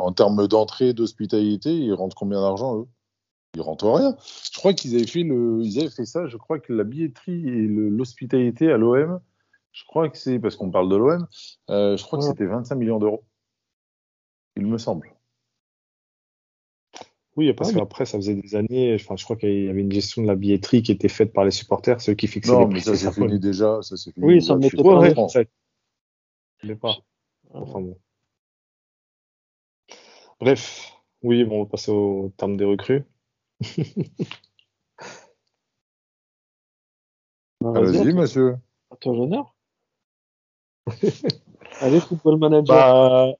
en 0.00 0.12
termes 0.12 0.48
d'entrée, 0.48 0.92
d'hospitalité, 0.92 1.72
ils 1.72 1.92
rentrent 1.94 2.16
combien 2.16 2.40
d'argent, 2.40 2.78
eux? 2.80 2.88
Ils 3.54 3.60
rentrent 3.60 3.90
rien. 3.92 4.16
Je 4.52 4.58
crois 4.58 4.72
qu'ils 4.72 4.94
avaient 4.94 5.06
fait 5.06 5.22
le, 5.24 5.60
ils 5.62 5.78
avaient 5.80 5.90
fait 5.90 6.06
ça. 6.06 6.26
Je 6.26 6.36
crois 6.36 6.58
que 6.58 6.72
la 6.72 6.84
billetterie 6.84 7.46
et 7.48 7.66
l'hospitalité 7.66 8.72
à 8.72 8.78
l'OM, 8.78 9.20
je 9.72 9.84
crois 9.84 10.08
que 10.08 10.16
c'est 10.16 10.38
parce 10.38 10.56
qu'on 10.56 10.70
parle 10.70 10.88
de 10.88 10.96
l'OM, 10.96 11.26
euh, 11.70 11.96
je 11.96 12.02
crois 12.02 12.18
que 12.18 12.24
c'était 12.24 12.46
25 12.46 12.74
millions 12.76 12.98
d'euros. 12.98 13.24
Il 14.56 14.66
me 14.66 14.78
semble. 14.78 15.12
Oui, 17.36 17.50
parce 17.54 17.72
mais- 17.72 17.80
qu'après, 17.80 18.04
ça 18.04 18.18
faisait 18.18 18.34
des 18.34 18.54
années. 18.54 18.94
Enfin, 18.94 19.16
je 19.16 19.24
crois 19.24 19.36
qu'il 19.36 19.64
y 19.64 19.68
avait 19.68 19.80
une 19.80 19.92
gestion 19.92 20.20
de 20.22 20.26
la 20.26 20.34
billetterie 20.36 20.82
qui 20.82 20.92
était 20.92 21.08
faite 21.08 21.32
par 21.32 21.44
les 21.44 21.50
supporters, 21.50 22.00
ceux 22.00 22.12
qui 22.14 22.26
fixaient 22.26 22.52
Non, 22.52 22.60
les 22.60 22.66
mais 22.66 22.72
prix. 22.72 22.80
ça 22.82 22.94
c'est 22.96 23.06
c'est 23.06 23.12
fini 23.12 23.38
déjà. 23.38 23.80
Ça 23.82 23.96
fini. 23.96 24.14
Oui, 24.18 24.42
ça 24.42 24.56
les 24.56 24.70
pas 24.70 24.82
Ouais, 24.98 25.18
en 25.18 25.28
fait. 25.28 25.50
L'ai 26.62 26.76
pas. 26.76 26.94
Enfin 27.54 27.80
bon. 27.80 27.98
Bref, 30.40 30.92
oui, 31.22 31.44
bon, 31.44 31.60
on 31.60 31.64
va 31.64 31.70
passer 31.70 31.90
au 31.90 32.32
terme 32.36 32.56
des 32.56 32.64
recrues. 32.64 33.02
Vas-y, 37.60 37.98
Allez-y, 37.98 38.14
monsieur. 38.14 38.56
à 38.90 38.96
ton 38.96 39.20
honneur. 39.22 39.54
Allez, 41.80 42.00
football 42.00 42.38
manager. 42.38 42.64
Bah, 42.74 43.32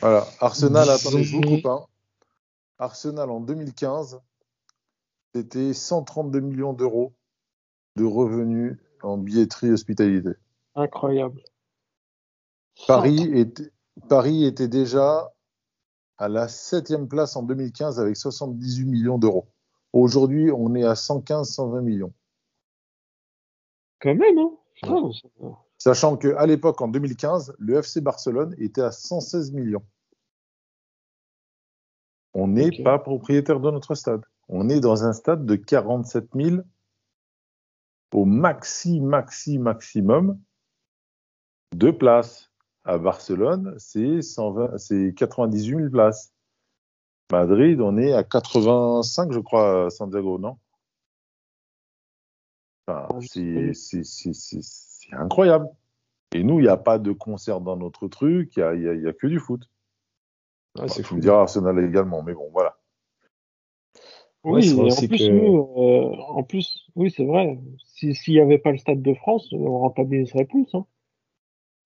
Voilà. 0.00 0.26
Arsenal, 0.40 0.88
attendez, 0.90 1.24
je 1.24 1.36
vous 1.36 1.40
coupe. 1.42 1.66
hein. 1.66 1.86
Arsenal 2.78 3.30
en 3.30 3.40
2015, 3.40 4.20
c'était 5.34 5.72
132 5.72 6.40
millions 6.40 6.72
d'euros 6.72 7.14
de 7.96 8.04
revenus 8.04 8.78
en 9.02 9.16
billetterie 9.18 9.70
hospitalité. 9.70 10.30
Incroyable. 10.74 11.42
Paris 12.86 13.30
était, 13.34 13.70
Paris 14.08 14.44
était 14.44 14.68
déjà 14.68 15.32
à 16.18 16.28
la 16.28 16.48
septième 16.48 17.08
place 17.08 17.36
en 17.36 17.42
2015 17.42 17.98
avec 18.00 18.16
78 18.16 18.84
millions 18.86 19.18
d'euros. 19.18 19.48
Aujourd'hui, 19.92 20.50
on 20.52 20.74
est 20.74 20.84
à 20.84 20.94
115-120 20.94 21.80
millions. 21.82 22.12
Quand 24.00 24.14
même, 24.14 24.38
hein. 24.38 25.10
Sachant 25.78 26.16
qu'à 26.16 26.46
l'époque, 26.46 26.80
en 26.80 26.88
2015, 26.88 27.54
le 27.58 27.78
FC 27.78 28.00
Barcelone 28.00 28.54
était 28.58 28.82
à 28.82 28.92
116 28.92 29.52
millions. 29.52 29.84
On 32.34 32.48
n'est 32.48 32.82
pas 32.82 32.98
propriétaire 32.98 33.60
de 33.60 33.70
notre 33.70 33.94
stade. 33.94 34.22
On 34.48 34.68
est 34.68 34.80
dans 34.80 35.04
un 35.04 35.12
stade 35.12 35.44
de 35.46 35.56
47 35.56 36.28
000 36.34 36.56
au 38.12 38.24
maxi, 38.24 39.00
maxi, 39.00 39.58
maximum 39.58 40.40
de 41.74 41.90
places. 41.90 42.46
À 42.84 42.96
Barcelone, 42.96 43.74
c'est 43.78 44.22
120, 44.22 44.78
c'est 44.78 45.14
98 45.14 45.76
000 45.76 45.90
places. 45.90 46.32
Madrid, 47.30 47.80
on 47.80 47.96
est 47.96 48.12
à 48.12 48.24
85, 48.24 49.32
je 49.32 49.40
crois, 49.40 49.86
à 49.86 49.90
Santiago, 49.90 50.38
non? 50.38 50.56
Enfin, 52.86 53.08
Ah, 53.10 53.18
c'est- 53.20 53.72
incroyable. 55.12 55.68
Et 56.32 56.42
nous, 56.44 56.58
il 56.60 56.62
n'y 56.62 56.68
a 56.68 56.76
pas 56.76 56.98
de 56.98 57.12
concert 57.12 57.60
dans 57.60 57.76
notre 57.76 58.08
truc, 58.08 58.56
il 58.56 58.60
n'y 58.60 58.64
a, 58.64 58.74
y 58.74 58.88
a- 58.88 58.94
il 58.94 59.02
y 59.02 59.08
a 59.08 59.12
que 59.12 59.26
du 59.26 59.38
foot. 59.38 59.62
ouais, 60.78 60.88
c'est 60.88 61.02
tu 61.02 61.08
fou. 61.08 61.16
me 61.16 61.20
diras 61.20 61.40
Arsenal 61.40 61.78
également, 61.84 62.22
mais 62.22 62.34
bon, 62.34 62.48
voilà. 62.52 62.76
Oui, 64.42 64.64
c'est 64.64 64.74
vrai 64.74 64.88
et 64.88 64.92
en 64.92 64.96
plus, 65.08 65.18
que- 65.18 65.32
nous, 65.32 65.72
euh, 65.76 66.16
en 66.28 66.42
plus, 66.44 66.86
oui, 66.96 67.12
c'est 67.14 67.26
vrai. 67.26 67.60
Si- 67.84 68.14
S'il 68.14 68.34
n'y 68.34 68.40
avait 68.40 68.58
pas 68.58 68.72
le 68.72 68.78
Stade 68.78 69.02
de 69.02 69.14
France, 69.14 69.52
on 69.52 69.78
rentabiliserait 69.80 70.46
plus. 70.46 70.66
Hein. 70.72 70.86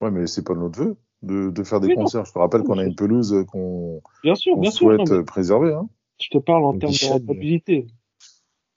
Ouais, 0.01 0.11
mais 0.11 0.27
c'est 0.27 0.43
pas 0.43 0.53
notre 0.53 0.79
vœu 0.79 0.97
de, 1.25 1.49
de 1.49 1.63
faire 1.63 1.79
des 1.79 1.87
Oui, 1.89 1.95
non. 1.95 2.03
concerts. 2.03 2.25
Je 2.25 2.31
te 2.33 2.39
rappelle 2.39 2.63
qu'on 2.63 2.77
a 2.77 2.83
une 2.83 2.95
pelouse 2.95 3.35
qu'on 3.51 4.01
Bien 4.23 4.35
sûr, 4.35 4.53
qu'on 4.55 4.61
bien 4.61 4.71
sûr. 4.71 4.89
non, 4.91 5.05
souhaite 5.05 5.21
préserver. 5.25 5.73
Hein. 5.73 5.89
je 6.19 6.29
te 6.29 6.37
parle 6.37 6.63
en 6.65 6.77
termes 6.77 6.91
de 6.93 7.05
rentabilité. 7.11 7.87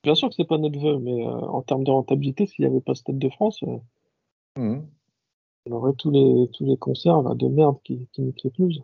Bien 0.04 0.14
sûr 0.14 0.28
que 0.28 0.34
c'est 0.34 0.46
pas 0.46 0.58
notre 0.58 0.78
vœu, 0.78 0.98
mais 0.98 1.26
euh, 1.26 1.30
en 1.30 1.62
termes 1.62 1.84
de 1.84 1.90
rentabilité, 1.90 2.46
s'il 2.46 2.64
n'y 2.64 2.70
avait 2.70 2.80
pas 2.80 2.94
Stade 2.94 3.18
de 3.18 3.28
France, 3.28 3.62
euh, 3.64 3.76
Mhm. 4.58 4.86
on 5.66 5.72
aurait 5.72 5.92
tous 5.94 6.10
les 6.10 6.48
tous 6.52 6.64
les 6.66 6.76
concerts 6.76 7.22
là, 7.22 7.34
de 7.34 7.46
merde 7.48 7.76
qui, 7.84 8.08
qui 8.12 8.22
niquent 8.22 8.42
les 8.44 8.50
pelouses. 8.50 8.82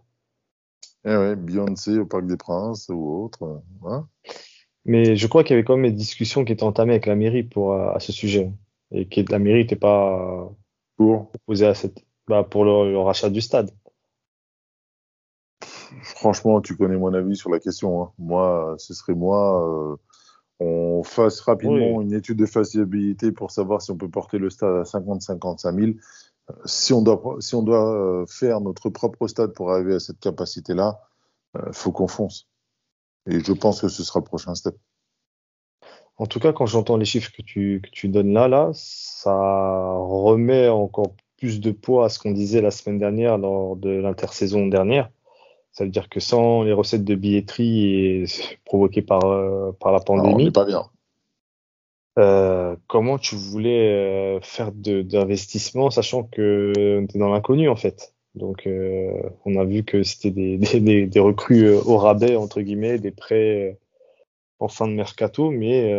Eh 1.06 1.16
ouais, 1.16 1.36
Beyoncé 1.36 1.98
au 1.98 2.06
Parc 2.06 2.26
des 2.26 2.36
Princes 2.36 2.88
ou 2.88 3.24
autre. 3.24 3.42
euh, 3.42 3.88
hein. 3.88 4.08
Mais 4.84 5.16
je 5.16 5.26
crois 5.26 5.44
qu'il 5.44 5.54
y 5.54 5.58
avait 5.58 5.64
quand 5.64 5.76
même 5.76 5.90
des 5.90 5.96
discussions 5.96 6.44
qui 6.44 6.52
étaient 6.52 6.62
entamées 6.62 6.92
avec 6.92 7.06
la 7.06 7.14
mairie 7.16 7.42
pour, 7.42 7.72
euh, 7.72 7.92
à 7.92 8.00
ce 8.00 8.12
sujet. 8.12 8.50
Et 8.90 9.06
que 9.08 9.20
la 9.30 9.38
mairie 9.38 9.60
n'était 9.60 9.76
pas 9.76 10.50
Pour, 10.96 11.30
opposée 11.34 11.66
à 11.66 11.74
cette, 11.74 12.04
bah, 12.28 12.44
pour 12.44 12.64
le, 12.64 12.92
le 12.92 12.98
rachat 13.00 13.30
du 13.30 13.40
stade. 13.40 13.70
franchement, 16.02 16.60
tu 16.60 16.76
connais 16.76 16.96
mon 16.96 17.14
avis 17.14 17.36
sur 17.36 17.50
la 17.50 17.60
question. 17.60 18.02
hein. 18.02 18.12
Moi, 18.18 18.74
ce 18.78 18.94
serait 18.94 19.14
moi. 19.14 19.92
euh, 19.92 19.96
on 20.60 21.02
fasse 21.04 21.40
rapidement 21.40 21.96
Oui. 21.96 22.04
une 22.04 22.12
étude 22.14 22.38
de 22.38 22.46
faisabilité 22.46 23.32
pour 23.32 23.50
savoir 23.50 23.82
si 23.82 23.90
on 23.90 23.96
peut 23.96 24.10
porter 24.10 24.38
le 24.38 24.50
stade 24.50 24.76
à 24.76 24.84
50-55 24.84 25.74
000. 25.80 25.92
Euh, 26.50 26.54
Si 26.66 26.92
on 26.92 27.02
doit, 27.02 27.36
si 27.40 27.54
on 27.56 27.62
doit 27.62 27.94
euh, 27.94 28.26
faire 28.26 28.60
notre 28.60 28.90
propre 28.90 29.26
stade 29.28 29.52
pour 29.54 29.72
arriver 29.72 29.94
à 29.96 30.00
cette 30.00 30.20
capacité-là, 30.20 31.00
il 31.66 31.72
faut 31.72 31.92
qu'on 31.92 32.08
fonce. 32.08 32.48
Et 33.28 33.40
je 33.40 33.52
pense 33.52 33.80
que 33.80 33.88
ce 33.88 34.04
sera 34.04 34.20
le 34.20 34.24
prochain 34.24 34.54
step. 34.54 34.76
En 36.16 36.26
tout 36.26 36.40
cas, 36.40 36.52
quand 36.52 36.66
j'entends 36.66 36.96
les 36.96 37.04
chiffres 37.04 37.32
que 37.32 37.42
tu, 37.42 37.80
que 37.82 37.90
tu 37.90 38.08
donnes 38.08 38.32
là, 38.32 38.48
là, 38.48 38.70
ça 38.74 39.32
remet 39.96 40.68
encore 40.68 41.14
plus 41.36 41.60
de 41.60 41.70
poids 41.72 42.06
à 42.06 42.08
ce 42.08 42.18
qu'on 42.18 42.32
disait 42.32 42.60
la 42.62 42.70
semaine 42.70 42.98
dernière 42.98 43.38
lors 43.38 43.76
de 43.76 43.90
l'intersaison 43.90 44.66
dernière. 44.66 45.10
Ça 45.72 45.84
veut 45.84 45.90
dire 45.90 46.08
que 46.08 46.20
sans 46.20 46.62
les 46.62 46.72
recettes 46.72 47.04
de 47.04 47.14
billetterie 47.16 47.94
et 47.94 48.24
provoquées 48.64 49.02
par, 49.02 49.24
euh, 49.26 49.72
par 49.80 49.92
la 49.92 50.00
on 50.16 50.22
pandémie, 50.22 50.50
pas 50.50 50.64
bien. 50.64 50.84
euh, 52.18 52.76
comment 52.86 53.18
tu 53.18 53.34
voulais 53.34 54.36
euh, 54.36 54.40
faire 54.40 54.70
d'investissement 54.72 55.90
sachant 55.90 56.22
que 56.24 56.72
on 57.00 57.04
était 57.04 57.18
dans 57.18 57.30
l'inconnu 57.32 57.68
en 57.68 57.76
fait? 57.76 58.14
Donc 58.34 58.68
on 59.44 59.56
a 59.56 59.64
vu 59.64 59.84
que 59.84 60.02
c'était 60.02 60.30
des, 60.30 60.58
des, 60.58 60.80
des, 60.80 61.06
des 61.06 61.20
recrues 61.20 61.70
au 61.70 61.96
rabais 61.98 62.36
entre 62.36 62.60
guillemets, 62.62 62.98
des 62.98 63.10
prêts 63.12 63.78
en 64.60 64.68
fin 64.68 64.86
de 64.88 64.92
mercato, 64.92 65.50
mais 65.50 65.92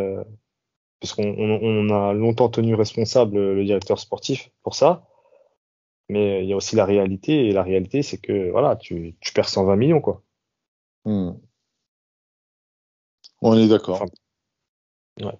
parce 0.99 1.13
qu'on 1.13 1.23
on, 1.23 1.59
on 1.61 1.89
a 1.89 2.13
longtemps 2.13 2.49
tenu 2.49 2.75
responsable 2.75 3.37
le 3.53 3.63
directeur 3.65 3.99
sportif 3.99 4.49
pour 4.63 4.75
ça. 4.75 5.05
Mais 6.09 6.43
il 6.43 6.49
y 6.49 6.53
a 6.53 6.55
aussi 6.55 6.75
la 6.75 6.85
réalité 6.85 7.47
et 7.47 7.51
la 7.51 7.63
réalité 7.63 8.03
c'est 8.03 8.17
que 8.17 8.51
voilà 8.51 8.75
tu, 8.75 9.15
tu 9.21 9.33
perds 9.33 9.49
120 9.49 9.75
millions 9.75 10.01
quoi. 10.01 10.23
Hmm. 11.05 11.33
On 13.41 13.57
est 13.57 13.67
d'accord. 13.67 14.01
Enfin, 14.01 14.05
ouais. 15.27 15.37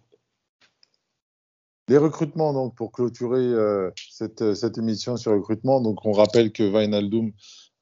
Les 1.88 1.98
recrutements, 1.98 2.52
donc, 2.52 2.76
pour 2.76 2.92
clôturer 2.92 3.38
euh, 3.38 3.92
cette, 4.10 4.56
cette 4.56 4.78
émission 4.80 5.18
sur 5.18 5.34
recrutement, 5.34 5.82
donc 5.82 6.04
on 6.06 6.14
rappelle 6.14 6.52
que 6.52 6.64
Wijnaldum 6.64 7.32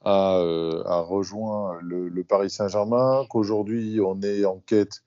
a, 0.03 0.37
euh, 0.37 0.83
a 0.85 0.99
rejoint 0.99 1.79
le, 1.81 2.09
le 2.09 2.23
Paris 2.23 2.49
Saint-Germain, 2.49 3.25
qu'aujourd'hui 3.29 4.01
on 4.01 4.21
est 4.21 4.43
en 4.43 4.59
quête, 4.59 5.03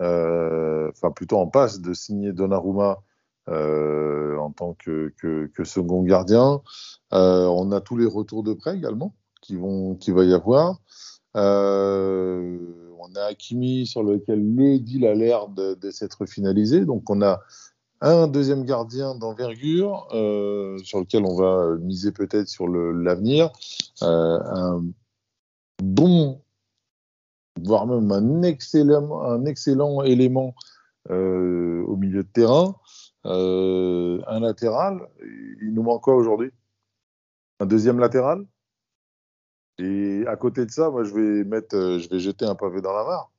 euh, 0.00 0.90
enfin 0.90 1.10
plutôt 1.10 1.38
en 1.38 1.46
passe 1.46 1.80
de 1.80 1.92
signer 1.92 2.32
Donnarumma 2.32 2.92
euh, 2.92 2.94
en 3.48 4.50
tant 4.50 4.74
que, 4.74 5.12
second 5.64 6.02
gardien. 6.02 6.60
Euh, 7.12 7.46
on 7.46 7.72
a 7.72 7.80
tous 7.80 7.96
les 7.96 8.06
retours 8.06 8.42
de 8.42 8.52
prêt 8.52 8.76
également 8.76 9.14
qui 9.40 9.56
vont, 9.56 9.94
qui 9.94 10.10
va 10.10 10.24
y 10.24 10.34
avoir. 10.34 10.80
Euh, 11.36 12.58
on 12.98 13.14
a 13.14 13.22
Hakimi 13.22 13.86
sur 13.86 14.02
lequel 14.02 14.40
le 14.54 14.78
deal 14.78 15.06
a 15.06 15.14
l'air 15.14 15.48
de, 15.48 15.90
s'être 15.90 16.26
finalisé. 16.26 16.84
Donc 16.84 17.08
on 17.10 17.22
a 17.22 17.40
un 18.00 18.28
deuxième 18.28 18.64
gardien 18.64 19.14
d'envergure 19.14 20.08
euh, 20.12 20.78
sur 20.78 21.00
lequel 21.00 21.24
on 21.24 21.34
va 21.34 21.76
miser 21.80 22.12
peut-être 22.12 22.48
sur 22.48 22.68
l'avenir. 22.68 23.50
Euh, 24.02 24.38
un 24.54 24.84
bon, 25.82 26.40
voire 27.60 27.86
même 27.86 28.10
un 28.12 28.42
excellent, 28.42 29.22
un 29.22 29.44
excellent 29.46 30.02
élément 30.02 30.54
euh, 31.10 31.82
au 31.86 31.96
milieu 31.96 32.22
de 32.22 32.28
terrain, 32.28 32.76
euh, 33.26 34.20
un 34.26 34.40
latéral. 34.40 35.08
Il 35.20 35.72
nous 35.74 35.82
manque 35.82 36.02
quoi 36.02 36.14
aujourd'hui? 36.14 36.50
Un 37.60 37.66
deuxième 37.66 37.98
latéral? 37.98 38.46
Et 39.78 40.24
à 40.26 40.36
côté 40.36 40.66
de 40.66 40.70
ça, 40.70 40.90
moi, 40.90 41.04
je 41.04 41.14
vais 41.14 41.44
mettre, 41.44 41.76
euh, 41.76 41.98
je 41.98 42.08
vais 42.08 42.18
jeter 42.18 42.44
un 42.44 42.54
pavé 42.54 42.80
dans 42.80 42.92
la 42.92 43.04
mare. 43.04 43.30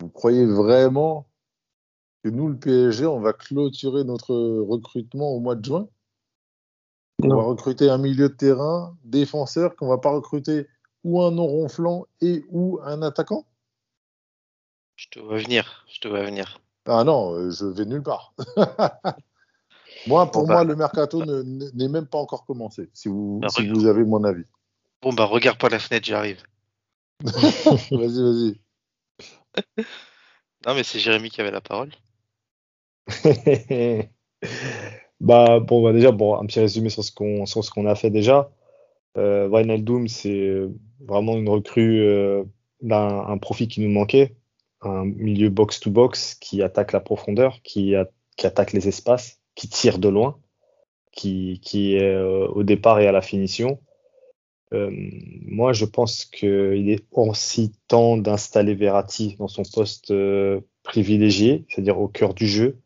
Vous 0.00 0.08
croyez 0.08 0.46
vraiment 0.46 1.26
que 2.22 2.28
nous, 2.30 2.48
le 2.48 2.58
PSG, 2.58 3.06
on 3.06 3.20
va 3.20 3.32
clôturer 3.32 4.04
notre 4.04 4.34
recrutement 4.34 5.30
au 5.30 5.40
mois 5.40 5.56
de 5.56 5.64
juin? 5.64 5.88
On 7.22 7.28
Non. 7.28 7.36
va 7.36 7.42
recruter 7.44 7.88
un 7.88 7.98
milieu 7.98 8.28
de 8.28 8.34
terrain, 8.34 8.96
défenseur, 9.04 9.74
qu'on 9.74 9.88
va 9.88 9.98
pas 9.98 10.10
recruter 10.10 10.68
ou 11.02 11.22
un 11.22 11.30
non 11.30 11.46
ronflant 11.46 12.06
et 12.20 12.44
ou 12.50 12.78
un 12.82 13.00
attaquant? 13.02 13.46
Je 14.96 15.08
te 15.08 15.18
vois 15.18 15.38
venir. 15.38 15.86
Je 15.88 16.00
te 16.00 16.08
vois 16.08 16.22
venir. 16.24 16.60
Ah 16.86 17.04
non, 17.04 17.34
euh, 17.34 17.50
je 17.50 17.66
vais 17.66 17.84
nulle 17.84 18.02
part. 18.02 18.32
moi, 20.06 20.30
pour 20.30 20.42
Bon, 20.42 20.48
bah. 20.48 20.54
moi, 20.54 20.64
le 20.64 20.76
mercato 20.76 21.24
ne- 21.24 21.42
ne- 21.42 21.70
n'est 21.74 21.88
même 21.88 22.06
pas 22.06 22.18
encore 22.18 22.44
commencé, 22.44 22.88
si 22.94 23.08
vous, 23.08 23.40
Bah, 23.40 23.48
si 23.48 23.68
vous 23.68 23.86
avez 23.86 24.04
mon 24.04 24.22
avis. 24.24 24.44
Bon, 25.02 25.12
bah, 25.12 25.24
regarde 25.24 25.58
pas 25.58 25.68
la 25.68 25.78
fenêtre, 25.78 26.06
j'arrive. 26.06 26.42
Vas-y, 27.24 28.22
vas-y. 28.22 28.60
Non, 30.66 30.74
mais 30.74 30.82
c'est 30.82 30.98
Jérémy 30.98 31.30
qui 31.30 31.40
avait 31.40 31.50
la 31.50 31.60
parole. 31.60 31.90
bah 35.20 35.60
bon 35.60 35.82
bah 35.82 35.92
déjà 35.92 36.10
bon 36.10 36.36
un 36.36 36.44
petit 36.46 36.58
résumé 36.60 36.88
sur 36.90 37.04
ce 37.04 37.12
qu'on 37.12 37.46
sur 37.46 37.64
ce 37.64 37.70
qu'on 37.70 37.86
a 37.86 37.94
fait 37.94 38.10
déjà. 38.10 38.50
Euh, 39.16 39.48
Wijnaldum 39.48 40.08
c'est 40.08 40.60
vraiment 41.00 41.36
une 41.36 41.48
recrue 41.48 42.00
euh, 42.00 42.44
d'un 42.82 43.26
un 43.28 43.38
profil 43.38 43.68
qui 43.68 43.80
nous 43.80 43.90
manquait, 43.90 44.36
un 44.82 45.04
milieu 45.04 45.48
box 45.48 45.80
to 45.80 45.90
box 45.90 46.34
qui 46.34 46.62
attaque 46.62 46.92
la 46.92 47.00
profondeur, 47.00 47.60
qui 47.62 47.94
attaque 48.42 48.72
les 48.72 48.88
espaces, 48.88 49.40
qui 49.54 49.68
tire 49.68 49.98
de 49.98 50.08
loin, 50.08 50.38
qui 51.12 51.60
est 51.74 52.02
euh, 52.02 52.46
au 52.48 52.62
départ 52.62 53.00
et 53.00 53.06
à 53.06 53.12
la 53.12 53.22
finition. 53.22 53.80
Euh, 54.74 54.90
moi, 55.46 55.72
je 55.72 55.84
pense 55.84 56.24
qu'il 56.24 56.90
est 56.90 57.04
aussi 57.12 57.72
temps 57.88 58.16
d'installer 58.16 58.74
Verratti 58.74 59.36
dans 59.38 59.48
son 59.48 59.62
poste 59.62 60.10
euh, 60.10 60.60
privilégié, 60.82 61.64
c'est-à-dire 61.68 62.00
au 62.00 62.08
cœur 62.08 62.34
du 62.34 62.46
jeu. 62.46 62.78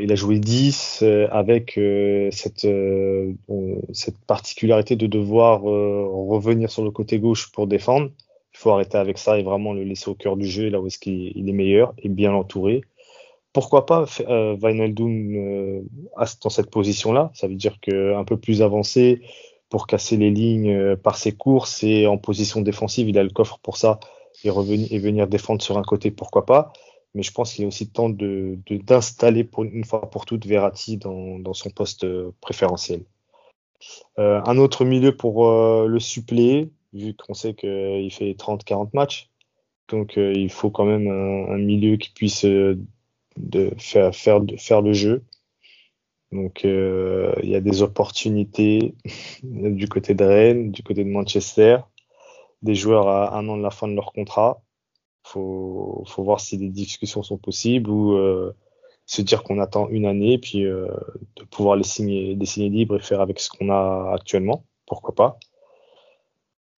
Il 0.00 0.12
a 0.12 0.14
joué 0.14 0.38
10 0.38 1.00
euh, 1.02 1.26
avec 1.32 1.72
cette, 2.30 2.68
particularité 4.28 4.94
de 4.94 5.08
devoir 5.08 5.62
revenir 5.62 6.70
sur 6.70 6.84
le 6.84 6.92
côté 6.92 7.18
gauche 7.18 7.50
pour 7.50 7.66
défendre. 7.66 8.10
Il 8.54 8.58
faut 8.58 8.70
arrêter 8.70 8.98
avec 8.98 9.18
ça 9.18 9.38
et 9.38 9.42
vraiment 9.42 9.72
le 9.72 9.84
laisser 9.84 10.10
au 10.10 10.14
cœur 10.14 10.36
du 10.36 10.46
jeu, 10.46 10.68
là 10.68 10.80
où 10.80 10.86
est-ce 10.86 10.98
qu'il 10.98 11.32
il 11.36 11.48
est 11.48 11.52
meilleur 11.52 11.94
et 11.98 12.08
bien 12.08 12.32
entouré. 12.32 12.82
Pourquoi 13.52 13.84
pas 13.84 14.06
euh, 14.20 14.56
euh, 14.62 15.82
dans 16.42 16.50
cette 16.50 16.70
position-là? 16.70 17.30
Ça 17.34 17.48
veut 17.48 17.54
dire 17.54 17.78
que 17.80 18.14
un 18.14 18.24
peu 18.24 18.38
plus 18.38 18.62
avancé 18.62 19.22
pour 19.68 19.86
casser 19.86 20.16
les 20.16 20.30
lignes 20.30 20.72
euh, 20.72 20.96
par 20.96 21.16
ses 21.16 21.32
courses 21.32 21.82
et 21.82 22.06
en 22.06 22.18
position 22.18 22.62
défensive, 22.62 23.08
il 23.08 23.18
a 23.18 23.22
le 23.22 23.30
coffre 23.30 23.58
pour 23.62 23.76
ça 23.76 24.00
et 24.44 24.50
revenir 24.50 24.88
venir 25.00 25.26
défendre 25.26 25.60
sur 25.62 25.76
un 25.76 25.82
côté, 25.82 26.10
pourquoi 26.10 26.46
pas? 26.46 26.72
Mais 27.14 27.22
je 27.22 27.32
pense 27.32 27.52
qu'il 27.52 27.64
est 27.64 27.66
aussi 27.66 27.90
temps 27.90 28.08
de 28.08 28.58
d'installer 28.70 29.44
pour 29.44 29.64
une 29.64 29.84
fois 29.84 30.10
pour 30.10 30.24
toutes 30.24 30.46
Verratti 30.46 30.96
dans, 30.96 31.52
son 31.52 31.70
poste 31.70 32.04
euh, 32.04 32.32
préférentiel. 32.40 33.02
Un 34.16 34.58
autre 34.58 34.84
milieu 34.84 35.16
pour 35.16 35.50
le 35.50 35.98
suppléer, 35.98 36.70
vu 36.92 37.14
qu'on 37.14 37.34
sait 37.34 37.54
qu'il 37.54 38.12
fait 38.12 38.32
30-40 38.32 38.90
matchs. 38.94 39.30
Donc 39.88 40.18
euh, 40.18 40.32
il 40.34 40.50
faut 40.50 40.70
quand 40.70 40.84
même 40.84 41.08
un, 41.08 41.58
milieu 41.58 41.96
qui 41.96 42.10
puisse 42.10 42.44
euh, 42.44 42.78
faire, 43.78 44.40
le 44.82 44.92
jeu. 44.92 45.24
Donc 46.32 46.64
euh, 46.64 47.34
il 47.42 47.50
y 47.50 47.56
a 47.56 47.60
des 47.60 47.82
opportunités 47.82 48.94
du 49.42 49.88
côté 49.88 50.14
de 50.14 50.24
Rennes, 50.24 50.70
du 50.72 50.82
côté 50.82 51.04
de 51.04 51.10
Manchester, 51.10 51.78
des 52.62 52.74
joueurs 52.74 53.08
à 53.08 53.36
un 53.36 53.48
an 53.48 53.56
de 53.56 53.62
la 53.62 53.70
fin 53.70 53.88
de 53.88 53.94
leur 53.94 54.12
contrat 54.12 54.62
faut, 55.24 56.04
faut 56.06 56.22
voir 56.22 56.40
si 56.40 56.58
des 56.58 56.68
discussions 56.68 57.22
sont 57.22 57.38
possibles 57.38 57.90
ou 57.90 58.12
euh, 58.12 58.54
se 59.06 59.22
dire 59.22 59.42
qu'on 59.42 59.58
attend 59.58 59.88
une 59.88 60.06
année 60.06 60.38
puis 60.38 60.64
euh, 60.64 60.88
de 61.36 61.44
pouvoir 61.44 61.76
les 61.76 61.84
signer, 61.84 62.34
les 62.34 62.46
signer 62.46 62.70
libres 62.70 62.96
et 62.96 63.00
faire 63.00 63.20
avec 63.20 63.40
ce 63.40 63.48
qu'on 63.50 63.70
a 63.70 64.12
actuellement. 64.14 64.64
Pourquoi 64.86 65.14
pas. 65.14 65.38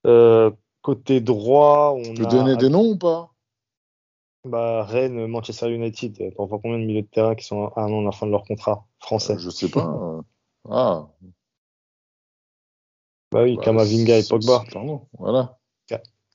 Euh, 0.07 0.51
côté 0.83 1.21
droit, 1.21 1.95
on 1.97 2.03
Tu 2.03 2.15
peux 2.15 2.27
a 2.27 2.31
donner 2.31 2.57
des 2.57 2.69
noms 2.69 2.91
ou 2.91 2.97
pas? 2.97 3.31
Bah, 4.45 4.85
Rennes, 4.85 5.27
Manchester 5.27 5.71
United. 5.71 6.35
On 6.39 6.47
voit 6.47 6.59
combien 6.63 6.79
de 6.79 6.85
milieux 6.85 7.03
de 7.03 7.07
terrain 7.07 7.35
qui 7.35 7.45
sont 7.45 7.69
à 7.69 7.83
un 7.83 7.93
an 7.93 8.01
de 8.03 8.07
la 8.07 8.13
fin 8.13 8.27
de 8.27 8.31
leur 8.31 8.45
contrat 8.45 8.87
français? 9.01 9.37
Je 9.39 9.49
sais 9.49 9.71
pas. 9.71 9.87
euh. 9.87 10.23
Ah, 10.69 11.07
Bah 13.33 13.43
oui, 13.43 13.57
bah, 13.57 13.63
Kamavinga 13.65 14.19
et 14.19 14.23
Pogba. 14.25 14.65
Pardon, 14.73 15.09
voilà. 15.19 15.59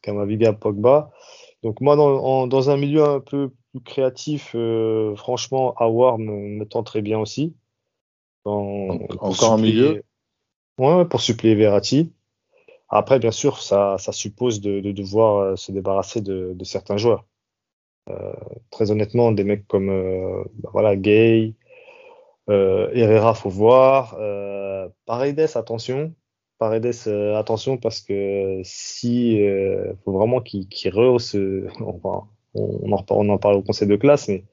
Kamavinga, 0.01 0.53
Pogba. 0.53 1.11
Donc 1.63 1.81
moi, 1.81 1.95
dans, 1.95 2.09
en- 2.23 2.47
dans 2.47 2.69
un 2.69 2.77
milieu 2.77 3.03
un 3.03 3.19
peu 3.19 3.51
plus 3.71 3.81
créatif, 3.81 4.53
euh, 4.55 5.15
franchement, 5.15 5.73
Awar 5.75 6.17
me, 6.17 6.31
me 6.59 6.65
tente 6.65 6.85
très 6.87 7.01
bien 7.01 7.19
aussi. 7.19 7.55
Dans- 8.45 8.97
encore 9.19 9.53
un 9.53 9.57
milieu? 9.57 10.03
Ouais, 10.77 10.95
ouais, 10.95 11.05
pour 11.05 11.21
suppléer 11.21 11.55
Verratti. 11.55 12.11
Après, 12.89 13.19
bien 13.19 13.31
sûr, 13.31 13.61
ça, 13.61 13.97
ça 13.99 14.11
suppose 14.11 14.61
de, 14.61 14.79
de 14.79 14.91
devoir 14.91 15.37
euh, 15.39 15.55
se 15.55 15.71
débarrasser 15.71 16.21
de, 16.21 16.53
de 16.55 16.63
certains 16.63 16.97
joueurs. 16.97 17.25
Euh, 18.09 18.33
très 18.71 18.91
honnêtement, 18.91 19.31
des 19.33 19.43
mecs 19.45 19.67
comme 19.67 19.89
euh, 19.89 20.43
bah 20.55 20.69
voilà, 20.73 20.95
Gay, 20.97 21.55
euh, 22.49 22.89
Herrera, 22.93 23.33
faut 23.33 23.49
voir. 23.49 24.15
Euh, 24.19 24.89
Paredes, 25.05 25.39
attention. 25.55 26.13
Paredes, 26.59 26.91
euh, 27.07 27.35
attention 27.37 27.77
parce 27.77 28.01
que 28.01 28.61
si 28.63 29.39
faut 30.05 30.11
vraiment 30.13 30.41
qu'il 30.41 30.67
qu'il 30.67 30.91
rehausse, 30.93 31.35
on, 31.81 31.99
en, 32.03 32.27
on 32.55 33.29
en 33.29 33.37
parle 33.37 33.55
au 33.57 33.61
conseil 33.63 33.87
de 33.87 33.95
classe, 33.95 34.27
mais 34.29 34.43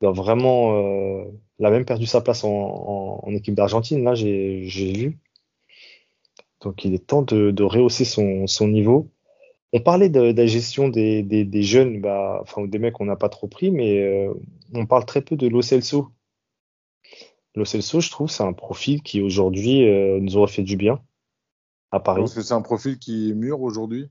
il 0.00 0.04
doit 0.04 0.12
vraiment, 0.12 1.24
il 1.58 1.66
a 1.66 1.70
même 1.70 1.84
perdu 1.84 2.06
sa 2.06 2.20
place 2.20 2.44
en, 2.44 2.50
en, 2.50 3.20
en 3.28 3.34
équipe 3.34 3.54
d'Argentine. 3.54 4.04
Là, 4.04 4.14
j'ai 4.14 4.64
vu. 4.92 5.18
Donc, 6.64 6.84
il 6.84 6.94
est 6.94 7.06
temps 7.06 7.22
de, 7.22 7.50
de 7.52 7.62
rehausser 7.62 8.04
son, 8.04 8.46
son 8.46 8.66
niveau. 8.66 9.10
On 9.72 9.80
parlait 9.80 10.08
de, 10.08 10.32
de 10.32 10.40
la 10.40 10.46
gestion 10.46 10.88
des, 10.88 11.22
des, 11.22 11.44
des 11.44 11.62
jeunes, 11.62 12.00
bah, 12.00 12.38
enfin 12.42 12.64
des 12.64 12.78
mecs 12.78 12.94
qu'on 12.94 13.04
n'a 13.04 13.16
pas 13.16 13.28
trop 13.28 13.48
pris, 13.48 13.70
mais 13.70 14.00
euh, 14.02 14.32
on 14.74 14.86
parle 14.86 15.04
très 15.04 15.20
peu 15.20 15.36
de 15.36 15.46
Lo 15.46 15.62
Celso. 15.62 16.08
Lo 17.54 17.64
Celso, 17.64 18.00
je 18.00 18.10
trouve, 18.10 18.30
c'est 18.30 18.42
un 18.42 18.52
profil 18.52 19.02
qui 19.02 19.20
aujourd'hui 19.20 19.86
euh, 19.88 20.18
nous 20.20 20.36
aurait 20.36 20.50
fait 20.50 20.62
du 20.62 20.76
bien 20.76 21.00
à 21.90 22.00
Paris. 22.00 22.22
Parce 22.22 22.34
que 22.34 22.42
c'est 22.42 22.54
un 22.54 22.62
profil 22.62 22.98
qui 22.98 23.30
est 23.30 23.34
mûr 23.34 23.60
aujourd'hui? 23.60 24.08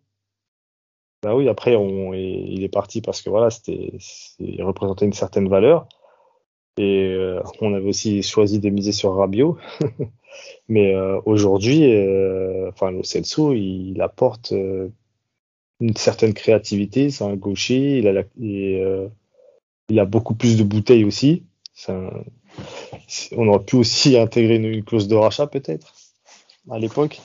Bah 1.24 1.36
oui, 1.36 1.48
après, 1.48 1.76
on, 1.76 2.14
il 2.14 2.64
est 2.64 2.70
parti 2.70 3.02
parce 3.02 3.22
que 3.22 3.30
voilà, 3.30 3.50
c'était, 3.50 3.98
il 4.40 4.62
représentait 4.64 5.06
une 5.06 5.14
certaine 5.14 5.48
valeur. 5.48 5.88
Et 6.78 7.08
euh, 7.08 7.41
on 7.62 7.74
avait 7.74 7.88
aussi 7.88 8.24
choisi 8.24 8.60
de 8.60 8.70
miser 8.70 8.91
sur 8.91 9.16
Rabiot. 9.16 9.58
Mais 10.68 10.94
euh, 10.95 11.20
aujourd'hui, 11.26 11.94
euh, 11.94 12.70
enfin, 12.70 12.91
Celso, 13.04 13.54
il, 13.54 13.91
il 13.91 14.02
apporte 14.02 14.52
euh, 14.54 14.90
une 15.80 15.95
certaine 15.95 16.34
créativité. 16.34 17.10
C'est 17.12 17.24
un 17.24 17.36
gaucher. 17.36 18.00
Il 18.00 18.08
a, 18.08 18.14
la- 18.14 18.24
et, 18.41 18.82
euh, 18.82 19.08
il 19.90 20.00
a 20.00 20.06
beaucoup 20.06 20.34
plus 20.34 20.58
de 20.58 20.64
bouteilles 20.64 21.06
aussi. 21.06 21.44
Un- 21.88 22.10
on 23.36 23.48
aurait 23.48 23.64
pu 23.64 23.76
aussi 23.76 24.18
intégrer 24.18 24.56
une, 24.56 24.66
une 24.66 24.84
clause 24.84 25.08
de 25.08 25.16
rachat 25.16 25.48
peut-être 25.48 25.94
à 26.72 26.80
l'époque. 26.80 27.22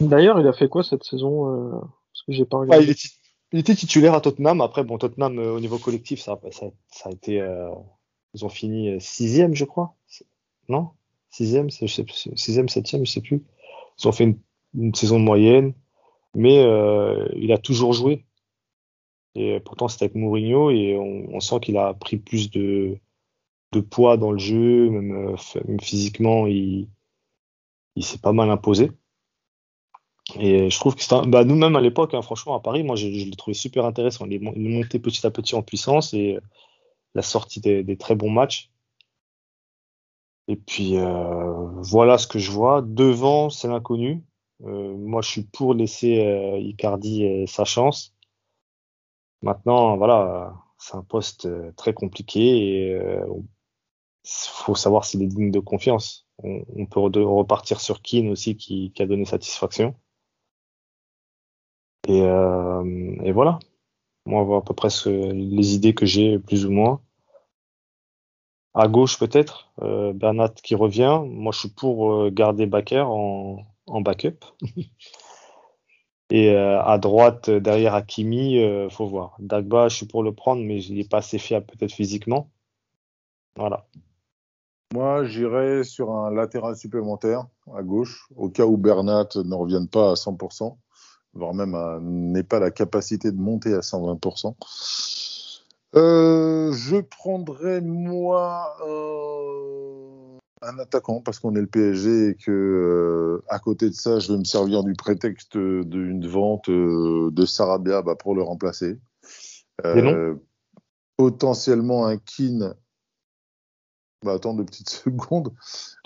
D'ailleurs, 0.00 0.38
il 0.40 0.46
a 0.46 0.52
fait 0.52 0.68
quoi 0.68 0.82
cette 0.82 1.02
saison 1.04 1.48
euh, 1.48 1.70
Parce 1.80 2.22
que 2.26 2.32
j'ai 2.32 2.44
pas 2.44 2.58
Ouais, 2.58 2.66
regardé. 2.66 2.86
il, 2.88 2.94
tit- 2.94 3.10
il 3.52 3.58
était 3.58 3.74
titulaire 3.74 4.14
à 4.14 4.20
Tottenham. 4.20 4.60
Après, 4.60 4.84
bon, 4.84 4.98
Tottenham, 4.98 5.38
euh, 5.38 5.52
au 5.54 5.60
niveau 5.60 5.78
collectif, 5.78 6.20
ça, 6.20 6.38
ça, 6.52 6.66
ça 6.92 7.08
a 7.08 7.12
été. 7.12 7.40
euh, 7.40 7.68
ils 8.34 8.44
ont 8.44 8.48
fini 8.48 8.90
euh, 8.90 9.00
sixième, 9.00 9.54
je 9.54 9.64
crois. 9.64 9.94
Non? 10.68 10.90
Sixième, 11.30 11.70
sixième, 11.70 12.68
septième, 12.68 13.06
je 13.06 13.10
sais 13.10 13.20
plus. 13.20 13.44
Ils 13.98 14.08
ont 14.08 14.12
fait 14.12 14.24
une, 14.24 14.38
une 14.74 14.94
saison 14.94 15.18
moyenne, 15.18 15.74
mais 16.34 16.58
euh, 16.58 17.28
il 17.36 17.52
a 17.52 17.58
toujours 17.58 17.92
joué. 17.92 18.24
Et 19.34 19.60
pourtant, 19.60 19.88
c'était 19.88 20.06
avec 20.06 20.16
Mourinho 20.16 20.70
et 20.70 20.96
on, 20.96 21.40
sent 21.40 21.60
qu'il 21.60 21.76
a 21.76 21.94
pris 21.94 22.16
plus 22.16 22.50
de, 22.50 22.98
poids 23.90 24.16
dans 24.16 24.32
le 24.32 24.38
jeu, 24.38 24.90
même, 24.90 25.34
euh, 25.34 25.76
physiquement, 25.80 26.46
il, 26.46 26.88
s'est 28.00 28.18
pas 28.18 28.32
mal 28.32 28.50
imposé. 28.50 28.90
Et 30.38 30.70
je 30.70 30.78
trouve 30.78 30.94
que 30.94 31.02
c'est 31.02 31.26
bah, 31.26 31.44
nous-mêmes 31.44 31.76
à 31.76 31.80
l'époque, 31.80 32.14
hein, 32.14 32.22
franchement, 32.22 32.56
à 32.56 32.60
Paris, 32.60 32.82
moi, 32.82 32.96
je, 32.96 33.10
je 33.12 33.24
l'ai 33.24 33.36
trouvé 33.36 33.54
super 33.54 33.84
intéressant. 33.84 34.26
Il 34.26 34.34
est, 34.34 34.38
monté 34.38 34.98
petit 34.98 35.24
à 35.26 35.30
petit 35.30 35.54
en 35.54 35.62
puissance 35.62 36.12
et 36.14 36.36
euh, 36.36 36.40
la 37.14 37.22
sortie 37.22 37.60
des, 37.60 37.96
très 37.96 38.14
bons 38.14 38.30
matchs. 38.30 38.70
Et 40.48 40.56
puis, 40.56 40.96
euh, 40.96 41.70
voilà 41.82 42.18
ce 42.18 42.26
que 42.26 42.38
je 42.38 42.50
vois. 42.50 42.82
Devant, 42.82 43.50
c'est 43.50 43.68
l'inconnu. 43.68 44.24
Euh, 44.64 44.96
moi, 44.96 45.22
je 45.22 45.30
suis 45.30 45.44
pour 45.44 45.74
laisser 45.74 46.26
euh, 46.26 46.58
Icardi 46.58 47.46
sa 47.46 47.64
chance. 47.64 48.14
Maintenant, 49.42 49.96
voilà, 49.96 50.54
c'est 50.78 50.96
un 50.96 51.02
poste 51.02 51.48
très 51.76 51.94
compliqué 51.94 52.40
et 52.40 52.92
il 52.92 54.48
faut 54.52 54.74
savoir 54.74 55.04
s'il 55.04 55.22
est 55.22 55.26
digne 55.28 55.50
de 55.50 55.60
confiance. 55.60 56.26
On, 56.42 56.86
peut 56.86 57.00
repartir 57.00 57.80
sur 57.80 58.02
Keane 58.02 58.28
aussi 58.28 58.56
qui, 58.56 58.92
a 58.98 59.06
donné 59.06 59.24
satisfaction. 59.24 59.94
Et 62.08 63.32
voilà. 63.32 63.60
Moi, 64.30 64.44
voilà 64.44 64.60
à 64.60 64.62
peu 64.62 64.74
près 64.74 64.88
les 65.06 65.74
idées 65.74 65.92
que 65.92 66.06
j'ai 66.06 66.38
plus 66.38 66.64
ou 66.64 66.70
moins. 66.70 67.00
À 68.74 68.86
gauche 68.86 69.18
peut-être, 69.18 69.72
euh, 69.82 70.12
Bernat 70.12 70.54
qui 70.62 70.76
revient. 70.76 71.20
Moi, 71.26 71.50
je 71.52 71.58
suis 71.58 71.68
pour 71.68 72.12
euh, 72.12 72.30
garder 72.30 72.66
Baker 72.66 73.06
en, 73.08 73.66
backup. 73.88 74.44
Et 76.30 76.50
euh, 76.50 76.80
à 76.80 76.98
droite, 76.98 77.50
derrière 77.50 77.96
Hakimi, 77.96 78.62
euh, 78.62 78.88
faut 78.88 79.06
voir. 79.06 79.34
Dagba, 79.40 79.88
je 79.88 79.96
suis 79.96 80.06
pour 80.06 80.22
le 80.22 80.32
prendre, 80.32 80.62
mais 80.62 80.80
il 80.80 80.94
n'est 80.94 81.02
pas 81.02 81.18
assez 81.18 81.38
fiable 81.38 81.66
peut-être 81.66 81.92
physiquement. 81.92 82.52
Voilà. 83.56 83.88
Moi, 84.94 85.24
j'irai 85.24 85.82
sur 85.82 86.12
un 86.12 86.30
latéral 86.30 86.76
supplémentaire 86.76 87.48
à 87.74 87.82
gauche, 87.82 88.28
au 88.36 88.48
cas 88.48 88.64
où 88.64 88.76
Bernat 88.76 89.30
ne 89.34 89.54
revienne 89.56 89.88
pas 89.88 90.12
à 90.12 90.14
100%, 90.14 90.76
voire 91.34 91.54
même 91.54 91.76
n'ait 92.02 92.42
pas 92.42 92.58
la 92.58 92.70
capacité 92.70 93.30
de 93.30 93.38
monter 93.38 93.74
à 93.74 93.80
120%. 93.80 94.54
Euh, 95.96 96.72
je 96.72 96.98
prendrais 96.98 97.80
moi 97.80 98.76
euh, 98.86 100.38
un 100.62 100.78
attaquant 100.78 101.20
parce 101.20 101.40
qu'on 101.40 101.56
est 101.56 101.60
le 101.60 101.66
PSG 101.66 102.28
et 102.28 102.34
que 102.36 102.50
euh, 102.50 103.44
à 103.48 103.58
côté 103.58 103.88
de 103.88 103.94
ça, 103.94 104.20
je 104.20 104.32
vais 104.32 104.38
me 104.38 104.44
servir 104.44 104.84
du 104.84 104.92
prétexte 104.92 105.56
d'une 105.56 106.26
vente 106.28 106.70
de 106.70 107.46
Sarabia 107.46 108.02
bah, 108.02 108.14
pour 108.14 108.34
le 108.34 108.42
remplacer. 108.42 109.00
potentiellement 111.16 112.06
un 112.06 112.18
Keane. 112.18 112.74
Bah, 114.24 114.34
attends 114.34 114.54
deux 114.54 114.64
petites 114.64 114.90
secondes. 114.90 115.52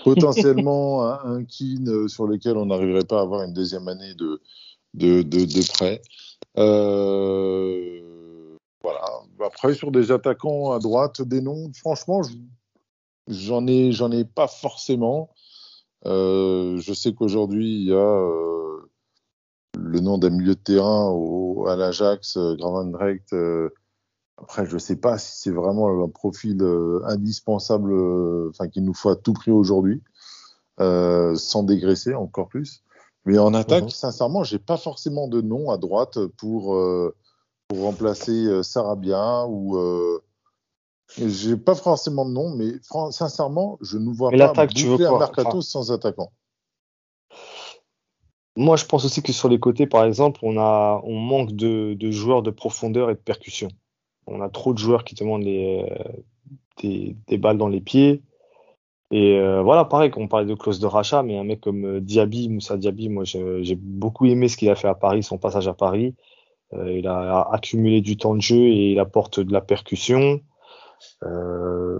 Potentiellement 0.02 1.05
un, 1.05 1.40
un 1.40 1.44
Keane 1.44 2.09
sur 2.09 2.26
lequel 2.26 2.56
on 2.56 2.66
n'arriverait 2.66 3.05
pas 3.05 3.18
à 3.18 3.22
avoir 3.22 3.42
une 3.42 3.52
deuxième 3.52 3.86
année 3.88 4.14
de, 4.14 4.40
de, 4.95 5.73
prêt. 5.73 6.01
Euh, 6.59 8.01
voilà. 8.83 9.05
Après, 9.45 9.75
sur 9.75 9.91
des 9.91 10.12
attaquants 10.12 10.73
à 10.73 10.79
droite, 10.79 11.23
des 11.23 11.41
noms, 11.41 11.71
franchement, 11.75 12.23
j'en 13.29 13.66
ai, 13.66 14.25
pas 14.25 14.49
forcément. 14.49 15.31
Euh, 16.07 16.79
je 16.79 16.93
sais 16.93 17.15
qu'aujourd'hui, 17.15 17.81
il 17.81 17.89
y 17.89 17.93
a 17.93 17.97
euh, 17.97 18.91
le 19.79 20.01
nom 20.01 20.19
d'un 20.19 20.31
milieu 20.31 20.55
de 20.55 20.61
terrain 20.61 21.12
à 21.66 21.77
l'Ajax, 21.77 22.39
Gravenrecht. 22.39 23.33
Euh, 23.33 23.71
après, 24.37 24.66
je 24.66 24.79
sais 24.79 24.97
pas 24.97 25.16
si 25.19 25.41
c'est 25.41 25.51
vraiment 25.51 26.05
un 26.05 26.09
profil 26.09 26.61
indispensable, 27.07 27.93
enfin, 28.51 28.69
qu'il 28.69 28.85
nous 28.85 28.95
faut 28.95 29.09
à 29.09 29.16
tout 29.16 29.33
prix 29.33 29.53
aujourd'hui, 29.53 30.03
sans 30.79 31.62
dégraisser 31.62 32.15
encore 32.15 32.49
plus. 32.49 32.84
Mais 33.26 33.38
en 33.38 33.55
attaque, 33.55 33.84
mhm. 33.84 33.90
sincèrement, 33.90 34.44
j'ai 34.44 34.59
pas 34.59 34.76
forcément 34.76 35.28
de 35.28 35.40
nom 35.40 35.70
à 35.70 35.78
droite 35.78 36.18
pour 36.36 36.76
pour 37.68 37.80
remplacer 37.80 38.46
euh, 38.46 38.62
Sarabia 38.62 39.46
ou 39.46 39.76
euh, 39.76 40.22
j'ai 41.18 41.56
pas 41.56 41.74
forcément 41.74 42.24
de 42.24 42.32
nom, 42.32 42.55
mais 42.55 42.72
sincèrement, 43.10 43.78
je 43.80 43.98
ne 43.98 44.12
vois 44.12 44.30
pas 44.30 44.66
tu 44.66 44.86
veux 44.86 45.06
un 45.06 45.18
mercato 45.18 45.60
sans 45.60 45.92
attaquant. 45.92 46.32
Moi, 48.56 48.76
je 48.76 48.84
pense 48.84 49.05
aussi 49.05 49.22
que 49.22 49.32
sur 49.32 49.48
les 49.48 49.59
côtés, 49.59 49.86
par 49.86 50.05
exemple, 50.05 50.40
on 50.42 50.56
a, 50.59 51.01
on 51.05 51.18
manque 51.18 51.52
de, 51.52 51.94
de 51.94 52.10
joueurs 52.10 52.42
de 52.42 52.51
profondeur 52.51 53.10
et 53.10 53.14
de 53.14 53.18
percussion. 53.18 53.68
On 54.26 54.40
a 54.40 54.48
trop 54.48 54.72
de 54.72 54.78
joueurs 54.78 55.05
qui 55.05 55.14
demandent 55.14 55.42
les, 55.42 55.84
des, 56.80 57.16
des 57.26 57.38
balles 57.38 57.59
dans 57.59 57.68
les 57.68 57.80
pieds. 57.80 58.22
Et 59.10 59.39
euh, 59.39 59.62
voilà, 59.62 59.85
pareil, 59.85 60.10
on 60.16 60.28
parlait 60.28 60.47
de 60.47 60.55
clause 60.55 60.81
de 60.81 60.86
rachat, 60.86 61.22
mais 61.22 61.39
un 61.39 61.44
mec 61.44 61.60
comme 61.60 61.85
euh, 61.85 62.01
Diaby, 62.01 62.48
Moussa 62.48 62.76
Diaby, 62.76 63.09
moi 63.09 63.24
j'ai 63.24 63.76
beaucoup 63.76 64.26
aimé 64.26 64.48
ce 64.48 64.56
qu'il 64.56 64.70
a 64.70 64.74
fait 64.74 64.89
à 64.89 64.94
Paris, 64.94 65.22
son 65.22 65.39
passage 65.39 65.68
à 65.68 65.74
Paris. 65.74 66.14
Euh, 66.72 66.93
il 66.93 67.06
a 67.06 67.43
accumulé 67.52 68.01
du 68.01 68.16
temps 68.16 68.35
de 68.35 68.40
jeu 68.40 68.56
et 68.56 68.93
il 68.93 68.98
apporte 68.98 69.40
de 69.40 69.52
la 69.52 69.60
percussion. 69.60 70.40
Euh, 71.22 71.98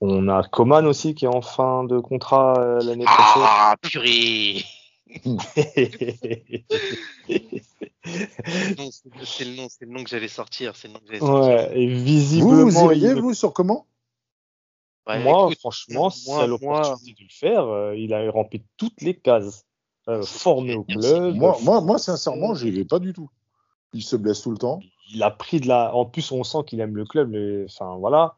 on 0.00 0.28
a 0.28 0.42
Coman 0.42 0.86
aussi 0.86 1.14
qui 1.14 1.26
est 1.26 1.28
en 1.28 1.42
fin 1.42 1.84
de 1.84 1.98
contrat 1.98 2.78
l'année 2.82 3.04
prochaine. 3.04 3.42
Ah, 3.44 3.76
purée 3.80 4.64
c'est 9.24 9.44
le 9.44 9.56
nom, 9.56 9.66
c'est 9.68 9.84
le 9.84 9.90
nom 9.90 10.04
que 10.04 10.10
j'allais 10.10 10.28
sortir. 10.28 10.76
C'est 10.76 10.88
le 10.88 10.94
nom 10.94 11.00
que 11.00 11.18
sortir. 11.18 11.54
Ouais, 11.54 11.80
et 11.80 11.86
visiblement, 11.86 12.64
vous, 12.64 12.88
vous 12.88 13.20
vous, 13.20 13.34
sur 13.34 13.52
comment 13.52 13.86
Moi, 15.18 15.50
franchement, 15.58 16.10
si 16.10 16.30
a 16.30 16.46
l'opportunité 16.46 17.12
de 17.12 17.28
le 17.28 17.32
faire, 17.32 17.94
il 17.94 18.14
a 18.14 18.30
rempli 18.30 18.62
toutes 18.76 19.00
les 19.02 19.14
cases. 19.14 19.64
formé 20.24 20.74
au 20.74 20.84
club. 20.84 21.34
Moi, 21.34 21.56
moi, 21.62 21.80
moi 21.80 21.98
sincèrement, 21.98 22.54
j'y 22.54 22.70
vais 22.70 22.84
pas 22.84 22.98
du 22.98 23.12
tout 23.12 23.30
il 23.92 24.02
se 24.02 24.16
blesse 24.16 24.42
tout 24.42 24.50
le 24.50 24.58
temps. 24.58 24.80
Il 25.12 25.22
a 25.22 25.30
pris 25.30 25.60
de 25.60 25.68
la. 25.68 25.94
En 25.94 26.04
plus, 26.04 26.30
on 26.32 26.44
sent 26.44 26.58
qu'il 26.66 26.80
aime 26.80 26.96
le 26.96 27.04
club. 27.04 27.30
Mais... 27.30 27.64
Enfin, 27.64 27.96
voilà. 27.96 28.36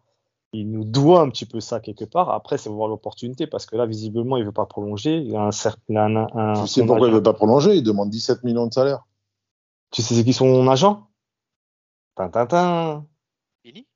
Il 0.55 0.71
nous 0.71 0.85
doit 0.85 1.23
un 1.23 1.31
petit 1.31 1.47
peu 1.47 1.61
ça 1.61 1.81
quelque 1.81 2.05
part. 2.05 2.29
Après, 2.29 2.59
c'est 2.59 2.69
voir 2.69 2.89
l'opportunité 2.89 3.47
parce 3.47 3.65
que 3.65 3.75
là, 3.75 3.87
visiblement, 3.87 4.37
il 4.37 4.45
veut 4.45 4.53
pas 4.53 4.67
prolonger. 4.67 5.17
Il 5.17 5.35
a 5.35 5.45
un 5.45 5.51
certain. 5.51 6.29
Un, 6.35 6.61
tu 6.61 6.67
sais 6.67 6.85
pourquoi 6.85 7.09
il 7.09 7.15
veut 7.15 7.23
pas 7.23 7.33
prolonger? 7.33 7.77
Il 7.77 7.83
demande 7.83 8.11
17 8.11 8.45
millions 8.45 8.67
de 8.67 8.73
salaire. 8.73 9.07
Tu 9.91 10.03
sais 10.03 10.15
c'est 10.15 10.25
qui 10.25 10.33
son 10.33 10.69
agent? 10.69 11.07
Tintintin. 12.17 13.07
Pini? 13.63 13.87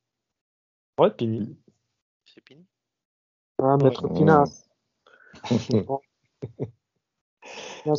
Ouais, 0.99 1.11
Pini. 1.11 1.57
Pini. 3.59 3.69
Ah, 3.69 3.77
maître 3.77 4.09
Pinas. 4.09 4.65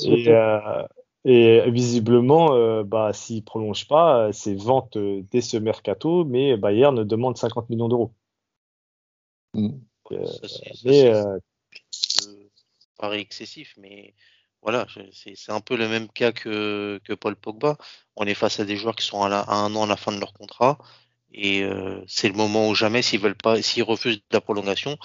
Et, 0.05 0.27
euh, 0.29 0.84
et 1.23 1.71
visiblement, 1.71 2.53
euh, 2.53 2.84
bah, 2.84 3.13
s'il 3.13 3.43
prolonge 3.43 3.88
pas, 3.88 4.31
c'est 4.34 4.55
vente 4.55 4.97
euh, 4.97 5.23
dès 5.31 5.41
ce 5.41 5.57
mercato, 5.57 6.25
mais 6.25 6.57
Bayern 6.57 7.03
demande 7.03 7.38
50 7.38 7.69
millions 7.69 7.88
d'euros. 7.88 8.13
Mm. 9.53 9.69
Euh, 10.11 10.25
mais 10.85 11.13
euh, 11.13 11.38
paraît 12.97 13.19
excessif, 13.19 13.73
mais 13.77 14.13
voilà, 14.61 14.88
c'est 15.11 15.51
un 15.51 15.59
peu 15.59 15.75
le 15.75 15.88
même 15.88 16.07
cas 16.09 16.31
que, 16.31 16.99
que 17.03 17.13
Paul 17.13 17.35
Pogba. 17.35 17.77
On 18.15 18.25
est 18.25 18.34
face 18.34 18.59
à 18.59 18.65
des 18.65 18.75
joueurs 18.75 18.95
qui 18.95 19.05
sont 19.05 19.21
à, 19.21 19.29
à 19.29 19.55
un 19.55 19.75
an 19.75 19.84
à 19.84 19.88
la 19.88 19.97
fin 19.97 20.11
de 20.11 20.19
leur 20.19 20.34
contrat, 20.34 20.77
et 21.31 21.63
euh, 21.63 22.01
c'est 22.07 22.29
le 22.29 22.35
moment 22.35 22.69
où 22.69 22.75
jamais, 22.75 23.01
s'ils 23.01 23.19
veulent 23.19 23.35
pas, 23.35 23.61
s'ils 23.61 23.84
refusent 23.84 24.21
la 24.31 24.41
prolongation, 24.41 24.97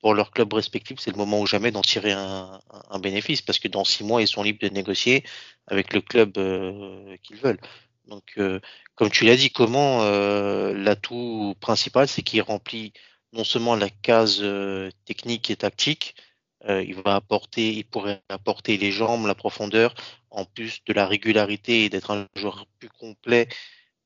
pour 0.00 0.14
leur 0.14 0.30
club 0.30 0.52
respectif, 0.52 0.98
c'est 0.98 1.10
le 1.10 1.16
moment 1.16 1.40
ou 1.40 1.46
jamais 1.46 1.70
d'en 1.70 1.82
tirer 1.82 2.12
un, 2.12 2.60
bénéfice 3.00 3.42
parce 3.42 3.58
que 3.58 3.68
dans 3.68 3.84
six 3.84 4.04
mois, 4.04 4.22
ils 4.22 4.28
sont 4.28 4.42
libres 4.42 4.66
de 4.66 4.72
négocier 4.72 5.24
avec 5.66 5.92
le 5.92 6.00
club 6.00 6.38
euh, 6.38 7.16
qu'ils 7.22 7.36
veulent. 7.36 7.60
Donc, 8.06 8.24
euh, 8.38 8.60
comme 8.94 9.10
tu 9.10 9.24
l'as 9.24 9.36
dit, 9.36 9.50
comment 9.50 10.02
euh, 10.02 10.72
l'atout 10.74 11.54
principal, 11.60 12.08
c'est 12.08 12.22
qu'il 12.22 12.42
remplit 12.42 12.92
non 13.32 13.44
seulement 13.44 13.76
la 13.76 13.90
case 13.90 14.44
technique 15.04 15.50
et 15.50 15.56
tactique, 15.56 16.16
il 16.68 16.94
va 16.94 17.14
apporter, 17.14 17.72
il 17.72 17.84
pourrait 17.84 18.22
apporter 18.28 18.76
les 18.76 18.90
jambes, 18.90 19.26
la 19.26 19.36
profondeur, 19.36 19.94
en 20.30 20.44
plus 20.44 20.82
de 20.84 20.92
la 20.92 21.06
régularité 21.06 21.84
et 21.84 21.88
d'être 21.88 22.10
un 22.10 22.26
joueur 22.34 22.66
plus 22.80 22.88
complet 22.88 23.48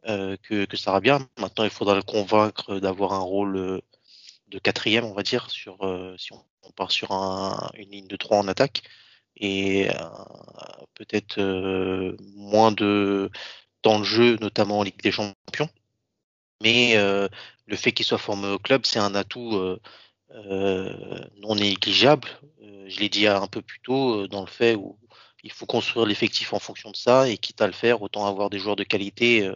que, 0.04 0.66
que 0.66 0.76
Sarabia. 0.76 1.20
Maintenant, 1.38 1.64
il 1.64 1.70
faudra 1.70 1.94
le 1.94 2.02
convaincre 2.02 2.78
d'avoir 2.80 3.14
un 3.14 3.20
rôle 3.20 3.80
de 4.54 4.60
quatrième, 4.60 5.04
on 5.04 5.14
va 5.14 5.24
dire, 5.24 5.50
sur 5.50 5.82
euh, 5.82 6.16
si 6.16 6.32
on, 6.32 6.70
part 6.76 6.92
sur 6.92 7.10
un, 7.12 7.70
une 7.74 7.90
ligne 7.90 8.06
de 8.06 8.16
trois 8.16 8.38
en 8.38 8.48
attaque 8.48 8.82
et 9.36 9.90
euh, 9.90 9.94
peut-être 10.94 11.38
euh, 11.38 12.16
moins 12.36 12.70
de 12.72 13.30
temps 13.82 13.98
de 13.98 14.04
jeu, 14.04 14.36
notamment 14.40 14.78
en 14.78 14.82
Ligue 14.84 15.02
des 15.02 15.10
Champions. 15.12 15.68
Mais 16.62 16.94
le 17.66 17.76
fait 17.76 17.92
qu'il 17.92 18.06
soit 18.06 18.18
formé 18.18 18.48
au 18.48 18.58
club, 18.58 18.86
c'est 18.86 18.98
un 18.98 19.14
atout 19.14 19.78
non 20.30 21.54
négligeable. 21.56 22.28
je 22.86 23.00
l'ai 23.00 23.08
dit 23.10 23.26
un 23.26 23.46
peu 23.46 23.60
plus 23.60 23.80
tôt 23.80 24.26
dans 24.28 24.40
le 24.40 24.46
fait 24.46 24.74
où 24.74 24.98
il 25.42 25.52
faut 25.52 25.66
construire 25.66 26.06
l'effectif 26.06 26.54
en 26.54 26.58
fonction 26.58 26.90
de 26.90 26.96
ça 26.96 27.28
et 27.28 27.36
quitte 27.36 27.60
à 27.60 27.66
le 27.66 27.74
faire, 27.74 28.00
autant 28.02 28.26
avoir 28.26 28.48
des 28.50 28.58
joueurs 28.58 28.76
de 28.76 28.84
qualité 28.84 29.50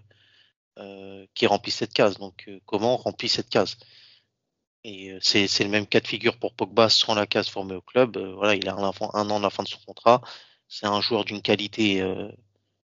qui 1.35 1.47
remplissent 1.47 1.77
cette 1.77 1.95
case. 1.95 2.19
Donc 2.19 2.51
comment 2.67 2.95
on 2.95 2.99
remplit 2.99 3.31
cette 3.31 3.49
case? 3.49 3.79
Et 4.89 5.11
euh, 5.13 5.19
c'est 5.21 5.65
le 5.65 5.69
même 5.71 5.87
cas 5.87 6.01
de 6.01 6.07
figure 6.07 6.37
pour 6.39 6.55
Pogba 6.55 6.89
sans 6.89 7.15
la 7.15 7.27
case 7.27 7.49
formée 7.49 7.75
au 7.75 7.83
club. 7.83 8.17
Euh, 8.17 8.35
voilà, 8.35 8.55
il 8.55 8.69
a 8.69 8.75
un, 8.75 9.31
an 9.31 9.39
à 9.39 9.41
la 9.41 9.51
fin 9.51 9.63
de 9.63 9.69
son 9.69 9.79
contrat. 9.87 10.23
C'est 10.69 10.87
un 10.87 11.01
joueur 11.01 11.25
d'une 11.25 11.43
qualité 11.43 12.01
euh, 12.01 12.29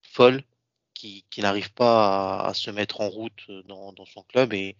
folle 0.01 0.43
qui, 0.93 1.25
qui 1.29 1.41
n'arrive 1.41 1.71
pas 1.73 2.39
à, 2.41 2.53
se 2.53 2.71
mettre 2.71 3.01
en 3.01 3.09
route 3.09 3.49
dans, 3.65 3.93
son 4.05 4.23
club. 4.23 4.53
Et 4.53 4.75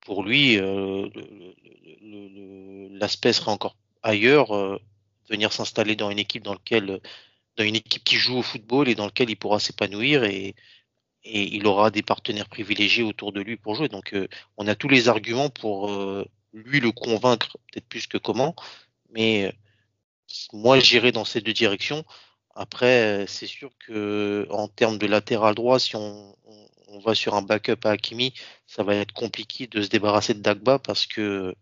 pour 0.00 0.22
lui, 0.24 0.56
l'aspect 2.98 3.32
serait 3.32 3.50
encore 3.50 3.76
ailleurs, 4.02 4.78
venir 5.28 5.52
s'installer 5.52 5.96
dans 5.96 6.10
une 6.10 6.18
équipe 6.18 6.42
dans 6.42 6.54
laquelle 6.54 7.00
dans 7.56 7.64
une 7.64 7.76
équipe 7.76 8.04
qui 8.04 8.16
joue 8.16 8.38
au 8.38 8.42
football 8.42 8.88
et 8.88 8.94
dans 8.94 9.06
laquelle 9.06 9.30
il 9.30 9.36
pourra 9.36 9.58
s'épanouir 9.58 10.24
et 11.26 11.54
il 11.56 11.66
aura 11.66 11.90
des 11.90 12.02
partenaires 12.02 12.48
privilégiés 12.48 13.02
autour 13.02 13.32
de 13.32 13.40
lui 13.40 13.56
pour 13.56 13.74
jouer. 13.74 13.88
Donc 13.88 14.14
euh, 14.14 14.28
on 14.56 14.66
a 14.68 14.74
tous 14.74 14.88
les 14.88 15.08
arguments 15.08 15.50
pour 15.50 15.90
euh, 15.90 16.24
lui 16.52 16.80
le 16.80 16.92
convaincre, 16.92 17.58
peut-être 17.72 17.88
plus 17.88 18.06
que 18.06 18.18
comment, 18.18 18.54
mais 19.10 19.46
euh, 19.46 19.52
moi 20.52 20.78
j'irai 20.80 21.12
dans 21.12 21.24
ces 21.24 21.40
deux 21.40 21.52
directions. 21.52 22.04
Après, 22.54 23.26
c'est 23.28 23.46
sûr 23.46 23.70
que 23.86 24.46
en 24.50 24.68
termes 24.68 24.98
de 24.98 25.06
latéral 25.06 25.54
droit, 25.54 25.78
si 25.78 25.94
on, 25.96 26.34
on, 26.88 26.98
va 27.00 27.14
sur 27.14 27.34
un 27.34 27.42
backup 27.42 27.84
à 27.84 27.90
Hakimi, 27.90 28.32
ça 28.66 28.82
va 28.82 28.94
être 28.94 29.12
compliqué 29.12 29.66
de 29.66 29.82
se 29.82 29.88
débarrasser 29.88 30.32
de 30.32 30.40
Dagba 30.40 30.78
parce 30.78 31.06
que, 31.06 31.54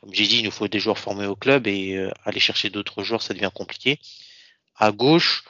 comme 0.00 0.14
j'ai 0.14 0.28
dit, 0.28 0.38
il 0.38 0.44
nous 0.44 0.52
faut 0.52 0.68
des 0.68 0.78
joueurs 0.78 0.98
formés 0.98 1.26
au 1.26 1.34
club 1.34 1.66
et 1.66 1.98
aller 2.24 2.38
chercher 2.38 2.70
d'autres 2.70 3.02
joueurs, 3.02 3.22
ça 3.22 3.34
devient 3.34 3.50
compliqué. 3.52 3.98
À 4.76 4.92
gauche, 4.92 5.42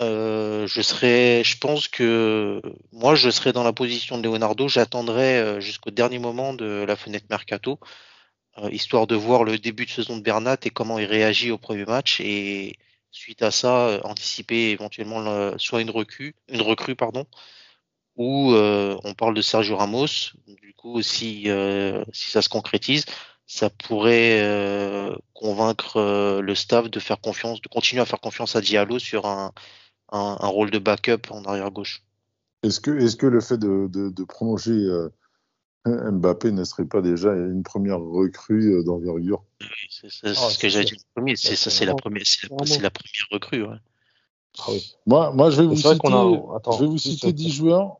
euh, 0.00 0.66
je 0.68 0.80
serais, 0.80 1.42
je 1.44 1.58
pense 1.58 1.88
que 1.88 2.62
moi, 2.92 3.14
je 3.16 3.30
serais 3.30 3.52
dans 3.52 3.64
la 3.64 3.72
position 3.72 4.18
de 4.18 4.22
Leonardo. 4.22 4.68
J'attendrai 4.68 5.38
euh, 5.38 5.60
jusqu'au 5.60 5.90
dernier 5.90 6.18
moment 6.20 6.54
de 6.54 6.84
la 6.86 6.94
fenêtre 6.96 7.26
mercato, 7.30 7.80
euh, 8.58 8.70
histoire 8.70 9.06
de 9.06 9.16
voir 9.16 9.44
le 9.44 9.58
début 9.58 9.86
de 9.86 9.90
saison 9.90 10.16
de 10.16 10.22
Bernat 10.22 10.58
et 10.64 10.70
comment 10.70 10.98
il 10.98 11.06
réagit 11.06 11.50
au 11.50 11.58
premier 11.58 11.84
match. 11.84 12.20
Et 12.20 12.76
suite 13.10 13.42
à 13.42 13.50
ça, 13.50 14.00
anticiper 14.04 14.70
éventuellement 14.70 15.58
soit 15.58 15.80
une 15.82 15.90
recrue, 15.90 16.34
une 16.48 16.62
recrue 16.62 16.94
pardon, 16.96 17.26
ou 18.16 18.52
on 18.54 19.14
parle 19.14 19.34
de 19.34 19.42
Sergio 19.42 19.76
Ramos. 19.76 20.06
Du 20.46 20.74
coup, 20.74 21.02
si 21.02 21.48
si 22.12 22.30
ça 22.30 22.42
se 22.42 22.48
concrétise, 22.48 23.06
ça 23.46 23.70
pourrait 23.70 24.42
convaincre 25.32 26.40
le 26.40 26.54
staff 26.54 26.90
de 26.90 27.00
faire 27.00 27.20
confiance, 27.20 27.62
de 27.62 27.68
continuer 27.68 28.02
à 28.02 28.06
faire 28.06 28.20
confiance 28.20 28.56
à 28.56 28.60
Diallo 28.60 28.98
sur 28.98 29.26
un 29.26 29.52
un, 30.10 30.46
rôle 30.46 30.70
de 30.70 30.78
backup 30.78 31.30
en 31.30 31.44
arrière 31.44 31.70
gauche. 31.70 32.02
Est-ce 32.62 32.80
que, 32.80 32.90
est 32.90 33.16
que 33.18 33.26
le 33.26 33.40
fait 33.40 33.58
de, 33.58 33.88
de, 33.88 34.24
prolonger 34.24 34.72
euh, 34.72 35.08
Mbappé 35.86 36.50
ne 36.50 36.64
serait 36.64 36.86
pas 36.86 37.02
déjà 37.02 37.32
une 37.32 37.62
première 37.62 38.00
recrue 38.00 38.74
euh, 38.74 38.82
d'envergure? 38.82 39.44
C'est 39.88 40.08
oh, 40.24 40.50
ce 40.50 40.58
que 40.58 40.68
j'ai 40.68 40.84
dit 40.84 40.96
premier. 41.14 41.36
C'est 41.36 41.56
ça, 41.56 41.70
c'est 41.70 41.84
la 41.84 41.94
première, 41.94 42.22
c'est 42.26 42.48
la, 42.80 42.90
première 42.90 43.26
recrue. 43.30 43.64
Ah 44.58 44.72
moi, 45.06 45.32
moi, 45.32 45.50
je 45.50 45.60
vais 45.60 45.68
vous 45.68 45.76
citer, 45.76 45.88
je 45.90 46.78
vais 46.80 46.86
vous 46.86 46.98
citer 46.98 47.32
10 47.32 47.50
joueurs. 47.50 47.98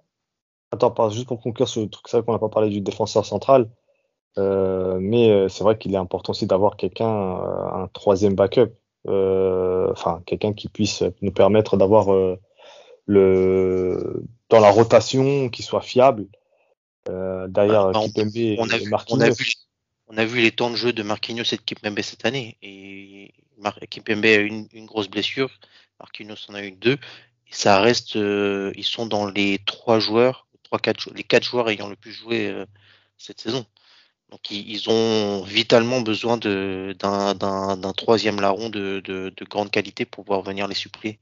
Attends, 0.71 1.11
juste 1.11 1.29
pour 1.29 1.41
conclure 1.41 1.69
ce 1.69 1.81
truc, 1.81 2.09
c'est 2.09 2.19
vrai 2.19 2.27
qu'on 2.27 2.33
n'a 2.33 2.39
pas 2.39 2.51
parlé 2.51 2.69
du 2.69 2.83
défenseur 2.83 3.25
central, 3.25 3.71
euh, 4.37 4.99
mais 5.01 5.49
c'est 5.49 5.65
vrai 5.65 5.79
qu'il 5.79 5.95
est 5.95 5.99
important 5.99 6.33
aussi 6.33 6.47
d'avoir 6.47 6.77
quelqu'un, 6.77 7.09
un 7.09 7.89
troisième 7.95 8.35
backup. 8.35 8.71
Euh, 9.07 9.91
enfin 9.93 10.23
quelqu'un 10.27 10.53
qui 10.53 10.69
puisse 10.69 11.05
nous 11.23 11.31
permettre 11.31 11.77
d'avoir 11.77 12.13
euh, 12.13 12.37
le 13.07 14.25
dans 14.49 14.59
la 14.59 14.71
rotation 14.71 15.49
qui 15.51 15.63
soit 15.63 15.81
fiable 15.81 16.27
euh, 17.09 17.47
derrière 17.47 17.93
bah, 17.93 18.01
Kipembe 18.01 18.37
et, 18.37 18.57
on 18.59 18.69
a, 18.69 18.79
Marquinhos. 18.89 19.35
On 20.09 20.17
a, 20.17 20.25
vu, 20.25 20.41
les 20.41 20.51
temps 20.51 20.71
de 20.71 20.75
jeu 20.75 20.93
de 20.93 21.03
Marquinhos 21.03 21.45
et 21.53 21.57
de 21.57 21.63
Kipembe 21.63 22.01
cette 22.01 22.27
année 22.27 22.57
et 22.61 23.33
Kipembe 23.89 24.25
a 24.25 24.41
eu 24.41 24.47
une, 24.73 24.87
grosse 24.87 25.09
blessure, 25.09 25.51
Marquinhos 26.01 26.37
en 26.49 26.55
a 26.55 26.63
eu 26.63 26.73
deux 26.73 26.99
et 27.47 27.53
ça 27.53 27.79
reste 27.81 28.17
ils 28.17 28.85
sont 28.85 29.07
dans 29.07 29.27
les 29.27 29.61
trois 29.65 30.01
joueurs, 30.01 30.49
trois 30.65 30.81
quatre 30.81 31.09
les 31.15 31.23
quatre 31.25 31.45
joueurs 31.45 31.71
ayant 31.71 31.89
le 31.89 31.97
plus 31.97 32.13
joué 32.13 32.53
cette 33.17 33.41
saison. 33.41 33.65
Donc 34.31 34.51
ils, 34.51 34.91
ont 34.91 35.43
vitalement 35.43 36.03
besoin 36.03 36.37
d'un 36.37 37.93
troisième 37.97 38.41
larron 38.41 38.69
de, 38.69 39.01
de, 39.01 39.33
de, 39.35 39.45
grande 39.47 39.71
qualité 39.71 40.05
pour 40.05 40.25
pouvoir 40.25 40.43
venir 40.43 40.69
les 40.69 40.75
suppléer. 40.75 41.19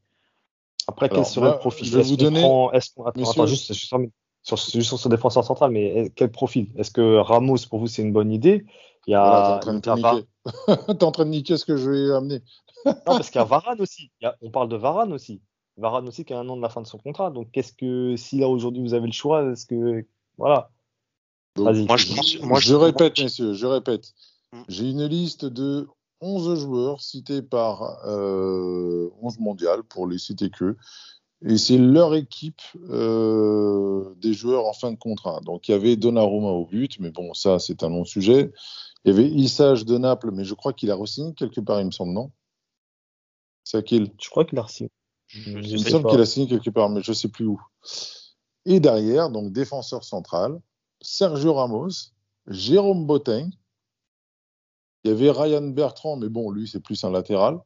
Après, 0.88 1.08
quel 1.08 1.24
serait 1.24 1.50
le 1.50 1.58
profil 1.58 1.86
Je 1.86 1.98
vais 1.98 2.02
vous 2.02 2.16
donner. 2.16 2.44
attends, 2.44 3.46
juste, 3.46 3.72
sur, 3.72 4.56
juste 4.56 4.88
sur 4.88 4.98
ce 4.98 5.08
défenseur 5.08 5.44
central, 5.44 5.70
mais 5.70 6.10
quel 6.16 6.30
profil? 6.30 6.68
Est-ce 6.76 6.90
que 6.90 7.18
Ramos, 7.18 7.58
pour 7.68 7.78
vous, 7.78 7.86
c'est 7.86 8.02
une 8.02 8.12
bonne 8.12 8.32
idée? 8.32 8.64
Il 9.06 9.12
y 9.12 9.14
a. 9.14 9.60
T'es 9.62 11.04
en, 11.04 11.12
train 11.12 11.24
de 11.24 11.30
niquer 11.30 11.56
ce 11.56 11.64
que 11.64 11.76
je 11.76 11.90
vais 11.90 12.14
amener. 12.14 12.40
non, 12.84 12.94
parce 13.04 13.30
qu'il 13.30 13.40
y 13.40 13.42
a 13.42 13.44
Varane 13.48 13.80
aussi. 13.80 14.10
on 14.42 14.50
parle 14.50 14.68
de 14.68 14.76
Varane 14.76 15.12
aussi. 15.12 15.40
Varane 15.76 16.08
aussi 16.08 16.24
qui 16.24 16.32
a 16.32 16.38
un 16.38 16.48
an 16.48 16.56
de 16.56 16.62
la 16.62 16.68
fin 16.68 16.82
de 16.82 16.86
son 16.86 16.98
contrat. 16.98 17.30
Donc, 17.30 17.50
qu'est-ce 17.52 17.72
que 17.72 18.16
si 18.16 18.38
là 18.38 18.48
aujourd'hui 18.48 18.82
vous 18.82 18.94
avez 18.94 19.06
le 19.06 19.12
choix, 19.12 19.44
est-ce 19.52 19.66
que 19.66 20.06
voilà 20.38 20.70
moi, 21.56 21.96
je, 22.60 22.74
répète, 22.74 23.18
messieurs, 23.20 23.54
je 23.54 23.66
répète. 23.66 24.12
Mm. 24.52 24.62
J'ai 24.68 24.90
une 24.90 25.06
liste 25.06 25.44
de 25.44 25.88
11 26.20 26.60
joueurs 26.60 27.00
cités 27.00 27.42
par 27.42 28.06
euh, 28.06 29.10
11 29.20 29.38
mondial, 29.40 29.82
pour 29.82 30.06
les 30.06 30.18
citer 30.18 30.50
que. 30.50 30.76
Et 31.44 31.58
c'est 31.58 31.76
leur 31.76 32.14
équipe 32.14 32.62
euh, 32.88 34.14
des 34.16 34.32
joueurs 34.32 34.66
en 34.66 34.72
fin 34.72 34.90
de 34.90 34.96
contrat. 34.96 35.40
Donc 35.44 35.68
il 35.68 35.72
y 35.72 35.74
avait 35.74 35.96
Donnarumma 35.96 36.48
au 36.48 36.64
but, 36.64 36.98
mais 36.98 37.10
bon, 37.10 37.34
ça 37.34 37.58
c'est 37.58 37.82
un 37.82 37.90
long 37.90 38.04
sujet. 38.04 38.52
Il 39.04 39.12
y 39.12 39.14
avait 39.14 39.28
Issage 39.28 39.84
de 39.84 39.98
Naples, 39.98 40.30
mais 40.32 40.44
je 40.44 40.54
crois 40.54 40.72
qu'il 40.72 40.90
a 40.90 40.96
re-signé 40.96 41.34
quelque 41.34 41.60
part, 41.60 41.80
il 41.80 41.86
me 41.86 41.90
semble, 41.90 42.12
non? 42.12 42.32
C'est 43.64 43.76
à 43.76 43.82
qui 43.82 44.10
Je 44.20 44.30
crois 44.30 44.44
qu'il 44.44 44.58
a 44.58 44.62
re-signé. 44.62 44.90
Il 45.46 45.56
me 45.56 45.78
semble 45.78 46.08
qu'il 46.08 46.20
a 46.20 46.26
signé 46.26 46.48
quelque 46.48 46.70
part, 46.70 46.88
mais 46.88 47.02
je 47.02 47.10
ne 47.10 47.14
sais 47.14 47.28
plus 47.28 47.46
où. 47.46 47.60
Et 48.64 48.80
derrière, 48.80 49.30
donc 49.30 49.52
défenseur 49.52 50.04
central, 50.04 50.60
Sergio 51.06 51.54
Ramos, 51.54 52.12
Jérôme 52.48 53.06
Boateng. 53.06 53.50
Il 55.04 55.10
y 55.10 55.14
avait 55.14 55.30
Ryan 55.30 55.62
Bertrand, 55.62 56.16
mais 56.16 56.28
bon, 56.28 56.50
lui, 56.50 56.66
c'est 56.66 56.80
plus 56.80 57.04
un 57.04 57.12
latéral. 57.12 57.60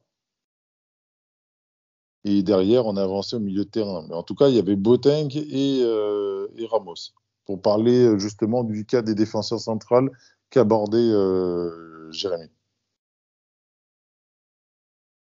Et 2.23 2.43
derrière, 2.43 2.85
on 2.85 2.97
a 2.97 3.03
avancé 3.03 3.35
au 3.35 3.39
milieu 3.39 3.65
de 3.65 3.69
terrain. 3.69 4.05
Mais 4.07 4.13
en 4.13 4.21
tout 4.21 4.35
cas, 4.35 4.47
il 4.47 4.55
y 4.55 4.59
avait 4.59 4.75
Boateng 4.75 5.35
et, 5.35 5.81
euh, 5.81 6.47
Ramos. 6.69 7.13
Pour 7.45 7.59
parler 7.59 8.05
euh, 8.05 8.19
justement 8.19 8.63
du 8.63 8.85
cas 8.85 9.01
des 9.01 9.15
défenseurs 9.15 9.59
centrales 9.59 10.11
qu'abordait 10.51 10.99
euh, 10.99 12.11
Jérémy. 12.11 12.51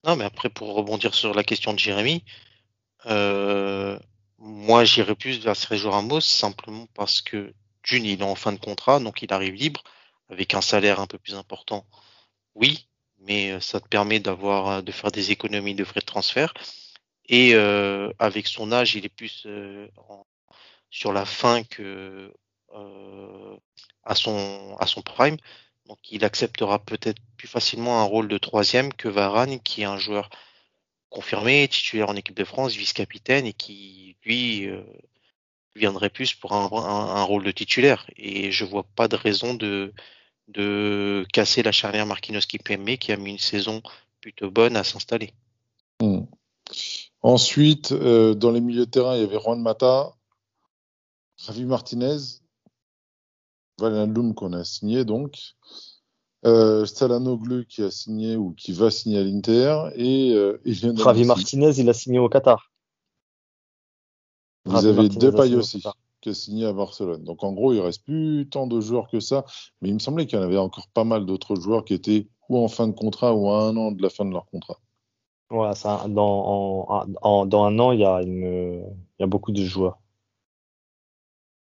Non, 0.03 0.15
mais 0.15 0.25
après, 0.25 0.49
pour 0.49 0.75
rebondir 0.75 1.15
sur 1.15 1.33
la 1.33 1.43
question 1.43 1.73
de 1.73 1.79
Jérémy, 1.79 2.23
moi, 4.37 4.83
j'irais 4.83 5.15
plus 5.15 5.39
vers 5.39 5.55
Sergio 5.55 5.89
Ramos 5.89 6.21
simplement 6.21 6.85
parce 6.93 7.23
que 7.23 7.51
d'une, 7.85 8.05
il 8.05 8.21
est 8.21 8.23
en 8.23 8.35
fin 8.35 8.51
de 8.51 8.59
contrat, 8.59 8.99
donc 8.99 9.21
il 9.21 9.31
arrive 9.33 9.53
libre 9.53 9.83
avec 10.29 10.53
un 10.53 10.61
salaire 10.61 10.99
un 10.99 11.07
peu 11.07 11.17
plus 11.17 11.35
important. 11.35 11.85
Oui, 12.55 12.87
mais 13.19 13.51
euh, 13.51 13.59
ça 13.59 13.79
te 13.79 13.87
permet 13.87 14.19
d'avoir 14.19 14.67
euh, 14.69 14.81
de 14.81 14.91
faire 14.91 15.11
des 15.11 15.31
économies 15.31 15.75
de 15.75 15.83
frais 15.83 16.01
de 16.01 16.05
transfert. 16.05 16.53
Et 17.27 17.55
euh, 17.55 18.11
avec 18.19 18.47
son 18.47 18.71
âge, 18.71 18.95
il 18.95 19.05
est 19.05 19.09
plus 19.09 19.47
sur 20.89 21.13
la 21.13 21.25
fin 21.25 21.63
que 21.63 22.33
à 24.03 24.15
son 24.15 24.75
à 24.79 24.87
son 24.87 25.01
prime. 25.01 25.37
Donc 25.87 25.99
il 26.11 26.25
acceptera 26.25 26.79
peut-être 26.79 27.21
plus 27.37 27.47
facilement 27.47 28.01
un 28.01 28.03
rôle 28.03 28.27
de 28.27 28.37
troisième 28.37 28.93
que 28.93 29.07
Varane, 29.07 29.59
qui 29.61 29.81
est 29.81 29.85
un 29.85 29.97
joueur 29.97 30.29
confirmé, 31.09 31.67
titulaire 31.67 32.09
en 32.09 32.15
équipe 32.15 32.35
de 32.35 32.43
France, 32.43 32.75
vice-capitaine 32.75 33.45
et 33.45 33.53
qui 33.53 34.17
lui 34.25 34.69
viendrait 35.75 36.09
plus 36.09 36.33
pour 36.33 36.53
un, 36.53 36.69
un, 36.71 37.23
rôle 37.23 37.43
de 37.43 37.51
titulaire. 37.51 38.09
Et 38.15 38.51
je 38.51 38.65
vois 38.65 38.83
pas 38.95 39.07
de 39.07 39.15
raison 39.15 39.53
de, 39.53 39.93
de 40.47 41.25
casser 41.33 41.63
la 41.63 41.71
charnière 41.71 42.05
Marquinhos 42.05 42.41
Kipembe 42.41 42.97
qui 42.97 43.11
a 43.11 43.17
mis 43.17 43.31
une 43.31 43.39
saison 43.39 43.81
plutôt 44.21 44.51
bonne 44.51 44.75
à 44.75 44.83
s'installer. 44.83 45.33
Hmm. 46.01 46.21
Ensuite, 47.21 47.91
euh, 47.91 48.33
dans 48.33 48.51
les 48.51 48.61
milieux 48.61 48.85
de 48.85 48.91
terrain, 48.91 49.15
il 49.15 49.21
y 49.21 49.25
avait 49.25 49.39
Juan 49.39 49.61
Mata, 49.61 50.13
Javi 51.37 51.65
Martinez, 51.65 52.17
Valendoum 53.79 54.33
qu'on 54.33 54.53
a 54.53 54.63
signé 54.63 55.05
donc, 55.05 55.55
euh, 56.45 56.85
Stalanoglu 56.85 57.65
qui 57.65 57.81
a 57.81 57.91
signé 57.91 58.35
ou 58.35 58.53
qui 58.53 58.71
va 58.71 58.91
signer 58.91 59.19
à 59.19 59.23
l'Inter 59.23 59.89
et, 59.95 60.33
euh, 60.33 60.59
Javi 60.65 61.25
Martinez, 61.25 61.79
il 61.79 61.89
a 61.89 61.93
signé 61.93 62.19
au 62.19 62.29
Qatar. 62.29 62.71
Vous 64.65 64.85
avez 64.85 65.09
Depay 65.09 65.55
aussi, 65.55 65.83
qui 66.21 66.29
a 66.29 66.33
signé 66.33 66.65
à 66.65 66.73
Barcelone. 66.73 67.23
Donc 67.23 67.43
en 67.43 67.53
gros, 67.53 67.73
il 67.73 67.79
reste 67.79 68.03
plus 68.03 68.47
tant 68.49 68.67
de 68.67 68.81
joueurs 68.81 69.07
que 69.09 69.19
ça. 69.19 69.45
Mais 69.81 69.89
il 69.89 69.93
me 69.93 69.99
semblait 69.99 70.25
qu'il 70.25 70.39
y 70.39 70.41
en 70.41 70.45
avait 70.45 70.57
encore 70.57 70.87
pas 70.89 71.03
mal 71.03 71.25
d'autres 71.25 71.55
joueurs 71.55 71.85
qui 71.85 71.93
étaient 71.93 72.27
ou 72.49 72.57
en 72.57 72.67
fin 72.67 72.87
de 72.87 72.93
contrat 72.93 73.33
ou 73.33 73.49
à 73.49 73.63
un 73.63 73.77
an 73.77 73.91
de 73.91 74.01
la 74.01 74.09
fin 74.09 74.25
de 74.25 74.31
leur 74.31 74.45
contrat. 74.47 74.79
Voilà, 75.49 75.75
ça, 75.75 76.05
dans, 76.09 77.05
dans 77.45 77.63
un 77.65 77.79
an, 77.79 77.91
il 77.91 77.99
y, 77.99 78.05
a 78.05 78.21
une, 78.23 78.83
il 79.19 79.21
y 79.21 79.23
a 79.23 79.27
beaucoup 79.27 79.51
de 79.51 79.63
joueurs. 79.63 79.99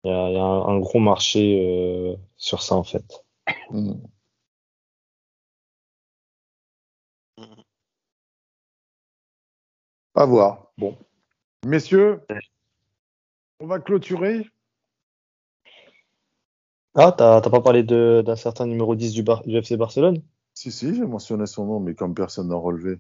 Il 0.06 0.10
y 0.10 0.12
a, 0.12 0.44
un, 0.44 0.80
gros 0.80 1.00
marché 1.00 1.60
euh, 1.66 2.16
sur 2.38 2.62
ça, 2.62 2.76
en 2.76 2.84
fait. 2.84 3.26
Hmm. 3.70 3.94
À 10.16 10.26
voir. 10.26 10.72
Bon. 10.78 10.96
Messieurs, 11.66 12.22
on 13.64 13.68
va 13.68 13.80
clôturer. 13.80 14.46
Ah, 16.96 17.14
t'as 17.18 17.42
pas 17.42 17.62
parlé 17.62 17.82
d'un 17.84 18.36
certain 18.36 18.68
numéro 18.68 18.94
10 18.94 19.14
du, 19.14 19.24
FC 19.58 19.78
Barcelone? 19.78 20.22
Si, 20.54 20.70
si, 20.70 20.94
j'ai 20.94 21.06
mentionné 21.06 21.46
son 21.48 21.66
nom, 21.66 21.80
mais 21.80 21.96
comme 21.96 22.14
personne 22.14 22.50
n'a 22.50 22.56
relevé. 22.56 23.00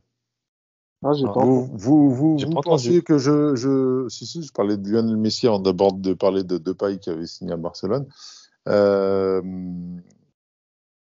Ah, 1.04 1.12
j'ai 1.14 1.26
pas 1.26 1.44
Vous, 1.44 1.70
vous, 1.74 2.10
vous, 2.10 2.38
vous 2.38 2.50
pas 2.54 2.62
pensiez 2.62 2.92
entendu. 2.92 3.04
que 3.04 3.18
je, 3.18 3.56
je. 3.56 4.08
Si, 4.08 4.26
si, 4.26 4.42
je 4.42 4.52
parlais 4.54 4.78
de 4.78 4.90
Lionel 4.90 5.18
Messi 5.18 5.48
avant 5.48 5.60
d'abord 5.60 5.94
de 5.94 6.14
parler 6.14 6.46
de 6.46 6.58
Depay 6.58 6.98
qui 6.98 7.10
avait 7.10 7.28
signé 7.28 7.52
à 7.52 7.58
Barcelone. 7.58 8.08
Euh, 8.70 9.42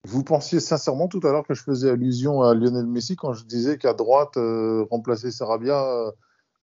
vous 0.05 0.23
pensiez 0.25 0.61
sincèrement 0.61 1.09
tout 1.09 1.21
à 1.25 1.33
l'heure 1.33 1.47
que 1.47 1.55
je 1.55 1.63
faisais 1.63 1.89
allusion 1.89 2.43
à 2.43 2.55
Lionel 2.55 2.87
Messi 2.87 3.17
quand 3.17 3.33
je 3.33 3.47
disais 3.47 3.79
qu'à 3.79 3.95
droite, 3.95 4.37
euh, 4.37 4.85
remplacer 4.91 5.31
Sarabia 5.31 5.83
euh, 5.83 6.13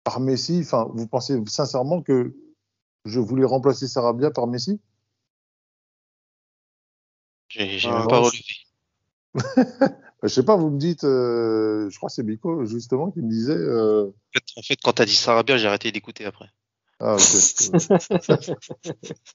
par 0.04 0.20
Messi? 0.20 0.60
Enfin, 0.62 0.88
vous 0.94 1.08
pensiez 1.08 1.36
sincèrement 1.48 2.00
que 2.00 2.32
je 3.06 3.20
voulais 3.20 3.44
remplacer 3.44 3.86
Sarabia 3.88 4.30
par 4.30 4.46
Messi 4.46 4.80
J'ai 7.48 7.78
Ah, 7.84 7.98
même 7.98 8.08
pas 8.08 8.18
relevé. 8.18 8.42
Je 10.22 10.28
sais 10.28 10.44
pas, 10.44 10.56
vous 10.56 10.70
me 10.70 10.78
dites, 10.78 11.04
euh, 11.04 11.90
je 11.90 11.96
crois 11.98 12.08
que 12.08 12.14
c'est 12.14 12.22
Bico 12.24 12.64
justement 12.64 13.10
qui 13.10 13.20
me 13.20 13.28
disait. 13.28 13.54
euh, 13.54 14.06
En 14.06 14.12
fait, 14.32 14.44
en 14.56 14.62
fait, 14.62 14.76
quand 14.82 14.94
t'as 14.94 15.04
dit 15.04 15.14
Sarabia, 15.14 15.58
j'ai 15.58 15.68
arrêté 15.68 15.92
d'écouter 15.92 16.24
après. 16.24 16.48
Ah, 16.98 17.16
ok. 17.16 17.20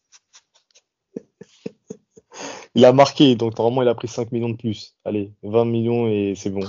Il 2.76 2.86
a 2.86 2.94
marqué, 2.94 3.36
donc 3.36 3.58
normalement 3.58 3.82
il 3.82 3.88
a 3.90 3.96
pris 3.96 4.08
5 4.08 4.32
millions 4.32 4.50
de 4.50 4.56
plus. 4.56 4.96
Allez, 5.04 5.34
20 5.44 5.66
millions 5.66 6.08
et 6.08 6.34
c'est 6.36 6.50
bon. 6.50 6.66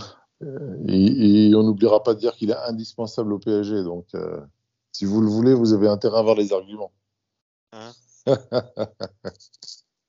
Et, 0.88 1.48
et 1.48 1.54
on 1.54 1.62
n'oubliera 1.62 2.02
pas 2.02 2.14
de 2.14 2.18
dire 2.18 2.34
qu'il 2.34 2.50
est 2.50 2.56
indispensable 2.66 3.32
au 3.32 3.38
PSG. 3.38 3.84
Donc, 3.84 4.06
euh, 4.14 4.40
si 4.92 5.04
vous 5.06 5.20
le 5.20 5.28
voulez, 5.28 5.54
vous 5.54 5.72
avez 5.72 5.88
intérêt 5.88 6.16
à 6.16 6.20
avoir 6.20 6.36
les 6.36 6.52
arguments. 6.52 6.92
Hein 7.72 7.92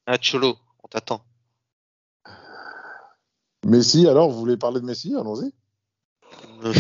ah, 0.05 0.17
Cholo, 0.21 0.55
on 0.83 0.87
t'attend. 0.87 1.21
Messi, 3.65 4.07
alors, 4.07 4.29
vous 4.29 4.37
voulez 4.37 4.57
parler 4.57 4.81
de 4.81 4.85
Messi? 4.85 5.15
Allons-y. 5.15 5.53
Euh, 6.65 6.73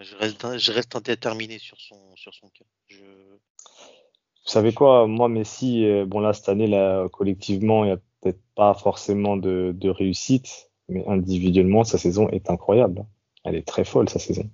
Je 0.00 0.16
reste, 0.16 0.58
je 0.58 0.72
reste 0.72 0.94
indéterminé 0.94 1.58
sur 1.58 1.80
son, 1.80 2.14
sur 2.16 2.32
son 2.32 2.48
cas. 2.48 2.64
Je... 2.86 3.02
Vous 3.04 4.50
savez 4.50 4.72
quoi, 4.72 5.06
moi 5.06 5.28
Messi, 5.28 5.84
euh, 5.84 6.04
bon 6.04 6.20
là 6.20 6.34
cette 6.34 6.50
année 6.50 6.66
là 6.66 7.08
collectivement 7.08 7.84
il 7.84 7.86
n'y 7.88 7.94
a 7.94 8.00
peut-être 8.20 8.42
pas 8.54 8.74
forcément 8.74 9.38
de, 9.38 9.72
de 9.74 9.88
réussite, 9.88 10.70
mais 10.88 11.02
individuellement 11.08 11.82
sa 11.82 11.96
saison 11.96 12.28
est 12.28 12.50
incroyable. 12.50 13.06
Elle 13.44 13.56
est 13.56 13.66
très 13.66 13.84
folle 13.84 14.08
sa 14.08 14.18
saison. 14.18 14.50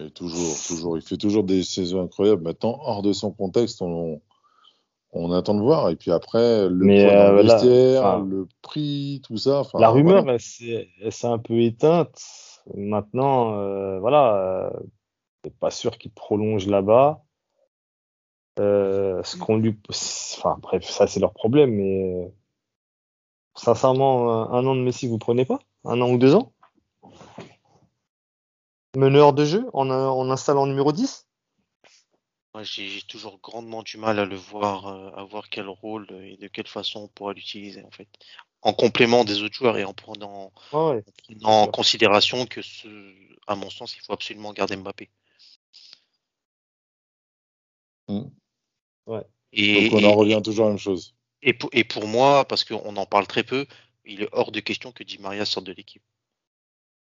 Et 0.00 0.10
toujours, 0.10 0.56
toujours. 0.66 0.96
Il 0.96 1.02
fait 1.02 1.16
toujours 1.16 1.44
des 1.44 1.62
saisons 1.62 2.02
incroyables. 2.02 2.42
Maintenant, 2.42 2.78
hors 2.82 3.02
de 3.02 3.12
son 3.12 3.30
contexte, 3.30 3.82
on, 3.82 4.20
on 5.12 5.32
attend 5.32 5.54
de 5.54 5.60
voir. 5.60 5.90
Et 5.90 5.96
puis 5.96 6.10
après, 6.10 6.68
le 6.68 6.84
Mais, 6.84 7.04
euh, 7.04 7.32
le 7.32 7.42
là, 7.42 7.54
vestiaire, 7.54 8.04
enfin, 8.04 8.24
le 8.24 8.48
prix, 8.62 9.20
tout 9.24 9.36
ça. 9.36 9.60
Enfin, 9.60 9.78
La 9.78 9.90
rumeur 9.90 10.22
voilà. 10.22 10.38
elle 11.02 11.12
s'est 11.12 11.26
un 11.26 11.38
peu 11.38 11.60
éteinte. 11.60 12.20
Maintenant 12.74 13.54
euh, 13.54 13.98
voilà, 14.00 14.36
euh, 14.36 14.70
c'est 15.42 15.54
pas 15.58 15.70
sûr 15.70 15.96
qu'il 15.96 16.10
prolonge 16.10 16.66
là-bas. 16.66 17.22
Euh, 18.58 19.22
ce 19.24 19.36
qu'on 19.38 19.56
lui, 19.56 19.78
enfin 19.88 20.58
bref 20.60 20.84
ça 20.84 21.06
c'est 21.06 21.20
leur 21.20 21.32
problème, 21.32 21.70
mais 21.70 22.14
euh, 22.14 22.28
sincèrement 23.54 24.30
un, 24.30 24.52
un 24.52 24.66
an 24.66 24.74
de 24.76 24.82
Messi 24.82 25.08
vous 25.08 25.16
prenez 25.18 25.46
pas, 25.46 25.58
un 25.84 26.00
an 26.02 26.10
ou 26.10 26.18
deux 26.18 26.34
ans? 26.34 26.52
Meneur 28.96 29.32
de 29.32 29.44
jeu 29.44 29.64
en, 29.72 29.88
en 29.90 30.30
installant 30.30 30.66
numéro 30.66 30.92
10? 30.92 31.26
Moi, 32.54 32.64
j'ai 32.64 33.02
toujours 33.02 33.38
grandement 33.40 33.82
du 33.84 33.96
mal 33.96 34.18
à 34.18 34.24
le 34.24 34.34
voir, 34.34 34.88
euh, 34.88 35.10
à 35.14 35.22
voir 35.24 35.48
quel 35.48 35.68
rôle 35.68 36.08
et 36.24 36.36
de 36.36 36.48
quelle 36.48 36.66
façon 36.66 37.02
on 37.02 37.08
pourra 37.08 37.32
l'utiliser 37.32 37.84
en 37.84 37.90
fait. 37.92 38.08
En 38.62 38.72
complément 38.72 39.24
des 39.24 39.42
autres 39.42 39.54
joueurs 39.54 39.78
et 39.78 39.84
en 39.84 39.94
prenant, 39.94 40.52
Ouais, 40.72 40.80
ouais. 40.80 41.04
en 41.06 41.12
prenant 41.22 41.48
en 41.48 41.62
sûr. 41.64 41.72
considération 41.72 42.46
que 42.46 42.60
ce, 42.62 42.88
à 43.46 43.54
mon 43.54 43.70
sens, 43.70 43.96
il 43.96 44.02
faut 44.02 44.12
absolument 44.12 44.52
garder 44.52 44.76
Mbappé. 44.76 45.08
Mm. 48.08 48.22
Et, 49.52 49.88
Donc, 49.88 50.00
on 50.00 50.04
en 50.04 50.14
revient 50.14 50.40
toujours 50.44 50.66
à 50.66 50.68
la 50.68 50.74
même 50.74 50.78
chose. 50.78 51.14
et 51.42 51.52
pour, 51.54 51.70
et 51.72 51.84
pour 51.84 52.06
moi, 52.06 52.44
parce 52.44 52.64
qu'on 52.64 52.96
en 52.96 53.06
parle 53.06 53.26
très 53.26 53.44
peu, 53.44 53.66
il 54.04 54.22
est 54.22 54.28
hors 54.32 54.50
de 54.52 54.60
question 54.60 54.92
que 54.92 55.04
Di 55.04 55.18
Maria 55.18 55.44
sorte 55.44 55.66
de 55.66 55.72
l'équipe. 55.72 56.02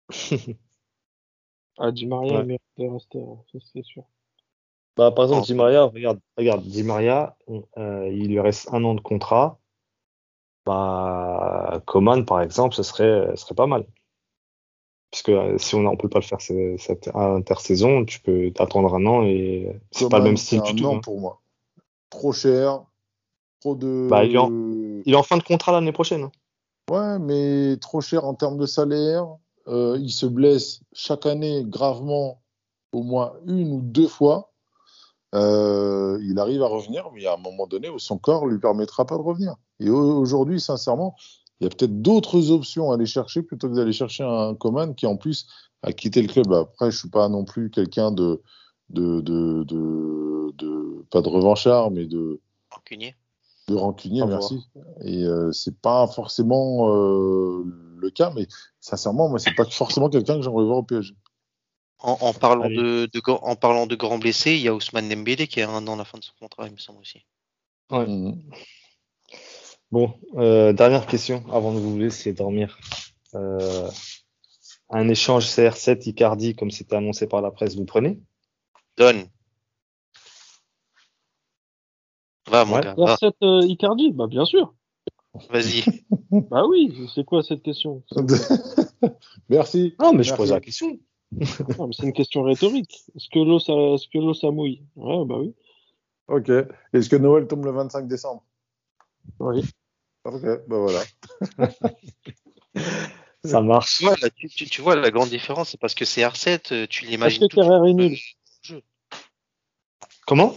Ah, 1.78 1.92
Di 1.92 2.06
Maria 2.08 2.40
Ouais. 2.40 2.44
mérite 2.46 2.62
de 2.78 2.88
rester, 2.88 3.20
hein, 3.20 3.38
c'est 3.74 3.84
sûr. 3.84 4.04
Bah, 4.98 5.12
par 5.12 5.26
exemple, 5.26 5.42
En 5.42 5.46
Di 5.46 5.54
Maria, 5.54 5.84
regarde, 5.84 6.20
regarde, 6.38 6.64
Di 6.64 6.84
Maria, 6.84 7.36
euh, 7.78 8.10
il 8.12 8.28
lui 8.30 8.40
reste 8.40 8.70
un 8.74 8.84
an 8.86 8.96
de 8.96 9.02
contrat. 9.02 9.60
Bah, 10.66 11.82
Coman, 11.86 12.26
par 12.26 12.42
exemple, 12.42 12.76
ce 12.76 12.84
serait, 12.84 13.30
ce 13.36 13.44
serait 13.44 13.56
pas 13.56 13.68
mal. 13.68 13.86
Puisque 15.12 15.30
euh, 15.30 15.58
si 15.58 15.76
on 15.76 15.86
on 15.86 15.96
peut 15.96 16.10
pas 16.10 16.20
le 16.20 16.26
faire 16.26 16.42
ce- 16.42 16.76
cette 16.78 17.10
intersaison, 17.14 18.04
tu 18.06 18.20
peux 18.20 18.52
t'attendre 18.52 18.96
un 18.96 19.06
an 19.06 19.24
et 19.24 19.80
c'est 19.92 20.10
pas 20.10 20.18
le 20.18 20.26
même 20.26 20.38
style 20.38 20.62
du 20.62 20.72
un 20.72 20.76
tout. 20.76 20.86
an 20.88 20.96
hein. 20.98 21.02
pour 21.02 21.20
moi. 21.20 21.42
Trop 22.10 22.34
cher. 22.34 22.84
Trop 23.62 23.76
de. 23.76 24.08
Bah, 24.10 24.24
il 24.26 24.36
est 24.36 25.04
Il 25.06 25.14
est 25.14 25.18
en 25.18 25.24
fin 25.24 25.38
de 25.38 25.44
contrat 25.44 25.72
l'année 25.72 25.92
prochaine. 25.94 26.24
hein. 26.24 26.32
Ouais, 26.90 27.20
mais 27.20 27.78
trop 27.78 28.02
cher 28.02 28.26
en 28.26 28.34
termes 28.34 28.58
de 28.58 28.66
salaire. 28.66 29.28
Euh, 29.68 29.98
il 30.00 30.12
se 30.12 30.26
blesse 30.26 30.82
chaque 30.94 31.26
année 31.26 31.64
gravement, 31.66 32.42
au 32.92 33.04
moins 33.04 33.34
une 33.46 33.72
ou 33.74 33.82
deux 33.82 34.08
fois. 34.08 34.52
Euh, 35.34 36.20
il 36.24 36.40
arrive 36.40 36.62
à 36.64 36.68
revenir, 36.68 37.10
mais 37.14 37.22
il 37.22 37.24
y 37.24 37.28
a 37.28 37.34
un 37.34 37.38
moment 37.38 37.68
donné 37.68 37.90
où 37.90 38.00
son 38.00 38.18
corps 38.18 38.46
lui 38.48 38.60
permettra 38.60 39.06
pas 39.06 39.18
de 39.18 39.22
revenir. 39.22 39.56
Et 39.80 39.90
au- 39.90 40.18
aujourd'hui, 40.20 40.62
sincèrement, 40.62 41.16
il 41.60 41.66
y 41.66 41.68
a 41.68 41.70
peut-être 41.70 42.02
d'autres 42.02 42.52
options 42.52 42.92
à 42.92 42.96
aller 42.96 43.06
chercher 43.06 43.42
plutôt 43.42 43.70
que 43.70 43.76
d'aller 43.76 43.92
chercher 43.94 44.24
un 44.24 44.56
Coman 44.56 44.94
qui 44.96 45.06
en 45.08 45.18
plus 45.18 45.48
a 45.84 45.92
quitté 45.94 46.22
le 46.22 46.28
club. 46.28 46.52
Après, 46.54 46.92
je 46.92 46.98
suis 46.98 47.10
pas 47.10 47.28
non 47.28 47.44
plus 47.44 47.70
quelqu'un 47.70 48.12
de, 48.12 48.42
de, 48.90 49.20
de, 49.22 49.64
de, 49.64 50.52
de- 50.58 51.06
pas 51.12 51.22
de 51.22 51.30
revanchard, 51.30 51.92
mais 51.92 52.06
de, 52.06 52.40
Rancunier. 52.72 53.16
de 53.68 53.76
rancunier, 53.76 54.22
merci. 54.26 54.66
Et 55.02 55.24
euh, 55.24 55.52
c'est 55.52 55.78
pas 55.80 56.08
forcément 56.08 56.94
euh, 56.94 57.64
le 57.96 58.10
cas, 58.12 58.32
mais 58.36 58.48
sincèrement, 58.80 59.30
moi, 59.30 59.40
c'est 59.40 59.54
pas 59.56 59.66
forcément 59.66 60.10
quelqu'un 60.10 60.36
que 60.36 60.42
j'aimerais 60.42 60.64
voir 60.66 60.78
au 60.78 60.84
PSG. 60.84 61.16
En, 62.00 62.18
en 62.22 62.34
parlant 62.34 62.66
Allez. 62.66 62.76
de, 62.76 63.10
en 63.28 63.56
parlant 63.56 63.88
de 63.88 63.96
grands 63.96 64.18
blessés, 64.18 64.56
il 64.56 64.62
y 64.62 64.68
a 64.68 64.76
Ousmane 64.76 65.10
Dembélé 65.10 65.48
qui 65.48 65.62
a 65.62 65.70
un 65.70 65.88
an 65.88 65.94
à 65.94 65.98
la 65.98 66.06
fin 66.06 66.18
de 66.18 66.24
son 66.24 66.34
contrat, 66.40 66.68
il 66.68 66.74
me 66.74 66.78
semble 66.78 67.00
aussi. 67.00 67.26
Ouais. 67.90 68.06
Mhm. 68.06 68.42
Bon, 69.92 70.14
euh, 70.36 70.74
dernière 70.74 71.06
question 71.06 71.44
avant 71.52 71.74
de 71.74 71.80
vous 71.80 71.98
laisser 71.98 72.34
dormir. 72.34 72.78
Euh, 73.34 73.90
un 74.90 75.08
échange 75.10 75.46
CR7 75.46 76.10
Icardi 76.10 76.56
comme 76.56 76.72
c'était 76.72 76.96
annoncé 76.96 77.28
par 77.28 77.42
la 77.42 77.52
presse, 77.52 77.76
vous 77.76 77.86
prenez? 77.86 78.20
Donne. 78.98 79.30
Va, 82.48 82.66
mon 82.66 82.76
Ouais. 82.76 82.82
gars, 82.82 82.96
va. 82.98 83.16
R7 83.16 83.34
euh, 83.44 83.66
Icardi, 83.66 84.12
bah 84.12 84.28
bien 84.28 84.46
sûr. 84.46 84.74
Vas-y. 85.50 85.84
Bah 86.50 86.66
oui, 86.68 86.94
c'est 87.14 87.24
quoi 87.24 87.44
cette 87.44 87.62
question 87.64 88.04
Merci. 89.50 89.96
Non, 90.00 90.12
mais 90.14 90.24
je 90.24 90.34
pose 90.34 90.52
la 90.52 90.60
question. 90.60 91.00
Non, 91.32 91.88
mais 91.88 91.94
C'est 91.94 92.04
une 92.04 92.14
question 92.14 92.44
rhétorique. 92.44 93.04
Est-ce 93.16 93.30
que 93.30 93.40
l'eau 93.40 93.60
ça, 93.60 93.74
est-ce 93.74 94.08
que 94.10 94.18
l'eau 94.18 94.34
ça 94.34 94.52
mouille? 94.52 94.84
Ouais, 94.96 95.24
bah 95.26 95.38
oui. 95.40 95.54
Ok. 96.28 96.50
Est-ce 96.94 97.10
que 97.10 97.16
Noël 97.16 97.48
tombe 97.48 97.64
le 97.66 97.72
25 97.72 98.08
décembre? 98.08 98.44
Oui. 99.40 99.64
Ok, 100.26 100.42
bah 100.68 100.78
voilà. 100.80 101.04
Ça 103.46 103.62
marche. 103.62 103.98
Tu 104.00 104.06
vois, 104.06 104.16
là, 104.22 104.30
tu, 104.32 104.50
tu- 104.50 104.66
tu 104.66 104.82
vois, 104.82 104.96
la 104.96 105.12
grande 105.12 105.30
différence, 105.30 105.70
c'est 105.70 105.80
parce 105.80 105.94
que 105.94 106.04
c'est 106.04 106.22
R7, 106.22 106.74
euh, 106.74 106.88
tu 106.88 107.06
l'imagines 107.06 107.48
tout 107.48 107.60
est 107.62 107.94
nul. 107.94 108.18
Comment? 110.26 110.56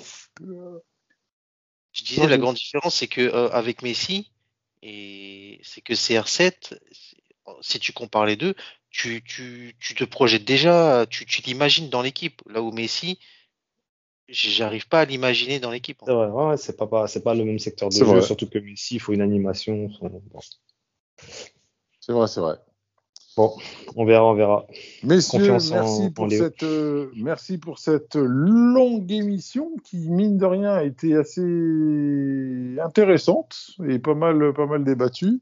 Je 1.92 2.02
disais, 2.04 2.22
Non, 2.22 2.28
la 2.28 2.36
je- 2.36 2.40
grande 2.40 2.56
différence, 2.56 2.94
c'est 2.96 3.08
que 3.08 3.20
euh, 3.20 3.50
avec 3.50 3.82
Messi, 3.82 4.30
et 4.82 5.60
c'est 5.62 5.80
que 5.80 5.94
CR7, 5.94 6.80
c'est- 6.92 7.16
si 7.62 7.78
tu 7.78 7.92
compares 7.92 8.26
les 8.26 8.36
deux, 8.36 8.54
tu, 8.90 9.22
tu, 9.24 9.74
tu 9.80 9.94
te 9.94 10.04
projettes 10.04 10.44
déjà, 10.44 11.06
tu, 11.08 11.26
tu 11.26 11.42
l'imagines 11.42 11.88
dans 11.88 12.02
l'équipe. 12.02 12.42
Là 12.46 12.62
où 12.62 12.72
Messi, 12.72 13.18
j'arrive 14.28 14.88
pas 14.88 15.00
à 15.00 15.04
l'imaginer 15.04 15.60
dans 15.60 15.70
l'équipe. 15.70 15.98
C'est 16.04 16.12
vrai, 16.12 16.26
ouais, 16.28 16.44
ouais, 16.50 16.56
c'est 16.56 16.76
pas, 16.76 16.86
pas, 16.86 17.06
c'est 17.06 17.22
pas 17.22 17.34
le 17.34 17.44
même 17.44 17.58
secteur 17.58 17.90
de 17.90 17.94
jeu, 17.94 18.04
vrai. 18.04 18.22
surtout 18.22 18.48
que 18.48 18.58
Messi, 18.58 18.96
il 18.96 19.00
faut 19.00 19.12
une 19.12 19.22
animation. 19.22 19.88
Bon, 20.00 20.22
C'est 22.00 22.12
vrai, 22.12 22.26
c'est 22.26 22.40
vrai. 22.40 22.56
On 23.96 24.04
verra, 24.04 24.24
on 24.26 24.34
verra. 24.34 24.66
Messieurs, 25.02 25.38
Confiance 25.38 25.70
en- 25.70 25.74
merci, 25.74 26.02
en 26.02 26.10
pour 26.10 26.26
Léo. 26.26 26.42
cette, 26.44 26.62
euh, 26.62 27.06
merci 27.16 27.58
pour 27.58 27.78
cette 27.78 28.16
longue 28.16 29.10
émission 29.10 29.70
qui, 29.84 30.08
mine 30.10 30.36
de 30.38 30.44
rien, 30.44 30.72
a 30.72 30.82
été 30.84 31.14
assez 31.16 31.42
intéressante 32.82 33.56
et 33.88 33.98
pas 33.98 34.14
mal, 34.14 34.52
pas 34.52 34.66
mal 34.66 34.84
débattue. 34.84 35.40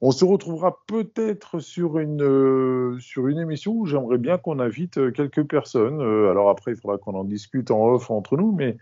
On 0.00 0.10
se 0.10 0.24
retrouvera 0.24 0.78
peut-être 0.86 1.60
sur 1.60 1.98
une, 1.98 2.22
euh, 2.22 2.98
sur 3.00 3.28
une 3.28 3.38
émission 3.38 3.72
où 3.74 3.86
j'aimerais 3.86 4.18
bien 4.18 4.38
qu'on 4.38 4.58
invite 4.58 4.98
euh, 4.98 5.10
quelques 5.10 5.44
personnes. 5.44 6.00
Euh, 6.00 6.30
alors 6.30 6.50
après, 6.50 6.72
il 6.72 6.76
faudra 6.76 6.98
qu'on 6.98 7.14
en 7.14 7.24
discute 7.24 7.70
en 7.70 7.94
off 7.94 8.10
entre 8.10 8.36
nous, 8.36 8.52
mais 8.52 8.76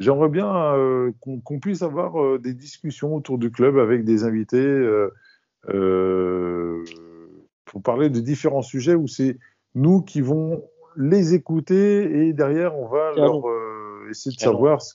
j'aimerais 0.00 0.28
bien 0.28 0.74
qu'on 1.20 1.58
puisse 1.60 1.82
avoir 1.82 2.38
des 2.40 2.52
discussions 2.54 3.14
autour 3.14 3.38
du 3.38 3.50
club 3.52 3.78
avec 3.78 4.04
des 4.04 4.24
invités. 4.24 4.58
Pour 7.74 7.82
parler 7.82 8.08
de 8.08 8.20
différents 8.20 8.62
sujets 8.62 8.94
où 8.94 9.08
c'est 9.08 9.36
nous 9.74 10.00
qui 10.00 10.20
vont 10.20 10.62
les 10.96 11.34
écouter 11.34 12.28
et 12.28 12.32
derrière, 12.32 12.78
on 12.78 12.86
va 12.86 13.10
leur 13.16 13.48
euh, 13.48 14.06
essayer 14.10 14.30
de 14.30 14.36
Qui 14.38 14.44
savoir. 14.44 14.80
ce- 14.80 14.94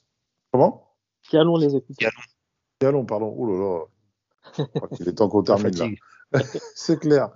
Comment? 0.54 0.88
Qui 1.24 1.36
allons 1.36 1.58
les 1.58 1.76
écouter? 1.76 1.94
Qui 2.00 2.06
allons. 2.06 2.22
Qui 2.80 2.86
allons, 2.86 3.06
pardon. 3.06 3.36
Oh 3.38 3.46
là 3.48 3.60
là. 3.60 3.80
Je 4.58 4.64
crois 4.80 4.88
qu'il 4.96 5.10
est 5.10 5.14
temps 5.14 5.28
qu'on 5.28 5.44
termine 5.44 5.76
là. 5.76 5.88
C'est 6.74 6.98
clair. 7.02 7.32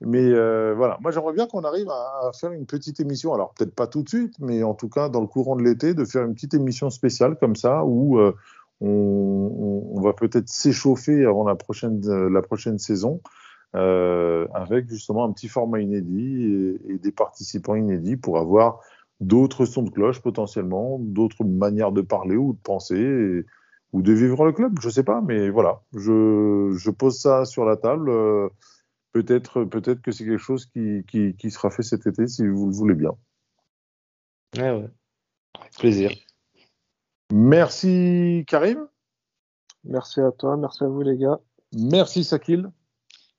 Mais 0.00 0.24
euh, 0.24 0.72
voilà, 0.74 0.96
moi 1.02 1.10
j'aimerais 1.10 1.34
bien 1.34 1.46
qu'on 1.46 1.64
arrive 1.64 1.90
à, 1.90 2.28
à 2.28 2.30
faire 2.32 2.52
une 2.52 2.64
petite 2.64 2.98
émission. 2.98 3.34
Alors 3.34 3.52
peut-être 3.52 3.74
pas 3.74 3.88
tout 3.88 4.02
de 4.02 4.08
suite, 4.08 4.32
mais 4.40 4.62
en 4.62 4.72
tout 4.72 4.88
cas 4.88 5.10
dans 5.10 5.20
le 5.20 5.26
courant 5.26 5.54
de 5.54 5.62
l'été, 5.62 5.92
de 5.92 6.06
faire 6.06 6.24
une 6.24 6.32
petite 6.34 6.54
émission 6.54 6.88
spéciale 6.88 7.36
comme 7.38 7.56
ça 7.56 7.84
où 7.84 8.18
euh, 8.18 8.34
on, 8.80 8.88
on- 8.88 9.98
on 9.98 10.00
va 10.00 10.14
peut-être 10.14 10.48
s'échauffer 10.48 11.26
avant 11.26 11.44
la 11.46 11.56
prochaine, 11.56 12.00
la 12.32 12.40
prochaine 12.40 12.78
saison 12.78 13.20
euh, 13.24 13.28
avec 13.74 14.88
justement 14.88 15.24
un 15.24 15.32
petit 15.32 15.48
format 15.48 15.80
inédit 15.80 16.44
et, 16.44 16.92
et 16.94 16.98
des 16.98 17.12
participants 17.12 17.74
inédits 17.74 18.16
pour 18.16 18.38
avoir 18.38 18.80
d'autres 19.20 19.64
sons 19.66 19.82
de 19.82 19.90
cloche 19.90 20.20
potentiellement, 20.22 20.98
d'autres 21.00 21.44
manières 21.44 21.92
de 21.92 22.02
parler 22.02 22.36
ou 22.36 22.52
de 22.54 22.58
penser. 22.58 22.96
et- 22.98 23.44
ou 23.94 24.02
de 24.02 24.12
vivre 24.12 24.44
le 24.44 24.52
club, 24.52 24.78
je 24.82 24.90
sais 24.90 25.02
pas, 25.02 25.22
mais 25.22 25.48
voilà, 25.48 25.80
je, 25.94 26.74
je 26.76 26.90
pose 26.90 27.18
ça 27.18 27.46
sur 27.46 27.64
la 27.64 27.78
table. 27.78 28.10
euh, 28.10 28.50
peut-être, 29.12 29.64
peut-être 29.64 30.02
que 30.02 30.12
c'est 30.12 30.26
quelque 30.26 30.36
chose 30.36 30.66
qui, 30.66 31.04
qui, 31.08 31.34
qui 31.36 31.50
sera 31.50 31.70
fait 31.70 31.82
cet 31.82 32.06
été 32.06 32.26
si 32.26 32.46
vous 32.46 32.66
le 32.66 32.72
voulez 32.74 32.94
bien. 32.94 33.12
Ouais, 34.56 34.72
ouais. 34.72 34.90
Avec 35.58 35.72
plaisir. 35.78 36.10
Merci 37.32 38.44
Karim, 38.46 38.86
Merci 39.84 40.20
à 40.20 40.32
toi, 40.32 40.58
merci 40.58 40.84
à 40.84 40.88
vous 40.88 41.00
les 41.00 41.16
gars. 41.16 41.40
merci 41.72 42.24
Sakil 42.24 42.70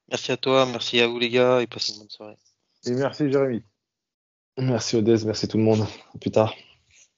Merci 0.10 0.32
à 0.32 0.38
toi, 0.38 0.66
merci 0.66 1.00
à 1.00 1.08
vous 1.08 1.20
les 1.20 1.30
gars 1.30 1.62
et 1.62 1.68
passez 1.68 1.94
une 1.94 2.00
bonne 2.00 2.10
soirée. 2.10 2.38
et 2.86 2.92
merci 2.92 3.32
Jérémy. 3.32 3.62
Merci 4.58 4.96
Odez, 4.96 5.24
merci 5.26 5.48
tout 5.48 5.58
le 5.58 5.64
monde. 5.64 5.86
À 6.14 6.18
plus 6.18 6.32
tard. 6.32 6.54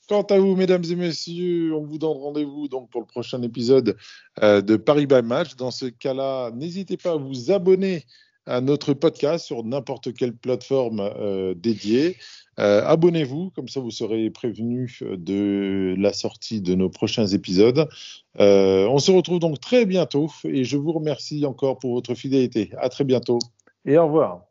Quant 0.09 0.23
à 0.23 0.37
vous, 0.37 0.55
mesdames 0.57 0.83
et 0.83 0.95
messieurs, 0.95 1.73
on 1.73 1.85
vous 1.85 1.97
donne 1.97 2.17
rendez-vous 2.17 2.67
donc 2.67 2.89
pour 2.89 2.99
le 2.99 3.07
prochain 3.07 3.41
épisode 3.43 3.95
euh, 4.43 4.61
de 4.61 4.75
Paris 4.75 5.07
by 5.07 5.21
Match. 5.21 5.55
Dans 5.55 5.71
ce 5.71 5.85
cas-là, 5.85 6.51
n'hésitez 6.51 6.97
pas 6.97 7.13
à 7.13 7.15
vous 7.15 7.49
abonner 7.49 8.05
à 8.45 8.59
notre 8.59 8.93
podcast 8.93 9.45
sur 9.45 9.63
n'importe 9.63 10.13
quelle 10.13 10.35
plateforme 10.35 10.99
euh, 10.99 11.53
dédiée. 11.53 12.17
Euh, 12.59 12.83
Abonnez-vous, 12.85 13.51
comme 13.51 13.67
ça 13.67 13.79
vous 13.79 13.91
serez 13.91 14.29
prévenus 14.29 15.03
de 15.03 15.95
la 15.97 16.13
sortie 16.13 16.61
de 16.61 16.75
nos 16.75 16.89
prochains 16.89 17.27
épisodes. 17.27 17.87
Euh, 18.39 18.87
on 18.87 18.99
se 18.99 19.11
retrouve 19.11 19.39
donc 19.39 19.59
très 19.59 19.85
bientôt 19.85 20.29
et 20.43 20.63
je 20.63 20.77
vous 20.77 20.91
remercie 20.91 21.45
encore 21.45 21.79
pour 21.79 21.93
votre 21.93 22.13
fidélité. 22.13 22.71
À 22.77 22.89
très 22.89 23.03
bientôt 23.03 23.39
et 23.85 23.97
au 23.97 24.05
revoir. 24.05 24.50